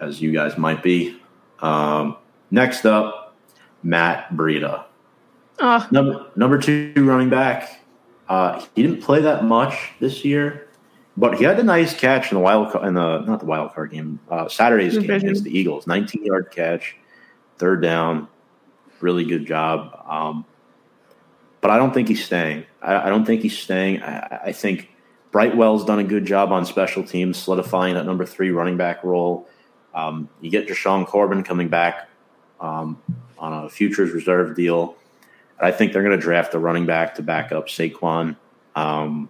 as 0.00 0.22
you 0.22 0.32
guys 0.32 0.56
might 0.56 0.82
be. 0.82 1.20
Um, 1.60 2.16
next 2.50 2.86
up, 2.86 3.36
Matt 3.82 4.30
Breida, 4.30 4.84
Oh, 5.60 5.86
number 5.90 6.26
number 6.36 6.58
two 6.58 6.92
running 6.96 7.30
back. 7.30 7.80
Uh, 8.28 8.64
he 8.74 8.82
didn't 8.82 9.02
play 9.02 9.20
that 9.22 9.44
much 9.44 9.92
this 9.98 10.24
year, 10.24 10.68
but 11.16 11.38
he 11.38 11.44
had 11.44 11.58
a 11.58 11.62
nice 11.62 11.94
catch 11.94 12.30
in 12.30 12.36
the 12.36 12.42
wild 12.42 12.70
card, 12.70 12.86
in 12.86 12.94
the 12.94 13.20
not 13.20 13.40
the 13.40 13.46
wild 13.46 13.72
card 13.74 13.90
game, 13.90 14.20
uh, 14.30 14.48
Saturday's 14.48 14.96
game 14.98 15.10
against 15.10 15.44
the 15.44 15.56
Eagles. 15.56 15.86
19 15.86 16.24
yard 16.24 16.50
catch, 16.52 16.96
third 17.56 17.82
down, 17.82 18.28
really 19.00 19.24
good 19.24 19.46
job. 19.46 20.04
Um, 20.08 20.44
but 21.60 21.70
I 21.70 21.76
don't 21.76 21.92
think 21.92 22.08
he's 22.08 22.24
staying. 22.24 22.64
I, 22.82 23.06
I 23.06 23.08
don't 23.08 23.24
think 23.24 23.42
he's 23.42 23.58
staying. 23.58 24.02
I, 24.02 24.40
I 24.46 24.52
think 24.52 24.90
Brightwell's 25.32 25.84
done 25.84 25.98
a 25.98 26.04
good 26.04 26.24
job 26.24 26.52
on 26.52 26.64
special 26.64 27.02
teams, 27.02 27.36
solidifying 27.36 27.94
that 27.94 28.06
number 28.06 28.24
three 28.24 28.50
running 28.50 28.76
back 28.76 29.04
role. 29.04 29.48
Um, 29.94 30.28
you 30.40 30.50
get 30.50 30.68
Jashaun 30.68 31.06
Corbin 31.06 31.42
coming 31.42 31.68
back 31.68 32.08
um, 32.60 33.02
on 33.38 33.64
a 33.64 33.68
futures 33.68 34.12
reserve 34.12 34.56
deal. 34.56 34.96
I 35.60 35.72
think 35.72 35.92
they're 35.92 36.04
going 36.04 36.16
to 36.16 36.22
draft 36.22 36.54
a 36.54 36.58
running 36.58 36.86
back 36.86 37.16
to 37.16 37.22
back 37.22 37.50
up 37.50 37.66
Saquon. 37.66 38.36
Um, 38.76 39.28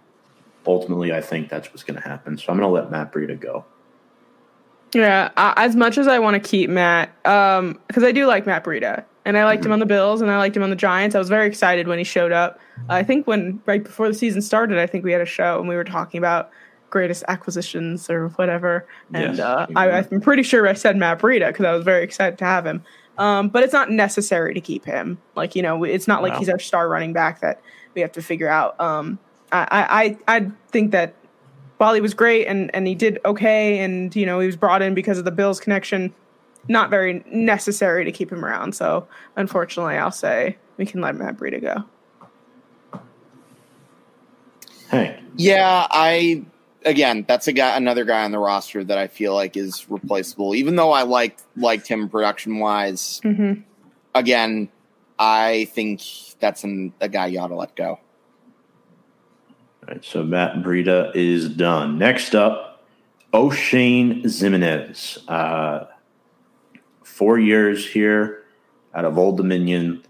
ultimately, 0.65 1.11
I 1.11 1.21
think 1.21 1.49
that's 1.49 1.69
what's 1.69 1.83
going 1.83 1.99
to 1.99 2.07
happen. 2.07 2.37
So 2.37 2.45
I'm 2.49 2.59
going 2.59 2.69
to 2.69 2.73
let 2.73 2.91
Matt 2.91 3.11
Breida 3.11 3.39
go. 3.39 3.65
Yeah, 4.93 5.31
as 5.35 5.75
much 5.75 5.97
as 5.97 6.07
I 6.07 6.19
want 6.19 6.41
to 6.41 6.49
keep 6.49 6.69
Matt, 6.69 7.09
um, 7.25 7.79
because 7.87 8.03
I 8.03 8.11
do 8.11 8.25
like 8.25 8.45
Matt 8.45 8.63
Breida, 8.63 9.03
and 9.29 9.37
I 9.37 9.45
liked 9.45 9.63
him 9.63 9.71
on 9.71 9.77
the 9.77 9.85
Bills, 9.85 10.21
and 10.21 10.31
I 10.31 10.37
liked 10.37 10.57
him 10.57 10.63
on 10.63 10.71
the 10.71 10.75
Giants. 10.75 11.15
I 11.15 11.19
was 11.19 11.29
very 11.29 11.45
excited 11.45 11.87
when 11.87 11.99
he 11.99 12.03
showed 12.03 12.31
up. 12.31 12.59
I 12.89 13.03
think 13.03 13.27
when 13.27 13.61
right 13.67 13.83
before 13.83 14.07
the 14.07 14.15
season 14.15 14.41
started, 14.41 14.79
I 14.79 14.87
think 14.87 15.03
we 15.03 15.11
had 15.11 15.21
a 15.21 15.25
show 15.25 15.59
and 15.59 15.69
we 15.69 15.75
were 15.75 15.83
talking 15.83 16.17
about 16.17 16.49
greatest 16.89 17.23
acquisitions 17.27 18.09
or 18.09 18.29
whatever, 18.29 18.87
and 19.13 19.37
Yes, 19.37 19.39
uh, 19.39 19.67
I, 19.75 19.99
I'm 19.99 20.19
pretty 20.19 20.41
sure 20.41 20.67
I 20.67 20.73
said 20.73 20.97
Matt 20.97 21.19
Breida 21.19 21.49
because 21.49 21.65
I 21.65 21.73
was 21.73 21.83
very 21.83 22.03
excited 22.03 22.39
to 22.39 22.45
have 22.45 22.65
him. 22.65 22.83
Um, 23.19 23.49
but 23.49 23.63
it's 23.63 23.73
not 23.73 23.91
necessary 23.91 24.55
to 24.55 24.61
keep 24.61 24.83
him. 24.83 25.19
Like 25.35 25.55
you 25.55 25.61
know, 25.61 25.83
it's 25.83 26.07
not 26.07 26.23
like 26.23 26.37
he's 26.37 26.49
our 26.49 26.57
star 26.57 26.89
running 26.89 27.13
back 27.13 27.41
that 27.41 27.61
we 27.93 28.01
have 28.01 28.11
to 28.13 28.21
figure 28.23 28.49
out. 28.49 28.79
Um, 28.81 29.19
I, 29.51 30.17
I 30.27 30.37
I 30.37 30.51
think 30.69 30.91
that 30.91 31.13
while 31.77 31.93
he 31.93 32.01
was 32.01 32.15
great 32.15 32.47
and 32.47 32.73
and 32.73 32.87
he 32.87 32.95
did 32.95 33.19
okay, 33.25 33.79
and 33.79 34.15
you 34.15 34.25
know 34.25 34.39
he 34.39 34.47
was 34.47 34.55
brought 34.55 34.81
in 34.81 34.95
because 34.95 35.19
of 35.19 35.25
the 35.25 35.31
Bills 35.31 35.59
connection, 35.59 36.15
not 36.67 36.89
very 36.89 37.23
necessary 37.27 38.05
to 38.05 38.11
keep 38.11 38.31
him 38.31 38.43
around. 38.45 38.73
So 38.75 39.07
unfortunately, 39.35 39.95
I'll 39.95 40.11
say 40.11 40.57
we 40.77 40.85
can 40.85 41.01
let 41.01 41.15
Matt 41.15 41.37
Breida 41.37 41.61
go. 41.61 41.83
Hank, 44.89 45.19
Yeah, 45.35 45.87
I 45.89 46.43
again, 46.85 47.25
that's 47.27 47.47
a 47.47 47.53
guy, 47.53 47.75
another 47.77 48.05
guy 48.05 48.23
on 48.23 48.31
the 48.31 48.39
roster 48.39 48.83
that 48.83 48.97
I 48.97 49.07
feel 49.07 49.33
like 49.33 49.55
is 49.57 49.89
replaceable. 49.89 50.55
Even 50.55 50.75
though 50.75 50.91
I 50.91 51.03
liked 51.03 51.43
liked 51.55 51.87
him 51.87 52.09
production 52.09 52.59
wise, 52.59 53.19
hmm 53.23 53.53
again, 54.15 54.69
I 55.17 55.65
think 55.73 56.01
that's 56.39 56.63
an, 56.63 56.93
a 57.01 57.09
guy 57.09 57.27
you 57.27 57.39
ought 57.39 57.47
to 57.49 57.55
let 57.55 57.75
go. 57.75 57.87
All 57.91 57.99
right, 59.87 60.03
so 60.03 60.23
Matt 60.23 60.57
Breida 60.57 61.15
is 61.15 61.49
done. 61.49 61.97
Next 61.97 62.35
up, 62.35 62.83
Oshane 63.33 64.23
Ximines. 64.23 65.19
Uh, 65.27 65.85
four 67.19 67.37
years 67.37 67.85
here 67.85 68.45
out 68.95 69.03
of 69.03 69.17
Old 69.17 69.35
Dominion. 69.35 70.01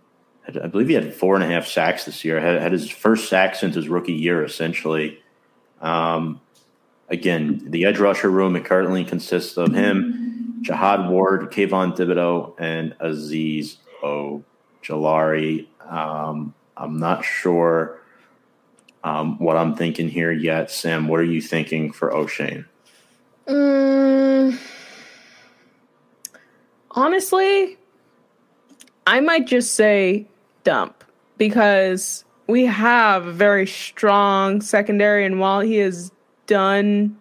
I 0.47 0.68
believe 0.68 0.89
he 0.89 0.93
had 0.93 1.12
four 1.12 1.34
and 1.34 1.43
a 1.43 1.47
half 1.47 1.66
sacks 1.66 2.05
this 2.05 2.24
year. 2.24 2.39
Had, 2.39 2.62
had 2.62 2.72
his 2.72 2.88
first 2.88 3.30
sack 3.30 3.55
since 3.55 3.74
his 3.74 3.89
rookie 3.89 4.14
year, 4.14 4.43
essentially. 4.43 5.20
Um, 5.82 6.39
again, 7.07 7.64
the 7.66 7.86
edge 7.86 7.97
rusher 7.97 8.30
room 8.30 8.55
it 8.55 8.64
currently 8.64 9.03
consists 9.03 9.57
of 9.57 9.74
him, 9.74 10.60
Jihad 10.62 11.10
Ward, 11.10 11.51
Kayvon 11.51 11.97
Thibodeaux, 11.97 12.53
and 12.60 12.95
Azeez 12.99 13.78
Ojulari. 14.03 15.66
Um, 15.88 16.53
I'm 16.78 16.99
not 16.99 17.26
sure 17.26 17.99
um, 19.03 19.39
what 19.39 19.57
I'm 19.57 19.76
thinking 19.76 20.10
here 20.10 20.32
yet. 20.32 20.70
Sam, 20.70 21.07
what 21.07 21.20
are 21.20 21.24
you 21.24 21.41
thinking 21.41 21.91
for 21.91 22.12
Oshane? 22.12 22.66
Mm, 23.47 24.60
honestly, 26.91 27.77
I 29.07 29.19
might 29.19 29.47
just 29.47 29.75
say 29.75 30.27
dump 30.63 31.03
because 31.37 32.25
we 32.47 32.65
have 32.65 33.27
a 33.27 33.31
very 33.31 33.67
strong 33.67 34.61
secondary, 34.61 35.25
and 35.25 35.39
while 35.39 35.61
he 35.61 35.77
has 35.77 36.11
done 36.47 37.17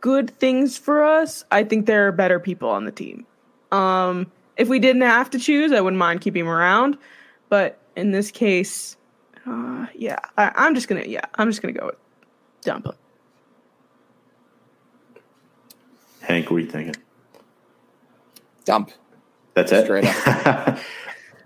good 0.00 0.30
things 0.30 0.78
for 0.78 1.02
us, 1.02 1.44
I 1.50 1.64
think 1.64 1.86
there 1.86 2.06
are 2.08 2.12
better 2.12 2.38
people 2.38 2.68
on 2.68 2.84
the 2.84 2.92
team. 2.92 3.26
Um, 3.70 4.30
if 4.56 4.68
we 4.68 4.78
didn't 4.78 5.02
have 5.02 5.30
to 5.30 5.38
choose, 5.38 5.72
I 5.72 5.80
wouldn't 5.80 5.98
mind 5.98 6.20
keeping 6.20 6.40
him 6.40 6.48
around, 6.48 6.98
but 7.48 7.78
in 7.96 8.12
this 8.12 8.30
case, 8.30 8.96
uh, 9.46 9.86
yeah, 9.94 10.18
I, 10.36 10.52
I'm 10.54 10.74
just 10.74 10.88
gonna 10.88 11.04
yeah, 11.06 11.24
I'm 11.34 11.48
just 11.48 11.62
gonna 11.62 11.72
go 11.72 11.86
with 11.86 11.96
dump 12.62 12.86
him. 12.86 12.92
Hank, 16.20 16.50
what 16.50 16.58
are 16.58 16.60
you 16.60 16.70
thinking? 16.70 17.02
Dump. 18.62 18.90
That's 19.54 19.72
it. 19.72 19.84
Straight 19.84 20.04
up. 20.26 20.78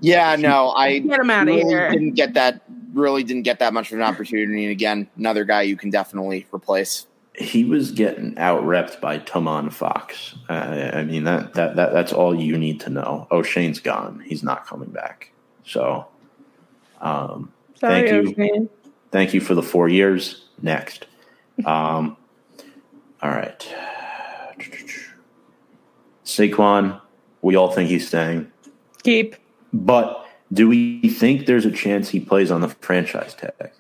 Yeah, 0.01 0.37
no, 0.37 0.73
I 0.73 0.99
Get 0.99 1.21
him 1.21 1.31
outta 1.31 1.51
really 1.53 1.65
here. 1.65 1.91
didn't 1.91 2.13
get 2.17 2.35
that. 2.35 2.61
Really 2.93 3.25
didn't 3.25 3.45
get 3.45 3.61
that 3.61 3.73
much 3.73 3.91
of 3.93 3.97
an 3.99 4.03
opportunity. 4.03 4.65
And 4.65 4.71
again, 4.71 5.09
another 5.17 5.45
guy 5.47 5.63
you 5.63 5.75
can 5.75 5.89
definitely 5.89 6.47
replace. 6.53 7.07
he 7.35 7.65
was 7.65 7.93
getting 7.93 8.37
out 8.37 8.63
repped 8.65 9.01
by 9.01 9.19
Tomon 9.21 9.73
Fox. 9.73 10.35
Uh, 10.51 10.91
I 10.93 11.03
mean 11.05 11.25
that, 11.25 11.55
that 11.55 11.77
that 11.77 11.95
that's 11.95 12.13
all 12.13 12.35
you 12.35 12.59
need 12.59 12.79
to 12.81 12.91
know. 12.91 13.27
Oshane's 13.31 13.81
gone. 13.81 14.21
He's 14.27 14.43
not 14.43 14.67
coming 14.67 14.91
back. 14.91 15.31
So, 15.65 16.07
um, 17.01 17.51
Sorry, 17.81 18.07
Thank 18.11 18.27
you. 18.27 18.35
Oshane. 18.35 18.69
thank 19.13 19.33
you 19.33 19.41
for 19.41 19.55
the 19.55 19.63
four 19.63 19.89
years. 19.89 20.45
Next, 20.61 21.07
um, 21.65 22.19
all 23.23 23.31
right. 23.31 23.67
Saquon, 26.25 27.01
we 27.47 27.55
all 27.55 27.71
think 27.71 27.89
he's 27.89 28.09
staying, 28.09 28.51
Keep. 29.05 29.37
but 29.73 30.27
do 30.53 30.69
we 30.69 31.09
think 31.09 31.47
there's 31.47 31.65
a 31.65 31.71
chance 31.71 32.09
he 32.09 32.19
plays 32.19 32.51
on 32.51 32.61
the 32.61 32.69
franchise 32.69 33.35
tag? 33.35 33.71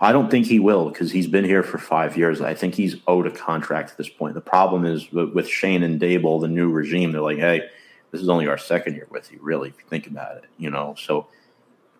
I 0.00 0.12
don't 0.12 0.30
think 0.30 0.46
he 0.46 0.60
will 0.60 0.88
because 0.88 1.10
he's 1.10 1.26
been 1.26 1.44
here 1.44 1.64
for 1.64 1.78
five 1.78 2.16
years. 2.16 2.40
I 2.40 2.54
think 2.54 2.76
he's 2.76 2.94
owed 3.08 3.26
a 3.26 3.32
contract 3.32 3.90
at 3.90 3.96
this 3.96 4.08
point. 4.08 4.34
The 4.34 4.40
problem 4.40 4.86
is 4.86 5.10
with, 5.10 5.48
Schoen 5.48 5.82
and 5.82 6.00
Daboll, 6.00 6.40
the 6.40 6.46
new 6.46 6.70
regime, 6.70 7.10
they're 7.10 7.20
like, 7.20 7.38
hey, 7.38 7.68
this 8.12 8.20
is 8.20 8.28
only 8.28 8.46
our 8.46 8.58
second 8.58 8.94
year 8.94 9.08
with 9.10 9.32
you, 9.32 9.40
really, 9.42 9.70
if 9.70 9.78
you 9.78 9.84
think 9.88 10.06
about 10.06 10.36
it, 10.36 10.44
you 10.58 10.70
know. 10.70 10.94
So 10.96 11.26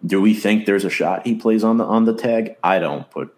do 0.06 0.20
we 0.20 0.34
think 0.34 0.66
there's 0.66 0.84
a 0.84 0.90
shot 0.90 1.26
he 1.26 1.34
plays 1.34 1.64
on 1.64 1.78
the 1.78 1.84
on 1.84 2.04
the 2.04 2.14
tag? 2.14 2.54
I 2.62 2.78
don't, 2.78 3.10
but 3.10 3.34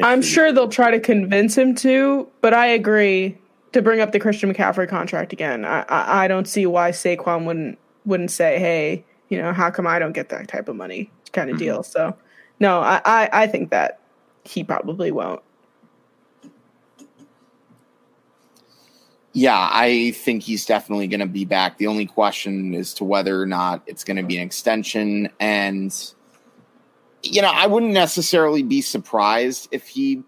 I'm 0.00 0.22
sure 0.22 0.52
they'll 0.52 0.68
try 0.68 0.92
to 0.92 1.00
convince 1.00 1.58
him 1.58 1.74
to, 1.76 2.28
but 2.40 2.54
I 2.54 2.66
agree 2.66 3.38
to 3.72 3.82
bring 3.82 4.00
up 4.00 4.12
the 4.12 4.20
Christian 4.20 4.52
McCaffrey 4.52 4.88
contract 4.88 5.32
again. 5.32 5.64
I 5.64 5.82
I, 5.82 6.24
I 6.24 6.28
don't 6.28 6.46
see 6.48 6.66
why 6.66 6.90
Saquon 6.90 7.44
wouldn't 7.44 7.78
wouldn't 8.06 8.30
say, 8.30 8.58
hey, 8.58 9.04
you 9.28 9.40
know, 9.40 9.52
how 9.52 9.70
come 9.70 9.86
I 9.86 9.98
don't 9.98 10.12
get 10.12 10.30
that 10.30 10.48
type 10.48 10.68
of 10.68 10.76
money 10.76 11.10
kind 11.32 11.50
of 11.50 11.56
Mhm. 11.56 11.60
deal. 11.60 11.82
So 11.82 12.16
no, 12.60 12.80
I, 12.80 13.00
I 13.04 13.28
I 13.32 13.46
think 13.46 13.70
that 13.70 14.00
he 14.44 14.64
probably 14.64 15.10
won't. 15.10 15.42
Yeah, 19.34 19.68
I 19.70 20.12
think 20.12 20.42
he's 20.42 20.64
definitely 20.66 21.06
going 21.06 21.20
to 21.20 21.26
be 21.26 21.44
back. 21.44 21.78
The 21.78 21.86
only 21.86 22.06
question 22.06 22.74
is 22.74 22.94
to 22.94 23.04
whether 23.04 23.40
or 23.40 23.46
not 23.46 23.82
it's 23.86 24.02
going 24.02 24.16
to 24.16 24.22
be 24.22 24.36
an 24.36 24.42
extension. 24.42 25.28
And, 25.38 25.94
you 27.22 27.42
know, 27.42 27.50
I 27.52 27.66
wouldn't 27.66 27.92
necessarily 27.92 28.62
be 28.62 28.80
surprised 28.80 29.68
if 29.70 29.86
he, 29.86 30.24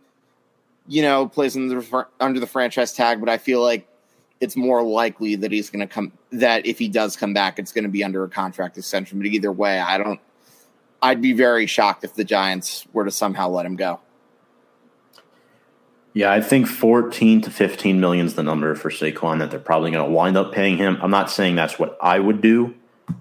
you 0.91 1.03
know, 1.03 1.29
plays 1.29 1.57
under 1.57 1.81
the, 1.81 2.07
under 2.19 2.41
the 2.41 2.49
franchise 2.49 2.93
tag, 2.93 3.21
but 3.21 3.29
I 3.29 3.39
feel 3.39 3.63
like 3.63 3.87
it's 4.41 4.57
more 4.57 4.83
likely 4.83 5.37
that 5.37 5.53
he's 5.53 5.71
going 5.71 5.87
to 5.87 5.87
come, 5.87 6.11
that 6.33 6.67
if 6.67 6.81
he 6.81 6.89
does 6.89 7.15
come 7.17 7.33
back, 7.33 7.61
it's 7.61 7.71
going 7.71 7.85
to 7.85 7.91
be 7.91 8.03
under 8.03 8.25
a 8.25 8.29
contract 8.29 8.77
extension. 8.77 9.19
But 9.19 9.29
either 9.29 9.53
way, 9.53 9.79
I 9.79 9.99
don't, 9.99 10.19
I'd 11.01 11.23
be 11.23 11.33
very 11.33 11.67
shocked 11.67 12.03
if 12.03 12.15
the 12.15 12.25
Giants 12.25 12.87
were 12.93 13.05
to 13.05 13.13
somehow 13.13 13.49
let 13.51 13.67
him 13.67 13.77
go. 13.77 14.01
Yeah, 16.13 16.33
I 16.33 16.41
think 16.41 16.67
14 16.67 17.43
to 17.43 17.51
15 17.51 18.01
million 18.01 18.27
is 18.27 18.35
the 18.35 18.43
number 18.43 18.75
for 18.75 18.91
Saquon 18.91 19.39
that 19.39 19.53
they're 19.53 19.61
probably 19.61 19.93
going 19.93 20.05
to 20.05 20.13
wind 20.13 20.37
up 20.37 20.53
paying 20.53 20.77
him. 20.77 20.99
I'm 21.01 21.13
not 21.13 21.31
saying 21.31 21.55
that's 21.55 21.79
what 21.79 21.97
I 22.03 22.19
would 22.19 22.41
do. 22.41 22.75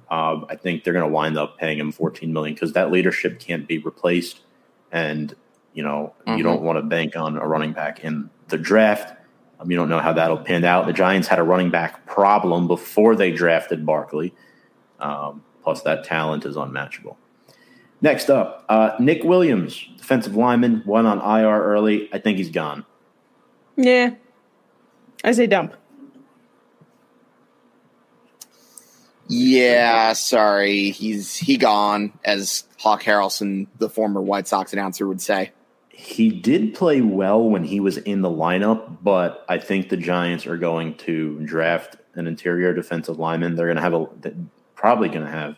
Uh, 0.10 0.42
I 0.50 0.56
think 0.56 0.84
they're 0.84 0.94
going 0.94 1.06
to 1.06 1.14
wind 1.14 1.38
up 1.38 1.60
paying 1.60 1.78
him 1.78 1.92
14 1.92 2.34
million 2.34 2.56
because 2.56 2.74
that 2.74 2.90
leadership 2.90 3.40
can't 3.40 3.68
be 3.68 3.78
replaced, 3.78 4.40
and 4.92 5.36
you 5.74 5.84
know 5.84 6.14
Mhm. 6.28 6.38
you 6.38 6.44
don't 6.44 6.62
want 6.62 6.78
to 6.78 6.84
bank 6.84 7.16
on 7.16 7.38
a 7.38 7.48
running 7.48 7.74
back 7.74 8.04
in 8.04 8.30
the 8.48 8.58
draft. 8.58 9.16
Um, 9.60 9.70
you 9.70 9.78
don't 9.78 9.90
know 9.90 10.00
how 10.00 10.14
that'll 10.14 10.38
pan 10.38 10.64
out. 10.64 10.86
The 10.88 10.94
Giants 10.94 11.28
had 11.28 11.38
a 11.40 11.44
running 11.44 11.70
back 11.70 12.06
problem 12.06 12.68
before 12.68 13.16
they 13.16 13.32
drafted 13.32 13.86
Barkley. 13.86 14.34
Um, 15.00 15.44
plus, 15.64 15.82
that 15.84 16.04
talent 16.06 16.46
is 16.46 16.56
unmatchable. 16.56 17.18
Next 18.02 18.30
up, 18.30 18.64
uh, 18.70 18.92
Nick 19.00 19.24
Williams, 19.26 19.86
defensive 19.98 20.36
lineman, 20.36 20.84
went 20.86 21.06
on 21.08 21.20
IR 21.20 21.62
early. 21.64 22.10
I 22.14 22.20
think 22.20 22.38
he's 22.38 22.50
gone. 22.50 22.86
Yeah. 23.76 24.12
I 25.24 25.34
say 25.34 25.48
dump. 25.48 25.76
Yeah, 29.28 30.14
sorry. 30.14 30.90
He's 30.90 31.36
he 31.36 31.58
gone, 31.58 32.14
as 32.26 32.64
Hawk 32.80 33.04
Harrelson, 33.04 33.68
the 33.78 33.90
former 33.90 34.22
White 34.22 34.48
Sox 34.48 34.74
announcer, 34.74 35.08
would 35.08 35.22
say. 35.22 35.52
He 36.00 36.30
did 36.30 36.74
play 36.74 37.02
well 37.02 37.44
when 37.44 37.66
he 37.66 37.82
was 37.82 37.98
in 37.98 38.22
the 38.22 38.30
lineup, 38.30 39.00
but 39.04 39.46
I 39.50 39.58
think 39.58 39.90
the 39.90 39.98
Giants 39.98 40.48
are 40.48 40.56
going 40.56 40.96
to 41.00 41.38
draft 41.46 41.98
an 42.16 42.26
interior 42.26 42.74
defensive 42.74 43.20
lineman. 43.20 43.56
They're 43.56 43.66
going 43.66 43.76
to 43.76 43.82
have 43.82 43.94
a 43.94 44.08
probably 44.76 45.10
going 45.10 45.26
to 45.26 45.30
have 45.30 45.58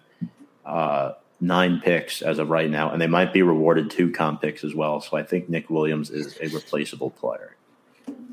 uh, 0.65 1.11
nine 1.39 1.79
picks 1.79 2.23
as 2.23 2.39
of 2.39 2.49
right 2.49 2.71
now, 2.71 2.89
and 2.89 2.99
they 2.99 3.05
might 3.05 3.33
be 3.33 3.43
rewarded 3.43 3.91
two 3.91 4.11
comp 4.11 4.41
picks 4.41 4.63
as 4.63 4.73
well. 4.73 4.99
So 4.99 5.15
I 5.15 5.21
think 5.21 5.47
Nick 5.47 5.69
Williams 5.69 6.09
is 6.09 6.39
a 6.41 6.47
replaceable 6.47 7.11
player. 7.11 7.55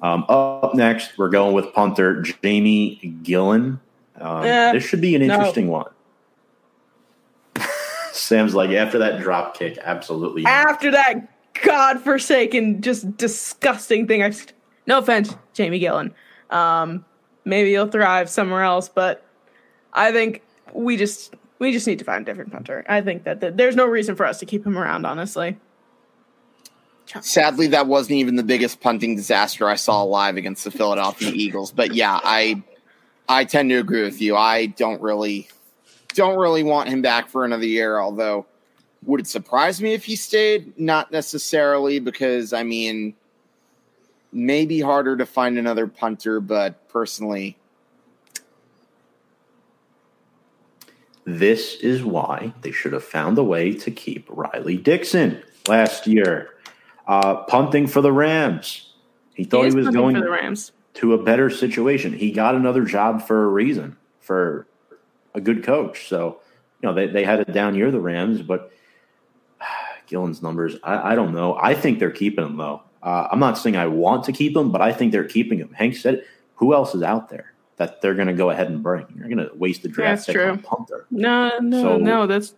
Um, 0.01 0.25
up 0.31 0.75
next, 0.75 1.19
we're 1.19 1.29
going 1.29 1.53
with 1.55 1.75
punter 1.75 2.23
Jamie 2.23 3.21
Gillan. 3.23 3.81
Um, 4.19 4.45
Yeah, 4.45 4.73
this 4.73 4.83
should 4.83 5.03
be 5.03 5.15
an 5.15 5.27
no. 5.27 5.35
interesting 5.35 5.69
one. 5.69 5.91
Sam's 8.13 8.55
like 8.55 8.71
after 8.71 8.97
that 8.99 9.21
drop 9.21 9.59
kick, 9.59 9.77
absolutely. 9.77 10.47
After 10.47 10.91
that 10.93 11.35
godforsaken, 11.63 12.83
just 12.83 13.17
disgusting 13.17 14.07
thing. 14.07 14.23
I 14.23 14.31
just, 14.31 14.53
no 14.87 14.99
offense, 14.99 15.35
Jamie 15.53 15.81
Gillan. 15.81 16.13
Um, 16.51 17.05
maybe 17.45 17.71
he'll 17.71 17.89
thrive 17.89 18.31
somewhere 18.31 18.63
else, 18.63 18.89
but 18.89 19.25
I 19.93 20.13
think 20.13 20.43
we 20.73 20.97
just 20.97 21.35
we 21.59 21.73
just 21.73 21.87
need 21.87 21.99
to 21.99 22.05
find 22.05 22.23
a 22.23 22.31
different 22.31 22.53
punter. 22.53 22.85
I 22.89 23.01
think 23.01 23.25
that, 23.25 23.41
that 23.41 23.57
there's 23.57 23.75
no 23.75 23.87
reason 23.87 24.15
for 24.15 24.25
us 24.25 24.39
to 24.39 24.47
keep 24.47 24.65
him 24.65 24.79
around. 24.79 25.05
Honestly, 25.05 25.59
Sadly, 27.21 27.69
that 27.69 27.87
wasn't 27.87 28.19
even 28.19 28.37
the 28.37 28.43
biggest 28.43 28.81
punting 28.81 29.17
disaster 29.17 29.69
I 29.69 29.77
saw 29.77 30.03
live 30.03 30.37
against 30.37 30.65
the 30.65 30.71
Philadelphia 30.71 31.33
Eagles. 31.35 31.73
But 31.73 31.95
yeah, 31.95 32.21
I 32.23 32.63
I 33.29 33.45
tend 33.45 33.71
to 33.71 33.77
agree 33.77 34.03
with 34.03 34.21
you. 34.21 34.37
I 34.37 34.67
don't 34.67 35.01
really 35.01 35.49
don't 36.15 36.39
really 36.39 36.63
want 36.63 36.89
him 36.89 37.01
back 37.01 37.29
for 37.29 37.45
another 37.45 37.65
year. 37.65 37.99
Although, 37.99 38.47
would 39.05 39.21
it 39.21 39.27
surprise 39.27 39.81
me 39.81 39.95
if 39.95 40.05
he 40.05 40.17
stayed? 40.17 40.79
Not 40.79 41.13
necessarily, 41.13 41.99
because 41.99 42.53
I 42.53 42.63
mean, 42.63 43.15
maybe 44.33 44.81
harder 44.81 45.17
to 45.17 45.27
find 45.27 45.59
another 45.59 45.87
punter. 45.87 46.41
But 46.41 46.89
personally, 46.89 47.57
This 51.29 51.75
is 51.75 52.03
why 52.03 52.55
they 52.63 52.73
should 52.73 52.95
have 52.95 53.05
found 53.05 53.37
a 53.37 53.45
way 53.45 53.75
to 53.75 53.91
keep 53.91 54.27
Riley 54.31 54.79
Dixon 54.79 55.43
last 55.69 56.07
year. 56.07 56.55
Uh, 57.07 57.43
punting 57.45 57.87
for 57.87 58.01
the 58.01 58.11
Rams. 58.11 58.95
He 59.35 59.45
thought 59.45 59.65
he, 59.65 59.69
is 59.69 59.75
was 59.75 59.91
going 59.91 60.17
for 60.17 60.23
the 60.23 60.31
Rams. 60.31 60.73
to 60.95 61.13
a 61.13 61.23
better 61.23 61.51
situation. 61.51 62.15
He 62.15 62.33
got 62.33 62.55
another 62.55 62.83
job 62.83 63.27
for 63.27 63.45
a 63.45 63.49
reason, 63.49 63.99
for 64.21 64.67
a 65.35 65.41
good 65.43 65.63
coach. 65.63 66.09
So, 66.09 66.41
you 66.81 66.89
know, 66.89 66.95
they, 66.95 67.09
they 67.09 67.25
had 67.25 67.41
a 67.41 67.53
down 67.53 67.75
year, 67.75 67.91
the 67.91 68.01
Rams, 68.01 68.41
but 68.41 68.73
Gillan's 70.09 70.43
numbers, 70.43 70.77
I, 70.83 71.13
I 71.13 71.15
don't 71.15 71.33
know. 71.35 71.57
I 71.61 71.75
think 71.75 71.99
they're 71.99 72.11
keeping 72.11 72.45
him, 72.45 72.57
though. 72.57 72.83
Uh, 73.03 73.29
I'm 73.31 73.39
not 73.39 73.57
saying 73.59 73.77
I 73.77 73.87
want 73.87 74.25
to 74.25 74.33
keep 74.33 74.57
him, 74.57 74.73
but 74.73 74.81
I 74.83 74.93
think 74.93 75.13
they're 75.13 75.25
keeping 75.25 75.59
him. 75.59 75.73
Hank 75.73 75.95
said 75.97 76.15
it. 76.15 76.27
Who 76.57 76.75
else 76.75 76.95
is 76.95 77.03
out 77.03 77.29
there 77.29 77.53
that 77.77 78.01
they're 78.03 78.15
going 78.15 78.27
to 78.27 78.35
go 78.35 78.51
ahead 78.51 78.69
and 78.69 78.83
bring? 78.83 79.07
You're 79.17 79.29
going 79.29 79.39
to 79.49 79.55
waste 79.55 79.83
the 79.83 79.89
draft 79.89 80.19
That's 80.21 80.27
pick 80.27 80.35
true. 80.37 80.51
on 80.51 80.59
a 80.59 80.63
punter. 80.63 81.07
No, 81.11 81.59
no, 81.61 81.83
So- 81.83 81.97
no. 81.99 82.27
That's 82.27 82.55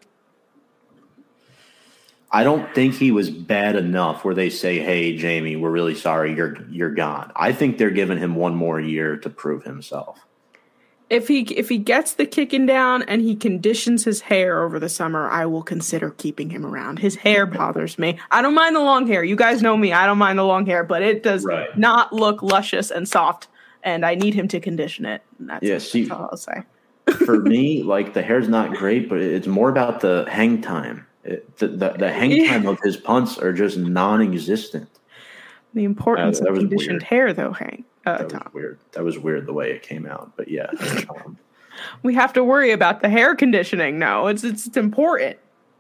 I 2.32 2.44
don't 2.44 2.72
think 2.76 2.94
he 2.94 3.10
was 3.10 3.28
bad 3.28 3.74
enough 3.74 4.24
where 4.24 4.36
they 4.36 4.50
say, 4.50 4.78
"Hey, 4.78 5.16
Jamie, 5.16 5.56
we're 5.56 5.70
really 5.70 5.96
sorry, 5.96 6.32
you're 6.34 6.56
you're 6.70 6.94
gone." 6.94 7.32
I 7.34 7.52
think 7.52 7.76
they're 7.76 7.90
giving 7.90 8.18
him 8.18 8.36
one 8.36 8.54
more 8.54 8.80
year 8.80 9.16
to 9.16 9.28
prove 9.28 9.64
himself. 9.64 10.20
If 11.10 11.26
he 11.28 11.40
if 11.42 11.68
he 11.68 11.76
gets 11.78 12.14
the 12.14 12.24
kicking 12.24 12.66
down 12.66 13.02
and 13.02 13.20
he 13.20 13.34
conditions 13.36 14.04
his 14.04 14.20
hair 14.22 14.62
over 14.62 14.78
the 14.78 14.88
summer, 14.88 15.28
I 15.28 15.44
will 15.46 15.62
consider 15.62 16.10
keeping 16.10 16.50
him 16.50 16.64
around. 16.64 17.00
His 17.00 17.16
hair 17.16 17.46
bothers 17.46 17.98
me. 17.98 18.18
I 18.30 18.40
don't 18.42 18.54
mind 18.54 18.76
the 18.76 18.80
long 18.80 19.06
hair. 19.06 19.22
You 19.24 19.36
guys 19.36 19.60
know 19.60 19.76
me. 19.76 19.92
I 19.92 20.06
don't 20.06 20.18
mind 20.18 20.38
the 20.38 20.44
long 20.44 20.66
hair, 20.66 20.84
but 20.84 21.02
it 21.02 21.22
does 21.22 21.44
Right. 21.44 21.76
not 21.76 22.12
look 22.12 22.42
luscious 22.42 22.90
and 22.90 23.08
soft. 23.08 23.48
And 23.82 24.04
I 24.06 24.14
need 24.14 24.34
him 24.34 24.46
to 24.48 24.60
condition 24.60 25.04
it. 25.06 25.22
That's, 25.40 25.62
Yeah, 25.64 25.74
that's 25.78 26.10
all 26.10 26.28
I'll 26.30 26.36
say. 26.36 26.62
For 27.24 27.38
me, 27.40 27.82
like 27.82 28.12
the 28.14 28.22
hair's 28.22 28.48
not 28.48 28.74
great, 28.74 29.08
but 29.08 29.18
it's 29.20 29.46
more 29.48 29.68
about 29.70 30.00
the 30.00 30.26
hang 30.28 30.60
time. 30.62 31.06
It, 31.24 31.56
the, 31.58 31.66
the 31.68 31.88
the 31.98 32.12
hang 32.12 32.30
Yeah. 32.32 32.48
time 32.52 32.66
of 32.66 32.78
his 32.84 32.96
punts 32.96 33.36
are 33.38 33.52
just 33.52 33.76
non-existent. 33.78 34.88
The 35.74 35.84
importance 35.84 36.40
uh, 36.40 36.44
that 36.44 36.50
of 36.52 36.58
conditioned 36.58 37.00
weird. 37.00 37.02
hair, 37.02 37.32
though, 37.32 37.52
Hank. 37.52 37.84
Uh, 38.06 38.18
That 38.18 38.44
was 38.44 38.54
weird. 38.54 38.78
That 38.92 39.04
was 39.04 39.18
weird 39.18 39.46
the 39.46 39.52
way 39.52 39.70
it 39.72 39.82
came 39.82 40.06
out, 40.06 40.32
but 40.36 40.48
yeah. 40.48 40.70
Um, 41.24 41.38
We 42.02 42.14
have 42.14 42.32
to 42.34 42.44
worry 42.44 42.72
about 42.72 43.00
the 43.00 43.08
hair 43.08 43.34
conditioning. 43.34 43.98
No, 43.98 44.26
it's 44.26 44.44
it's, 44.44 44.66
it's 44.66 44.76
important. 44.76 45.38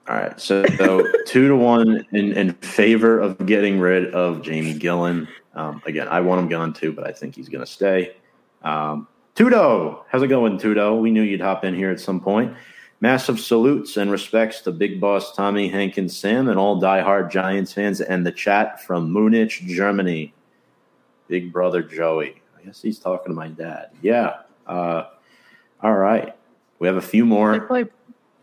All 0.08 0.16
right, 0.16 0.40
so, 0.40 0.64
so 0.78 1.06
two 1.26 1.48
to 1.48 1.56
one 1.56 2.06
in, 2.12 2.32
in 2.32 2.54
favor 2.54 3.20
of 3.20 3.44
getting 3.44 3.78
rid 3.78 4.12
of 4.14 4.42
Jamie 4.42 4.78
Gillan. 4.78 5.28
Um, 5.54 5.82
again, 5.86 6.08
I 6.08 6.20
want 6.20 6.40
him 6.40 6.48
gone 6.48 6.72
too, 6.72 6.92
but 6.92 7.06
I 7.06 7.12
think 7.12 7.34
he's 7.34 7.48
going 7.48 7.64
to 7.64 7.70
stay. 7.70 8.16
Um, 8.62 9.08
Tudo, 9.36 10.02
how's 10.10 10.22
it 10.22 10.28
going, 10.28 10.58
Tudo? 10.58 11.00
We 11.00 11.10
knew 11.10 11.22
you'd 11.22 11.40
hop 11.40 11.64
in 11.64 11.74
here 11.74 11.90
at 11.90 12.00
some 12.00 12.20
point. 12.20 12.54
Massive 13.00 13.40
salutes 13.40 13.96
and 13.96 14.10
respects 14.10 14.60
to 14.62 14.72
Big 14.72 15.00
Boss 15.00 15.34
Tommy, 15.34 15.68
Hank, 15.68 15.96
and 15.96 16.10
Sam, 16.10 16.48
and 16.48 16.58
all 16.58 16.80
diehard 16.80 17.30
Giants 17.30 17.72
fans, 17.72 18.00
and 18.00 18.26
the 18.26 18.32
chat 18.32 18.82
from 18.84 19.12
Munich, 19.12 19.50
Germany. 19.50 20.34
Big 21.30 21.52
brother 21.52 21.80
Joey. 21.80 22.42
I 22.58 22.64
guess 22.64 22.82
he's 22.82 22.98
talking 22.98 23.32
to 23.32 23.36
my 23.36 23.46
dad. 23.46 23.90
Yeah. 24.02 24.40
Uh, 24.66 25.04
all 25.80 25.94
right. 25.94 26.34
We 26.80 26.88
have 26.88 26.96
a 26.96 27.00
few 27.00 27.24
more. 27.24 27.52
They 27.52 27.64
play 27.64 27.84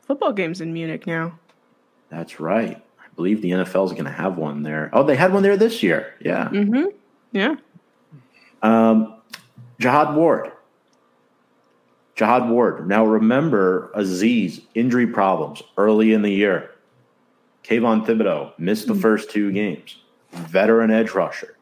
football 0.04 0.32
games 0.32 0.62
in 0.62 0.72
Munich 0.72 1.06
now. 1.06 1.38
That's 2.10 2.40
right. 2.40 2.78
I 2.78 3.06
believe 3.18 3.42
the 3.42 3.52
NFL 3.52 3.88
is 3.88 3.92
going 3.92 4.06
to 4.06 4.12
have 4.12 4.38
one 4.38 4.64
there. 4.64 4.90
Oh, 4.94 5.04
they 5.04 5.18
had 5.18 5.34
one 5.34 5.44
there 5.44 5.58
this 5.58 5.84
year. 5.84 6.14
Yeah. 6.22 6.48
Mm-hmm. 6.48 6.86
Yeah. 7.34 7.56
Um, 8.62 9.16
Jihad 9.80 10.16
Ward. 10.16 10.54
Jihad 12.16 12.50
Ward. 12.50 12.88
Now 12.88 13.06
remember 13.06 13.92
Azeez 13.96 14.62
injury 14.76 15.08
problems 15.08 15.62
early 15.78 16.14
in 16.14 16.22
the 16.22 16.32
year. 16.32 16.72
Kayvon 17.66 18.06
Thibodeaux 18.06 18.58
missed 18.58 18.88
the 18.88 18.96
first 18.96 19.30
two 19.30 19.52
games. 19.52 19.98
Veteran 20.32 20.90
edge 20.90 21.12
rusher. 21.12 21.57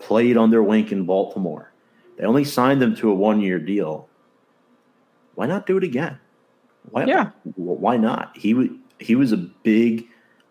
Played 0.00 0.36
under 0.36 0.62
Wink 0.62 0.90
in 0.92 1.04
Baltimore. 1.04 1.72
They 2.16 2.24
only 2.24 2.44
signed 2.44 2.82
him 2.82 2.94
to 2.96 3.10
a 3.10 3.14
one 3.14 3.40
year 3.40 3.58
deal. 3.58 4.08
Why 5.34 5.46
not 5.46 5.66
do 5.66 5.76
it 5.76 5.84
again? 5.84 6.18
Why, 6.90 7.04
Yeah. 7.04 7.30
Why 7.56 7.96
not? 7.96 8.36
He 8.36 8.54
wa- 8.54 8.74
he 8.98 9.14
was 9.14 9.32
a 9.32 9.36
big 9.36 10.06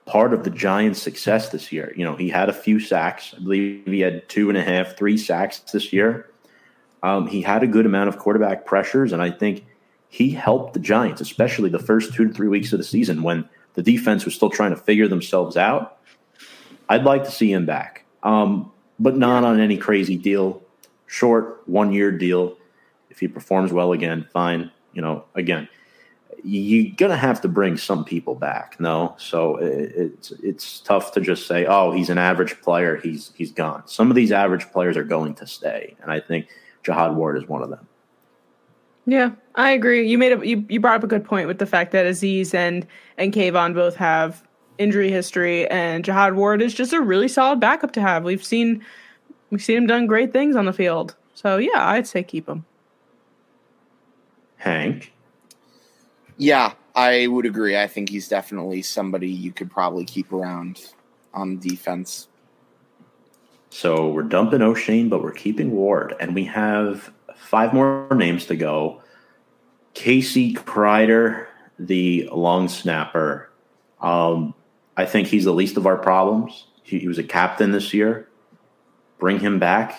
part 0.06 0.34
of 0.34 0.44
the 0.44 0.50
Giants' 0.50 1.02
success 1.02 1.50
this 1.50 1.72
year. 1.72 1.94
You 1.96 2.04
know, 2.04 2.16
he 2.16 2.30
had 2.30 2.50
a 2.50 2.54
few 2.54 2.80
sacks. 2.80 3.34
I 3.38 3.42
believe 3.44 3.84
he 3.86 4.00
had 4.00 4.28
two 4.30 4.50
and 4.50 4.58
a 4.58 4.64
half, 4.64 4.98
three 4.98 5.18
sacks 5.18 5.60
this 5.60 5.94
year. 5.94 6.30
Um, 7.04 7.28
he 7.28 7.42
had 7.42 7.62
a 7.64 7.68
good 7.68 7.86
amount 7.86 8.10
of 8.10 8.18
quarterback 8.18 8.66
pressures, 8.66 9.14
and 9.14 9.22
I 9.22 9.30
think 9.32 9.66
he 10.10 10.32
helped 10.32 10.74
the 10.74 10.80
Giants, 10.80 11.22
especially 11.22 11.70
the 11.70 11.80
first 11.80 12.14
two 12.14 12.28
to 12.28 12.34
three 12.34 12.48
weeks 12.48 12.74
of 12.74 12.80
the 12.80 12.84
season 12.84 13.22
when 13.22 13.48
the 13.76 13.84
defense 13.84 14.26
was 14.26 14.34
still 14.34 14.50
trying 14.50 14.72
to 14.72 14.76
figure 14.78 15.08
themselves 15.08 15.56
out. 15.56 16.00
I'd 16.90 17.04
like 17.04 17.24
to 17.26 17.32
see 17.32 17.52
him 17.52 17.66
back, 17.68 18.06
um, 18.24 18.72
but 19.00 19.16
not 19.18 19.44
on 19.44 19.60
any 19.60 19.78
crazy 19.78 20.18
deal. 20.18 20.62
Short, 21.08 21.68
one 21.68 21.92
year 21.92 22.12
deal. 22.12 22.58
If 23.10 23.20
he 23.20 23.28
performs 23.28 23.74
well 23.74 23.92
again, 23.94 24.28
fine. 24.32 24.72
You 24.94 25.02
know, 25.02 25.26
again, 25.36 25.68
you're 26.44 26.94
gonna 26.96 27.18
have 27.18 27.42
to 27.42 27.48
bring 27.48 27.78
some 27.78 28.06
people 28.06 28.36
back. 28.36 28.80
No, 28.80 29.16
so 29.18 29.58
it, 29.58 29.94
it's 29.96 30.32
it's 30.44 30.80
tough 30.82 31.12
to 31.14 31.22
just 31.22 31.48
say, 31.48 31.66
oh, 31.66 31.92
he's 31.92 32.10
an 32.10 32.18
average 32.18 32.62
player. 32.62 32.98
He's 32.98 33.32
he's 33.36 33.52
gone. 33.52 33.88
Some 33.88 34.10
of 34.10 34.16
these 34.16 34.32
average 34.32 34.72
players 34.72 34.98
are 34.98 35.04
going 35.04 35.36
to 35.36 35.48
stay, 35.48 35.96
and 36.02 36.12
I 36.12 36.20
think 36.20 36.48
Jihad 36.84 37.16
Ward 37.16 37.38
is 37.38 37.48
one 37.48 37.64
of 37.64 37.70
them. 37.70 37.88
Yeah, 39.06 39.32
I 39.56 39.72
agree. 39.72 40.08
You 40.08 40.18
made 40.18 40.34
a 40.34 40.48
you, 40.48 40.66
you 40.70 40.80
brought 40.80 40.98
up 40.98 41.04
a 41.04 41.08
good 41.08 41.26
point 41.26 41.48
with 41.48 41.58
the 41.58 41.66
fact 41.66 41.92
that 41.94 42.06
Azeez 42.06 42.54
and 42.54 42.86
and 43.18 43.34
Kayvon 43.34 43.74
both 43.74 43.96
have 43.96 44.44
injury 44.80 45.12
history, 45.12 45.68
and 45.68 46.04
Jihad 46.04 46.34
Ward 46.34 46.62
is 46.62 46.74
just 46.74 46.94
a 46.94 47.02
really 47.02 47.28
solid 47.28 47.60
backup 47.60 47.92
to 47.92 48.02
have. 48.02 48.24
We've 48.24 48.44
seen 48.44 48.84
we've 49.52 49.62
seen 49.62 49.78
him 49.78 49.88
done 49.88 50.08
great 50.08 50.34
things 50.34 50.56
on 50.56 50.66
the 50.66 50.74
field. 50.74 51.16
So 51.36 51.58
yeah, 51.58 51.88
I'd 51.88 52.08
say 52.08 52.24
keep 52.24 52.50
him. 52.50 52.66
Hank, 54.58 55.14
Yeah, 56.38 56.74
I 56.94 57.28
would 57.28 57.46
agree. 57.46 57.78
I 57.78 57.88
think 57.88 58.10
he's 58.10 58.28
definitely 58.28 58.82
somebody 58.82 59.30
you 59.30 59.54
could 59.54 59.72
probably 59.72 60.04
keep 60.04 60.34
around 60.34 60.94
on 61.34 61.60
defense. 61.60 62.28
so 63.70 64.10
we're 64.10 64.24
dumping 64.24 64.60
Oshane, 64.60 65.10
but 65.10 65.22
we're 65.22 65.32
keeping 65.32 65.72
Ward, 65.72 66.16
and 66.20 66.36
we 66.36 66.44
have 66.46 67.14
five 67.36 67.74
more 67.74 68.08
names 68.14 68.48
to 68.48 68.56
go. 68.56 69.02
Casey 69.94 70.54
Kreiter, 70.54 71.48
the 71.78 72.28
long 72.34 72.68
snapper. 72.68 73.50
Um, 74.02 74.54
I 75.00 75.06
think 75.06 75.28
he's 75.30 75.46
the 75.46 75.54
least 75.54 75.78
of 75.78 75.88
our 75.88 75.96
problems. 75.96 76.66
He, 76.84 77.00
he 77.00 77.08
was 77.08 77.18
a 77.18 77.24
captain 77.24 77.72
this 77.72 77.94
year. 77.94 78.28
Bring 79.18 79.40
him 79.40 79.58
back. 79.58 79.98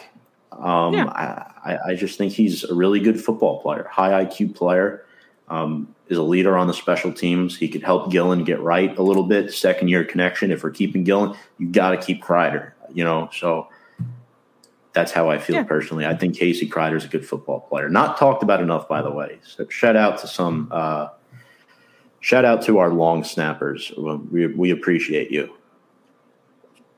Um, 0.52 0.92
Yeah. 0.92 1.06
I, 1.64 1.78
I, 1.88 1.94
just 1.94 2.18
think 2.18 2.34
he's 2.34 2.64
a 2.64 2.74
really 2.74 3.00
good 3.00 3.18
football 3.18 3.62
player, 3.62 3.88
high 3.90 4.24
IQ 4.24 4.54
player. 4.54 5.06
Um, 5.48 5.94
is 6.08 6.18
a 6.18 6.22
leader 6.22 6.56
on 6.56 6.66
the 6.66 6.74
special 6.74 7.12
teams. 7.12 7.56
He 7.56 7.68
could 7.68 7.82
help 7.82 8.12
Gillan 8.12 8.44
get 8.44 8.60
right 8.60 8.96
a 8.98 9.02
little 9.02 9.22
bit. 9.22 9.52
Second 9.54 9.88
year 9.88 10.04
connection. 10.04 10.50
If 10.50 10.62
we're 10.62 10.70
keeping 10.70 11.04
Gillan, 11.04 11.34
you've 11.58 11.72
got 11.72 11.92
to 11.92 11.96
keep 11.96 12.22
Kreiter. 12.22 12.72
You 12.92 13.04
know, 13.04 13.30
so 13.32 13.68
that's 14.92 15.12
how 15.12 15.30
I 15.30 15.38
feel 15.38 15.56
Yeah. 15.56 15.62
personally. 15.64 16.04
I 16.04 16.14
think 16.14 16.36
Casey 16.36 16.68
Kreiter 16.68 16.96
is 16.96 17.04
a 17.06 17.08
good 17.08 17.26
football 17.26 17.60
player. 17.60 17.88
Not 17.88 18.18
talked 18.18 18.42
about 18.42 18.60
enough, 18.60 18.86
by 18.86 19.00
the 19.02 19.10
way. 19.10 19.38
So 19.44 19.66
shout 19.68 19.96
out 19.96 20.18
to 20.18 20.26
some. 20.26 20.68
Uh, 20.70 21.08
shout 22.20 22.44
out 22.44 22.62
to 22.62 22.78
our 22.78 22.90
long 22.90 23.24
snappers. 23.24 23.92
We 23.96 24.46
we 24.46 24.70
appreciate 24.70 25.30
you. 25.30 25.52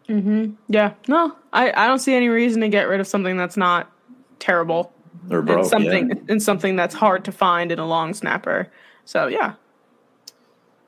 Mm-hmm. 0.08 0.54
Yeah. 0.68 0.94
No, 1.08 1.34
I, 1.52 1.72
I 1.72 1.86
don't 1.86 2.00
see 2.00 2.14
any 2.14 2.28
reason 2.28 2.60
to 2.60 2.68
get 2.68 2.88
rid 2.88 3.00
of 3.00 3.06
something 3.06 3.36
that's 3.36 3.56
not 3.56 3.90
terrible. 4.38 4.92
Or 5.30 5.40
bro, 5.42 5.60
and 5.60 5.66
something 5.66 6.08
yeah. 6.08 6.16
and 6.28 6.42
something 6.42 6.74
that's 6.74 6.94
hard 6.94 7.24
to 7.26 7.32
find 7.32 7.70
in 7.70 7.78
a 7.78 7.86
long 7.86 8.12
snapper. 8.12 8.70
So 9.04 9.28
yeah. 9.28 9.54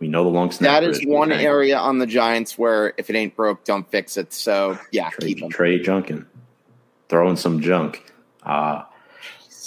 we 0.00 0.08
know 0.08 0.24
the 0.24 0.30
long 0.30 0.50
snapper. 0.50 0.86
That 0.86 0.90
is 0.90 1.06
one 1.06 1.32
okay. 1.32 1.44
area 1.44 1.78
on 1.78 1.98
the 1.98 2.06
Giants 2.06 2.58
where 2.58 2.94
if 2.98 3.10
it 3.10 3.16
ain't 3.16 3.36
broke, 3.36 3.64
don't 3.64 3.88
fix 3.88 4.16
it. 4.16 4.32
So 4.32 4.78
yeah, 4.90 5.10
Trey, 5.10 5.28
keep 5.28 5.42
him. 5.42 5.50
Trey 5.50 5.78
Junkin, 5.78 6.26
throwing 7.08 7.36
some 7.36 7.60
junk. 7.60 8.02
Uh, 8.42 8.82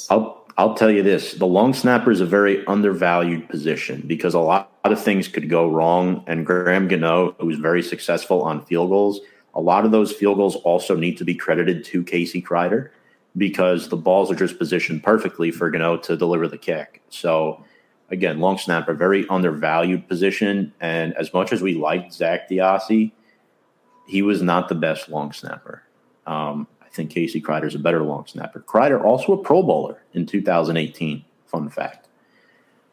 I'll 0.09 0.36
I'll 0.57 0.73
tell 0.73 0.89
you 0.89 1.03
this: 1.03 1.33
the 1.33 1.45
long 1.45 1.73
snapper 1.73 2.11
is 2.11 2.21
a 2.21 2.25
very 2.25 2.65
undervalued 2.65 3.47
position 3.49 4.03
because 4.05 4.33
a 4.33 4.39
lot, 4.39 4.71
of 4.83 5.03
things 5.03 5.27
could 5.27 5.49
go 5.49 5.69
wrong. 5.69 6.23
And 6.27 6.45
Graham 6.45 6.87
Gano, 6.87 7.35
who 7.39 7.47
was 7.47 7.57
very 7.57 7.83
successful 7.83 8.41
on 8.41 8.65
field 8.65 8.89
goals, 8.89 9.19
a 9.53 9.59
lot 9.59 9.85
of 9.85 9.91
those 9.91 10.13
field 10.13 10.37
goals 10.37 10.55
also 10.55 10.95
need 10.95 11.17
to 11.17 11.25
be 11.25 11.35
credited 11.35 11.83
to 11.85 12.03
Casey 12.03 12.41
Kreiter 12.41 12.89
because 13.35 13.89
the 13.89 13.97
balls 13.97 14.31
are 14.31 14.35
just 14.35 14.57
positioned 14.57 15.03
perfectly 15.03 15.51
for 15.51 15.69
Gano 15.69 15.97
to 15.97 16.17
deliver 16.17 16.47
the 16.47 16.57
kick. 16.57 17.01
So. 17.09 17.63
Again, 18.09 18.39
long 18.39 18.57
snapper, 18.57 18.93
very 18.93 19.27
undervalued 19.27 20.07
position. 20.07 20.73
And 20.79 21.13
as 21.15 21.33
much 21.33 21.51
as 21.51 21.61
we 21.61 21.73
liked 21.73 22.13
Zak 22.13 22.49
DeOssie, 22.49 23.11
he 24.07 24.21
was 24.21 24.41
not 24.41 24.69
the 24.69 24.75
best 24.75 25.09
long 25.09 25.33
snapper. 25.33 25.83
Um, 26.25 26.67
think 26.97 27.11
Casey 27.11 27.41
Kreiter 27.41 27.65
is 27.65 27.75
a 27.75 27.79
better 27.79 28.03
long 28.03 28.25
snapper. 28.27 28.59
Kreiter 28.59 29.01
also 29.01 29.33
a 29.33 29.37
Pro 29.37 29.63
Bowler 29.63 30.03
in 30.13 30.25
2018. 30.25 31.23
Fun 31.45 31.69
fact. 31.69 32.09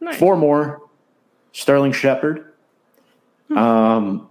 Nice. 0.00 0.16
Four 0.16 0.36
more. 0.36 0.82
Sterling 1.52 1.92
Shepard. 1.92 2.52
Um, 3.55 4.28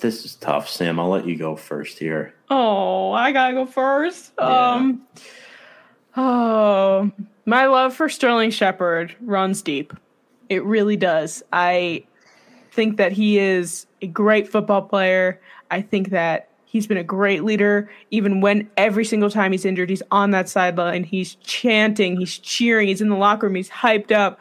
this 0.00 0.24
is 0.24 0.34
tough, 0.36 0.68
Sam. 0.68 1.00
I'll 1.00 1.08
let 1.08 1.26
you 1.26 1.36
go 1.36 1.56
first 1.56 1.98
here. 1.98 2.34
Oh, 2.50 3.12
I 3.12 3.32
gotta 3.32 3.54
go 3.54 3.66
first. 3.66 4.32
Yeah. 4.38 4.74
Um 4.74 5.06
Oh 6.18 7.10
my 7.44 7.66
love 7.66 7.94
for 7.94 8.08
Sterling 8.08 8.50
Shepard 8.50 9.14
runs 9.20 9.60
deep. 9.62 9.92
It 10.48 10.64
really 10.64 10.96
does. 10.96 11.42
I 11.52 12.04
think 12.72 12.96
that 12.96 13.12
he 13.12 13.38
is 13.38 13.86
a 14.00 14.06
great 14.06 14.48
football 14.48 14.82
player. 14.82 15.40
I 15.70 15.82
think 15.82 16.10
that 16.10 16.48
he's 16.66 16.86
been 16.86 16.98
a 16.98 17.04
great 17.04 17.42
leader. 17.44 17.88
Even 18.10 18.42
when 18.42 18.70
every 18.76 19.04
single 19.04 19.30
time 19.30 19.52
he's 19.52 19.64
injured, 19.64 19.88
he's 19.88 20.02
on 20.10 20.32
that 20.32 20.48
sideline. 20.48 21.04
He's 21.04 21.36
chanting, 21.36 22.18
he's 22.18 22.36
cheering, 22.36 22.88
he's 22.88 23.00
in 23.00 23.08
the 23.08 23.16
locker 23.16 23.46
room, 23.46 23.54
he's 23.54 23.70
hyped 23.70 24.12
up. 24.12 24.38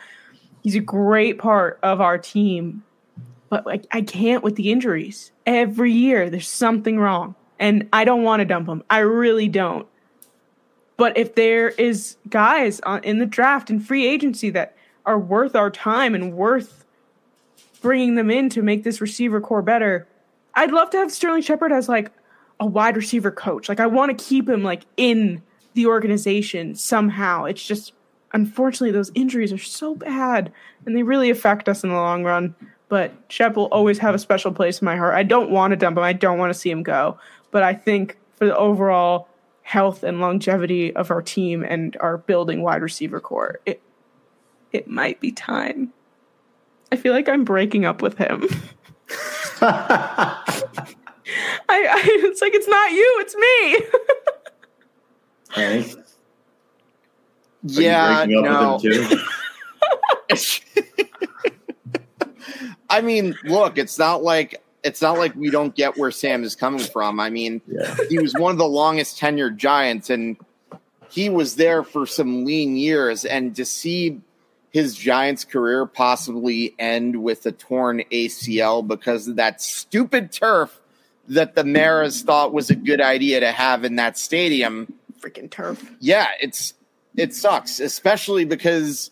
He's 0.62 0.76
a 0.76 0.82
great 0.82 1.38
part 1.38 1.80
of 1.84 2.02
our 2.02 2.18
team. 2.18 2.84
But 3.50 3.66
like 3.66 3.86
I 3.92 4.02
can't 4.02 4.44
with 4.44 4.56
the 4.56 4.72
injuries. 4.72 5.32
Every 5.46 5.92
year 5.92 6.30
there's 6.30 6.50
something 6.50 7.00
wrong. 7.00 7.36
And 7.60 7.88
I 7.94 8.04
don't 8.04 8.24
want 8.24 8.42
to 8.42 8.46
dump 8.46 8.68
him. 8.68 8.84
I 8.90 9.00
really 9.00 9.48
don't. 9.48 9.88
But 10.98 11.18
if 11.18 11.36
there 11.36 11.70
is 11.70 12.18
guys 12.30 12.80
on, 12.82 13.04
in 13.04 13.20
the 13.20 13.26
draft 13.26 13.70
and 13.70 13.86
free 13.86 14.08
agency 14.08 14.50
that 14.52 14.76
are 15.06 15.20
worth 15.20 15.56
our 15.56 15.70
time 15.70 16.16
and 16.16 16.34
worth 16.34 16.86
bringing 17.82 18.16
them 18.16 18.32
in 18.32 18.50
to 18.50 18.62
make 18.62 18.84
this 18.84 19.00
receiver 19.00 19.40
core 19.40 19.62
better, 19.62 20.08
I'd 20.56 20.72
love 20.72 20.90
to 20.92 20.98
have 20.98 21.12
Sterling 21.12 21.42
Shepard 21.42 21.72
as 21.72 21.90
like 21.90 22.12
a 22.60 22.66
wide 22.66 22.96
receiver 22.96 23.32
coach. 23.32 23.68
Like 23.70 23.80
I 23.80 23.88
want 23.88 24.18
to 24.18 24.24
keep 24.24 24.48
him 24.48 24.64
like 24.64 24.84
in 24.98 25.42
the 25.74 25.88
organization 25.88 26.76
somehow. 26.76 27.46
It's 27.46 27.66
just 27.66 27.94
unfortunately 28.34 28.92
those 28.92 29.12
injuries 29.16 29.54
are 29.54 29.58
so 29.58 29.96
bad 29.96 30.52
and 30.86 30.96
they 30.96 31.04
really 31.04 31.30
affect 31.30 31.70
us 31.70 31.84
in 31.84 31.90
the 31.90 31.96
long 31.96 32.24
run. 32.24 32.56
But 32.88 33.14
Shep 33.30 33.56
will 33.56 33.66
always 33.66 33.98
have 34.00 34.16
a 34.16 34.20
special 34.20 34.52
place 34.52 34.80
in 34.82 34.86
my 34.86 34.96
heart. 34.96 35.16
I 35.16 35.24
don't 35.24 35.50
want 35.50 35.72
to 35.72 35.78
dump 35.78 35.98
him. 35.98 36.04
I 36.04 36.14
don't 36.14 36.38
want 36.38 36.54
to 36.54 36.60
see 36.60 36.70
him 36.70 36.84
go. 36.84 37.18
But 37.52 37.64
I 37.64 37.74
think 37.74 38.18
for 38.34 38.46
the 38.46 38.56
overall 38.56 39.28
health 39.64 40.04
and 40.04 40.22
longevity 40.22 40.96
of 40.96 41.10
our 41.10 41.22
team 41.22 41.64
and 41.64 41.98
our 42.00 42.18
building 42.18 42.62
wide 42.62 42.82
receiver 42.82 43.20
core, 43.20 43.60
it 43.66 43.82
it 44.72 44.88
might 44.88 45.20
be 45.20 45.32
time. 45.32 45.94
I 46.92 46.98
feel 46.98 47.14
like 47.14 47.30
I'm 47.30 47.44
breaking 47.44 47.86
up 47.86 48.02
with 48.02 48.18
him. 48.18 48.48
I, 49.68 50.44
I 51.70 52.02
it's 52.06 52.42
like 52.42 52.54
it's 52.54 52.68
not 52.68 52.92
you, 52.92 53.16
it's 53.20 53.36
me. 53.36 53.82
Hank, 55.50 55.96
Yeah, 57.64 58.24
you 58.26 58.42
breaking 58.42 58.48
up 58.48 58.62
no. 58.62 58.90
with 58.90 59.12
him 59.12 59.18
too? 59.18 60.66
I 62.90 63.02
mean, 63.02 63.36
look, 63.46 63.78
it's 63.78 63.98
not 63.98 64.24
like 64.24 64.62
it's 64.84 65.02
not 65.02 65.18
like 65.18 65.36
we 65.36 65.50
don't 65.50 65.74
get 65.76 65.98
where 65.98 66.12
Sam 66.12 66.44
is 66.44 66.56
coming 66.56 66.84
from. 66.84 67.20
I 67.20 67.30
mean, 67.32 67.62
Yeah. 67.68 67.96
he 68.10 68.20
was 68.20 68.34
one 68.36 68.52
of 68.52 68.58
the 68.60 68.68
longest 68.68 69.20
tenured 69.20 69.58
Giants, 69.58 70.10
and 70.12 70.38
he 71.10 71.30
was 71.30 71.56
there 71.56 71.84
for 71.84 72.06
some 72.06 72.46
lean 72.46 72.78
years. 72.78 73.26
And 73.26 73.56
to 73.56 73.66
see 73.66 74.22
his 74.76 74.94
Giants 74.94 75.46
career 75.46 75.86
possibly 75.86 76.76
end 76.78 77.24
with 77.24 77.46
a 77.46 77.54
torn 77.54 78.04
ACL 78.12 78.86
because 78.86 79.26
of 79.26 79.38
that 79.38 79.62
stupid 79.62 80.34
turf 80.34 80.82
that 81.30 81.56
the 81.56 81.64
Maras 81.64 82.24
thought 82.24 82.52
was 82.52 82.70
a 82.70 82.76
good 82.76 83.00
idea 83.00 83.40
to 83.40 83.54
have 83.54 83.86
in 83.86 83.96
that 83.96 84.18
stadium. 84.18 84.94
Freaking 85.22 85.50
turf. 85.50 85.90
Yeah, 86.02 86.28
it's 86.42 86.74
it 87.16 87.34
sucks, 87.34 87.80
especially 87.80 88.44
because 88.44 89.12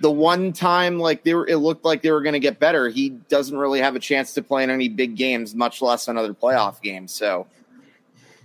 the 0.00 0.10
one 0.10 0.52
time 0.52 0.98
like 0.98 1.22
they 1.22 1.34
were, 1.34 1.46
it 1.46 1.58
looked 1.58 1.84
like 1.84 2.02
they 2.02 2.10
were 2.10 2.22
going 2.22 2.32
to 2.32 2.40
get 2.40 2.58
better. 2.58 2.88
He 2.88 3.10
doesn't 3.10 3.56
really 3.56 3.78
have 3.78 3.94
a 3.94 4.00
chance 4.00 4.34
to 4.34 4.42
play 4.42 4.64
in 4.64 4.70
any 4.70 4.88
big 4.88 5.14
games, 5.14 5.54
much 5.54 5.80
less 5.80 6.08
another 6.08 6.34
playoff 6.34 6.82
game. 6.82 7.06
So, 7.06 7.46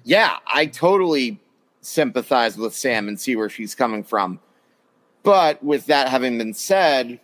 yeah, 0.03 0.37
I 0.45 0.67
totally 0.67 1.39
sympathize 1.81 2.57
with 2.57 2.75
Sam 2.75 3.07
and 3.07 3.19
see 3.19 3.35
where 3.35 3.49
she's 3.49 3.73
coming 3.73 4.03
from. 4.03 4.39
But 5.23 5.63
with 5.63 5.85
that 5.87 6.09
having 6.09 6.37
been 6.37 6.53
said, 6.53 7.19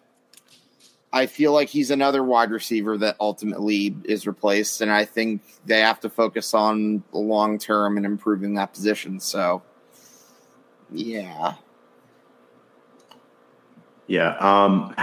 I 1.12 1.26
feel 1.26 1.54
like 1.54 1.70
he's 1.70 1.92
another 1.92 2.24
wide 2.24 2.52
receiver 2.52 2.98
that 3.00 3.16
ultimately 3.20 3.96
is 4.06 4.28
replaced, 4.28 4.82
and 4.82 4.92
I 4.92 5.06
think 5.06 5.42
they 5.66 5.80
have 5.80 6.00
to 6.02 6.10
focus 6.10 6.54
on 6.54 7.04
the 7.12 7.18
long 7.18 7.58
term 7.58 7.98
and 7.98 8.06
improving 8.06 8.54
that 8.56 8.74
position. 8.74 9.20
So, 9.20 9.64
yeah. 10.92 11.56
Yeah. 14.08 14.36
Um, 14.38 14.96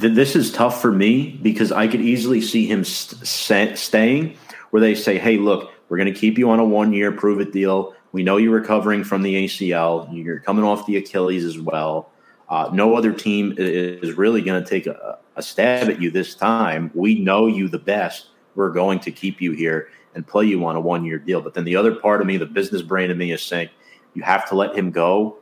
th- 0.00 0.14
this 0.14 0.36
is 0.36 0.52
tough 0.52 0.80
for 0.80 0.92
me 0.92 1.38
because 1.42 1.72
I 1.72 1.86
could 1.86 2.00
easily 2.00 2.40
see 2.40 2.66
him 2.66 2.84
st- 2.84 3.26
st- 3.26 3.78
staying 3.78 4.36
where 4.70 4.80
they 4.80 4.94
say, 4.94 5.18
hey, 5.18 5.36
look, 5.36 5.72
we're 5.88 5.96
going 5.96 6.12
to 6.12 6.18
keep 6.18 6.38
you 6.38 6.50
on 6.50 6.60
a 6.60 6.64
one 6.64 6.92
year 6.92 7.12
prove 7.12 7.40
it 7.40 7.52
deal. 7.52 7.94
We 8.12 8.22
know 8.22 8.36
you're 8.36 8.52
recovering 8.52 9.04
from 9.04 9.22
the 9.22 9.44
ACL. 9.44 10.08
You're 10.12 10.40
coming 10.40 10.64
off 10.64 10.86
the 10.86 10.96
Achilles 10.96 11.44
as 11.44 11.58
well. 11.58 12.10
Uh, 12.48 12.68
no 12.72 12.96
other 12.96 13.12
team 13.12 13.54
is 13.56 14.14
really 14.14 14.42
going 14.42 14.62
to 14.62 14.68
take 14.68 14.86
a, 14.86 15.18
a 15.36 15.42
stab 15.42 15.88
at 15.88 16.02
you 16.02 16.10
this 16.10 16.34
time. 16.34 16.90
We 16.94 17.20
know 17.20 17.46
you 17.46 17.68
the 17.68 17.78
best. 17.78 18.28
We're 18.56 18.70
going 18.70 18.98
to 19.00 19.12
keep 19.12 19.40
you 19.40 19.52
here 19.52 19.88
and 20.14 20.26
play 20.26 20.46
you 20.46 20.64
on 20.64 20.74
a 20.76 20.80
one 20.80 21.04
year 21.04 21.18
deal. 21.18 21.40
But 21.40 21.54
then 21.54 21.64
the 21.64 21.76
other 21.76 21.94
part 21.94 22.20
of 22.20 22.26
me, 22.26 22.36
the 22.36 22.46
business 22.46 22.82
brain 22.82 23.10
of 23.10 23.16
me, 23.16 23.30
is 23.30 23.42
saying 23.42 23.70
you 24.14 24.22
have 24.22 24.48
to 24.48 24.56
let 24.56 24.76
him 24.76 24.90
go. 24.90 25.38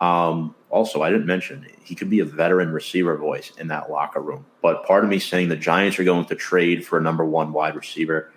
Um, 0.00 0.54
also, 0.70 1.02
I 1.02 1.10
didn't 1.10 1.26
mention 1.26 1.66
he 1.84 1.94
could 1.94 2.10
be 2.10 2.20
a 2.20 2.24
veteran 2.24 2.72
receiver 2.72 3.16
voice 3.16 3.52
in 3.58 3.68
that 3.68 3.90
locker 3.90 4.20
room. 4.20 4.46
But 4.62 4.84
part 4.86 5.04
of 5.04 5.10
me 5.10 5.18
saying 5.18 5.48
the 5.48 5.56
Giants 5.56 5.98
are 5.98 6.04
going 6.04 6.24
to 6.26 6.34
trade 6.34 6.84
for 6.86 6.98
a 6.98 7.02
number 7.02 7.24
one 7.24 7.52
wide 7.52 7.76
receiver. 7.76 8.31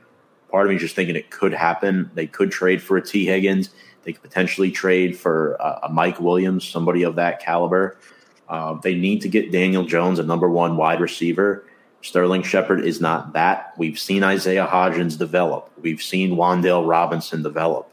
Part 0.56 0.68
of 0.68 0.70
me 0.70 0.78
is 0.78 0.84
just 0.84 0.96
thinking 0.96 1.18
it 1.18 1.32
could 1.32 1.52
happen. 1.54 2.10
They 2.14 2.28
could 2.28 2.50
trade 2.50 2.82
for 2.82 2.96
a 2.96 3.02
Tee 3.02 3.26
Higgins. 3.26 3.72
They 4.04 4.14
could 4.14 4.22
potentially 4.22 4.72
trade 4.72 5.20
for 5.20 5.56
a, 5.56 5.80
a 5.84 5.90
Mike 5.90 6.22
Williams, 6.22 6.66
somebody 6.66 7.04
of 7.04 7.16
that 7.16 7.42
caliber. 7.42 7.98
Uh, 8.48 8.76
they 8.76 8.96
need 8.96 9.20
to 9.24 9.28
get 9.28 9.52
Daniel 9.52 9.84
Jones, 9.84 10.18
a 10.18 10.24
number 10.24 10.50
one 10.50 10.78
wide 10.78 11.02
receiver. 11.02 11.66
Sterling 12.02 12.42
Shepard 12.42 12.86
is 12.86 13.02
not 13.02 13.34
that. 13.34 13.74
We've 13.78 14.00
seen 14.00 14.24
Isaiah 14.24 14.66
Hodgins 14.66 15.18
develop. 15.18 15.70
We've 15.82 16.02
seen 16.02 16.38
Wan'Dale 16.38 16.88
Robinson 16.88 17.44
develop. 17.44 17.92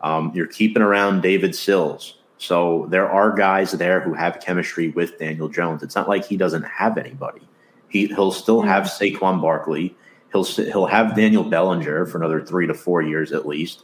Um, 0.00 0.32
you're 0.34 0.48
keeping 0.48 0.82
around 0.82 1.20
David 1.20 1.54
Sills. 1.54 2.16
So 2.38 2.88
there 2.90 3.08
are 3.08 3.30
guys 3.30 3.70
there 3.70 4.00
who 4.00 4.14
have 4.14 4.40
chemistry 4.40 4.88
with 4.88 5.16
Daniel 5.20 5.48
Jones. 5.48 5.84
It's 5.84 5.94
not 5.94 6.08
like 6.08 6.24
he 6.24 6.36
doesn't 6.36 6.64
have 6.64 6.98
anybody. 6.98 7.46
He 7.88 8.08
he'll 8.08 8.32
still 8.32 8.62
have 8.62 8.86
Saquon 8.86 9.40
Barkley. 9.40 9.94
He'll 10.32 10.44
he'll 10.44 10.86
have 10.86 11.16
Daniel 11.16 11.44
Bellinger 11.44 12.06
for 12.06 12.18
another 12.18 12.40
three 12.40 12.66
to 12.66 12.74
four 12.74 13.02
years 13.02 13.32
at 13.32 13.46
least. 13.46 13.82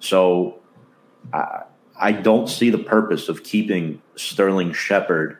So 0.00 0.60
I, 1.32 1.62
I 1.98 2.12
don't 2.12 2.48
see 2.48 2.70
the 2.70 2.78
purpose 2.78 3.28
of 3.28 3.42
keeping 3.42 4.00
Sterling 4.16 4.72
Shepard 4.72 5.38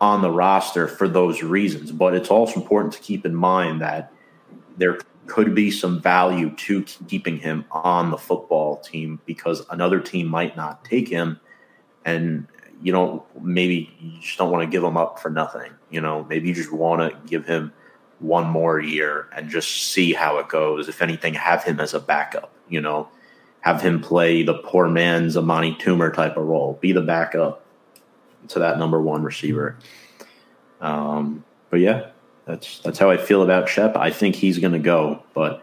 on 0.00 0.22
the 0.22 0.30
roster 0.30 0.88
for 0.88 1.06
those 1.08 1.42
reasons. 1.42 1.92
But 1.92 2.14
it's 2.14 2.30
also 2.30 2.60
important 2.60 2.94
to 2.94 3.00
keep 3.00 3.26
in 3.26 3.34
mind 3.34 3.82
that 3.82 4.12
there 4.76 4.98
could 5.26 5.54
be 5.54 5.70
some 5.70 6.00
value 6.00 6.50
to 6.56 6.82
keeping 7.06 7.38
him 7.38 7.64
on 7.70 8.10
the 8.10 8.18
football 8.18 8.78
team 8.78 9.20
because 9.26 9.64
another 9.70 10.00
team 10.00 10.26
might 10.26 10.56
not 10.56 10.84
take 10.84 11.08
him 11.08 11.38
and 12.04 12.48
you 12.82 12.90
don't 12.90 13.22
maybe 13.40 13.94
you 14.00 14.20
just 14.20 14.38
don't 14.38 14.50
want 14.50 14.62
to 14.62 14.66
give 14.66 14.82
him 14.82 14.96
up 14.96 15.20
for 15.20 15.30
nothing 15.30 15.70
you 15.90 16.00
know 16.00 16.24
maybe 16.28 16.48
you 16.48 16.54
just 16.54 16.72
want 16.72 17.00
to 17.00 17.28
give 17.28 17.46
him 17.46 17.72
one 18.20 18.46
more 18.46 18.78
year 18.80 19.28
and 19.34 19.50
just 19.50 19.92
see 19.92 20.12
how 20.12 20.38
it 20.38 20.48
goes. 20.48 20.88
If 20.88 21.02
anything 21.02 21.34
have 21.34 21.64
him 21.64 21.80
as 21.80 21.94
a 21.94 22.00
backup 22.00 22.52
you 22.70 22.80
know? 22.80 23.08
Have 23.60 23.82
him 23.82 24.00
play 24.00 24.42
the 24.42 24.54
poor 24.54 24.88
man's 24.88 25.36
Amani 25.36 25.74
Toomer 25.74 26.14
type 26.14 26.38
of 26.38 26.46
role. 26.46 26.78
Be 26.80 26.92
the 26.92 27.02
backup 27.02 27.62
to 28.48 28.58
that 28.60 28.78
number 28.78 29.02
one 29.02 29.22
receiver. 29.22 29.76
Um 30.80 31.44
but 31.68 31.80
yeah 31.80 32.06
that's 32.46 32.80
that's 32.80 32.98
how 32.98 33.10
i 33.10 33.18
feel 33.18 33.42
about 33.42 33.68
shep. 33.68 33.96
I 33.96 34.10
think 34.10 34.34
he's 34.34 34.58
going 34.58 34.72
to 34.72 34.78
go 34.78 35.22
but 35.34 35.62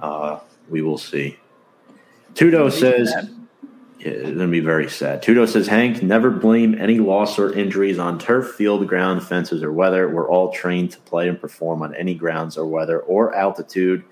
uh 0.00 0.38
we 0.70 0.80
will 0.80 0.96
see. 0.96 1.38
Tudo 2.32 2.72
says 2.72 3.12
it's 4.04 4.22
going 4.22 4.38
to 4.38 4.46
be 4.48 4.60
very 4.60 4.90
sad. 4.90 5.22
Tudo 5.22 5.48
says, 5.48 5.66
Hank, 5.66 6.02
never 6.02 6.30
blame 6.30 6.78
any 6.78 6.98
loss 6.98 7.38
or 7.38 7.52
injuries 7.54 7.98
on 7.98 8.18
turf, 8.18 8.50
field, 8.50 8.86
ground, 8.86 9.22
fences, 9.22 9.62
or 9.62 9.72
weather. 9.72 10.08
We're 10.08 10.28
all 10.28 10.52
trained 10.52 10.92
to 10.92 10.98
play 11.00 11.26
and 11.26 11.40
perform 11.40 11.82
on 11.82 11.94
any 11.94 12.14
grounds 12.14 12.58
or 12.58 12.66
weather 12.66 13.00
or 13.00 13.34
altitude. 13.34 14.04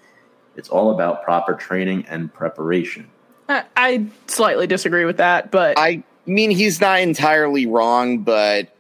It's 0.57 0.71
all 0.71 0.93
about 0.93 1.23
proper 1.25 1.53
training 1.55 2.07
and 2.09 2.33
preparation. 2.33 3.11
I, 3.51 3.65
I 3.77 4.07
slightly 4.29 4.67
disagree 4.67 5.05
with 5.05 5.19
that, 5.19 5.51
but 5.51 5.79
I 5.79 6.03
mean, 6.25 6.51
he's 6.51 6.81
not 6.81 7.01
entirely 7.01 7.67
wrong, 7.67 8.21
but 8.21 8.75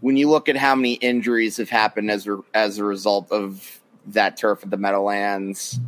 when 0.00 0.16
you 0.16 0.28
look 0.28 0.48
at 0.48 0.56
how 0.56 0.74
many 0.74 0.94
injuries 0.94 1.58
have 1.58 1.70
happened 1.70 2.10
as 2.10 2.26
a, 2.26 2.40
as 2.54 2.78
a 2.78 2.84
result 2.84 3.30
of 3.30 3.80
that 4.06 4.36
turf 4.36 4.64
at 4.64 4.70
the 4.70 4.76
Meadowlands, 4.76 5.78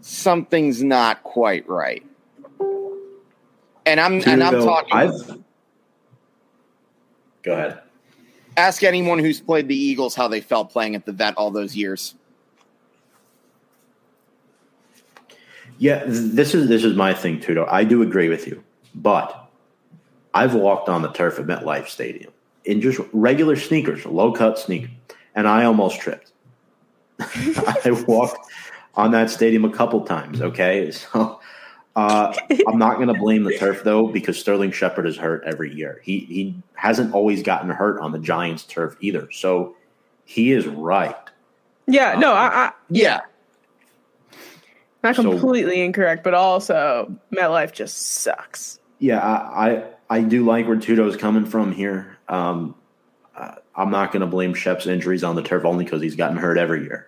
something's 0.00 0.82
not 0.82 1.22
quite 1.22 1.68
right. 1.68 2.04
And 3.88 3.98
I'm 3.98 4.22
and 4.26 4.44
I'm 4.44 4.52
talking. 4.52 4.92
I've, 4.92 5.42
go 7.42 7.54
ahead. 7.54 7.80
ask 8.58 8.82
anyone 8.82 9.18
who's 9.18 9.40
played 9.40 9.66
the 9.66 9.74
Eagles 9.74 10.14
how 10.14 10.28
they 10.28 10.42
felt 10.42 10.70
playing 10.70 10.94
at 10.94 11.06
the 11.06 11.12
vet 11.12 11.34
all 11.38 11.50
those 11.50 11.74
years. 11.74 12.14
Yeah, 15.78 16.04
this 16.06 16.54
is 16.54 16.68
this 16.68 16.84
is 16.84 16.96
my 16.96 17.14
thing, 17.14 17.40
Tudo. 17.40 17.66
I 17.70 17.84
do 17.84 18.02
agree 18.02 18.28
with 18.28 18.46
you, 18.46 18.62
but 18.94 19.48
I've 20.34 20.54
walked 20.54 20.90
on 20.90 21.00
the 21.00 21.10
turf 21.10 21.38
at 21.38 21.46
MetLife 21.46 21.88
Stadium 21.88 22.30
in 22.66 22.82
just 22.82 23.00
regular 23.14 23.56
sneakers, 23.56 24.04
low 24.04 24.32
cut 24.32 24.58
sneakers, 24.58 24.90
and 25.34 25.48
I 25.48 25.64
almost 25.64 25.98
tripped. 25.98 26.32
I 27.20 28.04
walked 28.06 28.38
on 28.96 29.12
that 29.12 29.30
stadium 29.30 29.64
a 29.64 29.70
couple 29.70 30.02
times. 30.02 30.42
Okay, 30.42 30.90
so 30.90 31.40
uh, 31.98 32.32
I'm 32.68 32.78
not 32.78 32.96
going 32.96 33.08
to 33.08 33.14
blame 33.14 33.44
the 33.44 33.56
turf 33.58 33.82
though 33.82 34.06
because 34.06 34.38
Sterling 34.38 34.70
Shepard 34.70 35.06
is 35.06 35.16
hurt 35.16 35.42
every 35.44 35.74
year. 35.74 36.00
He 36.04 36.20
he 36.20 36.54
hasn't 36.74 37.14
always 37.14 37.42
gotten 37.42 37.70
hurt 37.70 38.00
on 38.00 38.12
the 38.12 38.18
Giants 38.18 38.64
turf 38.64 38.96
either. 39.00 39.28
So 39.32 39.74
he 40.24 40.52
is 40.52 40.66
right. 40.66 41.16
yeah, 41.86 42.14
no, 42.18 42.32
I, 42.32 42.46
I 42.46 42.72
Yeah, 42.90 43.20
not 45.02 45.16
So- 45.16 45.22
completely 45.22 45.80
incorrect, 45.80 46.22
but 46.24 46.34
also 46.34 47.14
MetLife 47.34 47.72
just 47.72 47.96
sucks. 47.98 48.78
Yeah, 48.98 49.20
I 49.20 49.70
I, 49.70 49.84
I 50.10 50.20
do 50.20 50.44
like 50.44 50.66
where 50.66 50.76
Tudo's 50.76 51.16
coming 51.16 51.44
from 51.46 51.72
here. 51.72 52.18
Um, 52.28 52.74
uh, 53.36 53.54
I'm 53.76 53.90
not 53.90 54.10
going 54.12 54.20
to 54.20 54.26
blame 54.26 54.54
Shep's 54.54 54.86
injuries 54.86 55.22
on 55.22 55.36
the 55.36 55.42
turf 55.42 55.64
only 55.64 55.84
because 55.84 56.02
he's 56.02 56.16
gotten 56.16 56.36
hurt 56.36 56.58
every 56.58 56.82
year. 56.82 57.06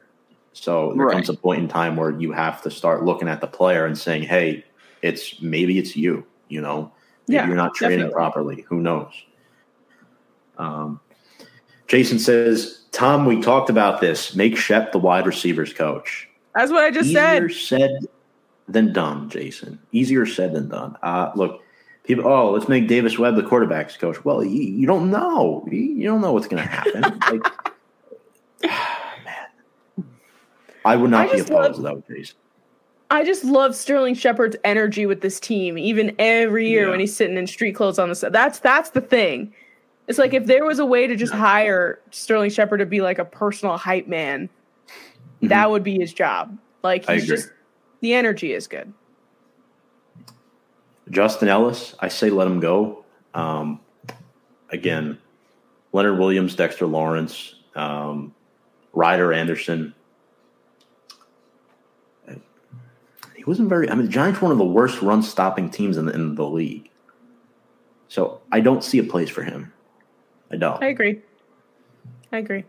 So 0.53 0.93
there 0.97 1.07
Right. 1.07 1.13
comes 1.15 1.29
a 1.29 1.35
point 1.35 1.61
in 1.63 1.69
time 1.69 1.97
where 1.97 2.11
you 2.11 2.33
have 2.33 2.63
to 2.63 2.71
start 2.71 3.05
looking 3.05 3.29
at 3.29 3.41
the 3.41 3.47
player 3.47 3.87
and 3.87 3.97
saying, 3.99 4.23
"Hey, 4.25 4.65
it's 5.03 5.41
maybe 5.41 5.79
it's 5.79 5.97
you." 5.97 6.25
You 6.49 6.61
know, 6.61 6.93
maybe 7.29 7.37
Yeah, 7.37 7.47
you're 7.47 7.57
not 7.57 7.75
training 7.75 7.99
definitely. 7.99 8.15
properly. 8.15 8.65
Who 8.69 8.81
knows? 8.81 9.13
Um, 10.59 11.01
Jason 11.87 12.19
says, 12.19 12.85
"Tom, 12.93 13.25
we 13.25 13.41
talked 13.41 13.71
about 13.71 14.01
this. 14.01 14.35
Make 14.37 14.57
Shep 14.57 14.93
the 14.93 14.99
wide 14.99 15.27
receivers 15.27 15.73
coach." 15.73 16.29
That's 16.55 16.71
what 16.73 16.85
I 16.85 16.91
just 16.91 17.13
said. 17.13 17.45
Easier 17.45 17.49
said. 17.49 17.81
said 18.03 18.09
than 18.69 18.93
done, 18.93 19.29
Jason. 19.31 19.79
Easier 19.93 20.27
said 20.27 20.53
than 20.53 20.69
done. 20.69 20.97
Uh, 21.03 21.31
look, 21.35 21.63
people. 22.05 22.27
Oh, 22.27 22.51
let's 22.51 22.69
make 22.69 22.89
Davis 22.89 23.19
Webb 23.19 23.37
the 23.37 23.43
quarterbacks 23.43 23.99
coach. 23.99 24.25
Well, 24.25 24.45
you, 24.45 24.63
you 24.63 24.87
don't 24.87 25.11
know. 25.11 25.67
You, 25.71 25.79
you 25.79 26.05
don't 26.05 26.21
know 26.21 26.33
what's 26.33 26.49
going 26.49 26.63
to 26.63 26.69
happen. 26.69 27.03
like, 27.31 27.43
man. 29.25 30.05
I 30.85 30.97
would 30.97 31.11
not 31.11 31.31
I 31.31 31.35
be 31.35 31.41
opposed 31.41 31.79
love- 31.81 31.97
to 32.05 32.05
that 32.09 32.15
case. 32.17 32.35
I 33.11 33.25
just 33.25 33.45
love 33.45 33.75
Sterling 33.75 34.15
Shepard's 34.15 34.57
energy 34.65 35.05
with 35.05 35.21
this 35.21 35.41
team, 35.41 35.77
even 35.77 36.15
every 36.19 36.69
year 36.69 36.85
Yeah. 36.85 36.91
when 36.91 37.01
he's 37.01 37.15
sitting 37.15 37.37
in 37.37 37.47
street 37.47 37.73
clothes 37.73 37.99
on 37.99 38.09
the 38.09 38.15
set. 38.15 38.33
That's 38.33 38.61
that's 38.61 38.91
the 38.91 39.01
thing. 39.01 39.53
It's 40.07 40.19
like 40.19 40.33
if 40.35 40.47
there 40.47 40.65
was 40.65 40.79
a 40.79 40.87
way 40.87 41.07
to 41.07 41.17
just 41.17 41.33
hire 41.33 42.01
Sterling 42.11 42.51
Shepard 42.51 42.81
to 42.81 42.87
be 42.87 43.01
like 43.01 43.19
a 43.19 43.25
personal 43.25 43.77
hype 43.77 44.07
man, 44.07 44.49
that 45.43 45.71
would 45.71 45.83
be 45.83 45.99
his 45.99 46.13
job. 46.13 46.57
Like 46.83 47.03
Mm-hmm. 47.05 47.15
He's 47.15 47.27
just 47.27 47.51
the 48.01 48.15
energy 48.15 48.53
is 48.53 48.67
good. 48.67 48.93
Justin 51.11 51.49
Ellis, 51.49 51.95
I 52.01 52.09
say 52.09 52.31
let 52.31 52.47
him 52.47 52.61
go. 52.61 53.05
Um, 53.35 53.81
again, 54.71 55.19
Leonard 55.93 56.19
Williams, 56.19 56.55
Dexter 56.55 56.87
Lawrence, 56.87 57.55
um, 57.75 58.33
Ryder 58.93 59.33
Anderson. 59.33 59.95
Wasn't 63.51 63.69
very. 63.69 63.91
I 63.91 63.95
mean, 63.97 64.07
the 64.07 64.13
Giants 64.13 64.41
were 64.41 64.47
one 64.47 64.53
of 64.53 64.59
the 64.59 64.65
worst 64.65 65.03
run 65.03 65.25
stopping 65.25 65.71
teams 65.71 65.97
in 65.97 66.07
the, 66.07 66.13
in 66.15 66.37
the 66.37 66.47
league. 66.47 66.89
So 68.07 68.41
I 68.53 68.61
don't 68.61 68.85
see 68.85 68.99
a 68.99 69.03
place 69.03 69.29
for 69.29 69.43
him. 69.43 69.73
I 70.53 70.57
don't. 70.57 70.81
I 70.83 70.87
agree. 70.87 71.21
I 72.33 72.39
agree. 72.39 72.65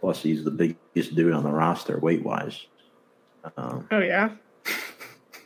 Plus, 0.00 0.22
he's 0.22 0.42
the 0.42 0.50
biggest 0.50 1.14
dude 1.14 1.34
on 1.34 1.44
the 1.44 1.50
roster 1.50 1.98
weight 1.98 2.24
wise. 2.24 2.64
Um, 3.58 3.86
Oh 3.90 3.98
yeah. 3.98 4.30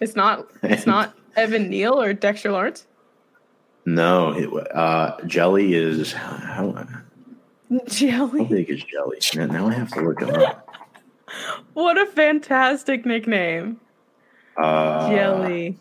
It's 0.01 0.15
not 0.15 0.49
it's 0.63 0.87
not 0.95 1.17
Evan 1.35 1.69
Neal 1.69 2.01
or 2.01 2.13
Dexter 2.13 2.53
Lawrence. 2.53 2.87
no, 3.87 4.33
it, 4.37 4.77
uh, 4.77 5.17
Jelly 5.27 5.75
is 5.75 6.13
how, 6.13 6.37
how 6.37 6.87
Jelly. 7.87 8.45
big 8.45 8.71
is 8.71 8.85
Jelly? 8.85 9.19
Man, 9.35 9.49
now 9.49 9.67
I 9.67 9.73
have 9.73 9.91
to 9.95 10.01
look 10.01 10.21
him 10.21 10.31
up. 10.31 10.63
What 11.75 11.99
a 11.99 12.07
fantastic 12.07 13.05
nickname. 13.05 13.81
Uh, 14.57 15.11
Jelly. 15.11 15.79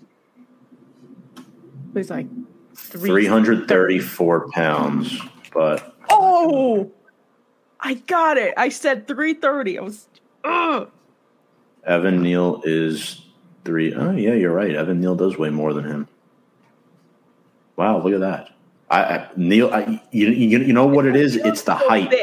He's 1.93 2.09
like 2.09 2.27
334 2.75 4.49
pounds, 4.51 5.17
but 5.53 5.95
Oh, 6.09 6.91
I 7.79 7.95
got 7.95 8.37
it. 8.37 8.53
I 8.57 8.69
said 8.69 9.07
330. 9.07 9.79
I 9.79 9.81
was, 9.81 10.07
ugh. 10.43 10.91
Evan 11.85 12.21
Neal 12.21 12.61
is 12.65 13.21
three 13.63 13.93
oh 13.93 14.11
yeah, 14.11 14.33
you're 14.33 14.53
right. 14.53 14.75
Evan 14.75 14.99
Neal 14.99 15.15
does 15.15 15.37
weigh 15.37 15.49
more 15.49 15.73
than 15.73 15.85
him. 15.85 16.07
Wow, 17.75 18.01
look 18.01 18.13
at 18.13 18.21
that. 18.21 18.51
I, 18.89 19.03
I 19.03 19.29
Neil, 19.35 19.71
I, 19.73 20.01
you, 20.11 20.29
you 20.29 20.59
you 20.59 20.73
know 20.73 20.85
what 20.87 21.05
it 21.05 21.15
is? 21.15 21.35
It's 21.35 21.63
the 21.63 21.75
height. 21.75 22.13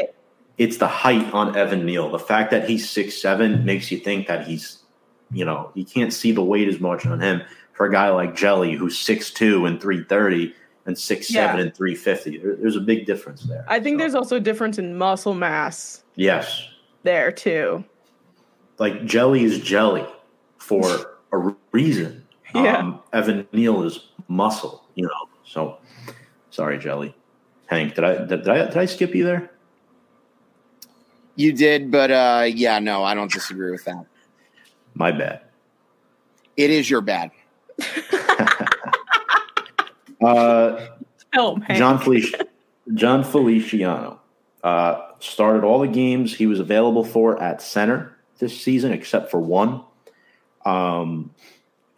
It's 0.57 0.77
the 0.77 0.87
height 0.87 1.33
on 1.33 1.55
Evan 1.55 1.85
Neal. 1.85 2.09
The 2.09 2.19
fact 2.19 2.51
that 2.51 2.69
he's 2.69 2.89
six 2.89 3.21
seven 3.21 3.65
makes 3.65 3.91
you 3.91 3.99
think 3.99 4.27
that 4.27 4.47
he's, 4.47 4.82
you 5.31 5.45
know, 5.45 5.71
you 5.73 5.85
can't 5.85 6.11
see 6.13 6.31
the 6.31 6.43
weight 6.43 6.67
as 6.67 6.79
much 6.79 7.05
on 7.05 7.19
him. 7.19 7.41
For 7.73 7.85
a 7.87 7.91
guy 7.91 8.09
like 8.09 8.35
Jelly, 8.35 8.73
who's 8.73 8.97
six 8.97 9.31
two 9.31 9.65
and 9.65 9.81
three 9.81 10.03
thirty, 10.03 10.53
and 10.85 10.97
six 10.97 11.27
seven 11.27 11.57
Yeah. 11.57 11.63
and 11.65 11.75
three 11.75 11.95
fifty, 11.95 12.37
there, 12.37 12.55
there's 12.55 12.75
a 12.75 12.81
big 12.81 13.05
difference 13.07 13.43
there. 13.43 13.65
I 13.67 13.79
think 13.79 13.95
So, 13.95 13.99
there's 13.99 14.15
also 14.15 14.35
a 14.35 14.39
difference 14.39 14.77
in 14.77 14.95
muscle 14.95 15.33
mass 15.33 16.03
yes, 16.15 16.67
there 17.01 17.31
too. 17.31 17.83
like 18.77 19.05
Jelly 19.05 19.43
is 19.43 19.59
Jelly 19.59 20.05
for 20.59 21.17
a 21.31 21.55
reason. 21.71 22.19
Yeah. 22.55 22.77
Um, 22.77 22.99
Evan 23.13 23.47
Neal 23.51 23.81
is 23.81 24.09
muscle, 24.27 24.83
you 24.93 25.05
know. 25.05 25.29
So 25.43 25.79
sorry, 26.51 26.77
Jelly. 26.77 27.15
Hank, 27.65 27.95
did 27.95 28.03
I 28.03 28.13
did, 28.17 28.27
did 28.29 28.47
I 28.49 28.65
did 28.65 28.77
I 28.77 28.85
skip 28.85 29.15
you 29.15 29.23
there? 29.23 29.49
You 31.35 31.51
did, 31.51 31.89
but 31.89 32.11
uh, 32.11 32.45
yeah, 32.47 32.77
no, 32.77 33.03
I 33.03 33.15
don't 33.15 33.31
disagree 33.31 33.71
with 33.71 33.83
that. 33.85 34.05
My 34.93 35.11
bad. 35.11 35.41
It 36.57 36.69
is 36.69 36.89
your 36.89 37.01
bad. 37.01 37.31
Uh, 40.21 40.87
Film, 41.33 41.61
Hank. 41.61 41.77
John 41.77 41.99
Felici- 41.99 42.47
Jon 42.93 43.23
Feliciano 43.25 44.21
uh, 44.63 45.01
started 45.19 45.65
all 45.65 45.79
the 45.79 45.87
games 45.87 46.33
he 46.33 46.47
was 46.47 46.61
available 46.61 47.03
for 47.03 47.41
at 47.41 47.61
center 47.61 48.15
this 48.39 48.59
season, 48.59 48.93
except 48.93 49.29
for 49.29 49.39
one. 49.39 49.83
Um, 50.65 51.33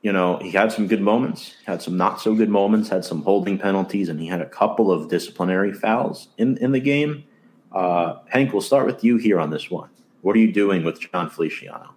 you 0.01 0.11
know, 0.11 0.37
he 0.37 0.49
had 0.51 0.71
some 0.71 0.87
good 0.87 1.01
moments, 1.01 1.55
had 1.65 1.81
some 1.81 1.97
not 1.97 2.19
so 2.19 2.33
good 2.33 2.49
moments, 2.49 2.89
had 2.89 3.05
some 3.05 3.21
holding 3.21 3.57
penalties, 3.59 4.09
and 4.09 4.19
he 4.19 4.27
had 4.27 4.41
a 4.41 4.49
couple 4.49 4.91
of 4.91 5.09
disciplinary 5.09 5.73
fouls 5.73 6.29
in, 6.37 6.57
in 6.57 6.71
the 6.71 6.79
game. 6.79 7.25
Uh, 7.71 8.15
Hank, 8.29 8.53
we'll 8.53 8.61
start 8.61 8.85
with 8.85 9.03
you 9.03 9.17
here 9.17 9.39
on 9.39 9.49
this 9.49 9.69
one. 9.69 9.89
What 10.21 10.35
are 10.35 10.39
you 10.39 10.51
doing 10.51 10.83
with 10.83 10.99
Jon 10.99 11.29
Feliciano? 11.29 11.93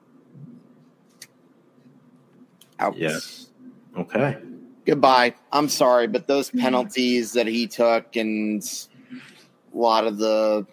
Ouch. 2.79 2.97
Yes. 2.97 3.49
Okay. 3.97 4.39
Goodbye. 4.87 5.35
I'm 5.53 5.69
sorry, 5.69 6.07
but 6.07 6.27
those 6.27 6.51
penalties 6.51 7.33
that 7.33 7.47
he 7.47 7.67
took 7.67 8.17
and 8.17 8.63
a 9.75 9.77
lot 9.77 10.07
of 10.07 10.19
the 10.19 10.67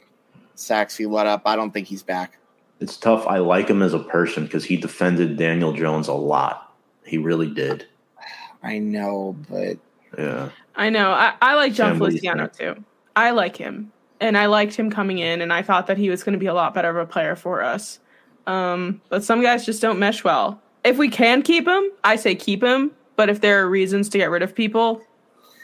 sacks 0.55 0.95
he 0.95 1.05
let 1.05 1.27
up, 1.27 1.41
I 1.45 1.55
don't 1.55 1.71
think 1.71 1.87
he's 1.87 2.03
back. 2.03 2.37
It's 2.79 2.97
tough. 2.97 3.25
I 3.27 3.39
like 3.39 3.69
him 3.69 3.81
as 3.81 3.93
a 3.93 3.99
person 3.99 4.45
because 4.45 4.63
he 4.63 4.77
defended 4.77 5.37
Daniel 5.37 5.73
Jones 5.73 6.07
a 6.07 6.13
lot. 6.13 6.73
He 7.05 7.17
really 7.17 7.49
did. 7.49 7.87
I 8.63 8.79
know, 8.79 9.35
but 9.49 9.77
Yeah. 10.17 10.49
I 10.75 10.89
know. 10.89 11.11
I, 11.11 11.33
I 11.41 11.55
like 11.55 11.73
John 11.73 11.93
Sam, 11.93 11.99
what 11.99 12.09
do 12.09 12.15
you 12.15 12.21
Feliciano 12.21 12.47
too. 12.47 12.83
I 13.15 13.31
like 13.31 13.55
him. 13.55 13.91
And 14.19 14.37
I 14.37 14.45
liked 14.45 14.75
him 14.75 14.89
coming 14.89 15.19
in, 15.19 15.41
and 15.41 15.51
I 15.51 15.61
thought 15.61 15.87
that 15.87 15.97
he 15.97 16.09
was 16.09 16.23
going 16.23 16.33
to 16.33 16.39
be 16.39 16.45
a 16.45 16.53
lot 16.53 16.73
better 16.73 16.89
of 16.89 16.95
a 16.95 17.05
player 17.05 17.35
for 17.35 17.61
us. 17.61 17.99
Um, 18.47 19.01
but 19.09 19.23
some 19.23 19.41
guys 19.41 19.65
just 19.65 19.81
don't 19.81 19.99
mesh 19.99 20.23
well. 20.23 20.61
If 20.85 20.97
we 20.97 21.09
can 21.09 21.41
keep 21.41 21.67
him, 21.67 21.83
I 22.03 22.15
say 22.15 22.35
keep 22.35 22.63
him. 22.63 22.91
But 23.15 23.29
if 23.29 23.41
there 23.41 23.61
are 23.63 23.69
reasons 23.69 24.09
to 24.09 24.17
get 24.17 24.29
rid 24.29 24.43
of 24.43 24.53
people, 24.53 25.01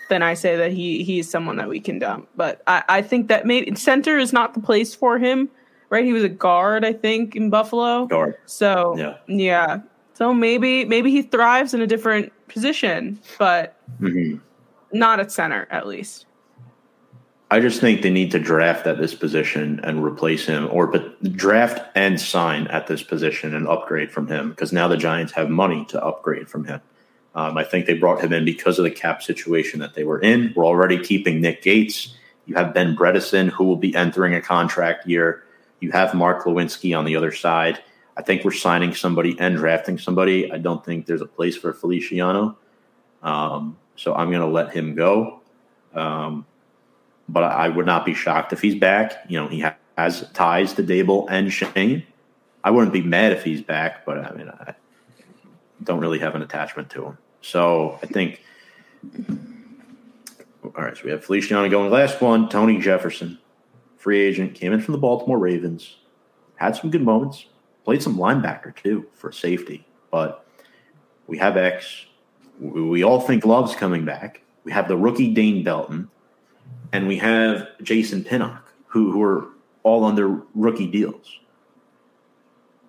then 0.09 0.23
I 0.23 0.33
say 0.33 0.55
that 0.57 0.71
he 0.71 1.03
he's 1.03 1.29
someone 1.29 1.57
that 1.57 1.69
we 1.69 1.79
can 1.79 1.99
dump. 1.99 2.27
But 2.35 2.61
I, 2.67 2.83
I 2.89 3.01
think 3.01 3.27
that 3.27 3.45
maybe 3.45 3.75
center 3.75 4.17
is 4.17 4.33
not 4.33 4.53
the 4.53 4.59
place 4.59 4.95
for 4.95 5.17
him. 5.19 5.49
Right? 5.89 6.05
He 6.05 6.13
was 6.13 6.23
a 6.23 6.29
guard, 6.29 6.85
I 6.85 6.93
think, 6.93 7.35
in 7.35 7.49
Buffalo. 7.49 8.05
Guard. 8.05 8.35
So 8.45 8.95
Yeah. 8.97 9.17
yeah. 9.27 9.81
So 10.13 10.33
maybe 10.33 10.85
maybe 10.85 11.11
he 11.11 11.21
thrives 11.21 11.73
in 11.73 11.81
a 11.81 11.87
different 11.87 12.31
position, 12.47 13.19
but 13.37 13.75
hmm 13.99 14.35
not 14.93 15.19
at 15.21 15.31
center 15.31 15.67
at 15.71 15.87
least. 15.87 16.25
I 17.51 17.59
just 17.59 17.81
think 17.81 18.01
they 18.01 18.09
need 18.09 18.31
to 18.31 18.39
draft 18.39 18.87
at 18.87 18.97
this 18.97 19.13
position 19.13 19.81
and 19.83 20.01
replace 20.01 20.45
him, 20.45 20.69
or 20.71 20.87
but 20.87 21.21
draft 21.35 21.81
and 21.95 22.19
sign 22.19 22.67
at 22.67 22.87
this 22.87 23.03
position 23.03 23.53
and 23.53 23.67
upgrade 23.67 24.09
from 24.09 24.27
him 24.27 24.51
because 24.51 24.71
now 24.71 24.87
the 24.87 24.95
Giants 24.95 25.33
have 25.33 25.49
money 25.49 25.83
to 25.89 26.01
upgrade 26.01 26.47
from 26.47 26.63
him. 26.63 26.79
Um, 27.35 27.57
I 27.57 27.65
think 27.65 27.87
they 27.87 27.93
brought 27.93 28.23
him 28.23 28.31
in 28.31 28.45
because 28.45 28.79
of 28.79 28.85
the 28.85 28.91
cap 28.91 29.21
situation 29.21 29.81
that 29.81 29.95
they 29.95 30.05
were 30.05 30.19
in. 30.21 30.53
We're 30.55 30.65
already 30.65 30.97
keeping 30.97 31.41
Nick 31.41 31.61
Gates. 31.61 32.15
You 32.45 32.55
have 32.55 32.73
Ben 32.73 32.95
Bredeson, 32.95 33.49
who 33.49 33.65
will 33.65 33.75
be 33.75 33.93
entering 33.93 34.33
a 34.33 34.41
contract 34.41 35.05
year. 35.05 35.43
You 35.81 35.91
have 35.91 36.13
Mark 36.13 36.45
Glowinski 36.45 36.97
on 36.97 37.03
the 37.03 37.17
other 37.17 37.33
side. 37.33 37.83
I 38.15 38.21
think 38.21 38.45
we're 38.45 38.51
signing 38.51 38.93
somebody 38.93 39.37
and 39.37 39.57
drafting 39.57 39.97
somebody. 39.97 40.49
I 40.49 40.57
don't 40.57 40.85
think 40.85 41.05
there's 41.05 41.21
a 41.21 41.25
place 41.25 41.57
for 41.57 41.73
Feliciano. 41.73 42.57
Um, 43.21 43.77
so 43.97 44.15
I'm 44.15 44.29
going 44.29 44.41
to 44.41 44.47
let 44.47 44.73
him 44.73 44.95
go. 44.95 45.41
Um, 45.93 46.45
but 47.31 47.43
I 47.43 47.69
would 47.69 47.85
not 47.85 48.05
be 48.05 48.13
shocked 48.13 48.51
if 48.51 48.61
he's 48.61 48.75
back. 48.75 49.13
You 49.29 49.39
know, 49.39 49.47
he 49.47 49.63
has 49.97 50.29
ties 50.33 50.73
to 50.73 50.83
Daboll 50.83 51.27
and 51.29 51.51
Schoen. 51.51 52.03
I 52.63 52.71
wouldn't 52.71 52.91
be 52.91 53.01
mad 53.01 53.31
if 53.31 53.43
he's 53.43 53.61
back, 53.61 54.05
but 54.05 54.17
I 54.17 54.33
mean, 54.33 54.49
I 54.49 54.75
don't 55.83 56.01
really 56.01 56.19
have 56.19 56.35
an 56.35 56.41
attachment 56.41 56.89
to 56.91 57.05
him. 57.05 57.17
So 57.41 57.97
I 58.03 58.05
think. 58.05 58.43
All 60.63 60.83
right, 60.83 60.95
so 60.95 61.03
we 61.05 61.11
have 61.11 61.23
Feliciano 61.23 61.67
going. 61.69 61.89
Last 61.89 62.21
one, 62.21 62.49
Tony 62.49 62.77
Jefferson, 62.77 63.39
free 63.97 64.21
agent, 64.21 64.53
came 64.53 64.73
in 64.73 64.81
from 64.81 64.91
the 64.91 64.99
Baltimore 64.99 65.39
Ravens, 65.39 65.97
had 66.55 66.75
some 66.75 66.91
good 66.91 67.01
moments, 67.01 67.45
played 67.83 68.03
some 68.03 68.17
linebacker 68.17 68.75
too 68.75 69.07
for 69.13 69.31
safety. 69.31 69.87
But 70.11 70.45
we 71.27 71.37
have 71.37 71.57
X. 71.57 72.05
We 72.59 73.03
all 73.03 73.21
think 73.21 73.45
Love's 73.45 73.73
coming 73.73 74.05
back. 74.05 74.41
We 74.65 74.71
have 74.71 74.87
the 74.87 74.97
rookie 74.97 75.33
Dane 75.33 75.63
Belton 75.63 76.11
and 76.91 77.07
we 77.07 77.17
have 77.17 77.67
Jason 77.81 78.23
Pinnock, 78.23 78.71
who, 78.87 79.11
who 79.11 79.23
are 79.23 79.47
all 79.83 80.03
under 80.03 80.41
rookie 80.53 80.87
deals. 80.87 81.39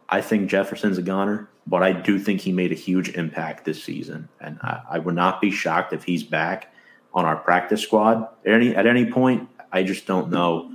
I 0.09 0.20
think 0.20 0.50
Jefferson's 0.50 0.98
a 0.98 1.02
goner, 1.02 1.48
but 1.66 1.82
I 1.82 1.92
do 1.92 2.18
think 2.18 2.40
he 2.40 2.52
made 2.52 2.72
a 2.72 2.76
huge 2.76 3.10
impact 3.10 3.64
this 3.64 3.82
season, 3.82 4.28
and 4.40 4.59
I, 4.60 4.80
I 4.90 4.98
would 4.98 5.14
not 5.14 5.40
be 5.40 5.50
shocked 5.50 5.92
if 5.92 6.04
he's 6.04 6.22
back 6.22 6.72
on 7.14 7.24
our 7.24 7.36
practice 7.36 7.80
squad 7.80 8.28
at 8.44 8.52
any 8.52 8.74
at 8.74 8.86
any 8.86 9.10
point. 9.10 9.48
I 9.70 9.82
just 9.82 10.06
don't 10.06 10.30
know. 10.30 10.70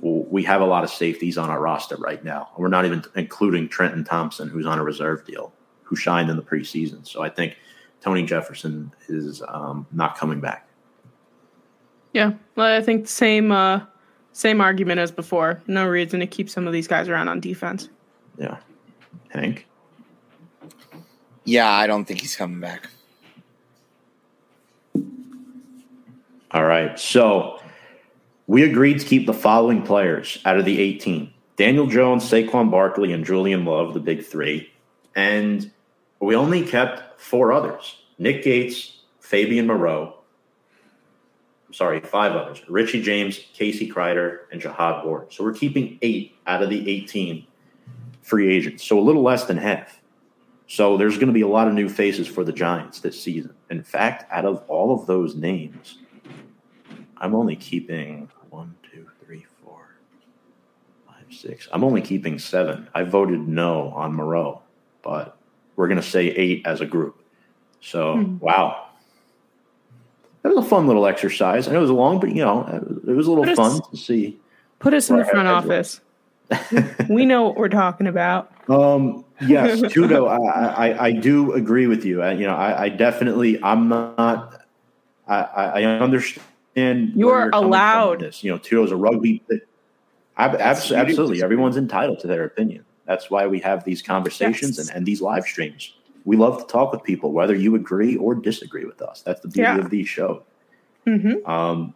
We 0.00 0.42
have 0.44 0.60
a 0.60 0.66
lot 0.66 0.82
of 0.82 0.90
safeties 0.90 1.38
on 1.38 1.48
our 1.48 1.60
roster 1.60 1.96
right 1.96 2.24
now. 2.24 2.50
We're 2.56 2.68
not 2.68 2.86
even 2.86 3.04
including 3.14 3.68
Trenton 3.68 4.02
Thompson, 4.02 4.48
who's 4.48 4.66
on 4.66 4.80
a 4.80 4.82
reserve 4.82 5.24
deal, 5.24 5.52
who 5.84 5.94
shined 5.94 6.28
in 6.28 6.36
the 6.36 6.42
preseason. 6.42 7.06
So 7.06 7.22
I 7.22 7.28
think 7.28 7.56
Tony 8.00 8.24
Jefferson 8.24 8.92
is 9.08 9.42
um, 9.46 9.86
not 9.92 10.16
coming 10.16 10.40
back. 10.40 10.66
Yeah, 12.12 12.32
well, 12.56 12.76
I 12.76 12.82
think 12.82 13.08
same 13.08 13.52
uh, 13.52 13.80
same 14.32 14.60
argument 14.60 15.00
as 15.00 15.10
before. 15.10 15.62
No 15.66 15.86
reason 15.86 16.20
to 16.20 16.26
keep 16.26 16.48
some 16.50 16.66
of 16.66 16.72
these 16.72 16.88
guys 16.88 17.08
around 17.08 17.28
on 17.28 17.40
defense. 17.40 17.88
Yeah. 18.38 18.58
Hank? 19.30 19.66
Yeah, 21.44 21.70
I 21.70 21.86
don't 21.86 22.04
think 22.04 22.20
he's 22.20 22.36
coming 22.36 22.60
back. 22.60 22.88
All 26.50 26.64
right. 26.64 26.98
So 26.98 27.60
we 28.46 28.62
agreed 28.62 29.00
to 29.00 29.06
keep 29.06 29.26
the 29.26 29.32
following 29.32 29.82
players 29.82 30.38
out 30.44 30.58
of 30.58 30.64
the 30.64 30.78
18 30.78 31.32
Daniel 31.56 31.86
Jones, 31.86 32.24
Saquon 32.24 32.70
Barkley, 32.70 33.12
and 33.12 33.24
Julian 33.24 33.64
Love, 33.64 33.94
the 33.94 34.00
big 34.00 34.24
three. 34.24 34.70
And 35.14 35.70
we 36.20 36.34
only 36.34 36.62
kept 36.64 37.20
four 37.20 37.52
others 37.52 37.96
Nick 38.18 38.42
Gates, 38.42 39.00
Fabian 39.20 39.66
Moreau. 39.66 40.14
Sorry, 41.72 42.00
five 42.00 42.32
others 42.32 42.62
Richie 42.68 43.02
James, 43.02 43.40
Casey 43.54 43.90
Kreiter, 43.90 44.40
and 44.52 44.60
Jihad 44.60 45.04
Ward. 45.04 45.32
So 45.32 45.42
we're 45.42 45.54
keeping 45.54 45.98
eight 46.02 46.36
out 46.46 46.62
of 46.62 46.70
the 46.70 46.88
18 46.88 47.46
free 48.22 48.54
agents. 48.54 48.84
So 48.84 48.98
a 48.98 49.02
little 49.02 49.22
less 49.22 49.44
than 49.44 49.56
half. 49.56 50.00
So 50.66 50.96
there's 50.96 51.16
going 51.16 51.26
to 51.26 51.34
be 51.34 51.42
a 51.42 51.48
lot 51.48 51.68
of 51.68 51.74
new 51.74 51.88
faces 51.88 52.26
for 52.26 52.44
the 52.44 52.52
Giants 52.52 53.00
this 53.00 53.20
season. 53.20 53.54
In 53.70 53.82
fact, 53.82 54.30
out 54.32 54.44
of 54.44 54.64
all 54.68 54.98
of 54.98 55.06
those 55.06 55.34
names, 55.34 55.98
I'm 57.18 57.34
only 57.34 57.56
keeping 57.56 58.30
one, 58.48 58.74
two, 58.90 59.06
three, 59.24 59.44
four, 59.62 59.96
five, 61.06 61.26
six. 61.30 61.68
I'm 61.72 61.84
only 61.84 62.00
keeping 62.00 62.38
seven. 62.38 62.88
I 62.94 63.02
voted 63.02 63.46
no 63.46 63.90
on 63.90 64.14
Moreau, 64.14 64.62
but 65.02 65.36
we're 65.76 65.88
going 65.88 66.00
to 66.00 66.06
say 66.06 66.28
eight 66.28 66.66
as 66.66 66.80
a 66.80 66.86
group. 66.86 67.22
So, 67.80 68.14
hmm. 68.16 68.38
wow. 68.38 68.91
That 70.42 70.54
was 70.54 70.64
a 70.64 70.68
fun 70.68 70.86
little 70.86 71.06
exercise. 71.06 71.68
I 71.68 71.72
know 71.72 71.78
it 71.78 71.82
was 71.82 71.90
long, 71.90 72.18
but 72.18 72.30
you 72.30 72.44
know, 72.44 72.66
it 73.06 73.12
was 73.12 73.26
a 73.26 73.30
little 73.30 73.44
put 73.44 73.56
fun 73.56 73.72
us, 73.72 73.88
to 73.90 73.96
see. 73.96 74.40
Put 74.78 74.94
us 74.94 75.08
in 75.10 75.18
the 75.18 75.24
front 75.24 75.48
office. 75.48 76.00
we 77.08 77.24
know 77.24 77.44
what 77.44 77.56
we're 77.56 77.68
talking 77.68 78.06
about. 78.06 78.52
Um, 78.68 79.24
yes, 79.40 79.80
Tudo, 79.92 80.26
I, 80.28 80.90
I, 80.90 81.04
I, 81.06 81.12
do 81.12 81.52
agree 81.52 81.86
with 81.86 82.04
you. 82.04 82.20
I, 82.20 82.32
you 82.32 82.46
know, 82.46 82.54
I, 82.54 82.82
I 82.82 82.88
definitely, 82.90 83.62
I'm 83.62 83.88
not, 83.88 84.60
I, 85.26 85.40
I 85.44 85.84
understand 85.84 86.46
and 86.76 87.12
you 87.14 87.28
are 87.28 87.50
allowed. 87.52 88.20
This, 88.20 88.42
you 88.42 88.50
know, 88.50 88.58
Tudo's 88.58 88.92
a 88.92 88.96
rugby. 88.96 89.42
absolutely, 90.38 91.42
everyone's 91.42 91.76
entitled 91.76 92.20
to 92.20 92.26
their 92.26 92.44
opinion. 92.44 92.84
That's 93.06 93.30
why 93.30 93.46
we 93.46 93.58
have 93.60 93.84
these 93.84 94.00
conversations 94.00 94.78
yes. 94.78 94.88
and, 94.88 94.96
and 94.96 95.06
these 95.06 95.20
live 95.20 95.44
streams. 95.44 95.94
We 96.24 96.36
love 96.36 96.58
to 96.58 96.66
talk 96.72 96.92
with 96.92 97.02
people, 97.02 97.32
whether 97.32 97.54
you 97.54 97.74
agree 97.74 98.16
or 98.16 98.34
disagree 98.34 98.84
with 98.84 99.02
us. 99.02 99.22
That's 99.22 99.40
the 99.40 99.48
beauty 99.48 99.68
yeah. 99.68 99.78
of 99.78 99.90
these 99.90 100.08
shows. 100.08 100.42
Mm-hmm. 101.06 101.50
Um, 101.50 101.94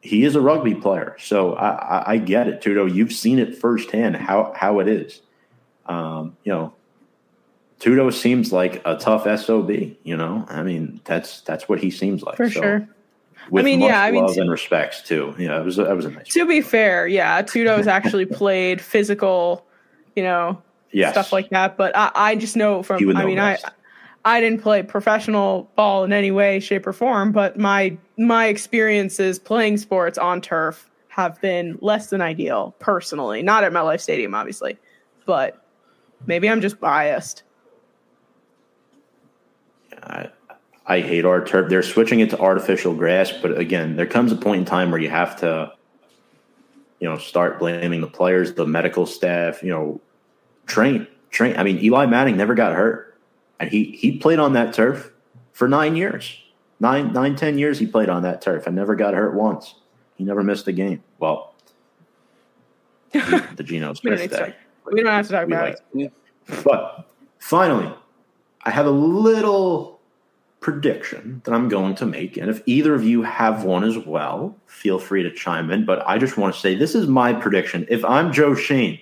he 0.00 0.24
is 0.24 0.34
a 0.34 0.40
rugby 0.40 0.74
player, 0.74 1.16
so 1.18 1.54
I, 1.54 1.68
I, 1.68 2.12
I, 2.12 2.18
get 2.18 2.48
it, 2.48 2.60
Tudo. 2.60 2.92
You've 2.92 3.12
seen 3.12 3.38
it 3.38 3.56
firsthand 3.56 4.16
how 4.16 4.52
how 4.56 4.78
it 4.80 4.88
is. 4.88 5.22
Um, 5.86 6.36
you 6.44 6.52
know, 6.52 6.72
Tudo 7.80 8.12
seems 8.12 8.52
like 8.52 8.80
a 8.84 8.96
tough 8.96 9.24
sob. 9.40 9.70
You 9.70 10.16
know, 10.16 10.44
I 10.48 10.62
mean 10.62 11.00
that's 11.04 11.40
that's 11.42 11.68
what 11.68 11.80
he 11.80 11.90
seems 11.90 12.22
like. 12.22 12.36
For 12.36 12.50
so, 12.50 12.60
sure 12.60 12.88
with 13.50 13.62
I 13.62 13.64
mean, 13.64 13.80
yeah, 13.80 14.02
I 14.02 14.10
mean, 14.10 14.24
love 14.24 14.36
and 14.36 14.50
respects 14.50 15.02
too. 15.02 15.34
Yeah, 15.38 15.60
it 15.60 15.64
was 15.64 15.76
that 15.76 15.94
was 15.94 16.04
a 16.04 16.10
nice. 16.10 16.32
To 16.34 16.46
be 16.46 16.60
fair, 16.60 17.06
yeah, 17.06 17.42
Tudo's 17.42 17.86
actually 17.86 18.26
played 18.26 18.80
physical, 18.80 19.66
you 20.16 20.22
know, 20.22 20.60
yes. 20.92 21.12
stuff 21.12 21.32
like 21.32 21.50
that. 21.50 21.76
But 21.76 21.96
I, 21.96 22.10
I 22.14 22.36
just 22.36 22.56
know 22.56 22.82
from. 22.82 22.96
I 23.16 23.24
mean, 23.24 23.36
best. 23.36 23.64
I. 23.64 23.72
I 24.24 24.40
didn't 24.40 24.62
play 24.62 24.82
professional 24.82 25.70
ball 25.74 26.04
in 26.04 26.12
any 26.12 26.30
way, 26.30 26.60
shape, 26.60 26.86
or 26.86 26.92
form, 26.92 27.32
but 27.32 27.58
my 27.58 27.96
my 28.18 28.46
experiences 28.46 29.38
playing 29.38 29.78
sports 29.78 30.18
on 30.18 30.40
turf 30.40 30.90
have 31.08 31.40
been 31.40 31.78
less 31.80 32.10
than 32.10 32.20
ideal 32.20 32.74
personally. 32.78 33.42
Not 33.42 33.64
at 33.64 33.72
MetLife 33.72 34.00
Stadium, 34.00 34.34
obviously, 34.34 34.78
but 35.24 35.64
maybe 36.26 36.48
I'm 36.48 36.60
just 36.60 36.78
biased. 36.78 37.42
I, 40.02 40.28
I 40.86 41.00
hate 41.00 41.24
our 41.24 41.44
turf. 41.44 41.68
They're 41.70 41.82
switching 41.82 42.20
it 42.20 42.30
to 42.30 42.38
artificial 42.38 42.94
grass, 42.94 43.32
but 43.32 43.58
again, 43.58 43.96
there 43.96 44.06
comes 44.06 44.30
a 44.30 44.36
point 44.36 44.60
in 44.60 44.64
time 44.64 44.90
where 44.90 45.00
you 45.00 45.10
have 45.10 45.36
to, 45.40 45.72
you 47.00 47.08
know, 47.08 47.18
start 47.18 47.58
blaming 47.58 48.00
the 48.00 48.06
players, 48.06 48.54
the 48.54 48.66
medical 48.66 49.06
staff. 49.06 49.62
You 49.62 49.70
know, 49.70 50.00
train, 50.68 51.06
train. 51.30 51.56
I 51.56 51.64
mean, 51.64 51.78
Eli 51.78 52.06
Manning 52.06 52.36
never 52.36 52.54
got 52.54 52.74
hurt, 52.74 53.18
and 53.58 53.70
he 53.70 53.96
he 53.98 54.18
played 54.18 54.38
on 54.38 54.52
that 54.52 54.72
turf 54.72 55.10
for 55.52 55.66
nine 55.66 55.96
years, 55.96 56.38
nine 56.78 57.12
nine 57.12 57.34
ten 57.34 57.58
years. 57.58 57.78
He 57.78 57.86
played 57.86 58.08
on 58.08 58.22
that 58.22 58.40
turf 58.40 58.66
and 58.66 58.76
never 58.76 58.94
got 58.94 59.14
hurt 59.14 59.34
once. 59.34 59.74
He 60.14 60.24
never 60.24 60.42
missed 60.42 60.68
a 60.68 60.72
game. 60.72 61.02
Well, 61.18 61.54
the 63.12 63.64
Geno 63.64 63.94
Smith 63.94 64.30
day. 64.30 64.54
We 64.84 65.02
don't 65.02 65.12
have 65.12 65.26
to 65.26 65.32
talk 65.32 65.46
about 65.46 65.70
like 65.70 65.78
it. 65.94 66.12
But 66.64 67.10
finally, 67.38 67.92
I 68.62 68.70
have 68.70 68.86
a 68.86 68.90
little 68.90 69.98
prediction 70.60 71.40
that 71.44 71.52
I'm 71.52 71.68
going 71.68 71.94
to 71.96 72.06
make. 72.06 72.36
And 72.36 72.50
if 72.50 72.62
either 72.66 72.94
of 72.94 73.04
you 73.04 73.22
have 73.22 73.64
one 73.64 73.84
as 73.84 73.96
well, 73.98 74.56
feel 74.66 74.98
free 74.98 75.22
to 75.22 75.30
chime 75.30 75.70
in. 75.70 75.84
But 75.84 76.06
I 76.06 76.18
just 76.18 76.36
want 76.36 76.54
to 76.54 76.60
say 76.60 76.74
this 76.74 76.94
is 76.94 77.06
my 77.06 77.32
prediction. 77.32 77.86
If 77.88 78.04
I'm 78.04 78.32
Joe 78.32 78.54
Schoen, 78.54 78.98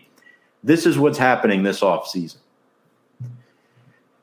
this 0.64 0.86
is 0.86 0.98
what's 0.98 1.18
happening 1.18 1.62
this 1.62 1.80
offseason. 1.80 2.38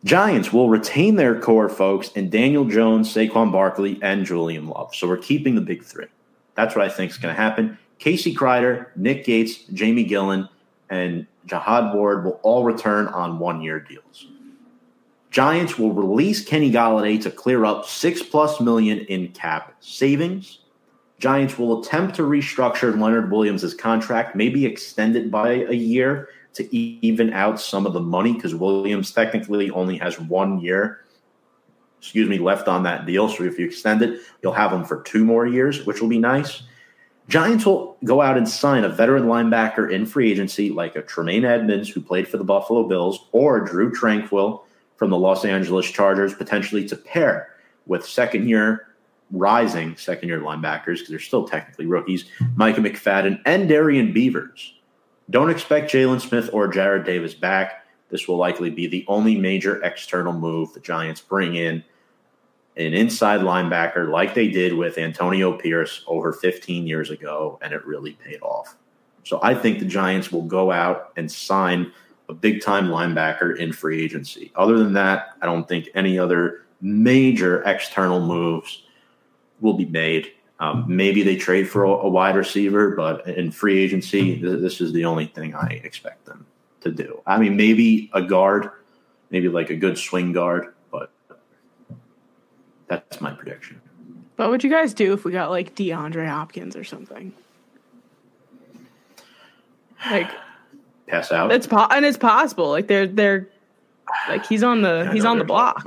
Giants 0.03 0.51
will 0.51 0.69
retain 0.69 1.15
their 1.15 1.39
core 1.39 1.69
folks 1.69 2.11
in 2.11 2.29
Daniel 2.29 2.65
Jones, 2.65 3.13
Saquon 3.13 3.51
Barkley, 3.51 3.99
and 4.01 4.25
Julian 4.25 4.67
Love. 4.67 4.93
So 4.93 5.07
we're 5.07 5.17
keeping 5.17 5.55
the 5.55 5.61
big 5.61 5.83
three. 5.83 6.07
That's 6.55 6.75
what 6.75 6.85
I 6.85 6.89
think 6.89 7.11
is 7.11 7.17
going 7.17 7.33
to 7.33 7.41
happen. 7.41 7.77
Casey 7.99 8.35
Kreiter, 8.35 8.87
Nick 8.97 9.23
Gates, 9.23 9.63
Jamie 9.71 10.05
Gillan, 10.05 10.49
and 10.89 11.25
Jihad 11.45 11.93
Ward 11.93 12.25
will 12.25 12.39
all 12.43 12.65
return 12.65 13.07
on 13.07 13.39
one 13.39 13.61
year 13.61 13.79
deals. 13.79 14.27
Giants 15.31 15.79
will 15.79 15.93
release 15.93 16.43
Kenny 16.43 16.69
Golladay 16.71 17.21
to 17.23 17.31
clear 17.31 17.65
up 17.65 17.85
six 17.85 18.21
plus 18.21 18.59
million 18.59 18.99
in 18.99 19.29
cap 19.29 19.73
savings. 19.79 20.59
Giants 21.19 21.57
will 21.57 21.81
attempt 21.81 22.15
to 22.15 22.23
restructure 22.23 22.97
Leonard 22.99 23.31
Williams' 23.31 23.73
contract, 23.73 24.35
maybe 24.35 24.65
extend 24.65 25.15
it 25.15 25.31
by 25.31 25.51
a 25.51 25.73
year 25.73 26.29
to 26.53 26.75
even 26.75 27.33
out 27.33 27.59
some 27.59 27.85
of 27.85 27.93
the 27.93 27.99
money 27.99 28.33
because 28.33 28.53
Williams 28.53 29.11
technically 29.11 29.71
only 29.71 29.97
has 29.97 30.19
one 30.19 30.59
year, 30.59 31.05
excuse 31.99 32.29
me, 32.29 32.37
left 32.37 32.67
on 32.67 32.83
that 32.83 33.05
deal. 33.05 33.29
So 33.29 33.43
if 33.43 33.57
you 33.57 33.65
extend 33.65 34.01
it, 34.01 34.21
you'll 34.41 34.53
have 34.53 34.71
him 34.71 34.83
for 34.83 35.01
two 35.03 35.25
more 35.25 35.47
years, 35.47 35.85
which 35.85 36.01
will 36.01 36.09
be 36.09 36.19
nice. 36.19 36.63
Giants 37.29 37.65
will 37.65 37.97
go 38.03 38.21
out 38.21 38.37
and 38.37 38.47
sign 38.47 38.83
a 38.83 38.89
veteran 38.89 39.23
linebacker 39.23 39.91
in 39.91 40.05
free 40.05 40.29
agency 40.29 40.69
like 40.69 40.95
a 40.95 41.01
Tremaine 41.01 41.45
Edmunds, 41.45 41.89
who 41.89 42.01
played 42.01 42.27
for 42.27 42.37
the 42.37 42.43
Buffalo 42.43 42.83
Bills, 42.87 43.27
or 43.31 43.61
Drew 43.61 43.91
Tranquill 43.91 44.63
from 44.97 45.09
the 45.09 45.17
Los 45.17 45.45
Angeles 45.45 45.89
Chargers, 45.89 46.33
potentially 46.33 46.85
to 46.87 46.97
pair 46.97 47.49
with 47.85 48.05
second 48.05 48.49
year 48.49 48.87
rising 49.31 49.95
second 49.97 50.29
year 50.29 50.39
linebackers 50.39 50.95
because 50.95 51.09
they're 51.09 51.19
still 51.19 51.47
technically 51.47 51.85
rookies, 51.85 52.25
Micah 52.55 52.81
McFadden 52.81 53.41
and 53.45 53.67
Darrian 53.67 54.13
Beavers. 54.13 54.73
Don't 55.29 55.49
expect 55.49 55.91
Jaylon 55.91 56.21
Smith 56.21 56.49
or 56.53 56.71
Jarrad 56.71 57.05
Davis 57.05 57.33
back. 57.33 57.85
This 58.09 58.27
will 58.27 58.37
likely 58.37 58.69
be 58.69 58.87
the 58.87 59.05
only 59.07 59.35
major 59.35 59.81
external 59.83 60.33
move 60.33 60.73
the 60.73 60.79
Giants 60.79 61.21
bring 61.21 61.55
in 61.55 61.83
an 62.75 62.93
inside 62.93 63.41
linebacker 63.41 64.09
like 64.09 64.33
they 64.33 64.47
did 64.47 64.73
with 64.73 64.97
Antonio 64.97 65.57
Pierce 65.57 66.03
over 66.07 66.33
15 66.33 66.87
years 66.87 67.09
ago, 67.09 67.59
and 67.61 67.73
it 67.73 67.85
really 67.85 68.13
paid 68.13 68.41
off. 68.41 68.75
So 69.23 69.39
I 69.41 69.55
think 69.55 69.79
the 69.79 69.85
Giants 69.85 70.31
will 70.31 70.43
go 70.43 70.71
out 70.71 71.13
and 71.15 71.31
sign 71.31 71.91
a 72.29 72.33
big 72.33 72.61
time 72.61 72.87
linebacker 72.87 73.57
in 73.57 73.71
free 73.71 74.03
agency. 74.03 74.51
Other 74.55 74.77
than 74.77 74.93
that, 74.93 75.37
I 75.41 75.45
don't 75.45 75.67
think 75.67 75.89
any 75.93 76.17
other 76.17 76.65
major 76.81 77.63
external 77.63 78.19
moves 78.19 78.82
will 79.61 79.73
be 79.73 79.85
made. 79.85 80.31
Um, 80.59 80.85
maybe 80.87 81.23
they 81.23 81.35
trade 81.35 81.67
for 81.67 81.83
a, 81.83 81.89
a, 81.89 82.09
wide 82.09 82.35
receiver, 82.35 82.91
but 82.91 83.27
in 83.27 83.51
free 83.51 83.79
agency, 83.79 84.39
th- 84.39 84.61
this 84.61 84.79
is 84.81 84.93
the 84.93 85.05
only 85.05 85.25
thing 85.25 85.55
I 85.55 85.81
expect 85.83 86.25
them 86.25 86.45
to 86.81 86.91
do. 86.91 87.21
I 87.25 87.37
mean, 87.37 87.57
maybe 87.57 88.09
a 88.13 88.21
guard, 88.21 88.69
maybe 89.29 89.49
like 89.49 89.71
a 89.71 89.75
good 89.75 89.97
swing 89.97 90.31
guard, 90.31 90.73
but 90.91 91.11
that's 92.87 93.19
my 93.19 93.31
prediction. 93.31 93.81
But 94.35 94.45
what 94.45 94.51
would 94.51 94.63
you 94.63 94.69
guys 94.69 94.93
do 94.93 95.13
if 95.13 95.25
we 95.25 95.31
got 95.31 95.49
like 95.49 95.75
DeAndre 95.75 96.27
Hopkins 96.27 96.75
or 96.75 96.83
something? 96.83 97.33
Like 100.09 100.31
pass 101.07 101.31
out. 101.31 101.51
It's 101.51 101.67
po- 101.67 101.87
and 101.89 102.05
it's 102.05 102.17
possible. 102.17 102.69
Like 102.69 102.87
they're 102.87 103.07
they're 103.07 103.49
like 104.27 104.45
he's 104.45 104.63
on 104.63 104.81
the 104.81 105.09
he's 105.13 105.25
on 105.25 105.37
the 105.37 105.45
block. 105.45 105.85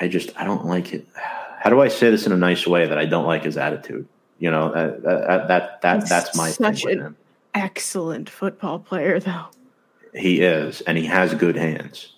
I 0.00 0.08
just 0.08 0.30
I 0.36 0.44
don't 0.44 0.66
like 0.66 0.92
it. 0.92 1.06
How 1.62 1.70
do 1.70 1.80
I 1.80 1.86
say 1.86 2.10
this 2.10 2.26
in 2.26 2.32
a 2.32 2.36
nice 2.36 2.66
way 2.66 2.88
that 2.88 2.98
I 2.98 3.04
don't 3.06 3.24
like 3.24 3.44
his 3.44 3.56
attitude? 3.56 4.08
You 4.40 4.50
know 4.50 4.72
uh, 4.74 4.98
uh, 5.04 5.08
uh, 5.08 5.46
that 5.46 5.48
that 5.48 5.80
that, 5.82 6.00
that 6.00 6.08
that's 6.08 6.36
my 6.36 6.50
such 6.50 6.84
an 6.84 6.98
him. 6.98 7.16
excellent 7.54 8.28
football 8.28 8.80
player 8.80 9.20
though. 9.20 9.44
He 10.12 10.40
is, 10.40 10.80
and 10.80 10.98
he 10.98 11.06
has 11.06 11.34
good 11.34 11.54
hands. 11.54 12.14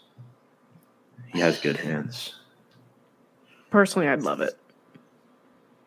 He 1.26 1.40
has 1.40 1.60
good 1.60 1.76
hands. 1.76 2.34
Personally, 3.70 4.08
I'd 4.08 4.22
love 4.22 4.40
it. 4.40 4.54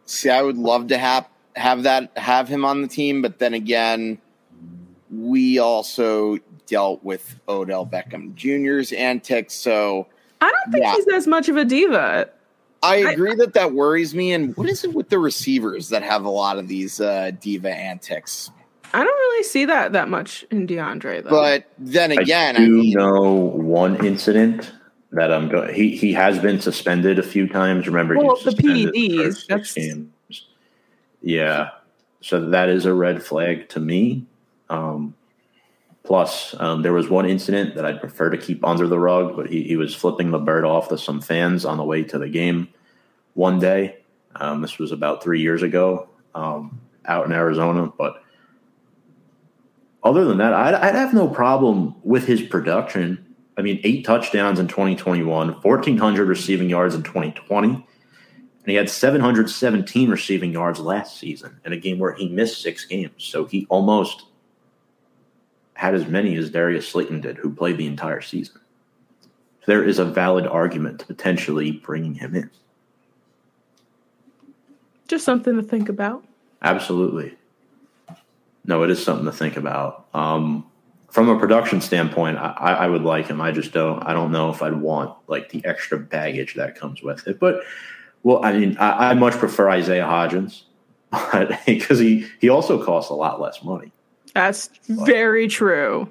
See, 0.05 0.29
I 0.29 0.43
would 0.43 0.57
love 0.57 0.89
to 0.89 0.97
have 0.99 1.27
have 1.55 1.81
that 1.83 2.15
have 2.15 2.47
him 2.47 2.63
on 2.63 2.83
the 2.83 2.87
team, 2.87 3.23
but 3.23 3.39
then 3.39 3.55
again, 3.55 4.19
we 5.09 5.57
also 5.57 6.37
dealt 6.67 7.03
with 7.03 7.39
Odell 7.49 7.87
Beckham 7.87 8.35
Jr.'s 8.35 8.91
antics. 8.91 9.55
So 9.55 10.05
I 10.41 10.51
don't 10.51 10.71
think 10.71 10.83
Yeah. 10.83 10.93
he's 10.93 11.07
as 11.07 11.25
much 11.25 11.49
of 11.49 11.57
a 11.57 11.65
diva. 11.65 12.29
I 12.83 13.03
I- 13.03 13.11
agree 13.11 13.35
that 13.35 13.53
that 13.53 13.73
worries 13.73 14.13
me. 14.15 14.33
And 14.33 14.55
what 14.57 14.69
is 14.69 14.83
it 14.83 14.93
with 14.93 15.09
the 15.09 15.19
receivers 15.19 15.89
that 15.89 16.03
have 16.03 16.25
a 16.25 16.29
lot 16.29 16.57
of 16.57 16.67
these 16.67 16.99
uh, 17.01 17.31
diva 17.39 17.69
antics? 17.73 18.51
I 18.93 19.03
don't 19.03 19.07
really 19.07 19.43
see 19.43 19.65
that 19.65 19.91
that 19.93 20.07
much 20.09 20.45
in 20.51 20.65
DeAndre 20.67 21.23
though. 21.23 21.29
But 21.29 21.65
then 21.77 22.11
again, 22.11 22.55
I 22.55 22.61
I, 22.61 22.65
do 22.65 22.71
mean, 22.77 22.93
know 22.93 23.33
one 23.33 24.05
incident 24.05 24.71
that 25.11 25.31
I'm 25.33 25.49
going. 25.49 25.73
He 25.73 25.95
he 25.97 26.13
has 26.13 26.39
been 26.39 26.61
suspended 26.61 27.19
a 27.19 27.23
few 27.23 27.47
times. 27.49 27.85
Remember, 27.87 28.13
he 28.13 28.19
Well, 28.19 28.27
was 28.35 28.43
the 28.43 28.51
suspended 28.51 28.93
PEDs, 28.93 29.17
first 29.25 29.37
six 29.39 29.47
that's- 29.47 29.73
games. 29.73 30.45
Yeah, 31.21 31.71
so 32.21 32.49
that 32.51 32.69
is 32.69 32.85
a 32.85 32.93
red 32.93 33.23
flag 33.23 33.67
to 33.69 33.79
me. 33.79 34.25
Um, 34.69 35.15
plus, 36.07 36.55
um, 36.61 36.83
there 36.83 36.93
was 36.93 37.09
one 37.09 37.29
incident 37.29 37.75
that 37.75 37.83
I'd 37.83 37.99
prefer 37.99 38.29
to 38.29 38.37
keep 38.37 38.63
under 38.65 38.87
the 38.87 38.97
rug, 38.97 39.35
but 39.35 39.49
he, 39.49 39.63
he 39.63 39.75
was 39.75 39.93
flipping 39.93 40.31
the 40.31 40.39
bird 40.39 40.63
off 40.63 40.87
to 40.87 40.97
some 40.97 41.19
fans 41.19 41.65
on 41.65 41.77
the 41.77 41.83
way 41.83 42.01
to 42.03 42.17
the 42.17 42.29
game 42.29 42.69
one 43.33 43.59
day. 43.59 43.97
Um, 44.37 44.61
this 44.61 44.79
was 44.79 44.93
about 44.93 45.21
three 45.21 45.41
years 45.41 45.63
ago 45.63 46.07
um, 46.33 46.79
out 47.05 47.25
in 47.25 47.33
Arizona, 47.33 47.91
but 47.97 48.23
other 50.01 50.23
than 50.23 50.37
that, 50.37 50.53
I'd, 50.53 50.75
I'd 50.75 50.95
have 50.95 51.13
no 51.13 51.27
problem 51.27 51.93
with 52.03 52.25
his 52.25 52.41
production. 52.41 53.35
I 53.57 53.61
mean, 53.61 53.81
eight 53.83 54.05
touchdowns 54.05 54.59
in 54.59 54.69
2021, 54.69 55.49
1,400 55.61 56.25
receiving 56.25 56.69
yards 56.69 56.95
in 56.95 57.03
2020, 57.03 57.67
and 57.67 57.83
he 58.65 58.75
had 58.75 58.89
717 58.89 60.09
receiving 60.09 60.53
yards 60.53 60.79
last 60.79 61.19
season 61.19 61.59
in 61.65 61.73
a 61.73 61.77
game 61.77 61.99
where 61.99 62.13
he 62.13 62.29
missed 62.29 62.61
six 62.61 62.85
games. 62.85 63.11
So 63.17 63.43
he 63.43 63.67
almost 63.69 64.23
had 65.77 65.93
as 65.93 66.07
many 66.07 66.35
as 66.35 66.49
Darius 66.49 66.87
Slayton 66.87 67.21
did, 67.21 67.37
who 67.37 67.53
played 67.53 67.77
the 67.77 67.85
entire 67.85 68.19
season. 68.19 68.59
There 69.67 69.83
is 69.83 69.99
a 69.99 70.05
valid 70.05 70.47
argument 70.47 70.99
to 71.01 71.05
potentially 71.05 71.71
bringing 71.71 72.15
him 72.15 72.35
in. 72.35 72.49
just 75.07 75.23
something 75.23 75.55
to 75.55 75.63
think 75.63 75.87
about. 75.87 76.25
Absolutely. 76.61 77.37
No, 78.65 78.83
it 78.83 78.89
is 78.89 79.01
something 79.03 79.25
to 79.25 79.31
think 79.31 79.55
about. 79.55 80.07
Um, 80.13 80.65
from 81.09 81.29
a 81.29 81.39
production 81.39 81.79
standpoint, 81.79 82.37
I, 82.37 82.73
I 82.79 82.87
would 82.87 83.03
like 83.03 83.27
him. 83.27 83.39
I 83.39 83.51
just 83.51 83.71
don't. 83.71 84.01
I 84.03 84.13
don't 84.13 84.31
know 84.31 84.49
if 84.49 84.61
I'd 84.61 84.75
want 84.75 85.15
like 85.27 85.49
the 85.49 85.63
extra 85.63 85.99
baggage 85.99 86.55
that 86.55 86.75
comes 86.75 87.01
with 87.01 87.27
it. 87.27 87.39
But 87.39 87.61
well, 88.23 88.43
I 88.43 88.51
mean, 88.51 88.77
I, 88.77 89.11
I 89.11 89.13
much 89.13 89.33
prefer 89.33 89.69
Isaiah 89.69 90.05
Hodgins, 90.05 90.63
but 91.11 91.59
because 91.65 91.99
he 91.99 92.27
he 92.39 92.49
also 92.49 92.83
costs 92.83 93.11
a 93.11 93.13
lot 93.13 93.39
less 93.39 93.63
money. 93.63 93.91
That's 94.33 94.69
very 94.87 95.47
true. 95.47 96.09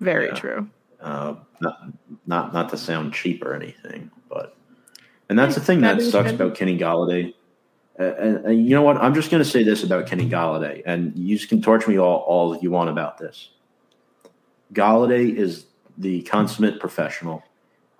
Very 0.00 0.26
Yeah. 0.26 0.34
true. 0.34 0.68
Uh, 1.00 1.34
not 1.60 1.78
not 2.26 2.52
not 2.52 2.68
to 2.70 2.76
sound 2.76 3.12
cheap 3.12 3.44
or 3.44 3.54
anything, 3.54 4.10
but 4.28 4.56
and 5.28 5.38
that's 5.38 5.54
the 5.54 5.60
thing 5.60 5.80
That 5.80 5.98
that 5.98 6.04
sucks 6.04 6.30
good. 6.30 6.40
about 6.40 6.54
Kenny 6.56 6.78
Golladay. 6.78 7.34
Uh, 7.98 8.04
and, 8.18 8.36
and 8.46 8.66
you 8.66 8.74
know 8.74 8.82
what? 8.82 8.96
I'm 8.96 9.14
just 9.14 9.30
going 9.30 9.42
to 9.42 9.48
say 9.48 9.62
this 9.62 9.84
about 9.84 10.06
Kenny 10.06 10.28
Golladay, 10.28 10.82
and 10.86 11.16
you 11.16 11.38
can 11.46 11.60
torch 11.60 11.86
me 11.86 11.98
all 11.98 12.18
all 12.20 12.56
you 12.58 12.70
want 12.70 12.88
about 12.90 13.18
this. 13.18 13.50
Golladay 14.72 15.34
is 15.34 15.66
the 15.98 16.22
consummate 16.22 16.80
professional. 16.80 17.42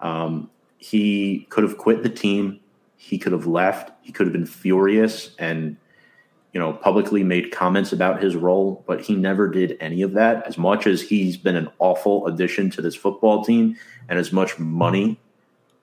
Um, 0.00 0.50
he 0.78 1.46
could 1.50 1.62
have 1.64 1.76
quit 1.78 2.02
the 2.02 2.08
team. 2.08 2.60
He 2.96 3.18
could 3.18 3.32
have 3.32 3.46
left. 3.46 3.92
He 4.02 4.12
could 4.12 4.26
have 4.26 4.32
been 4.32 4.46
furious 4.46 5.34
and 5.38 5.76
you 6.52 6.60
know 6.60 6.72
publicly 6.74 7.22
made 7.24 7.50
comments 7.50 7.92
about 7.92 8.22
his 8.22 8.36
role, 8.36 8.84
but 8.86 9.00
he 9.00 9.14
never 9.14 9.48
did 9.48 9.76
any 9.80 10.02
of 10.02 10.12
that. 10.12 10.46
As 10.46 10.58
much 10.58 10.86
as 10.86 11.00
he's 11.02 11.36
been 11.36 11.56
an 11.56 11.68
awful 11.78 12.26
addition 12.26 12.70
to 12.70 12.82
this 12.82 12.94
football 12.94 13.44
team, 13.44 13.76
and 14.08 14.18
as 14.18 14.32
much 14.32 14.58
money 14.58 15.18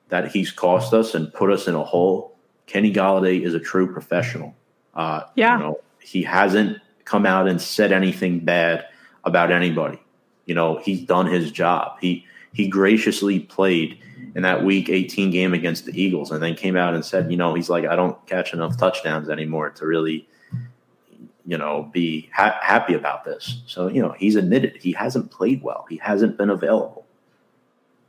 that 0.10 0.32
he's 0.32 0.52
cost 0.52 0.94
us 0.94 1.14
and 1.16 1.34
put 1.34 1.52
us 1.52 1.68
in 1.68 1.76
a 1.76 1.84
hole, 1.84 2.36
Kenny 2.68 2.92
Golladay 2.94 3.42
is 3.44 3.54
a 3.54 3.60
true 3.60 3.92
professional. 3.92 4.56
Uh, 4.96 5.22
Yeah. 5.36 5.58
you 5.58 5.64
know, 5.64 5.80
he 6.02 6.24
hasn't 6.24 6.78
come 7.06 7.26
out 7.26 7.48
and 7.48 7.62
said 7.62 7.92
anything 7.92 8.40
bad 8.40 8.86
about 9.24 9.52
anybody. 9.52 10.00
You 10.46 10.56
know, 10.56 10.78
he's 10.78 11.02
done 11.02 11.28
his 11.28 11.52
job. 11.52 11.98
He 12.02 12.26
he 12.52 12.68
graciously 12.68 13.40
played 13.42 14.00
in 14.36 14.42
that 14.42 14.64
week 14.64 14.90
18 14.90 15.30
game 15.30 15.54
against 15.54 15.86
the 15.86 16.00
Eagles 16.02 16.32
and 16.32 16.42
then 16.42 16.56
came 16.56 16.76
out 16.76 16.96
and 16.96 17.06
said, 17.06 17.30
you 17.30 17.38
know, 17.38 17.54
he's 17.54 17.70
like, 17.70 17.86
I 17.86 17.96
don't 17.96 18.18
catch 18.26 18.54
enough 18.54 18.76
touchdowns 18.78 19.30
anymore 19.30 19.70
to 19.70 19.86
really, 19.86 20.28
you 21.50 21.58
know, 21.58 21.90
be 21.92 22.30
ha- 22.32 22.60
happy 22.62 22.94
about 22.94 23.24
this. 23.26 23.62
So, 23.66 23.88
you 23.88 24.04
know, 24.04 24.12
he's 24.20 24.36
admitted 24.36 24.78
he 24.78 24.92
hasn't 24.92 25.32
played 25.32 25.64
well. 25.64 25.88
He 25.90 25.98
hasn't 25.98 26.38
been 26.38 26.52
available. 26.52 27.06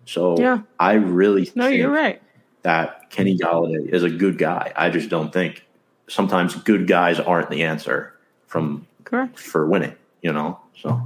So 0.04 0.36
Yeah. 0.38 0.58
I 0.78 0.92
really 0.94 1.50
No, 1.54 1.64
think 1.68 1.78
you're 1.78 1.90
right. 1.90 2.20
that 2.62 3.08
Kenny 3.08 3.38
Golladay 3.38 3.88
is 3.88 4.02
a 4.02 4.10
good 4.10 4.36
guy. 4.36 4.72
I 4.76 4.90
just 4.90 5.08
don't 5.08 5.32
think 5.32 5.64
sometimes 6.06 6.54
good 6.54 6.86
guys 6.86 7.18
aren't 7.18 7.48
the 7.48 7.62
answer 7.62 8.12
from 8.46 8.86
Correct. 9.04 9.38
for 9.38 9.66
winning, 9.66 9.94
you 10.20 10.34
know? 10.34 10.58
So 10.76 11.00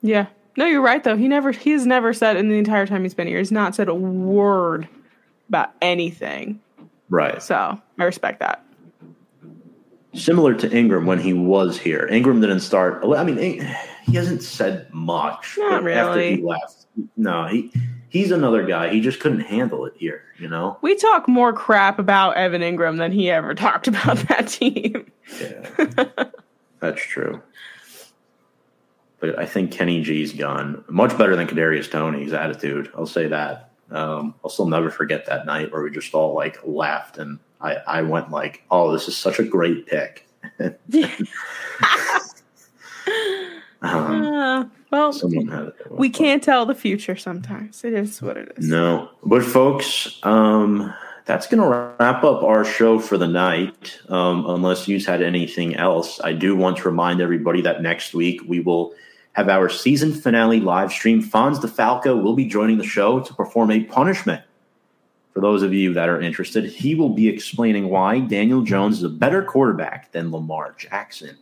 Yeah. 0.00 0.26
No, 0.56 0.66
you're 0.66 0.80
right 0.82 1.02
though. 1.02 1.16
He 1.16 1.26
never 1.26 1.50
he 1.50 1.72
has 1.72 1.86
never 1.86 2.12
said 2.12 2.36
in 2.36 2.50
the 2.50 2.56
entire 2.58 2.86
time 2.86 3.02
he's 3.02 3.14
been 3.14 3.26
here, 3.26 3.38
he's 3.38 3.50
not 3.50 3.74
said 3.74 3.88
a 3.88 3.94
word 3.94 4.86
about 5.48 5.70
anything. 5.82 6.60
right. 7.10 7.42
So 7.42 7.80
I 7.98 8.04
respect 8.04 8.38
that. 8.40 8.64
Similar 10.14 10.54
to 10.54 10.68
Engram 10.68 11.06
when 11.06 11.18
he 11.18 11.32
was 11.32 11.78
here. 11.78 12.08
Engram 12.10 12.40
didn't 12.40 12.60
start 12.60 13.02
I 13.04 13.24
mean 13.24 13.38
he 14.04 14.16
hasn't 14.16 14.42
said 14.42 14.92
much 14.92 15.56
Not 15.58 15.82
but 15.84 15.92
after 15.92 16.20
he 16.20 16.42
left. 16.42 16.86
No, 17.16 17.46
he 17.46 17.72
he's 18.12 18.30
another 18.30 18.64
guy. 18.64 18.90
He 18.90 19.00
just 19.00 19.20
couldn't 19.20 19.40
handle 19.40 19.86
it 19.86 19.94
here, 19.96 20.22
you 20.38 20.48
know? 20.48 20.78
We 20.82 20.94
talk 20.94 21.26
more 21.26 21.52
crap 21.52 21.98
about 21.98 22.36
Evan 22.36 22.60
Engram 22.60 22.98
than 22.98 23.10
he 23.10 23.30
ever 23.30 23.54
talked 23.56 23.88
about 23.88 24.18
that 24.28 24.48
team. 24.48 25.10
Yeah. 25.40 26.04
That's 26.80 27.00
true. 27.00 27.42
But 29.20 29.38
I 29.38 29.46
think 29.46 29.70
Kenny 29.70 30.02
G's 30.02 30.32
gone 30.32 30.84
much 30.88 31.16
better 31.16 31.36
than 31.36 31.46
Kadarius 31.46 31.90
Toney's 31.90 32.32
attitude. 32.32 32.90
I'll 32.94 33.06
say 33.06 33.28
that. 33.28 33.70
Um, 33.90 34.34
I'll 34.42 34.50
still 34.50 34.66
never 34.66 34.90
forget 34.90 35.26
that 35.26 35.46
night 35.46 35.70
where 35.72 35.82
we 35.82 35.90
just 35.90 36.12
all 36.12 36.34
like 36.34 36.58
laughed 36.64 37.18
and 37.18 37.38
I, 37.62 37.74
I 37.86 38.02
went 38.02 38.30
like, 38.30 38.62
"Oh, 38.70 38.92
this 38.92 39.08
is 39.08 39.16
such 39.16 39.38
a 39.38 39.44
great 39.44 39.86
pick." 39.86 40.26
um, 43.82 44.22
Uh, 44.52 44.64
well, 44.90 45.12
someone 45.12 45.48
had 45.48 45.68
it. 45.68 45.74
we 45.90 46.10
can't 46.10 46.42
tell 46.42 46.66
the 46.66 46.74
future 46.74 47.16
sometimes. 47.16 47.84
It 47.84 47.94
is 47.94 48.20
what 48.20 48.36
it 48.36 48.52
is. 48.56 48.68
No, 48.68 49.08
but 49.24 49.42
folks, 49.42 50.18
um, 50.24 50.92
that's 51.24 51.46
going 51.46 51.62
to 51.62 51.94
wrap 51.98 52.24
up 52.24 52.42
our 52.42 52.64
show 52.64 52.98
for 52.98 53.16
the 53.16 53.26
night. 53.26 53.98
Um, 54.08 54.44
unless 54.46 54.88
you've 54.88 55.06
had 55.06 55.22
anything 55.22 55.76
else, 55.76 56.20
I 56.22 56.32
do 56.32 56.54
want 56.54 56.76
to 56.78 56.88
remind 56.88 57.20
everybody 57.20 57.62
that 57.62 57.80
next 57.82 58.12
week 58.14 58.42
we 58.46 58.60
will 58.60 58.94
have 59.32 59.48
our 59.48 59.68
season 59.68 60.12
finale 60.12 60.60
live 60.60 60.92
stream. 60.92 61.22
Fonz 61.22 61.58
DeFalco 61.58 62.22
will 62.22 62.34
be 62.34 62.44
joining 62.44 62.78
the 62.78 62.84
show 62.84 63.20
to 63.20 63.34
perform 63.34 63.70
a 63.70 63.84
punishment. 63.84 64.42
For 65.32 65.40
those 65.40 65.62
of 65.62 65.72
you 65.72 65.94
that 65.94 66.08
are 66.08 66.20
interested, 66.20 66.64
he 66.64 66.94
will 66.94 67.08
be 67.08 67.28
explaining 67.28 67.88
why 67.88 68.20
Daniel 68.20 68.62
Jones 68.62 68.98
is 68.98 69.04
a 69.04 69.08
better 69.08 69.42
quarterback 69.42 70.12
than 70.12 70.30
Lamar 70.30 70.74
Jackson. 70.78 71.36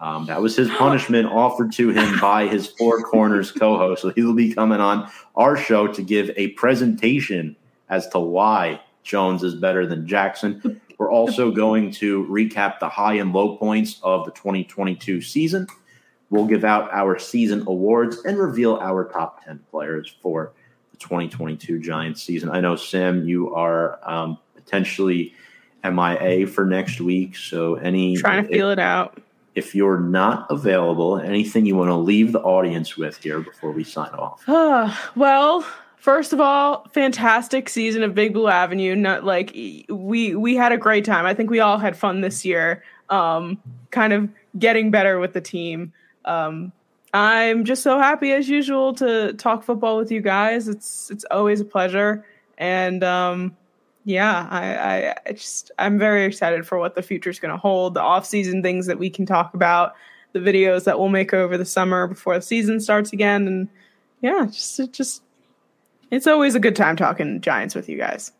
Um, 0.00 0.26
that 0.26 0.42
was 0.42 0.56
his 0.56 0.68
punishment 0.70 1.28
offered 1.28 1.72
to 1.74 1.90
him 1.90 2.18
by 2.18 2.48
his 2.48 2.66
Four 2.66 3.02
Corners 3.02 3.52
co 3.52 3.78
host. 3.78 4.02
So 4.02 4.10
he 4.10 4.22
will 4.22 4.34
be 4.34 4.52
coming 4.52 4.80
on 4.80 5.08
our 5.36 5.56
show 5.56 5.86
to 5.86 6.02
give 6.02 6.32
a 6.36 6.48
presentation 6.48 7.54
as 7.88 8.08
to 8.08 8.18
why 8.18 8.80
Jones 9.04 9.44
is 9.44 9.54
better 9.54 9.86
than 9.86 10.06
Jackson. 10.06 10.80
We're 10.98 11.10
also 11.10 11.52
going 11.52 11.92
to 11.92 12.26
recap 12.26 12.80
the 12.80 12.88
high 12.88 13.14
and 13.14 13.32
low 13.32 13.56
points 13.56 14.00
of 14.02 14.24
the 14.24 14.32
2022 14.32 15.20
season. 15.20 15.68
We'll 16.30 16.46
give 16.46 16.64
out 16.64 16.92
our 16.92 17.18
season 17.18 17.62
awards 17.68 18.24
and 18.24 18.38
reveal 18.38 18.78
our 18.78 19.04
top 19.04 19.44
10 19.44 19.60
players 19.70 20.16
for 20.20 20.52
2022 21.02 21.80
Giants 21.80 22.22
season. 22.22 22.48
I 22.50 22.60
know, 22.60 22.76
Sam, 22.76 23.26
you 23.26 23.54
are 23.54 23.98
um, 24.08 24.38
potentially 24.54 25.34
MIA 25.84 26.46
for 26.46 26.64
next 26.64 27.00
week. 27.00 27.36
So, 27.36 27.74
any 27.74 28.16
Trying 28.16 28.44
to 28.44 28.48
feel 28.48 28.70
it 28.70 28.78
out. 28.78 29.20
if 29.54 29.74
you're 29.74 30.00
not 30.00 30.46
available, 30.50 31.18
anything 31.18 31.66
you 31.66 31.76
want 31.76 31.88
to 31.90 31.94
leave 31.96 32.32
the 32.32 32.40
audience 32.40 32.96
with 32.96 33.18
here 33.18 33.40
before 33.40 33.72
we 33.72 33.84
sign 33.84 34.10
off? 34.10 34.42
well, 35.16 35.66
first 35.96 36.32
of 36.32 36.40
all, 36.40 36.86
fantastic 36.92 37.68
season 37.68 38.02
of 38.02 38.14
Big 38.14 38.32
Blue 38.32 38.48
Avenue. 38.48 38.94
Not 38.94 39.24
like 39.24 39.52
we 39.88 40.34
we 40.34 40.56
had 40.56 40.72
a 40.72 40.78
great 40.78 41.04
time. 41.04 41.26
I 41.26 41.34
think 41.34 41.50
we 41.50 41.60
all 41.60 41.78
had 41.78 41.96
fun 41.96 42.20
this 42.20 42.44
year. 42.44 42.82
Um, 43.10 43.58
kind 43.90 44.12
of 44.12 44.28
getting 44.58 44.90
better 44.90 45.18
with 45.18 45.32
the 45.32 45.40
team. 45.40 45.92
Um, 46.24 46.72
I'm 47.14 47.64
just 47.64 47.82
so 47.82 47.98
happy 47.98 48.32
as 48.32 48.48
usual 48.48 48.94
to 48.94 49.34
talk 49.34 49.62
football 49.62 49.98
with 49.98 50.10
you 50.10 50.20
guys. 50.20 50.68
It's 50.68 51.10
it's 51.10 51.24
always 51.30 51.60
a 51.60 51.64
pleasure, 51.64 52.24
and 52.56 53.04
um, 53.04 53.56
yeah, 54.04 54.48
I, 54.50 54.76
I, 54.76 55.16
I 55.26 55.32
just 55.32 55.70
I'm 55.78 55.98
very 55.98 56.24
excited 56.24 56.66
for 56.66 56.78
what 56.78 56.94
the 56.94 57.02
future 57.02 57.30
is 57.30 57.38
going 57.38 57.52
to 57.52 57.58
hold. 57.58 57.94
The 57.94 58.00
off 58.00 58.24
season 58.24 58.62
things 58.62 58.86
that 58.86 58.98
we 58.98 59.10
can 59.10 59.26
talk 59.26 59.52
about 59.54 59.94
the 60.32 60.40
videos 60.40 60.84
that 60.84 60.98
we'll 60.98 61.08
make 61.08 61.34
over 61.34 61.56
the 61.56 61.64
summer 61.64 62.06
before 62.06 62.34
the 62.34 62.42
season 62.42 62.80
starts 62.80 63.12
again. 63.12 63.46
And 63.46 63.68
yeah, 64.20 64.46
just 64.46 64.80
it 64.80 64.92
just 64.92 65.22
it's 66.10 66.26
always 66.26 66.54
a 66.54 66.60
good 66.60 66.76
time 66.76 66.96
talking 66.96 67.40
Giants 67.40 67.74
with 67.74 67.88
you 67.88 67.98
guys. 67.98 68.32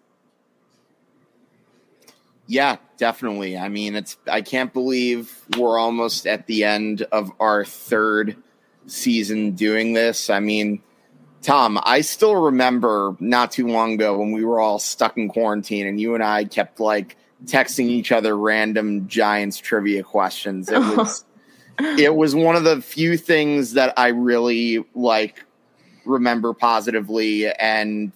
Yeah, 2.46 2.76
definitely. 2.96 3.56
I 3.56 3.68
mean, 3.68 3.94
it's 3.94 4.16
I 4.30 4.40
can't 4.40 4.72
believe 4.72 5.32
we're 5.56 5.78
almost 5.78 6.26
at 6.26 6.46
the 6.46 6.64
end 6.64 7.02
of 7.12 7.30
our 7.38 7.64
third 7.64 8.36
season 8.86 9.52
doing 9.52 9.92
this. 9.92 10.30
I 10.30 10.40
mean, 10.40 10.82
Tom, 11.42 11.78
I 11.82 12.02
still 12.02 12.36
remember 12.36 13.16
not 13.18 13.52
too 13.52 13.66
long 13.66 13.94
ago 13.94 14.18
when 14.18 14.32
we 14.32 14.44
were 14.44 14.60
all 14.60 14.78
stuck 14.78 15.16
in 15.16 15.28
quarantine 15.28 15.86
and 15.86 16.00
you 16.00 16.14
and 16.14 16.22
I 16.22 16.44
kept 16.44 16.80
like 16.80 17.16
texting 17.44 17.86
each 17.86 18.12
other 18.12 18.36
random 18.36 19.08
Giants 19.08 19.58
trivia 19.58 20.02
questions. 20.02 20.70
It 20.70 20.78
was 20.78 21.24
it 21.98 22.14
was 22.14 22.34
one 22.34 22.54
of 22.54 22.64
the 22.64 22.80
few 22.80 23.16
things 23.16 23.72
that 23.72 23.94
I 23.96 24.08
really 24.08 24.84
like 24.94 25.44
remember 26.04 26.52
positively 26.52 27.50
and 27.52 28.12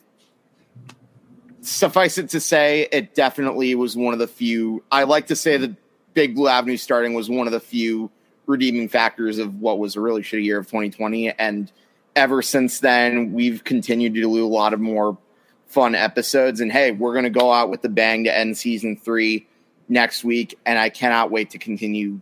suffice 1.61 2.19
it 2.19 2.31
to 2.31 2.41
say 2.41 2.87
it 2.93 3.15
definitely 3.15 3.75
was 3.75 3.97
one 3.97 4.13
of 4.13 4.21
the 4.21 4.29
few 4.29 4.85
I 4.93 5.03
like 5.03 5.29
to 5.29 5.37
say 5.37 5.57
that 5.57 5.75
Big 6.15 6.35
Blue 6.35 6.49
Avenue 6.49 6.77
starting 6.77 7.15
was 7.15 7.29
one 7.29 7.47
of 7.47 7.53
the 7.53 7.61
few 7.61 8.11
redeeming 8.47 8.89
factors 8.89 9.39
of 9.39 9.61
what 9.61 9.79
was 9.79 9.97
a 9.97 10.01
really 10.01 10.23
shitty 10.23 10.45
year 10.45 10.59
of 10.59 10.67
2020 10.67 11.31
and 11.33 11.73
ever 12.15 12.41
since 12.43 12.81
then 12.81 13.33
we've 13.33 13.65
continued 13.65 14.15
to 14.15 14.21
do 14.21 14.45
a 14.45 14.47
lot 14.47 14.73
of 14.73 14.81
more 14.81 15.19
fun 15.67 15.95
episodes 15.95 16.61
and 16.61 16.71
hey 16.71 16.93
we're 16.93 17.13
going 17.13 17.25
to 17.25 17.31
go 17.31 17.53
out 17.53 17.71
with 17.71 17.83
the 17.83 17.89
bang 17.89 18.25
to 18.25 18.37
end 18.37 18.57
season 18.57 18.97
3 18.97 19.47
next 19.89 20.25
week 20.25 20.59
and 20.65 20.79
I 20.79 20.89
cannot 20.89 21.31
wait 21.31 21.51
to 21.51 21.59
continue 21.59 22.21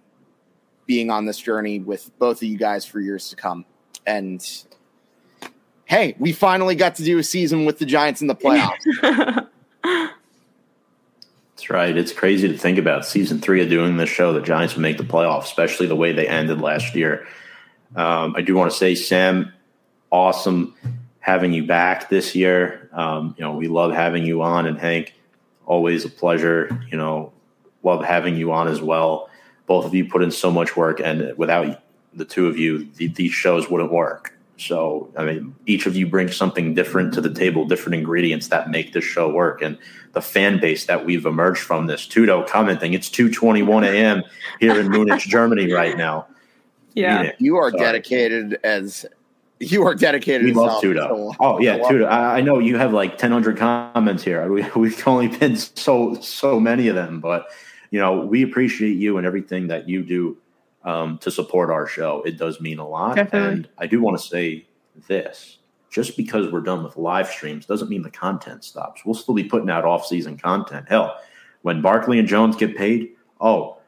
being 0.86 1.10
on 1.10 1.24
this 1.24 1.38
journey 1.38 1.78
with 1.78 2.10
both 2.18 2.38
of 2.38 2.42
you 2.44 2.58
guys 2.58 2.84
for 2.84 3.00
years 3.00 3.30
to 3.30 3.36
come. 3.36 3.64
And 4.06 4.44
hey, 5.86 6.14
we 6.18 6.32
finally 6.32 6.74
got 6.74 6.96
to 6.96 7.04
do 7.04 7.18
a 7.18 7.22
season 7.22 7.64
with 7.64 7.78
the 7.78 7.86
Giants 7.86 8.20
in 8.20 8.26
the 8.26 8.34
playoffs. 8.34 9.48
That's 11.64 11.70
right. 11.70 11.96
It's 11.96 12.12
crazy 12.12 12.46
to 12.46 12.58
think 12.58 12.76
about 12.76 13.06
season 13.06 13.40
three 13.40 13.62
of 13.62 13.70
doing 13.70 13.96
this 13.96 14.10
show. 14.10 14.34
The 14.34 14.42
Giants 14.42 14.74
would 14.74 14.82
make 14.82 14.98
the 14.98 15.02
playoffs, 15.02 15.44
especially 15.44 15.86
the 15.86 15.96
way 15.96 16.12
they 16.12 16.28
ended 16.28 16.60
last 16.60 16.94
year. 16.94 17.26
Um, 17.96 18.34
I 18.36 18.42
do 18.42 18.54
want 18.54 18.70
to 18.70 18.76
say, 18.76 18.94
Sam, 18.94 19.50
awesome 20.10 20.74
having 21.20 21.54
you 21.54 21.66
back 21.66 22.10
this 22.10 22.34
year. 22.34 22.90
Um, 22.92 23.34
you 23.38 23.44
know, 23.46 23.56
we 23.56 23.68
love 23.68 23.92
having 23.92 24.26
you 24.26 24.42
on, 24.42 24.66
and 24.66 24.78
Hank, 24.78 25.14
always 25.64 26.04
a 26.04 26.10
pleasure. 26.10 26.86
You 26.90 26.98
know, 26.98 27.32
love 27.82 28.04
having 28.04 28.36
you 28.36 28.52
on 28.52 28.68
as 28.68 28.82
well 28.82 29.30
both 29.64 29.86
of 29.86 29.94
you 29.94 30.04
put 30.04 30.22
in 30.22 30.30
so 30.30 30.50
much 30.50 30.76
work, 30.76 31.00
and 31.00 31.32
without 31.38 31.82
the 32.12 32.26
two 32.26 32.46
of 32.46 32.58
you, 32.58 32.84
the, 32.96 33.06
these 33.06 33.32
shows 33.32 33.70
wouldn't 33.70 33.90
work. 33.90 34.36
So, 34.56 35.10
I 35.16 35.24
mean, 35.24 35.54
each 35.66 35.86
of 35.86 35.96
you 35.96 36.06
brings 36.06 36.36
something 36.36 36.74
different 36.74 37.12
to 37.14 37.20
the 37.20 37.32
table, 37.32 37.64
different 37.66 37.96
ingredients 37.96 38.48
that 38.48 38.70
make 38.70 38.92
this 38.92 39.04
show 39.04 39.30
work. 39.30 39.62
And 39.62 39.76
the 40.12 40.22
fan 40.22 40.60
base 40.60 40.86
that 40.86 41.04
we've 41.04 41.26
emerged 41.26 41.60
from 41.60 41.86
this, 41.86 42.06
Tudo 42.06 42.46
commenting, 42.46 42.94
it's 42.94 43.08
2.21 43.08 43.84
a.m. 43.84 44.22
here 44.60 44.78
in 44.78 44.90
Munich, 44.90 45.20
Germany 45.26 45.72
right 45.72 45.96
now. 45.96 46.26
Yeah. 46.94 47.32
You 47.38 47.56
are 47.56 47.70
Sorry. 47.70 47.82
dedicated 47.82 48.60
as 48.62 49.04
you 49.60 49.84
are 49.84 49.94
dedicated. 49.94 50.44
We 50.44 50.54
oh, 50.54 50.64
love 50.64 50.82
Tudo. 50.82 51.34
oh 51.40 51.58
yeah, 51.60 51.78
Tudo. 51.78 52.06
I, 52.06 52.38
I, 52.38 52.40
know 52.40 52.58
you 52.58 52.76
have 52.76 52.92
like 52.92 53.20
1,000 53.20 53.56
comments 53.56 54.22
here. 54.22 54.50
We, 54.52 54.64
we've 54.76 55.06
only 55.06 55.28
been 55.28 55.56
so 55.56 56.14
so 56.20 56.60
many 56.60 56.88
of 56.88 56.94
them, 56.94 57.20
but 57.20 57.46
you 57.90 58.00
know, 58.00 58.20
we 58.20 58.42
appreciate 58.42 58.96
you 58.96 59.18
and 59.18 59.26
everything 59.26 59.68
that 59.68 59.88
you 59.88 60.02
do 60.02 60.36
um, 60.84 61.18
to 61.18 61.30
support 61.30 61.70
our 61.70 61.86
show. 61.86 62.22
It 62.22 62.38
does 62.38 62.60
mean 62.60 62.78
a 62.78 62.86
lot. 62.86 63.16
Definitely. 63.16 63.52
And 63.52 63.68
I 63.78 63.86
do 63.86 64.00
want 64.00 64.18
to 64.18 64.24
say 64.24 64.66
this 65.08 65.58
just 65.90 66.16
because 66.16 66.50
we're 66.50 66.60
done 66.60 66.82
with 66.82 66.96
live 66.96 67.28
streams 67.28 67.66
doesn't 67.66 67.88
mean 67.88 68.02
the 68.02 68.10
content 68.10 68.64
stops. 68.64 69.04
We'll 69.04 69.14
still 69.14 69.34
be 69.34 69.44
putting 69.44 69.70
out 69.70 69.84
off 69.84 70.06
season 70.06 70.36
content. 70.36 70.86
Hell, 70.88 71.16
when 71.62 71.80
Barkley 71.80 72.18
and 72.18 72.28
Jones 72.28 72.56
get 72.56 72.76
paid, 72.76 73.12
oh, 73.40 73.78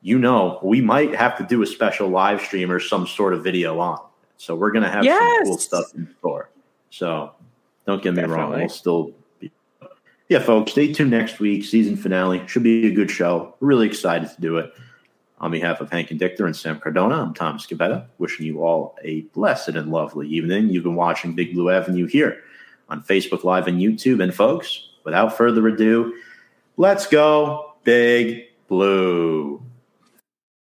you 0.00 0.18
know, 0.18 0.60
we 0.62 0.80
might 0.80 1.14
have 1.14 1.36
to 1.38 1.44
do 1.44 1.62
a 1.62 1.66
special 1.66 2.08
live 2.08 2.40
stream 2.40 2.70
or 2.70 2.78
some 2.78 3.06
sort 3.06 3.34
of 3.34 3.42
video 3.42 3.80
on. 3.80 3.98
So 4.36 4.54
we're 4.54 4.70
going 4.70 4.84
to 4.84 4.90
have 4.90 5.04
yes. 5.04 5.18
some 5.18 5.44
cool 5.44 5.58
stuff 5.58 5.94
in 5.94 6.08
store. 6.18 6.50
So 6.90 7.32
don't 7.86 8.02
get 8.02 8.14
me 8.14 8.22
Definitely. 8.22 8.42
wrong. 8.42 8.58
We'll 8.60 8.68
still 8.68 9.12
be. 9.40 9.50
yeah, 10.28 10.38
folks, 10.38 10.72
stay 10.72 10.92
tuned 10.92 11.10
next 11.10 11.40
week. 11.40 11.64
Season 11.64 11.96
finale 11.96 12.46
should 12.46 12.62
be 12.62 12.86
a 12.86 12.92
good 12.92 13.10
show. 13.10 13.56
Really 13.60 13.86
excited 13.88 14.30
to 14.30 14.40
do 14.40 14.58
it. 14.58 14.72
On 15.38 15.50
behalf 15.50 15.82
of 15.82 15.90
Hank 15.90 16.10
and 16.10 16.18
Dichter 16.18 16.46
and 16.46 16.56
Sam 16.56 16.80
Cardona, 16.80 17.16
I'm 17.16 17.34
Tom 17.34 17.58
Scabetta, 17.58 18.06
wishing 18.16 18.46
you 18.46 18.62
all 18.64 18.96
a 19.02 19.20
blessed 19.34 19.70
and 19.70 19.92
lovely 19.92 20.26
evening. 20.28 20.70
You've 20.70 20.84
been 20.84 20.94
watching 20.94 21.34
Big 21.34 21.52
Blue 21.52 21.68
Avenue 21.68 22.06
here 22.06 22.42
on 22.88 23.02
Facebook 23.02 23.44
Live 23.44 23.66
and 23.66 23.78
YouTube. 23.78 24.22
And 24.22 24.34
folks, 24.34 24.88
without 25.04 25.36
further 25.36 25.66
ado, 25.68 26.14
let's 26.78 27.06
go 27.06 27.74
Big 27.84 28.44
Blue. 28.66 29.65